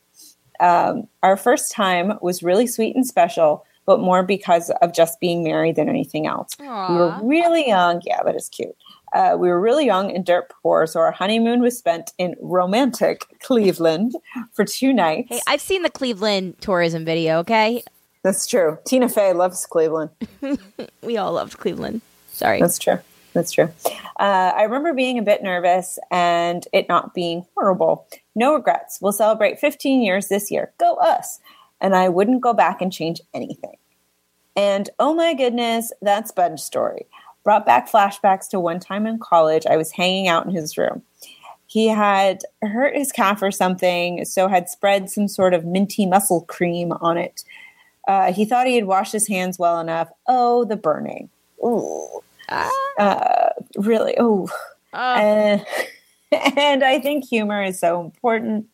Um, 0.59 1.07
our 1.23 1.37
first 1.37 1.71
time 1.71 2.17
was 2.21 2.41
really 2.41 2.67
sweet 2.67 2.95
and 2.95 3.05
special, 3.05 3.65
but 3.85 3.99
more 3.99 4.23
because 4.23 4.69
of 4.81 4.93
just 4.93 5.19
being 5.19 5.43
married 5.43 5.75
than 5.75 5.87
anything 5.89 6.25
else. 6.27 6.55
We 6.59 6.65
were 6.67 7.17
really 7.23 7.67
young. 7.67 8.01
Yeah, 8.05 8.23
that 8.23 8.35
is 8.35 8.49
cute. 8.49 8.75
Uh, 9.13 9.35
we 9.37 9.47
were 9.47 9.59
really 9.59 9.85
young 9.85 10.13
and 10.13 10.25
dirt 10.25 10.51
poor, 10.61 10.85
so 10.85 10.99
our 10.99 11.11
honeymoon 11.11 11.61
was 11.61 11.77
spent 11.77 12.11
in 12.17 12.35
romantic 12.41 13.25
Cleveland 13.41 14.15
for 14.53 14.65
two 14.65 14.93
nights. 14.93 15.29
Hey, 15.29 15.39
I've 15.47 15.61
seen 15.61 15.83
the 15.83 15.89
Cleveland 15.89 16.55
tourism 16.59 17.05
video, 17.05 17.39
okay? 17.39 17.83
That's 18.23 18.45
true. 18.45 18.77
Tina 18.85 19.07
Fey 19.07 19.33
loves 19.33 19.65
Cleveland. 19.65 20.11
We 21.01 21.15
all 21.15 21.31
loved 21.31 21.57
Cleveland. 21.57 22.01
Sorry. 22.33 22.59
That's 22.59 22.77
true. 22.77 22.99
That's 23.31 23.53
true. 23.53 23.71
Uh, 24.19 24.51
I 24.55 24.63
remember 24.63 24.93
being 24.93 25.17
a 25.17 25.21
bit 25.21 25.41
nervous 25.41 25.97
and 26.11 26.67
it 26.73 26.89
not 26.89 27.13
being 27.13 27.45
horrible. 27.55 28.05
No 28.35 28.55
regrets. 28.55 28.99
We'll 28.99 29.13
celebrate 29.13 29.57
15 29.57 30.01
years 30.01 30.27
this 30.27 30.51
year. 30.51 30.73
Go 30.79 30.95
us. 30.95 31.39
And 31.79 31.95
I 31.95 32.09
wouldn't 32.09 32.41
go 32.41 32.53
back 32.53 32.81
and 32.81 32.91
change 32.91 33.21
anything. 33.33 33.77
And 34.57 34.89
oh 34.99 35.13
my 35.13 35.33
goodness, 35.33 35.93
that 36.01 36.27
sponge 36.27 36.59
story 36.59 37.05
brought 37.47 37.65
back 37.65 37.89
flashbacks 37.89 38.49
to 38.49 38.59
one 38.59 38.79
time 38.79 39.07
in 39.07 39.19
college. 39.19 39.65
I 39.65 39.77
was 39.77 39.91
hanging 39.91 40.27
out 40.27 40.45
in 40.45 40.51
his 40.51 40.77
room. 40.77 41.01
He 41.65 41.87
had 41.87 42.41
hurt 42.61 42.95
his 42.95 43.11
calf 43.11 43.41
or 43.41 43.51
something, 43.51 44.25
so 44.25 44.47
had 44.47 44.69
spread 44.69 45.09
some 45.09 45.29
sort 45.29 45.53
of 45.53 45.65
minty 45.65 46.05
muscle 46.05 46.41
cream 46.41 46.91
on 46.99 47.17
it. 47.17 47.43
Uh, 48.07 48.33
he 48.33 48.43
thought 48.43 48.67
he 48.67 48.75
had 48.75 48.85
washed 48.85 49.13
his 49.13 49.27
hands 49.27 49.57
well 49.57 49.79
enough. 49.79 50.09
Oh, 50.27 50.65
the 50.65 50.77
burning. 50.77 51.29
Ooh 51.63 52.21
uh, 52.49 53.49
really 53.77 54.15
oh 54.19 54.47
and 54.93 55.63
i 56.83 56.99
think 56.99 57.25
humor 57.25 57.61
is 57.61 57.79
so 57.79 58.01
important 58.01 58.65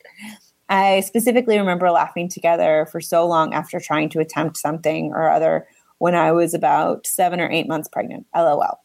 i 0.68 1.00
specifically 1.00 1.58
remember 1.58 1.90
laughing 1.90 2.28
together 2.28 2.86
for 2.90 3.00
so 3.00 3.26
long 3.26 3.52
after 3.52 3.80
trying 3.80 4.08
to 4.08 4.20
attempt 4.20 4.56
something 4.56 5.12
or 5.12 5.28
other 5.28 5.66
when 6.04 6.14
i 6.14 6.30
was 6.30 6.52
about 6.54 7.06
seven 7.06 7.40
or 7.40 7.50
eight 7.50 7.66
months 7.66 7.88
pregnant 7.88 8.26
lol 8.36 8.78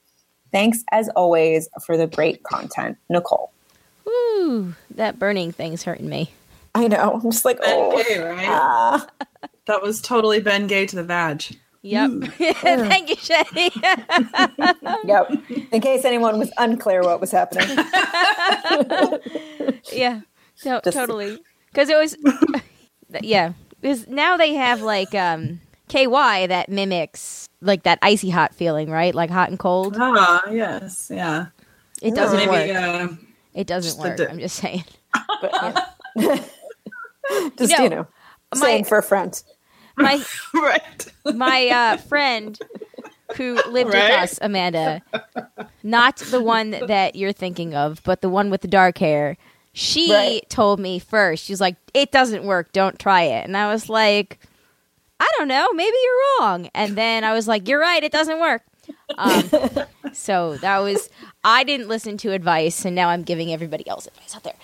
thanks 0.54 0.84
as 0.92 1.10
always 1.10 1.68
for 1.86 1.98
the 1.98 2.08
great 2.08 2.42
content 2.44 2.98
nicole 3.10 3.52
Ooh, 4.08 4.74
that 4.96 5.20
burning 5.20 5.52
thing's 5.52 5.84
hurting 5.84 6.08
me. 6.08 6.32
i 6.76 6.88
know 6.88 7.20
i'm 7.22 7.32
just 7.32 7.44
like 7.46 7.60
Ben 7.60 7.70
oh 7.78 8.04
Gay, 8.08 8.20
right? 8.24 8.48
ah. 8.50 9.06
That 9.68 9.82
was 9.84 10.02
totally 10.02 10.40
Ben 10.42 10.66
Gay 10.66 10.88
to 10.88 10.96
the 10.96 11.04
vag. 11.04 11.44
Yep. 11.84 12.12
Thank 12.64 13.10
you, 13.10 13.16
Shandy. 13.18 13.70
yep 15.06 15.30
in 15.72 15.80
case 15.82 16.06
anyone 16.06 16.40
was 16.40 16.52
unclear 16.58 17.02
what 17.04 17.20
was 17.22 17.32
happening 17.32 17.68
yeah. 19.94 20.22
To- 20.64 20.82
Just- 20.84 20.98
totally. 20.98 21.38
Because 21.72 21.90
it 21.90 21.98
was, 21.98 22.18
yeah. 23.22 23.54
Because 23.80 24.08
now 24.08 24.38
they 24.38 24.56
have 24.56 24.82
like 24.82 25.14
um 25.14 25.60
KY 25.90 26.48
that 26.48 26.70
mimics 26.70 27.50
like 27.62 27.84
that 27.84 28.00
icy 28.02 28.30
hot 28.30 28.56
feeling, 28.56 28.90
right? 28.90 29.14
Like 29.14 29.30
hot 29.30 29.50
and 29.50 29.60
cold. 29.60 29.98
Ah, 30.00 30.44
yes, 30.50 31.12
yeah. 31.14 31.48
It 32.02 32.16
doesn't 32.16 32.38
Maybe 32.38 32.72
work. 32.72 32.72
uh, 32.72 33.08
It 33.54 33.68
doesn't 33.68 34.02
work. 34.02 34.18
di- 34.18 34.28
I'm 34.28 34.40
just 34.40 34.56
saying. 34.56 34.86
but 35.42 35.90
just 37.58 37.78
You 37.78 37.84
you 37.84 37.90
know, 37.90 37.96
know, 37.96 38.08
my- 38.56 38.60
saying 38.62 38.84
for 38.86 38.98
a 38.98 39.04
friend 39.04 39.42
My 39.98 40.24
right. 40.54 41.08
my 41.36 41.68
uh, 41.68 41.98
friend 41.98 42.58
who 43.36 43.60
lived 43.70 43.90
with 43.92 43.96
us, 44.12 44.40
Amanda, 44.42 45.02
not 45.84 46.18
the 46.18 46.42
one 46.42 46.72
that 46.88 47.16
you're 47.16 47.32
thinking 47.34 47.76
of, 47.76 48.02
but 48.04 48.22
the 48.22 48.30
one 48.30 48.50
with 48.50 48.62
the 48.62 48.68
dark 48.68 48.98
hair. 48.98 49.38
She 49.74 50.12
Right. 50.12 50.50
told 50.50 50.80
me 50.80 50.98
first. 50.98 51.44
She's 51.46 51.62
like, 51.62 51.76
"It 51.94 52.12
doesn't 52.12 52.44
work. 52.44 52.72
Don't 52.72 52.98
try 52.98 53.24
it." 53.24 53.46
And 53.46 53.56
I 53.56 53.72
was 53.72 53.88
like, 53.88 54.40
"I 55.20 55.28
don't 55.38 55.48
know. 55.48 55.68
Maybe 55.74 55.96
you're 56.04 56.40
wrong." 56.40 56.70
And 56.74 56.96
then 56.96 57.24
I 57.24 57.34
was 57.34 57.48
like, 57.48 57.68
"You're 57.68 57.80
right. 57.80 58.04
It 58.04 58.12
doesn't 58.12 58.40
work." 58.40 58.64
Um, 59.18 59.44
so 60.14 60.58
that 60.58 60.80
was 60.80 61.10
I 61.44 61.64
didn't 61.64 61.88
listen 61.88 62.18
to 62.20 62.32
advice, 62.32 62.86
and 62.86 62.96
now 62.96 63.10
I'm 63.10 63.24
giving 63.24 63.52
everybody 63.52 63.88
else 63.88 64.08
advice 64.08 64.36
out 64.36 64.44
there. 64.44 64.56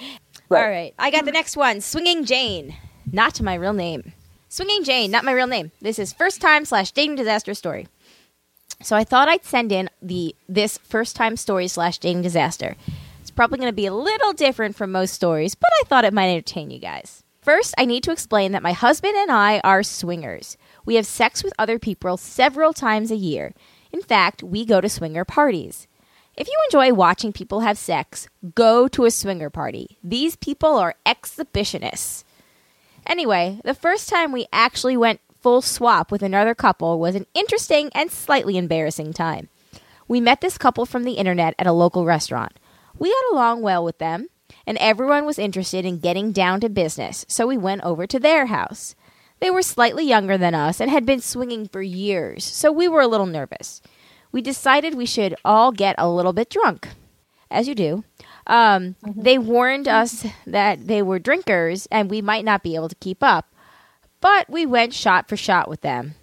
Right. 0.49 0.63
All 0.63 0.69
right, 0.69 0.93
I 0.99 1.11
got 1.11 1.25
the 1.25 1.31
next 1.31 1.57
one. 1.57 1.81
Swinging 1.81 2.25
Jane, 2.25 2.75
not 3.11 3.41
my 3.41 3.55
real 3.55 3.73
name. 3.73 4.13
Swinging 4.47 4.83
Jane, 4.83 5.11
not 5.11 5.25
my 5.25 5.31
real 5.31 5.47
name. 5.47 5.71
This 5.81 5.99
is 5.99 6.13
first 6.13 6.39
time 6.39 6.65
slash 6.65 6.91
dating 6.91 7.15
disaster 7.15 7.53
story. 7.53 7.87
So 8.81 8.95
I 8.95 9.03
thought 9.03 9.27
I'd 9.27 9.43
send 9.43 9.71
in 9.71 9.89
the 10.01 10.35
this 10.47 10.77
first 10.77 11.15
time 11.15 11.35
story 11.37 11.67
slash 11.67 11.97
dating 11.97 12.21
disaster. 12.21 12.75
It's 13.21 13.31
probably 13.31 13.57
going 13.57 13.71
to 13.71 13.75
be 13.75 13.87
a 13.87 13.93
little 13.93 14.33
different 14.33 14.75
from 14.75 14.91
most 14.91 15.13
stories, 15.13 15.55
but 15.55 15.69
I 15.81 15.83
thought 15.85 16.05
it 16.05 16.13
might 16.13 16.29
entertain 16.29 16.69
you 16.71 16.79
guys. 16.79 17.23
First, 17.45 17.75
I 17.77 17.85
need 17.85 18.01
to 18.05 18.11
explain 18.11 18.53
that 18.53 18.63
my 18.63 18.71
husband 18.71 19.13
and 19.15 19.31
I 19.31 19.59
are 19.59 19.83
swingers. 19.83 20.57
We 20.83 20.95
have 20.95 21.05
sex 21.05 21.43
with 21.43 21.53
other 21.59 21.77
people 21.77 22.17
several 22.17 22.73
times 22.73 23.11
a 23.11 23.15
year. 23.15 23.53
In 23.91 24.01
fact, 24.01 24.41
we 24.41 24.65
go 24.65 24.81
to 24.81 24.89
swinger 24.89 25.23
parties. 25.23 25.87
If 26.35 26.47
you 26.47 26.57
enjoy 26.65 26.95
watching 26.95 27.31
people 27.31 27.59
have 27.59 27.77
sex, 27.77 28.27
go 28.55 28.87
to 28.87 29.05
a 29.05 29.11
swinger 29.11 29.51
party. 29.51 29.99
These 30.03 30.37
people 30.37 30.75
are 30.79 30.95
exhibitionists. 31.05 32.23
Anyway, 33.05 33.61
the 33.63 33.75
first 33.75 34.09
time 34.09 34.31
we 34.31 34.47
actually 34.51 34.97
went 34.97 35.21
full 35.39 35.61
swap 35.61 36.11
with 36.11 36.23
another 36.23 36.55
couple 36.55 36.97
was 36.97 37.13
an 37.13 37.27
interesting 37.35 37.91
and 37.93 38.09
slightly 38.09 38.57
embarrassing 38.57 39.13
time. 39.13 39.49
We 40.07 40.19
met 40.19 40.41
this 40.41 40.57
couple 40.57 40.87
from 40.87 41.03
the 41.03 41.13
internet 41.13 41.53
at 41.59 41.67
a 41.67 41.73
local 41.73 42.05
restaurant. 42.05 42.53
We 42.97 43.09
got 43.09 43.33
along 43.33 43.61
well 43.61 43.83
with 43.83 43.99
them, 43.99 44.29
and 44.67 44.77
everyone 44.79 45.25
was 45.25 45.39
interested 45.39 45.85
in 45.85 45.99
getting 45.99 46.31
down 46.31 46.59
to 46.61 46.69
business, 46.69 47.25
so 47.27 47.47
we 47.47 47.57
went 47.57 47.83
over 47.83 48.05
to 48.07 48.19
their 48.19 48.47
house. 48.47 48.95
They 49.39 49.51
were 49.51 49.61
slightly 49.61 50.05
younger 50.07 50.37
than 50.37 50.55
us 50.55 50.79
and 50.79 50.89
had 50.89 51.05
been 51.05 51.19
swinging 51.21 51.67
for 51.67 51.81
years, 51.81 52.43
so 52.43 52.71
we 52.71 52.87
were 52.87 53.01
a 53.01 53.07
little 53.07 53.25
nervous. 53.25 53.81
We 54.31 54.41
decided 54.41 54.95
we 54.95 55.05
should 55.05 55.35
all 55.45 55.71
get 55.71 55.95
a 55.97 56.09
little 56.09 56.33
bit 56.33 56.49
drunk, 56.49 56.89
as 57.51 57.67
you 57.67 57.75
do. 57.75 58.03
Um, 58.47 58.95
They 59.03 59.37
warned 59.37 59.87
us 59.87 60.25
that 60.45 60.87
they 60.87 61.01
were 61.01 61.19
drinkers 61.19 61.87
and 61.91 62.09
we 62.09 62.21
might 62.21 62.45
not 62.45 62.61
be 62.63 62.75
able 62.75 62.89
to 62.89 62.95
keep 62.95 63.23
up, 63.23 63.53
but 64.21 64.49
we 64.49 64.65
went 64.65 64.93
shot 64.93 65.27
for 65.27 65.35
shot 65.37 65.67
with 65.69 65.81
them. 65.81 66.15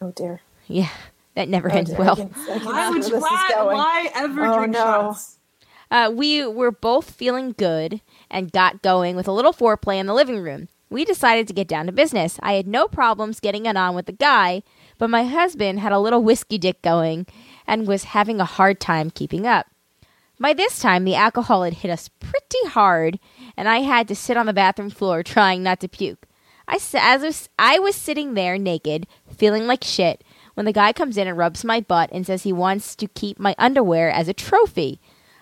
Oh 0.00 0.12
dear. 0.12 0.40
Yeah, 0.66 0.90
that 1.34 1.48
never 1.48 1.70
Oh, 1.72 1.76
ends 1.76 1.90
dear. 1.90 2.00
I 2.00 2.04
well. 2.04 2.16
can- 2.16 2.30
I 2.34 2.58
can 2.58 2.64
Why 2.66 2.90
would 2.90 2.94
where 2.94 2.96
you? 2.96 3.02
this 3.02 3.06
is 3.12 3.22
Why, 3.22 3.50
why 3.72 4.10
ever 4.14 4.46
Oh, 4.46 4.58
drink 4.58 4.72
no. 4.74 4.78
shots? 4.80 5.38
Uh, 5.90 6.10
we 6.14 6.46
were 6.46 6.70
both 6.70 7.10
feeling 7.10 7.52
good 7.52 8.00
and 8.30 8.52
got 8.52 8.82
going 8.82 9.16
with 9.16 9.26
a 9.26 9.32
little 9.32 9.52
foreplay 9.52 9.98
in 9.98 10.06
the 10.06 10.14
living 10.14 10.40
room. 10.40 10.68
We 10.88 11.04
decided 11.04 11.46
to 11.48 11.54
get 11.54 11.68
down 11.68 11.86
to 11.86 11.92
business. 11.92 12.38
I 12.42 12.54
had 12.54 12.66
no 12.66 12.88
problems 12.88 13.40
getting 13.40 13.66
it 13.66 13.76
on 13.76 13.94
with 13.94 14.06
the 14.06 14.12
guy, 14.12 14.62
but 14.98 15.10
my 15.10 15.24
husband 15.24 15.80
had 15.80 15.92
a 15.92 15.98
little 15.98 16.22
whiskey 16.22 16.58
dick 16.58 16.82
going 16.82 17.26
and 17.66 17.86
was 17.86 18.04
having 18.04 18.40
a 18.40 18.44
hard 18.44 18.80
time 18.80 19.10
keeping 19.10 19.46
up. 19.46 19.66
By 20.40 20.54
this 20.54 20.78
time, 20.78 21.04
the 21.04 21.14
alcohol 21.14 21.64
had 21.64 21.74
hit 21.74 21.90
us 21.90 22.08
pretty 22.08 22.66
hard, 22.68 23.18
and 23.56 23.68
I 23.68 23.80
had 23.80 24.08
to 24.08 24.16
sit 24.16 24.36
on 24.36 24.46
the 24.46 24.52
bathroom 24.52 24.90
floor 24.90 25.22
trying 25.24 25.62
not 25.62 25.80
to 25.80 25.88
puke. 25.88 26.26
I, 26.66 26.78
as 26.94 27.48
I 27.58 27.78
was 27.78 27.94
sitting 27.96 28.34
there 28.34 28.56
naked, 28.56 29.06
feeling 29.36 29.66
like 29.66 29.84
shit, 29.84 30.24
when 30.54 30.66
the 30.66 30.72
guy 30.72 30.92
comes 30.92 31.16
in 31.16 31.28
and 31.28 31.36
rubs 31.36 31.64
my 31.64 31.80
butt 31.80 32.10
and 32.12 32.26
says 32.26 32.42
he 32.42 32.52
wants 32.52 32.96
to 32.96 33.06
keep 33.08 33.38
my 33.38 33.54
underwear 33.58 34.10
as 34.10 34.28
a 34.28 34.34
trophy. 34.34 35.00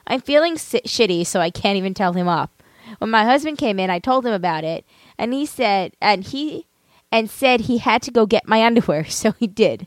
I'm 0.09 0.21
feeling 0.21 0.59
si- 0.59 0.81
shitty, 0.81 1.25
so 1.27 1.41
I 1.41 1.51
can't 1.51 1.77
even 1.77 1.95
tell 1.95 2.15
him 2.15 2.27
off. 2.27 2.51
When 2.99 3.11
my 3.11 3.25
husband 3.25 3.59
came 3.59 3.79
in, 3.79 3.91
I 3.91 3.99
told 4.01 4.27
him 4.27 4.33
about 4.33 4.65
it, 4.65 4.85
and 5.19 5.33
he 5.33 5.47
said, 5.47 5.93
and 6.01 6.25
he, 6.25 6.67
and 7.13 7.31
said 7.31 7.63
he 7.63 7.79
had 7.79 8.03
to 8.03 8.11
go 8.11 8.27
get 8.27 8.49
my 8.49 8.65
underwear, 8.67 9.05
so 9.05 9.33
he 9.33 9.47
did. 9.47 9.87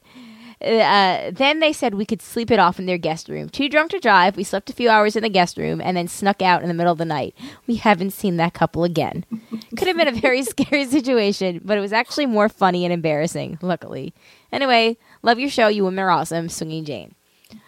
Uh, 0.64 1.31
then 1.31 1.60
they 1.60 1.73
said 1.73 1.95
we 1.95 2.06
could 2.06 2.22
sleep 2.22 2.52
it 2.52 2.60
off 2.60 2.77
in 2.77 2.85
their 2.85 2.99
guest 2.99 3.27
room. 3.27 3.49
Too 3.49 3.68
drunk 3.68 3.89
to 3.91 3.99
drive, 3.99 4.38
we 4.38 4.43
slept 4.43 4.69
a 4.69 4.73
few 4.73 4.89
hours 4.89 5.15
in 5.15 5.23
the 5.23 5.30
guest 5.30 5.57
room 5.57 5.81
and 5.81 5.98
then 5.98 6.07
snuck 6.07 6.39
out 6.43 6.61
in 6.61 6.68
the 6.68 6.76
middle 6.76 6.91
of 6.91 6.99
the 6.99 7.06
night. 7.06 7.35
We 7.65 7.77
haven't 7.77 8.11
seen 8.11 8.38
that 8.38 8.53
couple 8.53 8.84
again. 8.84 9.26
Could 9.76 9.88
have 9.88 9.98
been 9.98 10.07
a 10.07 10.11
very 10.11 10.43
scary 10.43 10.85
situation, 10.85 11.61
but 11.65 11.80
it 11.80 11.81
was 11.81 11.93
actually 11.93 12.27
more 12.27 12.48
funny 12.48 12.85
and 12.85 12.93
embarrassing, 12.93 13.57
luckily. 13.64 14.14
Anyway, 14.52 14.98
love 15.23 15.39
your 15.39 15.49
show. 15.49 15.68
You 15.68 15.84
women 15.84 16.03
are 16.03 16.11
awesome. 16.11 16.48
Swinging 16.48 16.85
Jane. 16.85 17.15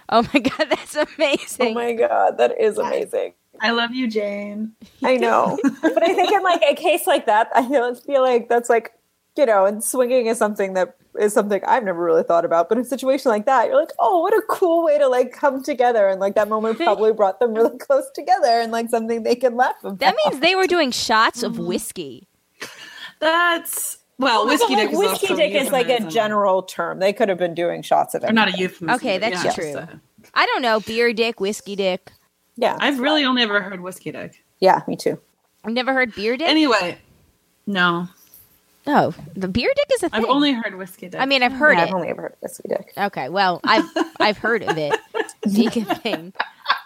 Oh 0.10 0.28
my 0.34 0.40
god, 0.40 0.68
that's 0.70 0.96
oh 0.96 1.06
amazing. 1.18 1.72
Oh 1.72 1.74
my 1.74 1.94
god, 1.94 2.38
that 2.38 2.60
is 2.60 2.78
amazing. 2.78 3.34
I 3.62 3.72
love 3.72 3.94
you, 3.94 4.08
Jane. 4.08 4.74
I 5.04 5.18
know, 5.18 5.58
but 5.82 6.04
I 6.04 6.14
think 6.14 6.32
in 6.32 6.44
like 6.44 6.64
a 6.68 6.76
case 6.76 7.08
like 7.08 7.26
that, 7.28 7.50
I 7.54 7.68
feel, 7.68 7.96
feel 7.96 8.22
like 8.22 8.50
that's 8.50 8.70
like 8.70 8.94
you 9.38 9.46
know, 9.46 9.66
and 9.66 9.84
swinging 9.84 10.28
is 10.28 10.38
something 10.38 10.74
that 10.74 10.96
is 11.20 11.34
something 11.34 11.62
I've 11.66 11.84
never 11.84 12.04
really 12.04 12.24
thought 12.24 12.46
about. 12.46 12.70
But 12.70 12.78
in 12.78 12.84
a 12.84 12.88
situation 12.88 13.30
like 13.30 13.46
that, 13.46 13.68
you're 13.68 13.80
like, 13.80 13.92
oh, 14.00 14.22
what 14.22 14.34
a 14.34 14.42
cool 14.48 14.84
way 14.84 14.98
to 14.98 15.08
like 15.08 15.32
come 15.32 15.64
together, 15.64 16.08
and 16.08 16.20
like 16.20 16.36
that 16.36 16.50
moment 16.50 16.78
probably 16.78 17.14
brought 17.14 17.40
them 17.40 17.54
really 17.54 17.78
close 17.78 18.06
together, 18.14 18.60
and 18.60 18.72
like 18.72 18.90
something 18.90 19.24
they 19.24 19.36
can 19.36 19.56
laugh 19.56 19.76
about. 19.82 20.00
that 20.00 20.16
means 20.26 20.40
they 20.40 20.56
were 20.56 20.68
doing 20.76 20.92
shots 20.92 21.44
of 21.44 21.54
mm-hmm. 21.54 21.68
whiskey. 21.68 22.28
That's 23.20 24.03
well, 24.18 24.46
whiskey 24.46 24.76
dick. 24.76 24.92
is 24.92 24.98
whiskey 24.98 25.28
also 25.30 25.36
dick 25.36 25.54
is 25.54 25.72
like 25.72 25.90
a 25.90 26.00
general 26.10 26.64
term. 26.64 27.00
They 27.00 27.14
could 27.14 27.30
have 27.30 27.38
been 27.38 27.54
doing 27.56 27.82
shots 27.82 28.14
of 28.16 28.24
it. 28.24 28.30
or 28.30 28.34
not 28.34 28.54
a 28.54 28.58
euphemism. 28.58 28.96
Okay, 28.96 29.18
that's 29.18 29.44
yeah, 29.44 29.52
true. 29.52 29.74
just 29.74 29.90
a- 29.94 30.02
I 30.34 30.46
don't 30.46 30.62
know, 30.62 30.80
beer 30.80 31.14
dick, 31.14 31.40
whiskey 31.40 31.76
dick. 31.76 32.12
Yeah, 32.56 32.78
I've 32.80 33.00
really 33.00 33.26
only 33.26 33.42
ever 33.42 33.62
heard 33.62 33.82
whiskey 33.82 34.12
dick. 34.12 34.44
yeah, 34.60 34.82
me 34.88 34.96
too. 34.96 35.20
I've 35.66 35.74
never 35.74 35.94
heard 35.94 36.14
beer 36.16 36.38
dick. 36.38 36.48
Anyway, 36.48 36.98
no, 37.66 38.08
oh, 38.88 39.14
the 39.36 39.48
beer 39.48 39.72
dick 39.76 39.86
is 39.94 40.04
a 40.04 40.10
thing. 40.10 40.24
I've 40.24 40.30
only 40.30 40.54
heard 40.54 40.76
whiskey 40.76 41.10
dick. 41.10 41.20
I 41.22 41.26
mean, 41.26 41.44
I've 41.44 41.52
heard 41.54 41.74
Yeah, 41.78 41.84
it. 41.86 41.88
I've 41.90 41.94
only 41.94 42.10
ever 42.10 42.22
heard 42.24 42.36
whiskey 42.42 42.70
dick. 42.70 42.94
Okay, 42.98 43.30
well, 43.30 43.60
I've 43.64 43.90
I've 44.20 44.38
heard 44.38 44.64
of 44.64 44.78
it. 44.78 44.94
Being 45.54 45.88
a 45.90 45.96
thing. 45.96 46.34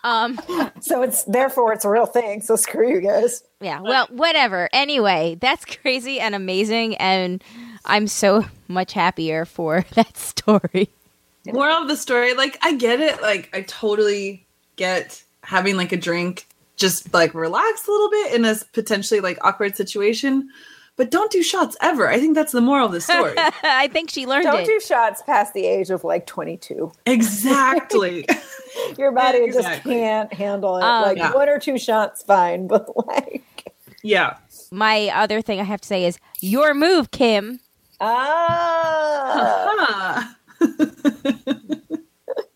Um, 0.04 0.40
So 0.80 1.02
it's 1.04 1.24
therefore 1.26 1.74
it's 1.74 1.86
a 1.86 1.90
real 1.90 2.06
thing. 2.06 2.42
So 2.42 2.56
screw 2.56 2.90
you 2.90 3.02
guys. 3.02 3.44
yeah. 3.62 3.80
Well, 3.82 4.08
whatever. 4.10 4.70
Anyway, 4.74 5.38
that's 5.40 5.66
crazy 5.66 6.20
and 6.20 6.34
amazing, 6.36 6.96
and 6.98 7.44
I'm 7.86 8.08
so 8.08 8.46
much 8.68 8.94
happier 8.94 9.46
for 9.46 9.86
that 9.96 10.18
story. 10.18 10.90
moral 11.46 11.78
of 11.84 11.88
the 11.88 11.98
story, 11.98 12.34
like 12.34 12.58
I 12.62 12.76
get 12.76 13.00
it. 13.00 13.22
Like 13.22 13.50
I 13.54 13.62
totally 13.62 14.46
get 14.76 15.24
having 15.44 15.78
like 15.78 15.92
a 15.92 15.98
drink, 15.98 16.48
just 16.76 17.14
like 17.14 17.34
relax 17.34 17.88
a 17.88 17.92
little 17.92 18.10
bit 18.10 18.34
in 18.34 18.46
a 18.46 18.56
potentially 18.74 19.20
like 19.22 19.38
awkward 19.44 19.76
situation. 19.78 20.50
But 20.98 21.12
don't 21.12 21.32
do 21.32 21.44
shots 21.44 21.78
ever. 21.80 22.10
I 22.10 22.20
think 22.20 22.34
that's 22.36 22.52
the 22.52 22.62
moral 22.62 22.88
of 22.88 22.92
the 22.92 23.02
story. 23.02 23.34
I 23.38 23.88
think 23.88 24.10
she 24.10 24.26
learned 24.26 24.46
Don't 24.46 24.62
it. 24.62 24.66
do 24.66 24.80
shots 24.80 25.22
past 25.22 25.54
the 25.54 25.66
age 25.66 25.92
of 25.92 26.04
like 26.04 26.26
22. 26.26 26.92
exactly. 27.06 28.26
Your 28.98 29.12
body 29.12 29.52
just 29.52 29.84
can't 29.84 30.32
handle 30.34 30.78
it. 30.78 30.84
Um, 30.84 31.04
like 31.04 31.18
Yeah. 31.18 31.34
one 31.34 31.50
or 31.50 31.60
two 31.60 31.78
shots, 31.78 32.24
fine, 32.24 32.68
but 32.74 32.88
like 33.08 33.74
yeah. 34.04 34.38
My 34.72 35.10
other 35.14 35.42
thing 35.42 35.60
I 35.60 35.64
have 35.64 35.82
to 35.82 35.88
say 35.88 36.06
is 36.06 36.18
your 36.42 36.74
move, 36.74 37.12
Kim. 37.12 37.60
ah. 38.02 40.34
Huh. 40.60 40.68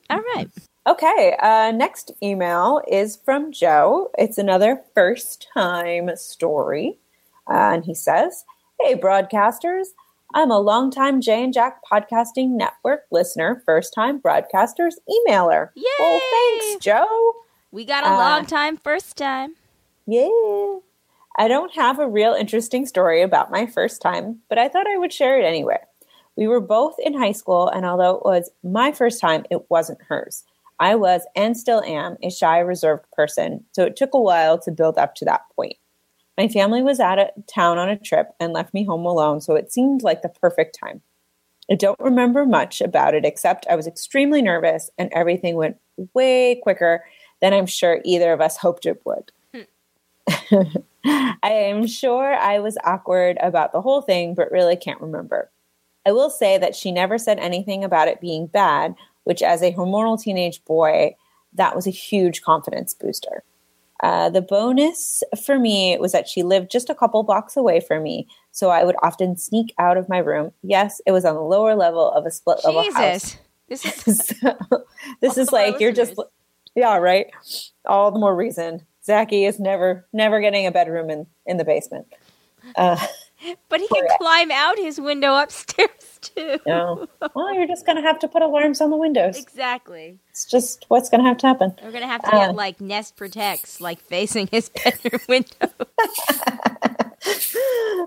All 0.09 0.19
right. 0.35 0.49
Okay, 0.87 1.35
uh, 1.41 1.71
next 1.71 2.11
email 2.23 2.81
is 2.87 3.17
from 3.23 3.51
Joe. 3.51 4.09
It's 4.17 4.37
another 4.37 4.81
first 4.95 5.47
time 5.53 6.09
story. 6.15 6.97
Uh, 7.49 7.73
and 7.73 7.85
he 7.85 7.93
says, 7.95 8.43
Hey, 8.79 8.95
broadcasters. 8.95 9.87
I'm 10.33 10.49
a 10.49 10.59
longtime 10.59 11.19
Jay 11.21 11.43
and 11.43 11.53
Jack 11.53 11.81
Podcasting 11.91 12.51
Network 12.51 13.01
listener, 13.11 13.61
first 13.65 13.93
time 13.93 14.21
broadcasters 14.21 14.93
emailer. 15.09 15.69
Yay! 15.75 15.83
Well, 15.99 16.21
thanks, 16.31 16.85
Joe. 16.85 17.33
We 17.71 17.83
got 17.85 18.05
a 18.05 18.11
Uh, 18.11 18.17
long 18.17 18.45
time 18.45 18.77
first 18.77 19.17
time. 19.17 19.55
Yeah. 20.07 20.29
I 21.37 21.47
don't 21.47 21.73
have 21.75 21.99
a 21.99 22.07
real 22.07 22.33
interesting 22.33 22.85
story 22.85 23.21
about 23.21 23.51
my 23.51 23.65
first 23.65 24.01
time, 24.01 24.39
but 24.49 24.57
I 24.57 24.67
thought 24.69 24.87
I 24.87 24.97
would 24.97 25.13
share 25.13 25.39
it 25.39 25.45
anyway. 25.45 25.79
We 26.37 26.47
were 26.47 26.59
both 26.61 26.95
in 26.99 27.13
high 27.13 27.31
school, 27.33 27.67
and 27.67 27.85
although 27.85 28.15
it 28.15 28.23
was 28.25 28.49
my 28.63 28.91
first 28.91 29.19
time, 29.19 29.45
it 29.49 29.69
wasn't 29.69 30.01
hers. 30.07 30.43
I 30.79 30.95
was 30.95 31.25
and 31.35 31.55
still 31.57 31.81
am 31.83 32.17
a 32.23 32.29
shy, 32.29 32.59
reserved 32.59 33.05
person, 33.11 33.65
so 33.73 33.83
it 33.83 33.95
took 33.95 34.13
a 34.13 34.19
while 34.19 34.57
to 34.59 34.71
build 34.71 34.97
up 34.97 35.13
to 35.15 35.25
that 35.25 35.41
point. 35.55 35.75
My 36.37 36.47
family 36.47 36.81
was 36.81 36.99
out 36.99 37.19
of 37.19 37.29
town 37.47 37.77
on 37.77 37.89
a 37.89 37.97
trip 37.97 38.29
and 38.39 38.53
left 38.53 38.73
me 38.73 38.85
home 38.85 39.05
alone, 39.05 39.41
so 39.41 39.55
it 39.55 39.71
seemed 39.71 40.01
like 40.01 40.21
the 40.21 40.29
perfect 40.29 40.77
time. 40.79 41.01
I 41.69 41.75
don't 41.75 41.99
remember 41.99 42.45
much 42.45 42.81
about 42.81 43.13
it 43.13 43.25
except 43.25 43.67
I 43.69 43.75
was 43.75 43.87
extremely 43.87 44.41
nervous 44.41 44.89
and 44.97 45.09
everything 45.13 45.55
went 45.55 45.77
way 46.13 46.59
quicker 46.61 47.05
than 47.41 47.53
I'm 47.53 47.65
sure 47.65 48.01
either 48.03 48.33
of 48.33 48.41
us 48.41 48.57
hoped 48.57 48.85
it 48.85 49.01
would. 49.05 49.31
Hmm. 49.53 50.63
I 51.43 51.49
am 51.49 51.87
sure 51.87 52.35
I 52.35 52.59
was 52.59 52.77
awkward 52.83 53.37
about 53.41 53.71
the 53.71 53.81
whole 53.81 54.01
thing, 54.01 54.35
but 54.35 54.51
really 54.51 54.75
can't 54.75 55.01
remember. 55.01 55.49
I 56.05 56.11
will 56.11 56.29
say 56.29 56.57
that 56.57 56.75
she 56.75 56.91
never 56.91 57.17
said 57.17 57.39
anything 57.39 57.83
about 57.83 58.07
it 58.07 58.21
being 58.21 58.47
bad, 58.47 58.95
which, 59.23 59.41
as 59.41 59.61
a 59.61 59.73
hormonal 59.73 60.21
teenage 60.21 60.63
boy, 60.65 61.15
that 61.53 61.75
was 61.75 61.87
a 61.87 61.91
huge 61.91 62.41
confidence 62.41 62.93
booster. 62.93 63.43
Uh, 64.01 64.29
the 64.29 64.41
bonus 64.41 65.21
for 65.45 65.59
me 65.59 65.97
was 65.99 66.11
that 66.11 66.27
she 66.27 66.41
lived 66.41 66.71
just 66.71 66.89
a 66.89 66.95
couple 66.95 67.21
blocks 67.23 67.55
away 67.55 67.79
from 67.79 68.01
me, 68.01 68.27
so 68.51 68.69
I 68.69 68.83
would 68.83 68.95
often 69.03 69.37
sneak 69.37 69.73
out 69.77 69.97
of 69.97 70.09
my 70.09 70.17
room. 70.17 70.51
Yes, 70.63 71.01
it 71.05 71.11
was 71.11 71.23
on 71.23 71.35
the 71.35 71.41
lower 71.41 71.75
level 71.75 72.11
of 72.11 72.25
a 72.25 72.31
split 72.31 72.59
level 72.65 72.83
house. 72.93 73.37
This 73.69 74.07
is 74.07 74.25
so 74.25 74.57
this 75.21 75.37
is 75.37 75.51
like 75.51 75.79
you're 75.79 75.91
just 75.91 76.15
yeah 76.75 76.97
right? 76.97 77.27
All 77.85 78.11
the 78.11 78.19
more 78.19 78.35
reason. 78.35 78.85
Zachy 79.03 79.45
is 79.45 79.59
never 79.59 80.07
never 80.13 80.41
getting 80.41 80.65
a 80.65 80.71
bedroom 80.71 81.09
in 81.09 81.27
in 81.45 81.57
the 81.57 81.65
basement. 81.65 82.07
Uh 82.75 83.05
but 83.69 83.79
he 83.79 83.87
can 83.87 84.07
climb 84.17 84.51
out 84.51 84.77
his 84.77 84.99
window 84.99 85.35
upstairs 85.35 85.89
too. 86.21 86.59
No. 86.65 87.07
Well, 87.35 87.53
you're 87.53 87.67
just 87.67 87.85
gonna 87.85 88.01
have 88.01 88.19
to 88.19 88.27
put 88.27 88.41
alarms 88.41 88.81
on 88.81 88.89
the 88.89 88.97
windows. 88.97 89.37
Exactly. 89.37 90.19
It's 90.29 90.45
just 90.45 90.85
what's 90.87 91.09
gonna 91.09 91.23
have 91.27 91.37
to 91.39 91.47
happen. 91.47 91.73
We're 91.83 91.91
gonna 91.91 92.07
have 92.07 92.21
to 92.23 92.35
Uh. 92.35 92.47
get 92.47 92.55
like 92.55 92.79
Nest 92.81 93.15
Protects, 93.17 93.81
like 93.81 93.99
facing 94.01 94.47
his 94.47 94.69
bedroom 94.83 95.21
window. 95.27 95.67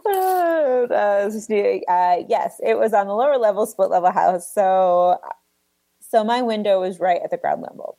Oh, 0.07 0.87
uh, 0.91 1.25
this 1.27 1.35
is 1.35 1.49
new. 1.49 1.81
Uh, 1.89 2.17
yes, 2.29 2.61
it 2.65 2.77
was 2.79 2.93
on 2.93 3.07
the 3.07 3.15
lower 3.15 3.39
level, 3.39 3.65
split 3.67 3.91
level 3.91 4.11
house. 4.11 4.53
So, 4.53 5.19
so 6.01 6.25
my 6.25 6.43
window 6.43 6.81
was 6.81 6.99
right 7.01 7.21
at 7.23 7.31
the 7.31 7.37
ground 7.37 7.63
level, 7.63 7.97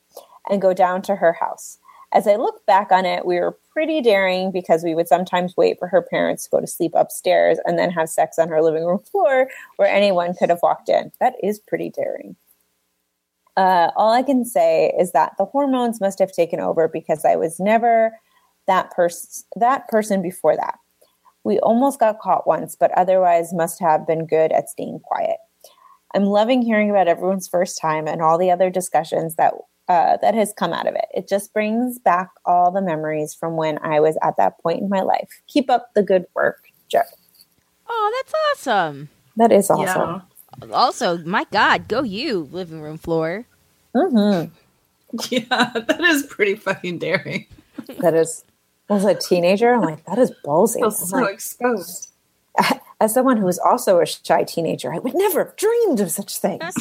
and 0.48 0.60
go 0.60 0.72
down 0.74 1.02
to 1.02 1.16
her 1.16 1.32
house. 1.32 1.78
As 2.16 2.26
I 2.26 2.36
look 2.36 2.64
back 2.64 2.92
on 2.92 3.04
it, 3.04 3.26
we 3.26 3.38
were 3.38 3.58
pretty 3.70 4.00
daring 4.00 4.50
because 4.50 4.82
we 4.82 4.94
would 4.94 5.06
sometimes 5.06 5.54
wait 5.54 5.78
for 5.78 5.86
her 5.86 6.00
parents 6.00 6.44
to 6.44 6.50
go 6.50 6.60
to 6.62 6.66
sleep 6.66 6.92
upstairs 6.94 7.58
and 7.66 7.78
then 7.78 7.90
have 7.90 8.08
sex 8.08 8.38
on 8.38 8.48
her 8.48 8.62
living 8.62 8.86
room 8.86 8.98
floor 9.12 9.50
where 9.76 9.94
anyone 9.94 10.32
could 10.32 10.48
have 10.48 10.62
walked 10.62 10.88
in. 10.88 11.12
That 11.20 11.34
is 11.42 11.58
pretty 11.58 11.90
daring. 11.90 12.34
Uh, 13.54 13.90
all 13.96 14.14
I 14.14 14.22
can 14.22 14.46
say 14.46 14.94
is 14.98 15.12
that 15.12 15.34
the 15.36 15.44
hormones 15.44 16.00
must 16.00 16.18
have 16.18 16.32
taken 16.32 16.58
over 16.58 16.88
because 16.88 17.26
I 17.26 17.36
was 17.36 17.60
never 17.60 18.18
that 18.66 18.92
person 18.92 19.44
that 19.56 19.86
person 19.88 20.22
before 20.22 20.56
that. 20.56 20.78
We 21.44 21.58
almost 21.58 22.00
got 22.00 22.20
caught 22.20 22.46
once, 22.46 22.76
but 22.76 22.92
otherwise 22.92 23.52
must 23.52 23.78
have 23.80 24.06
been 24.06 24.26
good 24.26 24.52
at 24.52 24.70
staying 24.70 25.00
quiet. 25.00 25.36
I'm 26.14 26.24
loving 26.24 26.62
hearing 26.62 26.88
about 26.88 27.08
everyone's 27.08 27.46
first 27.46 27.78
time 27.78 28.08
and 28.08 28.22
all 28.22 28.38
the 28.38 28.50
other 28.50 28.70
discussions 28.70 29.34
that 29.36 29.52
uh, 29.88 30.16
that 30.22 30.34
has 30.34 30.52
come 30.56 30.72
out 30.72 30.86
of 30.86 30.94
it. 30.94 31.06
It 31.14 31.28
just 31.28 31.52
brings 31.52 31.98
back 31.98 32.28
all 32.44 32.70
the 32.70 32.82
memories 32.82 33.34
from 33.34 33.56
when 33.56 33.78
I 33.78 34.00
was 34.00 34.18
at 34.22 34.36
that 34.36 34.58
point 34.60 34.80
in 34.80 34.88
my 34.88 35.02
life. 35.02 35.28
Keep 35.46 35.70
up 35.70 35.90
the 35.94 36.02
good 36.02 36.26
work, 36.34 36.64
Joe. 36.88 37.02
Oh, 37.88 38.12
that's 38.16 38.34
awesome. 38.52 39.08
That 39.36 39.52
is 39.52 39.70
awesome. 39.70 40.22
Yeah. 40.62 40.74
Also, 40.74 41.18
my 41.18 41.46
God, 41.52 41.88
go 41.88 42.02
you, 42.02 42.48
living 42.50 42.80
room 42.80 42.98
floor. 42.98 43.46
hmm 43.94 44.44
Yeah, 45.30 45.72
that 45.74 46.00
is 46.00 46.24
pretty 46.24 46.56
fucking 46.56 46.98
daring. 46.98 47.46
That 48.00 48.14
is. 48.14 48.44
As 48.88 49.04
a 49.04 49.14
teenager, 49.14 49.74
I'm 49.74 49.82
like, 49.82 50.04
that 50.06 50.18
is 50.18 50.32
ballsy. 50.44 50.82
I'm 50.84 50.90
so 50.92 51.18
like, 51.18 51.34
exposed. 51.34 52.12
as 53.00 53.12
someone 53.12 53.36
who 53.36 53.44
was 53.44 53.58
also 53.58 54.00
a 54.00 54.06
shy 54.06 54.44
teenager, 54.44 54.92
I 54.92 54.98
would 54.98 55.14
never 55.14 55.44
have 55.44 55.56
dreamed 55.56 56.00
of 56.00 56.10
such 56.10 56.38
things. 56.38 56.74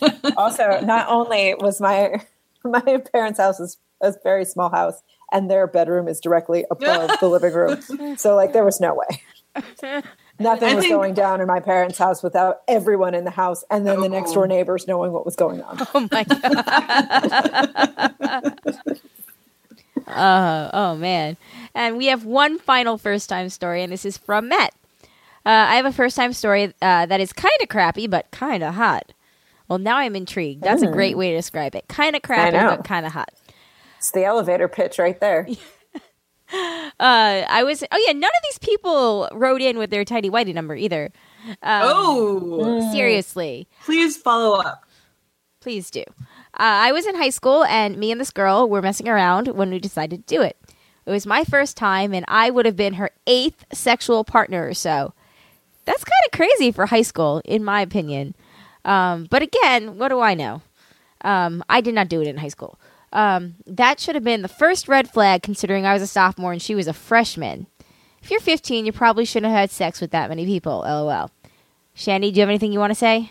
also, 0.38 0.80
not 0.80 1.08
only 1.08 1.54
was 1.54 1.80
my 1.80 2.20
my 2.64 3.02
parents' 3.12 3.38
house 3.38 3.60
is 3.60 3.76
a 4.00 4.12
very 4.22 4.44
small 4.44 4.70
house, 4.70 5.02
and 5.32 5.50
their 5.50 5.66
bedroom 5.66 6.08
is 6.08 6.20
directly 6.20 6.64
above 6.70 7.10
the 7.20 7.28
living 7.28 7.52
room, 7.54 8.16
so 8.16 8.34
like 8.36 8.52
there 8.52 8.64
was 8.64 8.80
no 8.80 8.94
way. 8.94 9.22
Nothing 10.40 10.68
I 10.68 10.74
was 10.74 10.82
think- 10.84 10.92
going 10.94 11.14
down 11.14 11.40
in 11.40 11.46
my 11.46 11.60
parents' 11.60 11.96
house 11.98 12.22
without 12.22 12.62
everyone 12.66 13.14
in 13.14 13.24
the 13.24 13.30
house, 13.30 13.62
and 13.70 13.86
then 13.86 14.00
the 14.00 14.08
next 14.08 14.30
Oh. 14.30 14.34
door 14.34 14.46
neighbors 14.48 14.88
knowing 14.88 15.12
what 15.12 15.24
was 15.24 15.36
going 15.36 15.62
on. 15.62 15.78
Oh 15.94 16.08
my 16.10 16.24
God. 16.24 16.54
uh, 20.06 20.70
oh 20.72 20.96
man. 20.96 21.36
And 21.74 21.96
we 21.96 22.06
have 22.06 22.24
one 22.24 22.58
final 22.58 22.98
first 22.98 23.28
time 23.28 23.48
story, 23.48 23.82
and 23.82 23.92
this 23.92 24.04
is 24.04 24.16
from 24.18 24.48
Matt. 24.48 24.74
Uh, 25.46 25.50
I 25.50 25.76
have 25.76 25.84
a 25.86 25.92
first 25.92 26.16
time 26.16 26.32
story 26.32 26.72
uh, 26.82 27.06
that 27.06 27.20
is 27.20 27.32
kind 27.32 27.54
of 27.62 27.68
crappy, 27.68 28.06
but 28.06 28.30
kind 28.30 28.62
of 28.62 28.74
hot. 28.74 29.12
Well, 29.68 29.78
now 29.78 29.96
I'm 29.96 30.14
intrigued. 30.14 30.62
That's 30.62 30.82
a 30.82 30.90
great 30.90 31.16
way 31.16 31.30
to 31.30 31.36
describe 31.36 31.74
it. 31.74 31.88
Kind 31.88 32.14
of 32.16 32.22
crappy, 32.22 32.56
but 32.56 32.84
kind 32.84 33.06
of 33.06 33.12
hot. 33.12 33.30
It's 33.98 34.10
the 34.10 34.24
elevator 34.24 34.68
pitch 34.68 34.98
right 34.98 35.18
there. 35.20 35.46
Uh, 36.52 37.42
I 37.48 37.64
was. 37.64 37.82
Oh 37.90 38.04
yeah, 38.06 38.12
none 38.12 38.22
of 38.30 38.42
these 38.44 38.58
people 38.58 39.28
wrote 39.32 39.60
in 39.60 39.78
with 39.78 39.90
their 39.90 40.04
tidy 40.04 40.30
whitey 40.30 40.54
number 40.54 40.76
either. 40.76 41.10
Um, 41.62 41.82
oh, 41.84 42.92
seriously, 42.92 43.66
please 43.84 44.16
follow 44.16 44.60
up. 44.60 44.84
please 45.60 45.90
do. 45.90 46.04
Uh, 46.08 46.86
I 46.86 46.92
was 46.92 47.06
in 47.06 47.16
high 47.16 47.30
school, 47.30 47.64
and 47.64 47.96
me 47.96 48.12
and 48.12 48.20
this 48.20 48.30
girl 48.30 48.68
were 48.68 48.82
messing 48.82 49.08
around 49.08 49.48
when 49.48 49.70
we 49.70 49.80
decided 49.80 50.26
to 50.28 50.34
do 50.36 50.42
it. 50.42 50.56
It 51.06 51.10
was 51.10 51.26
my 51.26 51.42
first 51.44 51.76
time, 51.76 52.12
and 52.14 52.24
I 52.28 52.50
would 52.50 52.66
have 52.66 52.76
been 52.76 52.94
her 52.94 53.10
eighth 53.26 53.64
sexual 53.72 54.22
partner 54.22 54.68
or 54.68 54.74
so. 54.74 55.12
That's 55.86 56.04
kind 56.04 56.22
of 56.26 56.36
crazy 56.36 56.70
for 56.70 56.86
high 56.86 57.02
school, 57.02 57.42
in 57.44 57.64
my 57.64 57.80
opinion. 57.80 58.34
Um, 58.84 59.26
but 59.30 59.42
again, 59.42 59.98
what 59.98 60.08
do 60.08 60.20
I 60.20 60.34
know? 60.34 60.62
Um, 61.22 61.64
I 61.68 61.80
did 61.80 61.94
not 61.94 62.08
do 62.08 62.20
it 62.20 62.26
in 62.28 62.36
high 62.36 62.48
school. 62.48 62.78
Um, 63.12 63.54
that 63.66 64.00
should 64.00 64.14
have 64.14 64.24
been 64.24 64.42
the 64.42 64.48
first 64.48 64.88
red 64.88 65.08
flag, 65.08 65.42
considering 65.42 65.86
I 65.86 65.92
was 65.92 66.02
a 66.02 66.06
sophomore 66.06 66.52
and 66.52 66.60
she 66.60 66.74
was 66.74 66.86
a 66.88 66.92
freshman. 66.92 67.66
If 68.22 68.30
you're 68.30 68.40
15, 68.40 68.86
you 68.86 68.92
probably 68.92 69.24
shouldn't 69.24 69.50
have 69.50 69.58
had 69.60 69.70
sex 69.70 70.00
with 70.00 70.10
that 70.10 70.28
many 70.28 70.44
people. 70.46 70.80
LOL. 70.80 71.30
Shandy, 71.94 72.30
do 72.30 72.36
you 72.36 72.40
have 72.42 72.48
anything 72.48 72.72
you 72.72 72.78
want 72.78 72.90
to 72.90 72.94
say? 72.96 73.30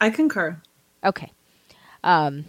I 0.00 0.10
concur. 0.10 0.60
Okay. 1.02 1.32
Um, 2.04 2.44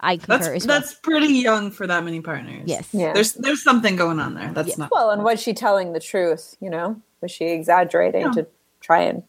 I 0.00 0.16
concur 0.16 0.26
That's 0.38 0.48
as 0.48 0.66
well. 0.66 0.78
that's 0.80 0.94
pretty 0.94 1.26
young 1.34 1.70
for 1.72 1.86
that 1.88 2.04
many 2.04 2.20
partners. 2.20 2.62
Yes. 2.66 2.88
Yeah. 2.92 3.12
There's 3.12 3.32
there's 3.32 3.62
something 3.64 3.96
going 3.96 4.20
on 4.20 4.34
there. 4.34 4.52
That's 4.52 4.68
Yeah. 4.68 4.74
not 4.78 4.90
Well, 4.92 5.10
and 5.10 5.24
was 5.24 5.42
she 5.42 5.52
telling 5.54 5.92
the 5.92 5.98
truth? 6.00 6.56
You 6.60 6.70
know, 6.70 7.00
was 7.20 7.32
she 7.32 7.46
exaggerating 7.46 8.22
No. 8.22 8.32
to 8.34 8.46
try 8.80 9.00
and? 9.02 9.24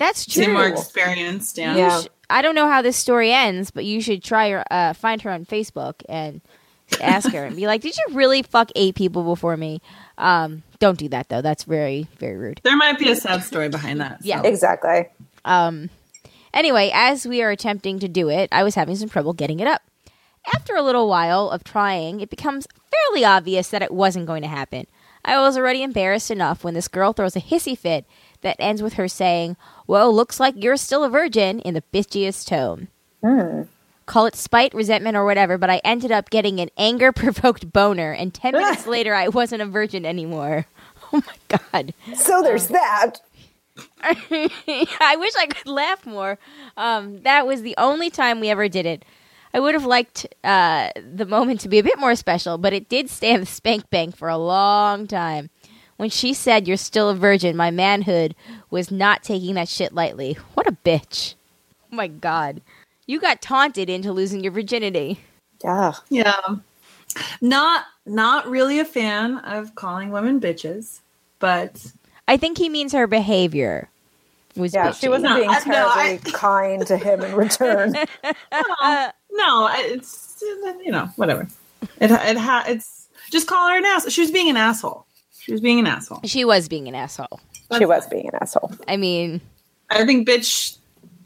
That's 0.00 0.24
true. 0.26 0.44
seem 0.44 0.54
more 0.54 0.66
experienced. 0.66 1.56
Yeah. 1.58 1.76
Yeah. 1.76 2.00
sh- 2.00 2.06
I 2.28 2.42
don't 2.42 2.54
know 2.56 2.66
how 2.68 2.80
this 2.82 2.96
story 2.96 3.32
ends, 3.32 3.70
but 3.70 3.84
you 3.84 4.00
should 4.00 4.24
try 4.24 4.50
her, 4.50 4.64
uh, 4.70 4.94
find 4.94 5.20
her 5.22 5.30
on 5.30 5.44
Facebook 5.44 5.94
and 6.08 6.40
ask 7.00 7.30
her 7.32 7.44
and 7.44 7.54
be 7.54 7.66
like, 7.66 7.82
"Did 7.82 7.96
you 7.96 8.14
really 8.16 8.42
fuck 8.42 8.70
eight 8.74 8.94
people 8.94 9.22
before 9.24 9.56
me?" 9.56 9.82
Um, 10.16 10.62
don't 10.78 10.98
do 10.98 11.08
that 11.10 11.28
though. 11.28 11.42
That's 11.42 11.64
very 11.64 12.08
very 12.18 12.36
rude. 12.36 12.60
There 12.64 12.76
might 12.76 12.98
be 12.98 13.10
a 13.10 13.16
sad 13.16 13.44
story 13.44 13.68
behind 13.68 14.00
that. 14.00 14.20
Yeah. 14.22 14.42
Exactly. 14.42 15.06
Um, 15.44 15.90
anyway, 16.54 16.90
as 16.94 17.26
we 17.26 17.42
are 17.42 17.50
attempting 17.50 17.98
to 17.98 18.08
do 18.08 18.28
it, 18.30 18.48
I 18.52 18.62
was 18.64 18.74
having 18.76 18.96
some 18.96 19.08
trouble 19.08 19.34
getting 19.34 19.60
it 19.60 19.66
up. 19.68 19.82
After 20.54 20.74
a 20.74 20.82
little 20.82 21.08
while 21.08 21.50
of 21.50 21.62
trying, 21.64 22.20
it 22.20 22.30
becomes 22.30 22.66
fairly 22.90 23.24
obvious 23.24 23.68
that 23.68 23.82
it 23.82 23.92
wasn't 23.92 24.26
going 24.26 24.40
to 24.42 24.48
happen. 24.48 24.86
I 25.24 25.38
was 25.38 25.58
already 25.58 25.82
embarrassed 25.82 26.30
enough 26.30 26.64
when 26.64 26.72
this 26.74 26.88
girl 26.88 27.12
throws 27.12 27.36
a 27.36 27.40
hissy 27.40 27.76
fit 27.76 28.06
that 28.42 28.56
ends 28.58 28.82
with 28.82 28.94
her 28.94 29.08
saying, 29.08 29.56
Well, 29.86 30.14
looks 30.14 30.40
like 30.40 30.54
you're 30.56 30.76
still 30.76 31.04
a 31.04 31.08
virgin, 31.10 31.60
in 31.60 31.74
the 31.74 31.82
bitchiest 31.92 32.46
tone. 32.46 32.88
Call 34.06 34.26
it 34.26 34.34
spite, 34.34 34.74
resentment, 34.74 35.16
or 35.16 35.24
whatever, 35.24 35.56
but 35.56 35.70
I 35.70 35.80
ended 35.84 36.10
up 36.10 36.30
getting 36.30 36.58
an 36.58 36.70
anger 36.76 37.12
provoked 37.12 37.72
boner, 37.72 38.12
and 38.12 38.34
10 38.34 38.52
minutes 38.54 38.86
later, 38.86 39.14
I 39.14 39.28
wasn't 39.28 39.62
a 39.62 39.66
virgin 39.66 40.04
anymore. 40.04 40.66
Oh 41.12 41.22
my 41.26 41.58
god. 41.72 41.92
So 42.14 42.40
there's 42.40 42.68
that. 42.68 43.14
I 44.02 45.16
wish 45.18 45.32
I 45.36 45.46
could 45.48 45.66
laugh 45.66 46.06
more. 46.06 46.38
Um, 46.76 47.22
that 47.22 47.48
was 47.48 47.62
the 47.62 47.74
only 47.78 48.10
time 48.10 48.38
we 48.38 48.48
ever 48.48 48.68
did 48.68 48.86
it. 48.86 49.04
I 49.52 49.58
would 49.58 49.74
have 49.74 49.84
liked 49.84 50.26
uh, 50.44 50.90
the 50.94 51.26
moment 51.26 51.60
to 51.60 51.68
be 51.68 51.80
a 51.80 51.82
bit 51.82 51.98
more 51.98 52.14
special, 52.14 52.58
but 52.58 52.72
it 52.72 52.88
did 52.88 53.10
stay 53.10 53.32
in 53.32 53.40
the 53.40 53.46
spank 53.46 53.90
bank 53.90 54.16
for 54.16 54.28
a 54.28 54.38
long 54.38 55.08
time. 55.08 55.50
When 56.00 56.08
she 56.08 56.32
said, 56.32 56.66
You're 56.66 56.78
still 56.78 57.10
a 57.10 57.14
virgin, 57.14 57.54
my 57.58 57.70
manhood 57.70 58.34
was 58.70 58.90
not 58.90 59.22
taking 59.22 59.56
that 59.56 59.68
shit 59.68 59.92
lightly. 59.92 60.38
What 60.54 60.66
a 60.66 60.72
bitch. 60.72 61.34
Oh 61.92 61.96
my 61.96 62.06
god. 62.08 62.62
You 63.06 63.20
got 63.20 63.42
taunted 63.42 63.90
into 63.90 64.10
losing 64.10 64.42
your 64.42 64.50
virginity. 64.52 65.20
Yeah. 65.62 65.92
Yeah. 66.08 66.36
Not 67.42 67.84
not 68.06 68.48
really 68.48 68.78
a 68.78 68.84
fan 68.86 69.38
of 69.40 69.74
calling 69.74 70.10
women 70.10 70.40
bitches, 70.40 71.00
but 71.38 71.92
I 72.26 72.38
think 72.38 72.56
he 72.56 72.70
means 72.70 72.92
her 72.94 73.06
behavior 73.06 73.90
was 74.56 74.72
Yeah, 74.72 74.88
bitchy. 74.88 75.00
she 75.02 75.08
wasn't 75.10 75.32
No, 75.34 75.36
being 75.36 75.50
I- 75.50 75.58
no, 75.58 75.60
terribly 75.92 76.00
I- 76.02 76.20
kind 76.32 76.86
to 76.86 76.96
him 76.96 77.20
in 77.20 77.34
return. 77.34 77.92
no, 78.24 79.10
no, 79.32 79.68
it's 79.72 80.42
you 80.82 80.92
know 80.92 81.10
whatever. 81.16 81.46
It 82.00 82.10
it 82.10 82.38
ha- 82.38 82.64
it's 82.66 83.06
just 83.30 83.46
call 83.46 83.68
her 83.68 83.76
an 83.76 83.84
ass. 83.84 84.10
She 84.10 84.22
was 84.22 84.30
being 84.30 84.48
an 84.48 84.56
asshole. 84.56 85.04
She 85.40 85.52
was 85.52 85.60
being 85.60 85.78
an 85.78 85.86
asshole. 85.86 86.20
She 86.24 86.44
was 86.44 86.68
being 86.68 86.86
an 86.88 86.94
asshole. 86.94 87.40
she 87.78 87.86
was 87.86 88.06
being 88.06 88.28
an 88.28 88.34
asshole. 88.40 88.72
I 88.86 88.96
mean, 88.96 89.40
I 89.90 90.04
think 90.04 90.28
bitch 90.28 90.76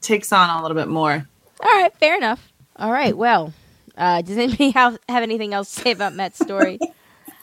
takes 0.01 0.33
on 0.33 0.51
a 0.51 0.63
little 0.63 0.77
bit 0.77 0.89
more. 0.89 1.27
All 1.61 1.71
right, 1.83 1.93
fair 1.99 2.17
enough. 2.17 2.53
All 2.77 2.93
right, 2.93 3.17
well, 3.17 3.53
uh, 3.97 4.23
does 4.23 4.37
anybody 4.39 4.71
have, 4.75 4.99
have 5.09 5.23
anything 5.23 5.55
else 5.55 5.75
to 5.75 5.81
say 5.83 5.91
about 5.93 6.15
Matt's 6.15 6.39
story? 6.39 6.79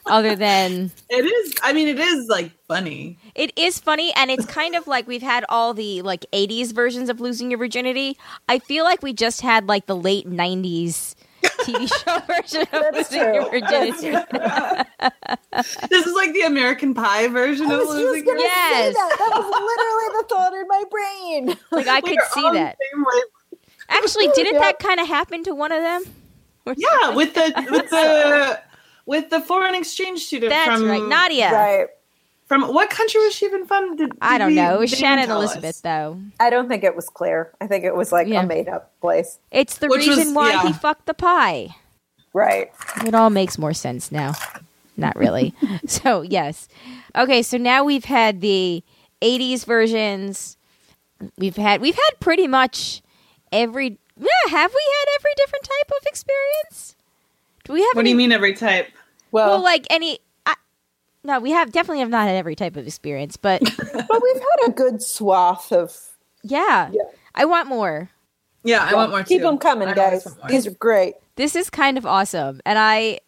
Other 0.08 0.36
than 0.36 0.92
It 1.10 1.26
is. 1.26 1.54
I 1.62 1.74
mean, 1.74 1.88
it 1.88 2.00
is 2.00 2.28
like 2.28 2.52
funny. 2.68 3.20
it 3.36 3.56
is 3.56 3.78
funny, 3.80 4.12
and 4.16 4.32
it's 4.32 4.48
kind 4.48 4.76
of 4.76 4.88
like 4.88 5.08
we've 5.08 5.22
had 5.22 5.46
all 5.48 5.76
the 5.76 6.02
like 6.02 6.26
'80s 6.34 6.74
versions 6.74 7.08
of 7.08 7.22
losing 7.22 7.52
your 7.52 7.60
virginity. 7.60 8.18
I 8.50 8.58
feel 8.58 8.84
like 8.84 9.04
we 9.04 9.14
just 9.14 9.42
had 9.42 9.68
like 9.68 9.86
the 9.86 9.96
late 9.96 10.28
'90s 10.28 11.14
TV 11.50 11.88
show 11.88 12.20
version 12.42 12.62
of 12.62 12.94
That's 12.94 13.12
losing 13.12 13.34
your 13.34 13.50
true. 13.50 13.60
virginity. 13.60 14.12
This 15.90 16.06
is 16.08 16.14
like 16.16 16.34
the 16.34 16.42
American 16.44 16.94
Pie 16.94 17.28
version 17.28 17.68
I 17.70 17.74
of 17.76 17.80
was 17.82 17.88
just 17.90 17.98
losing. 18.00 18.26
gonna 18.26 18.40
your- 18.40 18.48
Yes. 18.48 18.88
say 18.88 18.94
that. 18.94 19.16
That 19.20 19.32
was 19.38 19.46
literally 19.46 20.22
the 20.22 20.28
thought 20.30 20.54
in 20.54 20.68
my 20.68 20.84
brain. 20.90 21.58
Like 21.72 21.88
I 21.88 22.00
We 22.04 22.16
could 22.16 22.26
see 22.32 22.42
that. 22.54 22.78
Actually, 23.90 24.28
didn't 24.30 24.54
Yeah. 24.56 24.60
that 24.62 24.80
kind 24.80 25.00
of 25.00 25.08
happen 25.08 25.44
to 25.44 25.54
one 25.56 25.72
of 25.72 25.82
them? 25.82 26.04
Yeah, 26.78 27.10
with 27.16 27.34
the 27.34 27.68
with 27.72 27.90
the 27.90 28.60
with 29.06 29.30
the 29.30 29.42
foreign 29.42 29.76
exchange 29.76 30.22
student 30.26 30.52
That's 30.52 30.80
from 30.80 30.88
right, 30.90 31.02
Nadia. 31.04 31.52
Right. 31.52 31.88
From 32.52 32.74
what 32.74 32.90
country 32.90 33.22
was 33.24 33.34
she 33.34 33.46
even 33.46 33.66
from? 33.66 33.96
Did, 33.96 34.12
I 34.22 34.38
don't 34.38 34.50
we- 34.50 34.56
know. 34.56 34.76
It 34.76 34.80
was 34.80 34.90
Shannon 34.92 35.28
tell 35.28 35.38
Elizabeth, 35.38 35.70
us. 35.70 35.80
though. 35.80 36.20
I 36.38 36.50
don't 36.50 36.68
think 36.68 36.84
it 36.84 36.98
was 36.98 37.08
clear. 37.08 37.54
I 37.62 37.68
think 37.68 37.86
it 37.86 37.96
was 37.96 38.12
like 38.12 38.28
Yeah. 38.28 38.42
a 38.44 38.46
made 38.46 38.68
up 38.68 38.92
place. 39.00 39.40
It's 39.52 39.78
the 39.78 39.88
Which 39.88 40.06
was- 40.06 40.18
reason 40.18 40.34
why 40.34 40.68
he 40.68 40.74
fucked 40.74 41.06
the 41.06 41.14
pie. 41.14 41.78
Right. 42.34 42.70
It 43.06 43.16
all 43.16 43.30
makes 43.30 43.58
more 43.58 43.72
sense 43.74 44.12
now. 44.12 44.34
Not 44.98 45.16
really. 45.16 45.54
so, 45.86 46.24
yes. 46.24 46.68
Okay, 47.16 47.42
so 47.42 47.56
now 47.56 47.86
we've 47.86 48.04
had 48.04 48.42
the 48.42 48.84
80s 49.22 49.64
versions. 49.64 50.58
We've 51.38 51.56
had 51.56 51.80
we've 51.80 51.96
had 51.96 52.20
pretty 52.20 52.48
much 52.48 53.02
every 53.54 53.98
yeah, 54.18 54.28
have 54.50 54.72
we 54.74 54.94
had 55.00 55.06
every 55.20 55.32
different 55.38 55.64
type 55.64 55.92
of 56.02 56.06
experience? 56.08 56.98
Do 57.64 57.72
we 57.72 57.80
have 57.80 57.92
What 57.94 58.04
do 58.04 58.10
you 58.10 58.16
mean 58.18 58.34
every 58.34 58.56
type? 58.56 58.90
Well, 59.32 59.52
well 59.52 59.62
like 59.64 59.88
any 59.90 60.16
I, 60.16 60.18
No, 61.24 61.40
we 61.40 61.52
have 61.52 61.72
definitely 61.72 62.00
have 62.00 62.10
not 62.10 62.28
had 62.28 62.36
every 62.36 62.56
type 62.56 62.76
of 62.76 62.88
experience, 62.88 63.38
but 63.38 63.62
but 63.78 64.22
we've 64.24 64.42
had 64.42 64.70
a 64.70 64.72
good 64.72 65.02
swath 65.02 65.72
of. 65.72 65.96
yeah. 66.44 66.90
Yeah. 66.92 67.04
I 67.34 67.46
want 67.46 67.70
more. 67.70 68.10
Yeah, 68.64 68.86
I 68.88 68.94
want 68.94 69.12
more. 69.12 69.24
Keep 69.24 69.40
too. 69.40 69.44
them 69.44 69.58
coming, 69.58 69.88
I 69.88 69.94
guys. 69.94 70.28
These 70.50 70.68
are 70.68 70.72
great. 70.72 71.16
This 71.36 71.56
is 71.56 71.70
kind 71.70 71.98
of 71.98 72.06
awesome, 72.06 72.60
and 72.66 72.78
I, 72.78 73.20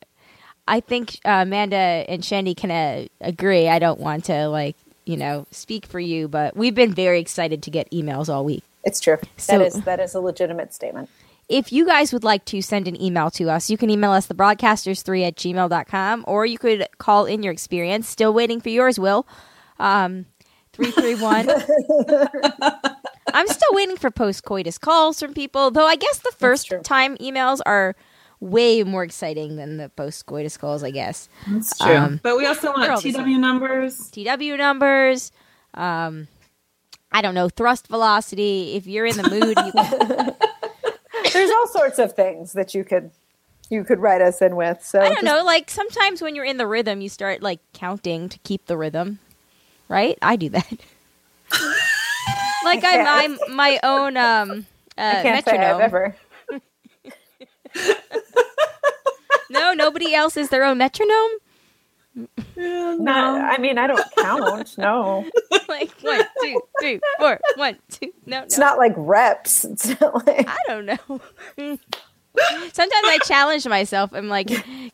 I 0.68 0.80
think 0.82 1.20
uh, 1.26 1.40
Amanda 1.42 1.76
and 1.78 2.24
Shandy 2.24 2.54
can 2.54 2.70
uh, 2.70 3.08
agree. 3.22 3.68
I 3.68 3.80
don't 3.80 4.00
want 4.00 4.26
to 4.26 4.48
like 4.50 4.76
you 5.06 5.18
know 5.18 5.48
speak 5.52 5.86
for 5.86 6.00
you, 6.00 6.28
but 6.28 6.56
we've 6.56 6.76
been 6.76 6.94
very 6.94 7.20
excited 7.20 7.64
to 7.64 7.72
get 7.72 7.90
emails 7.92 8.28
all 8.30 8.44
week. 8.46 8.64
It's 8.84 9.00
true. 9.00 9.18
So- 9.38 9.58
that 9.58 9.66
is 9.66 9.74
that 9.86 10.00
is 10.00 10.14
a 10.14 10.20
legitimate 10.20 10.74
statement. 10.74 11.10
If 11.50 11.72
you 11.72 11.86
guys 11.86 12.14
would 12.14 12.24
like 12.24 12.46
to 12.46 12.62
send 12.62 12.88
an 12.88 13.00
email 13.02 13.30
to 13.32 13.50
us, 13.50 13.70
you 13.70 13.78
can 13.78 13.90
email 13.90 14.12
us 14.12 14.28
thebroadcasters3 14.28 15.28
at 15.28 15.36
gmail.com 15.36 16.26
or 16.28 16.46
you 16.46 16.58
could 16.58 16.88
call 16.98 17.26
in 17.26 17.44
your 17.44 17.54
experience. 17.54 18.08
Still 18.08 18.34
waiting 18.34 18.62
for 18.62 18.70
yours, 18.70 18.98
Will. 18.98 19.28
Um, 19.80 20.26
331. 20.74 21.50
I'm 23.34 23.48
still 23.48 23.70
waiting 23.72 23.98
for 23.98 24.10
post 24.12 24.44
coitus 24.44 24.78
calls 24.78 25.20
from 25.20 25.34
people, 25.34 25.72
though 25.72 25.86
I 25.88 25.96
guess 25.96 26.20
the 26.20 26.32
first 26.38 26.72
time 26.84 27.18
emails 27.18 27.60
are 27.66 27.96
way 28.40 28.84
more 28.84 29.04
exciting 29.04 29.56
than 29.56 29.78
the 29.78 29.90
post 29.90 30.26
coitus 30.26 30.58
calls, 30.58 30.84
I 30.84 30.92
guess. 30.92 31.30
That's 31.48 31.78
true. 31.78 31.96
Um, 31.96 32.20
but 32.22 32.38
we 32.38 32.46
also 32.46 32.72
want 32.72 33.02
TW 33.02 33.38
numbers. 33.40 34.10
TW 34.12 34.58
numbers. 34.58 35.32
Um, 35.74 36.28
I 37.12 37.22
don't 37.22 37.36
know, 37.36 37.48
thrust 37.50 37.88
velocity. 37.88 38.74
If 38.76 38.88
you're 38.88 39.06
in 39.06 39.18
the 39.18 39.30
mood, 39.30 39.58
you 39.66 39.72
can, 39.72 40.36
There's 41.32 41.52
all 41.52 41.68
sorts 41.68 42.00
of 42.00 42.14
things 42.14 42.54
that 42.54 42.74
you 42.74 42.84
could 42.84 43.12
you 43.70 43.84
could 43.84 44.00
write 44.00 44.22
us 44.22 44.42
in 44.42 44.56
with. 44.56 44.84
So 44.86 45.00
I 45.00 45.06
don't 45.06 45.22
just- 45.22 45.26
know. 45.26 45.44
Like 45.44 45.70
sometimes 45.70 46.22
when 46.22 46.36
you're 46.36 46.46
in 46.46 46.58
the 46.58 46.68
rhythm, 46.68 47.02
you 47.02 47.10
start 47.10 47.42
like 47.42 47.60
counting 47.74 48.30
to 48.30 48.40
keep 48.40 48.66
the 48.66 48.78
rhythm, 48.78 49.20
right? 49.88 50.18
I 50.22 50.36
do 50.36 50.50
that. 50.50 50.72
like 52.64 52.84
I'm. 52.84 53.38
I'm 53.40 53.56
my 53.56 53.80
own 53.84 54.18
um, 54.18 54.66
uh, 54.98 55.02
I 55.18 55.22
can't 55.22 55.46
say 55.46 55.58
metronome. 55.58 56.14
No, 59.50 59.72
nobody 59.74 60.16
else 60.16 60.36
is 60.36 60.50
their 60.50 60.64
own 60.64 60.80
metronome. 60.80 61.30
Not, 62.56 63.42
I 63.42 63.58
mean, 63.58 63.78
I 63.78 63.88
don't 63.88 64.04
count. 64.20 64.78
No, 64.78 65.26
like 65.68 65.92
one, 66.02 66.22
two, 66.42 66.62
three, 66.80 67.00
four. 67.20 67.40
One, 67.56 67.78
two. 67.90 68.12
No, 68.26 68.44
it's 68.44 68.58
no. 68.58 68.66
not 68.66 68.78
like 68.78 68.94
reps. 68.96 69.66
It's 69.72 70.00
not 70.00 70.26
like 70.28 70.48
I 70.48 70.58
don't 70.68 70.86
know. 70.86 70.98
Sometimes 72.72 73.08
I 73.08 73.20
challenge 73.26 73.68
myself. 73.68 74.12
I'm 74.14 74.28
like, 74.28 74.48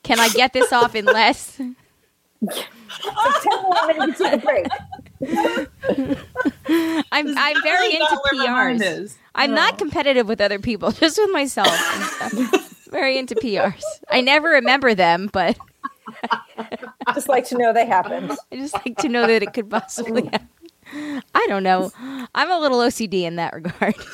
can 0.04 0.20
I 0.20 0.30
get 0.30 0.54
this 0.54 0.72
off 0.72 0.96
in 0.96 1.06
less? 1.06 1.58
ten 1.58 1.76
more 3.64 3.88
minutes 3.88 4.22
of 4.22 4.34
a 4.34 4.38
break. 4.38 4.66
I'm 7.12 7.38
I'm 7.38 7.62
very 7.64 7.88
into 7.94 8.00
not 8.00 8.24
where 8.32 8.46
my 8.46 8.52
mind 8.52 8.82
PRs. 8.82 9.00
is. 9.00 9.18
I'm 9.36 9.54
not 9.54 9.78
competitive 9.78 10.28
with 10.28 10.40
other 10.41 10.60
people, 10.60 10.91
just 10.91 11.18
with 11.18 11.32
myself. 11.32 11.68
I'm 12.22 12.48
very 12.91 13.18
into 13.18 13.36
PRs. 13.36 13.84
I 14.10 14.22
never 14.22 14.50
remember 14.50 14.96
them, 14.96 15.30
but 15.32 15.58
Just 17.14 17.30
like 17.30 17.45
to 17.45 17.57
know 17.57 17.73
they 17.73 17.86
happened. 17.86 18.31
I 18.52 18.56
just 18.56 18.73
like 18.73 18.98
to 18.98 19.10
know 19.10 19.27
that 19.27 19.44
it 19.44 19.53
could 19.53 19.69
possibly 19.69 20.23
happen. 20.23 20.49
I 21.36 21.45
don't 21.48 21.64
know. 21.64 21.91
I'm 22.34 22.52
a 22.52 22.60
little 22.60 22.80
OCD 22.80 23.23
in 23.23 23.36
that 23.36 23.53
regard. 23.53 23.95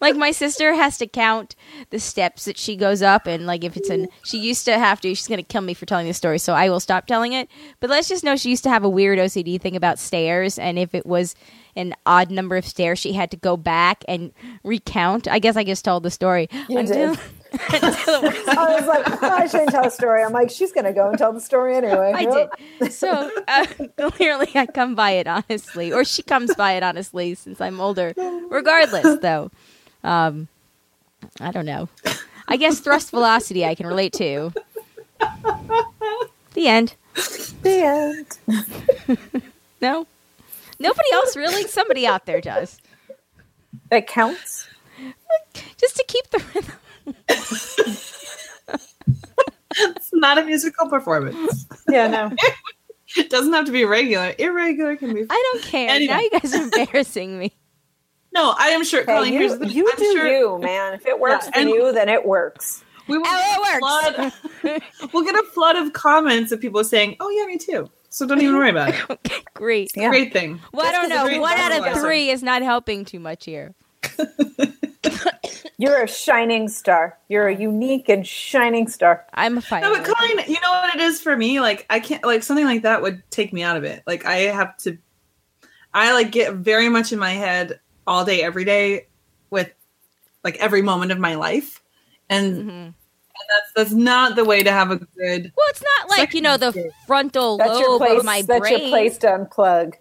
like 0.00 0.16
my 0.16 0.30
sister 0.30 0.74
has 0.74 0.98
to 0.98 1.06
count 1.06 1.54
the 1.90 1.98
steps 1.98 2.44
that 2.44 2.58
she 2.58 2.76
goes 2.76 3.02
up 3.02 3.26
and 3.26 3.46
like 3.46 3.64
if 3.64 3.76
it's 3.76 3.88
an 3.88 4.08
she 4.24 4.38
used 4.38 4.64
to 4.64 4.78
have 4.78 5.00
to 5.00 5.14
she's 5.14 5.28
going 5.28 5.38
to 5.38 5.44
kill 5.44 5.62
me 5.62 5.74
for 5.74 5.86
telling 5.86 6.06
this 6.06 6.16
story 6.16 6.38
so 6.38 6.52
I 6.52 6.68
will 6.68 6.80
stop 6.80 7.06
telling 7.06 7.32
it. 7.32 7.48
But 7.80 7.90
let's 7.90 8.08
just 8.08 8.24
know 8.24 8.36
she 8.36 8.50
used 8.50 8.64
to 8.64 8.70
have 8.70 8.84
a 8.84 8.88
weird 8.88 9.18
OCD 9.18 9.60
thing 9.60 9.76
about 9.76 9.98
stairs 9.98 10.58
and 10.58 10.78
if 10.78 10.94
it 10.94 11.06
was 11.06 11.34
an 11.74 11.94
odd 12.04 12.30
number 12.30 12.56
of 12.56 12.66
stairs 12.66 12.98
she 12.98 13.12
had 13.12 13.30
to 13.30 13.36
go 13.36 13.56
back 13.56 14.04
and 14.08 14.32
recount. 14.64 15.28
I 15.28 15.38
guess 15.38 15.56
I 15.56 15.64
just 15.64 15.84
told 15.84 16.02
the 16.02 16.10
story. 16.10 16.48
You 16.68 16.78
until, 16.78 17.14
did. 17.14 17.24
until 17.72 18.24
it 18.24 18.46
was 18.46 18.48
I 18.48 18.76
was 18.80 18.86
like, 18.86 19.22
oh, 19.22 19.28
I 19.28 19.46
shouldn't 19.46 19.70
tell 19.70 19.86
a 19.86 19.90
story. 19.90 20.22
I'm 20.22 20.32
like, 20.32 20.50
she's 20.50 20.72
gonna 20.72 20.92
go 20.92 21.08
and 21.08 21.18
tell 21.18 21.32
the 21.32 21.40
story 21.40 21.76
anyway. 21.76 22.12
I 22.14 22.20
Yep. 22.20 22.60
did. 22.80 22.92
So 22.92 23.30
uh, 23.48 23.66
clearly, 24.10 24.48
I 24.54 24.66
come 24.66 24.94
by 24.94 25.12
it 25.12 25.26
honestly, 25.26 25.92
or 25.92 26.04
she 26.04 26.22
comes 26.22 26.54
by 26.54 26.72
it 26.72 26.82
honestly, 26.82 27.34
since 27.34 27.60
I'm 27.60 27.80
older. 27.80 28.12
Regardless, 28.50 29.20
though, 29.20 29.50
um, 30.04 30.48
I 31.40 31.50
don't 31.52 31.66
know. 31.66 31.88
I 32.48 32.56
guess 32.56 32.80
thrust 32.80 33.10
velocity 33.10 33.64
I 33.64 33.74
can 33.74 33.86
relate 33.86 34.12
to. 34.14 34.52
The 36.54 36.68
end. 36.68 36.94
The 37.62 38.26
end. 38.48 39.18
No, 39.82 40.06
nobody 40.80 41.08
else 41.12 41.36
really. 41.36 41.66
Somebody 41.68 42.06
out 42.06 42.24
there 42.24 42.40
does. 42.40 42.78
That 43.90 44.06
counts. 44.06 44.66
Just 45.76 45.96
to 45.96 46.04
keep 46.08 46.30
the 46.30 46.42
rhythm. 46.54 46.72
It's 49.78 50.10
not 50.12 50.38
a 50.38 50.44
musical 50.44 50.88
performance. 50.88 51.66
Yeah, 51.88 52.06
no. 52.08 52.32
It 53.16 53.30
doesn't 53.30 53.52
have 53.52 53.66
to 53.66 53.72
be 53.72 53.84
regular. 53.84 54.34
Irregular 54.38 54.96
can 54.96 55.14
be. 55.14 55.26
I 55.28 55.50
don't 55.52 55.62
care. 55.64 55.90
Anyway. 55.90 56.12
Now 56.12 56.20
you 56.20 56.30
guys 56.30 56.54
are 56.54 56.62
embarrassing 56.62 57.38
me. 57.38 57.56
No, 58.34 58.54
I 58.58 58.68
am 58.68 58.84
sure. 58.84 59.00
Hey, 59.00 59.06
Colleen, 59.06 59.32
here's 59.32 59.52
you 59.52 59.58
the, 59.58 59.68
you 59.68 59.88
I'm 59.90 59.96
do 59.98 60.12
sure 60.12 60.26
you, 60.26 60.58
man. 60.58 60.94
If 60.94 61.06
it 61.06 61.18
works 61.18 61.46
Yeah, 61.54 61.62
for 61.62 61.68
you, 61.68 61.92
then 61.92 62.08
it 62.08 62.26
works. 62.26 62.82
We 63.08 63.16
will 63.18 63.26
Oh, 63.28 63.62
get 63.64 63.76
a 63.76 64.30
flood. 64.30 65.12
we'll 65.12 65.24
get 65.24 65.34
a 65.36 65.42
flood 65.54 65.76
of 65.76 65.92
comments 65.92 66.52
of 66.52 66.60
people 66.60 66.82
saying, 66.84 67.16
"Oh 67.20 67.30
yeah, 67.30 67.46
me 67.46 67.56
too." 67.56 67.88
So 68.10 68.26
don't 68.26 68.40
even 68.42 68.56
worry 68.56 68.70
about 68.70 68.90
it. 68.90 68.96
Okay, 69.10 69.42
great. 69.54 69.90
Yeah. 69.94 70.08
Great 70.10 70.32
thing. 70.32 70.60
Well, 70.72 70.86
I 70.86 70.92
don't 70.92 71.08
know. 71.08 71.40
One 71.40 71.56
out 71.56 71.72
of 71.94 72.00
three 72.02 72.30
is 72.30 72.42
not 72.42 72.62
helping 72.62 73.04
too 73.04 73.20
much 73.20 73.44
here. 73.44 73.74
You're 75.78 76.02
a 76.04 76.08
shining 76.08 76.68
star. 76.68 77.18
You're 77.28 77.48
a 77.48 77.54
unique 77.54 78.08
and 78.08 78.26
shining 78.26 78.88
star. 78.88 79.26
I'm 79.34 79.58
a 79.58 79.60
fighter. 79.60 79.86
No, 79.88 79.94
but 79.94 80.04
Colleen, 80.04 80.38
you 80.48 80.58
know 80.60 80.70
what 80.70 80.94
it 80.94 81.00
is 81.00 81.20
for 81.20 81.36
me? 81.36 81.60
Like 81.60 81.84
I 81.90 82.00
can't 82.00 82.24
like 82.24 82.42
something 82.42 82.64
like 82.64 82.82
that 82.82 83.02
would 83.02 83.22
take 83.30 83.52
me 83.52 83.62
out 83.62 83.76
of 83.76 83.84
it. 83.84 84.02
Like 84.06 84.24
I 84.24 84.36
have 84.38 84.76
to 84.78 84.96
I 85.92 86.12
like 86.12 86.30
get 86.30 86.54
very 86.54 86.88
much 86.88 87.12
in 87.12 87.18
my 87.18 87.32
head 87.32 87.80
all 88.06 88.24
day, 88.24 88.42
every 88.42 88.64
day 88.64 89.06
with 89.50 89.70
like 90.44 90.56
every 90.56 90.82
moment 90.82 91.12
of 91.12 91.18
my 91.18 91.34
life. 91.34 91.82
And, 92.30 92.56
Mhm. 92.56 92.70
and 92.86 92.94
that's 93.50 93.72
that's 93.74 93.92
not 93.92 94.34
the 94.36 94.44
way 94.44 94.62
to 94.62 94.70
have 94.72 94.90
a 94.90 94.96
good 94.96 95.52
Well, 95.56 95.66
it's 95.68 95.82
not 95.98 96.08
like 96.10 96.32
you 96.34 96.40
know 96.40 96.56
the 96.56 96.90
frontal 97.06 97.58
That's 97.58 97.78
your 97.78 97.90
lobe 97.90 97.98
place. 98.00 98.18
of 98.18 98.24
my 98.24 98.42
That's 98.42 98.60
brain. 98.60 98.78
your 98.80 98.88
place 98.88 99.18
to 99.18 99.26
unplug. 99.28 99.94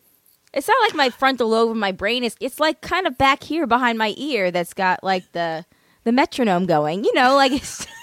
It's 0.56 0.68
not 0.68 0.78
like 0.82 0.96
my 0.96 1.10
frontal 1.10 1.50
lobe 1.50 1.72
of 1.72 1.78
my 1.78 1.92
brain 1.92 2.24
is. 2.24 2.36
It's 2.40 2.60
like 2.60 2.82
kind 2.82 3.06
of 3.06 3.18
back 3.18 3.44
here 3.44 3.68
behind 3.68 3.98
my 3.98 4.14
ear. 4.18 4.52
That's 4.52 4.74
got 4.74 5.04
like 5.04 5.32
the 5.34 5.66
the 6.06 6.12
metronome 6.12 6.66
going. 6.66 7.04
You 7.04 7.14
know, 7.14 7.36
like 7.36 7.52
it's 7.52 7.86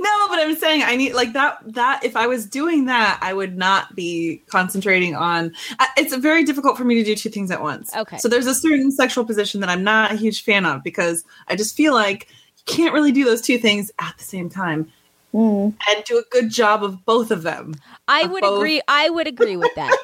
No, 0.00 0.28
but 0.28 0.38
I'm 0.38 0.54
saying 0.56 0.82
I 0.82 0.96
need 0.96 1.14
like 1.14 1.32
that. 1.32 1.58
That 1.64 2.04
if 2.04 2.16
I 2.16 2.26
was 2.26 2.46
doing 2.46 2.86
that, 2.86 3.18
I 3.22 3.32
would 3.32 3.56
not 3.56 3.94
be 3.94 4.42
concentrating 4.46 5.14
on. 5.14 5.52
It's 5.96 6.14
very 6.16 6.44
difficult 6.44 6.76
for 6.76 6.84
me 6.84 6.96
to 6.96 7.04
do 7.04 7.14
two 7.14 7.30
things 7.30 7.50
at 7.50 7.62
once. 7.62 7.94
Okay. 7.94 8.18
So 8.18 8.28
there's 8.28 8.46
a 8.46 8.54
certain 8.54 8.90
sexual 8.90 9.24
position 9.24 9.60
that 9.60 9.70
I'm 9.70 9.82
not 9.82 10.12
a 10.12 10.16
huge 10.16 10.44
fan 10.44 10.66
of 10.66 10.82
because 10.82 11.24
I 11.48 11.56
just 11.56 11.76
feel 11.76 11.94
like 11.94 12.28
you 12.58 12.64
can't 12.66 12.92
really 12.92 13.12
do 13.12 13.24
those 13.24 13.40
two 13.40 13.58
things 13.58 13.90
at 13.98 14.14
the 14.18 14.24
same 14.24 14.50
time 14.50 14.90
Mm. 15.32 15.74
and 15.88 16.04
do 16.04 16.18
a 16.18 16.22
good 16.30 16.50
job 16.50 16.84
of 16.84 17.04
both 17.06 17.30
of 17.30 17.42
them. 17.42 17.74
I 18.06 18.22
Of 18.22 18.32
would 18.32 18.42
both. 18.42 18.58
agree. 18.58 18.82
I 18.86 19.08
would 19.08 19.26
agree 19.26 19.56
with 19.56 19.74
that. 19.76 19.96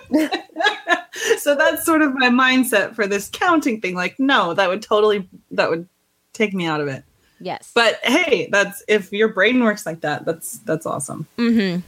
so 1.38 1.55
that's 1.55 1.84
sort 1.84 2.00
of 2.00 2.14
my 2.14 2.28
mindset 2.30 2.94
for 2.94 3.06
this 3.06 3.28
counting 3.30 3.80
thing. 3.80 3.94
Like, 3.94 4.18
no, 4.18 4.55
that 4.55 4.68
would 4.70 4.80
totally 4.82 5.28
that 5.50 5.68
would 5.68 5.86
take 6.32 6.55
me 6.55 6.64
out 6.64 6.80
of 6.80 6.88
it. 6.88 7.05
Yes. 7.40 7.70
But 7.74 8.00
hey, 8.02 8.48
that's 8.50 8.82
if 8.88 9.12
your 9.12 9.28
brain 9.28 9.62
works 9.62 9.84
like 9.84 10.00
that, 10.00 10.24
that's 10.24 10.59
that's 10.60 10.86
awesome. 10.86 11.26
Mm-hmm. 11.36 11.80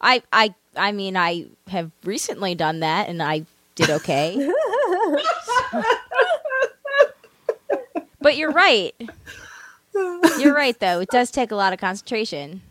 I 0.00 0.22
I 0.32 0.54
I 0.76 0.92
mean 0.92 1.16
I 1.16 1.46
have 1.68 1.90
recently 2.04 2.54
done 2.54 2.80
that 2.80 3.08
and 3.08 3.22
I 3.22 3.44
did 3.74 3.90
okay. 3.90 4.50
but 8.20 8.36
you're 8.36 8.50
right. 8.52 8.94
You're 10.38 10.54
right 10.54 10.78
though. 10.78 11.00
It 11.00 11.08
does 11.10 11.30
take 11.30 11.50
a 11.50 11.56
lot 11.56 11.72
of 11.72 11.78
concentration. 11.78 12.62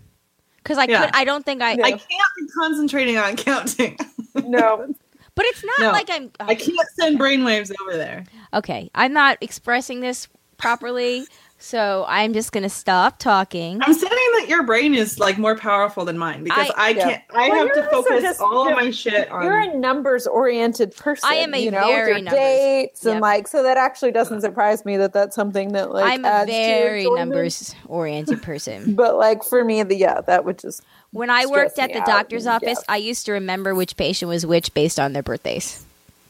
Cuz 0.64 0.78
I 0.78 0.86
Yeah. 0.86 1.06
could 1.06 1.16
I 1.16 1.24
don't 1.24 1.46
think 1.46 1.62
I, 1.62 1.72
I 1.72 1.78
I 1.84 1.92
can't 1.92 2.02
be 2.38 2.48
concentrating 2.58 3.18
on 3.18 3.36
counting. 3.36 3.98
No. 4.46 4.94
But 5.36 5.46
it's 5.48 5.64
not 5.64 5.80
No, 5.80 5.92
like 5.92 6.10
I'm. 6.10 6.32
I 6.40 6.56
can't 6.56 6.78
send 7.00 7.20
brainwaves 7.20 7.72
over 7.82 7.96
there. 7.98 8.26
Okay, 8.54 8.90
I'm 8.94 9.14
not 9.14 9.38
expressing 9.42 10.02
this 10.02 10.28
properly, 10.58 11.26
so 11.62 12.06
I'm 12.08 12.32
just 12.34 12.52
gonna 12.54 12.70
stop 12.70 13.20
talking. 13.20 13.80
I'm 13.82 13.94
saying 13.94 14.10
that 14.40 14.46
your 14.48 14.64
brain 14.64 14.96
is 14.96 15.20
like 15.20 15.38
more 15.38 15.58
powerful 15.58 16.06
than 16.06 16.18
mine 16.18 16.44
because 16.44 16.72
I- 16.78 16.90
I, 16.90 16.94
can't. 16.94 17.22
I 17.32 17.50
Well, 17.50 17.68
have 17.68 17.76
to 17.76 17.84
focus 17.92 18.22
just- 18.22 18.40
all 18.42 18.68
of 18.70 18.76
my 18.76 18.92
shit 18.92 19.30
on. 19.30 19.44
You're 19.44 19.60
a 19.60 19.78
numbers 19.78 20.26
oriented 20.26 20.96
person. 20.96 21.30
I 21.30 21.36
am 21.36 21.54
a 21.54 21.58
you 21.58 21.70
know, 21.72 21.86
very 21.86 22.14
with 22.14 22.24
your 22.24 22.32
numbers- 22.32 22.40
dates 22.40 23.04
Yep. 23.06 23.12
and 23.12 23.22
like 23.22 23.48
so 23.48 23.64
that 23.64 23.78
actually 23.78 24.12
doesn't 24.12 24.42
surprise 24.42 24.86
me 24.86 24.98
that 24.98 25.12
that's 25.14 25.36
something 25.36 25.74
that 25.74 25.92
like 25.92 26.06
I'm 26.12 26.24
a 26.24 26.28
adds 26.28 26.50
to 26.52 26.56
very 26.58 27.10
numbers 27.10 27.76
oriented 27.88 28.42
person. 28.42 28.96
But 29.00 29.18
like 29.18 29.44
for 29.44 29.64
me, 29.64 29.84
the 29.84 29.96
yeah, 29.98 30.22
that 30.22 30.46
would 30.46 30.60
just 30.60 30.82
When 31.12 31.30
I 31.30 31.46
worked 31.46 31.78
at 31.78 31.92
the 31.94 32.00
doctor's 32.02 32.46
yeah. 32.46 32.56
office, 32.56 32.82
I 32.88 32.98
used 32.98 33.26
to 33.26 33.34
remember 33.34 33.76
which 33.76 33.98
patient 33.98 34.30
was 34.30 34.46
which 34.46 34.74
based 34.74 35.00
on 35.00 35.14
their 35.14 35.24
birthdays. 35.24 35.84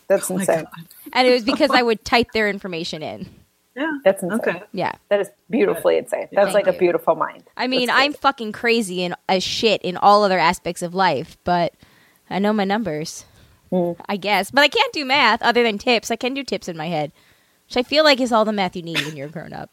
that's 0.08 0.32
Oh 0.32 0.38
insane. 0.38 0.66
And 1.14 1.28
it 1.28 1.32
was 1.32 1.44
because 1.44 1.70
I 1.72 1.82
would 1.90 2.04
type 2.04 2.32
their 2.34 2.50
information 2.50 3.04
in. 3.04 3.30
Yeah. 3.80 3.98
That's 4.04 4.22
insane. 4.22 4.40
Okay. 4.40 4.62
Yeah. 4.74 4.92
That 5.08 5.22
is 5.22 5.30
beautifully 5.50 5.98
insane. 5.98 6.28
That's 6.34 6.52
Thank 6.52 6.54
like 6.54 6.66
you. 6.66 6.74
a 6.74 6.78
beautiful 6.78 7.16
mind. 7.16 7.46
I 7.56 7.68
mean, 7.68 7.90
I'm 7.90 8.12
fucking 8.12 8.52
crazy 8.52 9.04
and 9.04 9.16
as 9.30 9.42
shit 9.42 9.82
in 9.84 9.96
all 9.96 10.24
other 10.26 10.38
aspects 10.38 10.82
of 10.82 10.94
life, 10.94 11.38
but 11.46 11.74
I 12.30 12.40
know 12.40 12.52
my 12.52 12.66
numbers. 12.66 13.24
Mm. 13.72 13.96
I 14.08 14.18
guess. 14.18 14.52
But 14.52 14.62
I 14.62 14.68
can't 14.68 14.92
do 14.92 15.06
math 15.06 15.42
other 15.42 15.64
than 15.64 15.78
tips. 15.78 16.12
I 16.12 16.18
can 16.18 16.34
do 16.34 16.44
tips 16.44 16.68
in 16.68 16.76
my 16.76 16.88
head, 16.88 17.14
which 17.68 17.78
I 17.78 17.84
feel 17.84 18.04
like 18.04 18.20
is 18.20 18.32
all 18.32 18.44
the 18.44 18.52
math 18.52 18.76
you 18.76 18.82
need 18.82 19.00
when 19.02 19.16
you're 19.16 19.30
grown 19.30 19.54
up. 19.54 19.70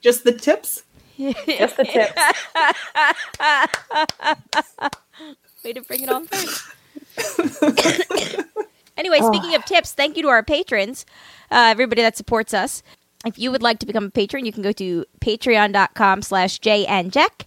Just 0.00 0.24
the 0.24 0.32
tips. 0.32 0.82
just 1.18 1.76
the 1.76 1.84
tips. 1.84 2.20
Way 5.64 5.72
to 5.72 5.82
bring 5.82 6.02
it 6.02 6.10
on 6.10 6.26
first. 6.26 6.66
anyway, 8.96 9.20
speaking 9.22 9.54
of 9.54 9.64
tips, 9.64 9.92
thank 9.92 10.16
you 10.16 10.22
to 10.24 10.28
our 10.28 10.42
patrons, 10.42 11.06
uh, 11.50 11.68
everybody 11.70 12.02
that 12.02 12.16
supports 12.16 12.52
us. 12.52 12.82
If 13.28 13.38
you 13.38 13.52
would 13.52 13.62
like 13.62 13.78
to 13.80 13.86
become 13.86 14.04
a 14.04 14.10
patron, 14.10 14.46
you 14.46 14.52
can 14.52 14.62
go 14.62 14.72
to 14.72 15.04
patreon.com 15.20 16.22
slash 16.22 16.60
jayandjack. 16.60 17.44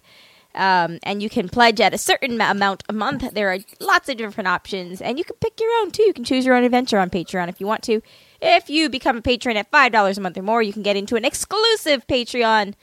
Um, 0.54 0.98
and 1.02 1.22
you 1.22 1.30
can 1.30 1.48
pledge 1.48 1.80
at 1.80 1.94
a 1.94 1.98
certain 1.98 2.38
amount 2.38 2.84
a 2.88 2.92
month. 2.92 3.32
There 3.32 3.50
are 3.50 3.58
lots 3.80 4.08
of 4.10 4.18
different 4.18 4.48
options, 4.48 5.00
and 5.00 5.18
you 5.18 5.24
can 5.24 5.36
pick 5.40 5.58
your 5.58 5.70
own 5.80 5.90
too. 5.90 6.02
You 6.02 6.12
can 6.12 6.24
choose 6.24 6.44
your 6.44 6.54
own 6.54 6.62
adventure 6.62 6.98
on 6.98 7.08
Patreon 7.08 7.48
if 7.48 7.58
you 7.58 7.66
want 7.66 7.82
to. 7.84 8.02
If 8.42 8.68
you 8.68 8.90
become 8.90 9.16
a 9.16 9.22
patron 9.22 9.56
at 9.56 9.70
five 9.70 9.92
dollars 9.92 10.18
a 10.18 10.20
month 10.20 10.36
or 10.36 10.42
more, 10.42 10.62
you 10.62 10.74
can 10.74 10.82
get 10.82 10.94
into 10.94 11.16
an 11.16 11.24
exclusive 11.24 12.06
Patreon 12.06 12.74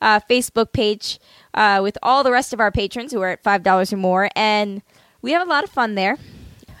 uh, 0.00 0.20
Facebook 0.30 0.72
page 0.72 1.18
uh, 1.52 1.80
with 1.82 1.98
all 2.00 2.22
the 2.22 2.30
rest 2.30 2.52
of 2.52 2.60
our 2.60 2.70
patrons 2.70 3.12
who 3.12 3.20
are 3.22 3.30
at 3.30 3.42
five 3.42 3.64
dollars 3.64 3.92
or 3.92 3.96
more, 3.96 4.30
and 4.36 4.82
we 5.20 5.32
have 5.32 5.44
a 5.44 5.50
lot 5.50 5.64
of 5.64 5.70
fun 5.70 5.96
there. 5.96 6.18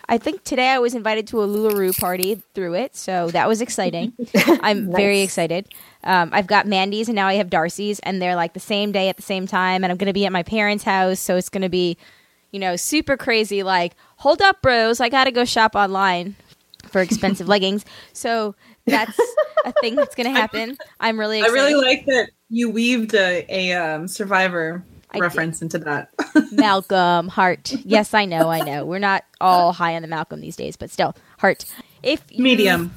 I 0.08 0.18
think 0.18 0.44
today 0.44 0.68
I 0.68 0.78
was 0.78 0.94
invited 0.94 1.26
to 1.28 1.42
a 1.42 1.46
LuLaRoe 1.48 1.98
party 1.98 2.40
through 2.54 2.74
it, 2.74 2.94
so 2.94 3.30
that 3.30 3.48
was 3.48 3.60
exciting. 3.60 4.12
I'm 4.60 4.92
very 4.92 5.20
excited. 5.22 5.68
Um, 6.04 6.30
I've 6.32 6.46
got 6.46 6.66
Mandy's 6.66 7.08
and 7.08 7.16
now 7.16 7.26
I 7.26 7.34
have 7.34 7.50
Darcy's, 7.50 7.98
and 8.00 8.22
they're 8.22 8.36
like 8.36 8.52
the 8.52 8.60
same 8.60 8.92
day 8.92 9.08
at 9.08 9.16
the 9.16 9.22
same 9.22 9.46
time. 9.46 9.82
And 9.82 9.90
I'm 9.90 9.96
going 9.96 10.06
to 10.06 10.12
be 10.12 10.24
at 10.24 10.32
my 10.32 10.44
parents' 10.44 10.84
house, 10.84 11.18
so 11.18 11.36
it's 11.36 11.48
going 11.48 11.62
to 11.62 11.68
be, 11.68 11.96
you 12.52 12.60
know, 12.60 12.76
super 12.76 13.16
crazy. 13.16 13.64
Like, 13.64 13.94
hold 14.16 14.40
up, 14.42 14.62
bros! 14.62 15.00
I 15.00 15.08
got 15.08 15.24
to 15.24 15.32
go 15.32 15.44
shop 15.44 15.74
online 15.74 16.36
for 16.84 17.00
expensive 17.00 17.48
leggings. 17.54 17.84
So 18.12 18.54
that's 18.86 19.18
a 19.64 19.72
thing 19.80 19.96
that's 19.96 20.14
going 20.14 20.26
to 20.32 20.38
happen. 20.38 20.78
I'm 21.00 21.18
really 21.18 21.42
I 21.42 21.46
really 21.46 21.74
like 21.74 22.06
that 22.06 22.30
you 22.48 22.70
weaved 22.70 23.14
a, 23.14 23.44
a 23.48 23.72
um, 23.72 24.06
survivor 24.06 24.84
I 25.16 25.20
reference 25.20 25.62
into 25.62 25.78
that. 25.78 26.10
Malcolm 26.52 27.28
Hart. 27.28 27.72
Yes, 27.84 28.14
I 28.14 28.24
know, 28.24 28.48
I 28.50 28.60
know. 28.60 28.84
We're 28.84 28.98
not 28.98 29.24
all 29.40 29.72
high 29.72 29.94
on 29.96 30.02
the 30.02 30.08
Malcolm 30.08 30.40
these 30.40 30.56
days, 30.56 30.76
but 30.76 30.90
still, 30.90 31.14
Hart. 31.38 31.64
If 32.02 32.22
you- 32.30 32.42
Medium. 32.42 32.94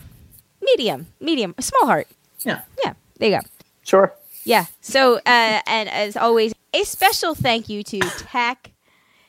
medium, 0.62 1.08
medium, 1.20 1.56
a 1.58 1.62
small 1.62 1.86
heart. 1.88 2.08
Yeah. 2.42 2.62
Yeah, 2.84 2.94
there 3.18 3.30
you 3.30 3.38
go. 3.38 3.44
Sure. 3.84 4.14
Yeah. 4.44 4.66
So, 4.82 5.16
uh, 5.26 5.62
and 5.68 5.90
as 5.90 6.16
always, 6.18 6.54
a 6.74 6.84
special 6.84 7.36
thank 7.36 7.70
you 7.70 7.84
to 7.84 8.00
Tack, 8.00 8.72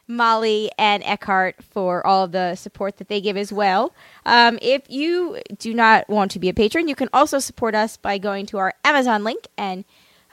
Molly, 0.07 0.71
and 0.79 1.03
Eckhart 1.05 1.63
for 1.63 2.05
all 2.07 2.27
the 2.29 2.55
support 2.57 2.97
that 2.99 3.09
they 3.09 3.21
give 3.21 3.37
as 3.37 3.53
well. 3.53 3.95
Um, 4.27 4.59
if 4.61 4.83
you 4.91 5.39
do 5.59 5.73
not 5.73 6.09
want 6.09 6.31
to 6.33 6.39
be 6.39 6.49
a 6.49 6.55
patron, 6.55 6.89
you 6.89 6.95
can 6.95 7.09
also 7.13 7.39
support 7.39 7.75
us 7.75 7.97
by 7.97 8.19
going 8.19 8.47
to 8.47 8.59
our 8.59 8.75
Amazon 8.85 9.23
link 9.25 9.47
and 9.57 9.85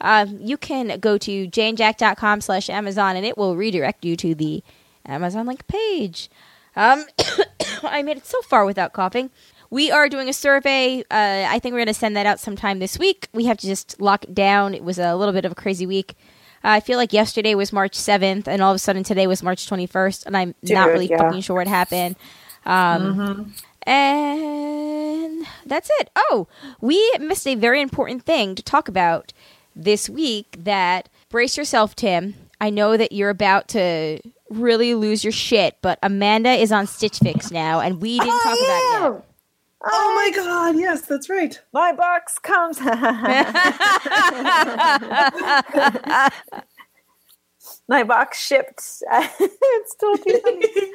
um, 0.01 0.37
you 0.39 0.57
can 0.57 0.99
go 0.99 1.17
to 1.17 1.47
jayandjack.com 1.47 2.41
slash 2.41 2.69
Amazon 2.69 3.15
and 3.15 3.25
it 3.25 3.37
will 3.37 3.55
redirect 3.55 4.05
you 4.05 4.15
to 4.17 4.35
the 4.35 4.63
Amazon 5.05 5.45
link 5.45 5.67
page. 5.67 6.29
Um, 6.75 7.05
I 7.83 8.03
made 8.03 8.17
it 8.17 8.25
so 8.25 8.41
far 8.41 8.65
without 8.65 8.93
coughing. 8.93 9.31
We 9.69 9.91
are 9.91 10.07
doing 10.07 10.29
a 10.29 10.33
survey. 10.33 11.01
Uh, 11.11 11.45
I 11.47 11.59
think 11.59 11.73
we're 11.73 11.79
going 11.79 11.87
to 11.87 11.93
send 11.93 12.15
that 12.15 12.25
out 12.25 12.39
sometime 12.39 12.79
this 12.79 12.97
week. 12.97 13.27
We 13.33 13.45
have 13.45 13.57
to 13.57 13.67
just 13.67 13.99
lock 13.99 14.23
it 14.23 14.33
down. 14.33 14.73
It 14.73 14.83
was 14.83 14.97
a 14.97 15.15
little 15.15 15.33
bit 15.33 15.43
of 15.43 15.51
a 15.51 15.55
crazy 15.55 15.85
week. 15.85 16.15
I 16.63 16.79
feel 16.79 16.97
like 16.97 17.13
yesterday 17.13 17.53
was 17.55 17.71
March 17.71 17.97
7th, 17.97 18.47
and 18.47 18.61
all 18.61 18.71
of 18.71 18.75
a 18.75 18.79
sudden 18.79 19.03
today 19.03 19.27
was 19.27 19.43
March 19.43 19.69
21st, 19.69 20.25
and 20.25 20.35
I'm 20.35 20.55
not 20.63 20.87
really 20.87 21.07
yeah. 21.07 21.17
fucking 21.17 21.41
sure 21.41 21.55
what 21.55 21.67
happened. 21.67 22.15
Um, 22.65 23.53
And 23.87 25.47
that's 25.65 25.89
it. 25.99 26.09
Oh, 26.15 26.47
we 26.81 27.11
missed 27.19 27.47
a 27.47 27.55
very 27.55 27.81
important 27.81 28.23
thing 28.23 28.53
to 28.55 28.63
talk 28.63 28.89
about 28.89 29.31
this 29.77 30.09
week 30.09 30.55
that 30.59 31.09
brace 31.29 31.57
yourself, 31.57 31.95
Tim. 31.95 32.35
I 32.59 32.69
know 32.69 32.97
that 32.97 33.11
you're 33.11 33.29
about 33.29 33.67
to 33.69 34.19
really 34.49 34.95
lose 34.95 35.23
your 35.23 35.31
shit, 35.31 35.77
but 35.81 35.99
Amanda 36.01 36.51
is 36.51 36.71
on 36.71 36.87
Stitch 36.87 37.19
Fix 37.19 37.51
now, 37.51 37.79
and 37.79 38.01
we 38.01 38.19
didn't 38.19 38.31
talk 38.31 38.45
about 38.45 38.57
it 38.57 39.13
yet. 39.13 39.23
Oh 39.89 40.13
my 40.15 40.31
god, 40.35 40.75
yes, 40.77 41.01
that's 41.03 41.29
right. 41.29 41.59
My 41.71 41.93
box 41.93 42.39
comes. 42.39 42.79
My 47.89 48.03
box 48.03 48.45
shipped. 48.45 48.79
it's 49.11 49.91
still 49.91 50.17
too 50.17 50.39
funny. 50.43 50.67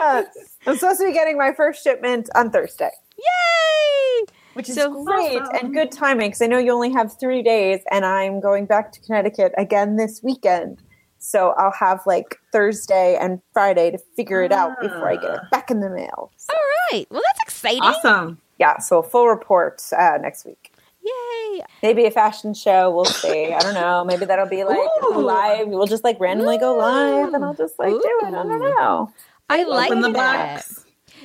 Uh, 0.00 0.22
I'm 0.66 0.76
supposed 0.76 1.00
to 1.00 1.06
be 1.06 1.12
getting 1.12 1.36
my 1.36 1.52
first 1.52 1.84
shipment 1.84 2.30
on 2.34 2.50
Thursday, 2.50 2.90
Yay! 3.18 4.24
Which 4.54 4.68
is 4.68 4.74
So- 4.76 5.04
great 5.04 5.40
and 5.60 5.72
good 5.72 5.90
timing 5.92 6.28
because 6.28 6.42
I 6.42 6.46
know 6.46 6.58
you 6.58 6.72
only 6.72 6.92
have 6.92 7.18
three 7.18 7.42
days, 7.42 7.80
and 7.90 8.04
I'm 8.04 8.40
going 8.40 8.66
back 8.66 8.92
to 8.92 9.00
Connecticut 9.00 9.52
again 9.58 9.96
this 9.96 10.20
weekend. 10.22 10.82
So 11.18 11.50
I'll 11.58 11.72
have 11.78 12.00
like 12.06 12.38
Thursday 12.50 13.16
and 13.20 13.40
Friday 13.52 13.90
to 13.90 13.98
figure 14.16 14.42
it 14.42 14.52
out 14.52 14.80
before 14.80 15.08
I 15.08 15.16
get 15.16 15.30
it 15.34 15.40
back 15.50 15.70
in 15.70 15.80
the 15.80 15.90
mail. 15.90 16.32
So, 16.38 16.54
All 16.54 16.60
right. 16.92 17.06
Well, 17.10 17.20
that's 17.26 17.42
exciting. 17.42 17.82
Awesome. 17.82 18.38
yeah, 18.58 18.78
so 18.78 18.98
a 19.00 19.02
full 19.02 19.28
report 19.28 19.82
uh, 19.96 20.16
next 20.20 20.46
week. 20.46 20.72
Yay! 21.02 21.62
Maybe 21.82 22.04
a 22.06 22.10
fashion 22.10 22.52
show. 22.54 22.90
We'll 22.90 23.04
see. 23.06 23.52
I 23.52 23.58
don't 23.60 23.74
know. 23.74 24.04
Maybe 24.04 24.24
that'll 24.26 24.48
be 24.48 24.64
like 24.64 24.78
Ooh. 25.04 25.18
live. 25.20 25.68
We'll 25.68 25.86
just 25.86 26.04
like 26.04 26.18
randomly 26.20 26.58
go 26.58 26.74
live, 26.76 27.32
and 27.34 27.44
I'll 27.44 27.54
just 27.54 27.78
like 27.78 27.90
do 27.90 28.00
it. 28.22 28.26
I 28.26 28.30
don't 28.30 28.48
know. 28.60 29.12
I 29.48 29.64
like 29.64 29.90
Open 29.90 30.02
the 30.02 30.12
that. 30.12 30.56
box. 30.56 30.84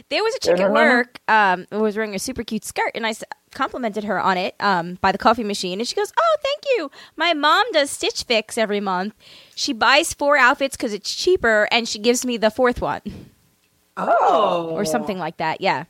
There 0.10 0.24
was 0.24 0.36
a 0.36 0.40
chick 0.40 0.60
at 0.60 0.72
work 0.72 1.20
um, 1.28 1.66
who 1.72 1.80
was 1.80 1.96
wearing 1.96 2.14
a 2.14 2.20
super 2.20 2.44
cute 2.44 2.64
skirt, 2.64 2.92
and 2.94 3.08
I 3.08 3.10
s- 3.10 3.24
complimented 3.54 4.04
her 4.04 4.20
on 4.20 4.38
it 4.38 4.54
um, 4.60 5.00
by 5.02 5.12
the 5.12 5.18
coffee 5.18 5.44
machine. 5.44 5.80
And 5.80 5.88
she 5.88 5.96
goes, 5.96 6.14
"Oh, 6.18 6.36
thank 6.44 6.64
you. 6.78 6.92
My 7.16 7.34
mom 7.34 7.66
does 7.72 7.90
Stitch 7.90 8.24
Fix 8.24 8.56
every 8.58 8.80
month. 8.80 9.16
She 9.56 9.74
buys 9.74 10.14
four 10.14 10.38
outfits 10.38 10.78
because 10.78 10.94
it's 10.94 11.14
cheaper, 11.14 11.68
and 11.72 11.88
she 11.90 11.98
gives 11.98 12.24
me 12.26 12.38
the 12.38 12.52
fourth 12.52 12.82
one 12.82 13.02
Oh. 13.98 14.70
or 14.72 14.86
something 14.86 15.18
like 15.18 15.38
that." 15.38 15.62
Yeah, 15.62 15.86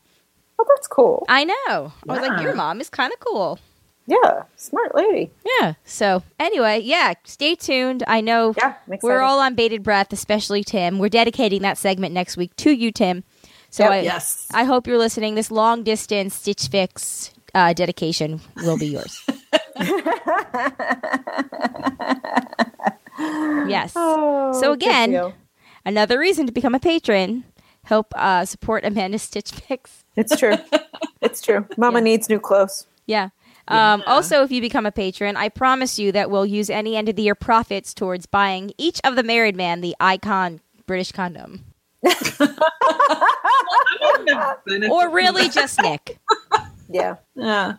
Oh, 0.57 0.65
that's 0.75 0.87
cool. 0.87 1.25
I 1.27 1.43
know. 1.43 1.53
I 1.67 1.91
was 2.07 2.21
like, 2.21 2.41
"Your 2.41 2.55
mom 2.55 2.79
is 2.79 2.89
kind 2.89 3.11
of 3.11 3.19
cool." 3.19 3.59
Yeah, 4.07 4.43
smart 4.55 4.93
lady. 4.95 5.31
Yeah. 5.59 5.73
So 5.83 6.21
anyway, 6.39 6.79
yeah, 6.79 7.13
stay 7.23 7.55
tuned. 7.55 8.03
I 8.07 8.21
know 8.21 8.53
Yeah, 8.57 8.75
we're 9.01 9.21
all 9.21 9.39
on 9.39 9.55
bated 9.55 9.81
breath, 9.81 10.13
especially 10.13 10.63
Tim. 10.63 10.99
We're 10.99 11.09
dedicating 11.09 11.63
that 11.63 11.77
segment 11.79 12.13
next 12.13 12.37
week 12.37 12.55
to 12.57 12.69
you, 12.71 12.91
Tim. 12.91 13.23
So 13.75 13.83
Yep. 13.83 13.91
I, 13.91 13.99
Yes. 14.01 14.47
I 14.53 14.63
hope 14.63 14.87
you're 14.87 14.97
listening. 14.97 15.35
This 15.35 15.51
long 15.51 15.83
distance 15.83 16.33
Stitch 16.33 16.67
Fix 16.69 17.31
uh, 17.53 17.73
dedication 17.73 18.39
will 18.63 18.77
be 18.77 18.87
yours. 18.87 19.19
yes. 23.67 23.91
Oh, 23.95 24.57
So 24.61 24.71
again- 24.71 25.33
Another 25.87 26.17
reason 26.17 26.45
to 26.47 26.51
become 26.53 26.73
a 26.73 26.79
patron. 26.79 27.43
Help 27.83 28.11
uh, 28.15 28.45
support 28.45 28.83
Amanda 28.85 29.19
Stitch 29.19 29.51
Fix. 29.51 30.03
it's 30.15 30.35
true. 30.39 30.55
it's 31.21 31.41
true. 31.41 31.67
Mama 31.77 31.99
Yeah. 31.99 32.03
needs 32.03 32.29
new 32.29 32.39
clothes. 32.39 32.87
Yeah. 33.05 33.29
Um, 33.67 33.99
Yeah. 33.99 34.13
Also, 34.13 34.41
if 34.43 34.51
you 34.51 34.61
become 34.61 34.85
a 34.87 34.91
patron, 34.91 35.35
I 35.37 35.49
promise 35.49 35.99
you 35.99 36.11
that 36.13 36.31
we'll 36.31 36.45
use 36.47 36.69
any 36.71 36.95
end 36.95 37.09
of 37.09 37.15
the 37.17 37.21
year 37.23 37.35
profits 37.35 37.93
towards 37.93 38.25
buying 38.25 38.71
each 38.79 38.99
of 39.03 39.15
the 39.17 39.21
married 39.23 39.55
man 39.57 39.81
the 39.81 39.95
icon 39.99 40.61
British 40.87 41.11
condom. 41.11 41.65
Or 44.89 45.09
really 45.09 45.49
just 45.49 45.81
Nick. 45.81 46.19
Yeah. 46.89 47.15
Yeah. 47.35 47.73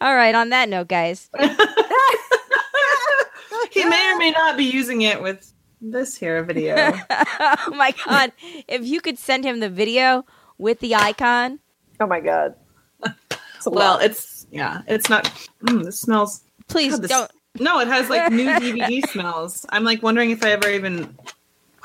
All 0.00 0.14
right, 0.14 0.34
on 0.34 0.50
that 0.50 0.68
note, 0.68 0.88
guys. 0.88 1.30
He 3.70 3.84
may 3.84 4.12
or 4.12 4.16
may 4.18 4.30
not 4.30 4.56
be 4.56 4.64
using 4.64 5.02
it 5.02 5.20
with 5.22 5.52
this 5.82 6.16
here 6.16 6.42
video. 6.42 6.76
oh 7.10 7.72
my 7.74 7.92
god! 8.06 8.32
If 8.68 8.86
you 8.86 9.02
could 9.02 9.18
send 9.18 9.44
him 9.44 9.60
the 9.60 9.68
video 9.68 10.24
with 10.56 10.80
the 10.80 10.94
icon, 10.94 11.58
Oh 12.00 12.06
my 12.06 12.20
god. 12.20 12.54
It's 13.04 13.66
well, 13.66 13.94
lot. 13.94 14.02
it's 14.02 14.46
yeah, 14.50 14.80
it's 14.86 15.10
not. 15.10 15.24
Mm, 15.64 15.86
it 15.86 15.92
smells. 15.92 16.42
please 16.68 16.92
God, 16.92 17.02
this- 17.02 17.10
don't. 17.10 17.30
No, 17.58 17.80
it 17.80 17.88
has 17.88 18.08
like 18.08 18.32
new 18.32 18.48
DVD 18.48 19.06
smells. 19.10 19.66
I'm 19.68 19.84
like 19.84 20.02
wondering 20.02 20.30
if 20.30 20.42
I 20.42 20.52
ever 20.52 20.70
even. 20.70 21.14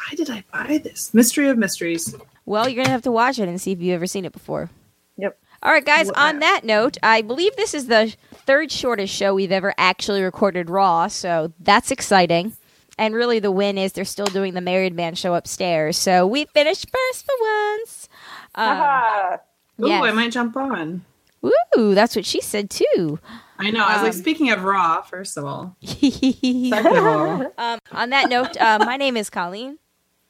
Why 0.10 0.15
did 0.15 0.30
I 0.30 0.44
buy 0.52 0.78
this? 0.80 1.14
Mystery 1.14 1.48
of 1.49 1.57
mysteries. 1.57 2.15
Well, 2.45 2.68
you're 2.68 2.84
gonna 2.84 2.94
have 2.94 3.03
to 3.03 3.11
watch 3.11 3.40
it 3.40 3.48
and 3.48 3.60
see 3.61 3.72
if 3.72 3.82
you've 3.82 3.95
ever 3.95 4.07
seen 4.07 4.26
it 4.26 4.34
before. 4.34 4.69
Yep. 5.18 5.38
All 5.64 5.72
right, 5.72 5.86
guys. 5.86 6.10
On 6.11 6.40
that 6.40 6.61
note, 6.64 6.98
I 7.03 7.22
believe 7.22 7.56
this 7.56 7.73
is 7.73 7.86
the 7.88 8.15
third 8.34 8.72
shortest 8.72 9.14
show 9.14 9.36
we've 9.36 9.52
ever 9.52 9.73
actually 9.78 10.23
recorded 10.23 10.69
raw, 10.69 11.07
so 11.07 11.53
that's 11.60 11.91
exciting. 11.91 12.53
And 12.98 13.14
really, 13.15 13.40
the 13.40 13.52
win 13.52 13.78
is 13.78 13.94
they're 13.94 14.06
still 14.06 14.26
doing 14.26 14.53
the 14.53 14.61
Married 14.61 14.94
Man 14.95 15.14
show 15.15 15.36
upstairs, 15.36 15.98
so 15.98 16.26
we 16.26 16.45
finished 16.45 16.88
first 16.90 17.26
for 17.26 17.36
once. 17.40 18.10
Um. 18.56 19.38
Ooh, 19.82 19.88
Yes. 19.88 20.03
I 20.03 20.11
might 20.11 20.32
jump 20.32 20.56
on. 20.57 21.03
Ooh, 21.44 21.95
that's 21.95 22.15
what 22.15 22.26
she 22.26 22.40
said 22.41 22.69
too. 22.69 23.18
I 23.57 23.72
know. 23.72 23.84
I 23.84 23.94
was 23.94 24.03
like, 24.03 24.14
Um, 24.14 24.19
speaking 24.19 24.52
of 24.52 24.64
Raw, 24.64 25.02
first 25.02 25.38
of 25.38 25.45
all. 25.45 25.76
Second 25.84 26.69
of 26.98 27.06
all. 27.06 27.52
um, 27.57 27.80
on 27.91 28.10
that 28.11 28.30
note, 28.30 28.56
uh, 28.57 28.80
my 28.86 28.98
name 28.98 29.18
is 29.18 29.30
Colleen. 29.30 29.80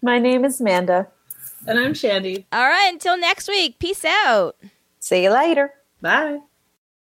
My 0.01 0.17
name 0.19 0.45
is 0.45 0.59
Amanda. 0.59 1.07
And 1.67 1.79
I'm 1.79 1.93
Shandy. 1.93 2.47
All 2.51 2.67
right, 2.67 2.89
until 2.91 3.17
next 3.17 3.47
week. 3.47 3.77
Peace 3.79 4.03
out. 4.03 4.55
See 4.99 5.23
you 5.23 5.31
later. 5.31 5.73
Bye. 6.01 6.39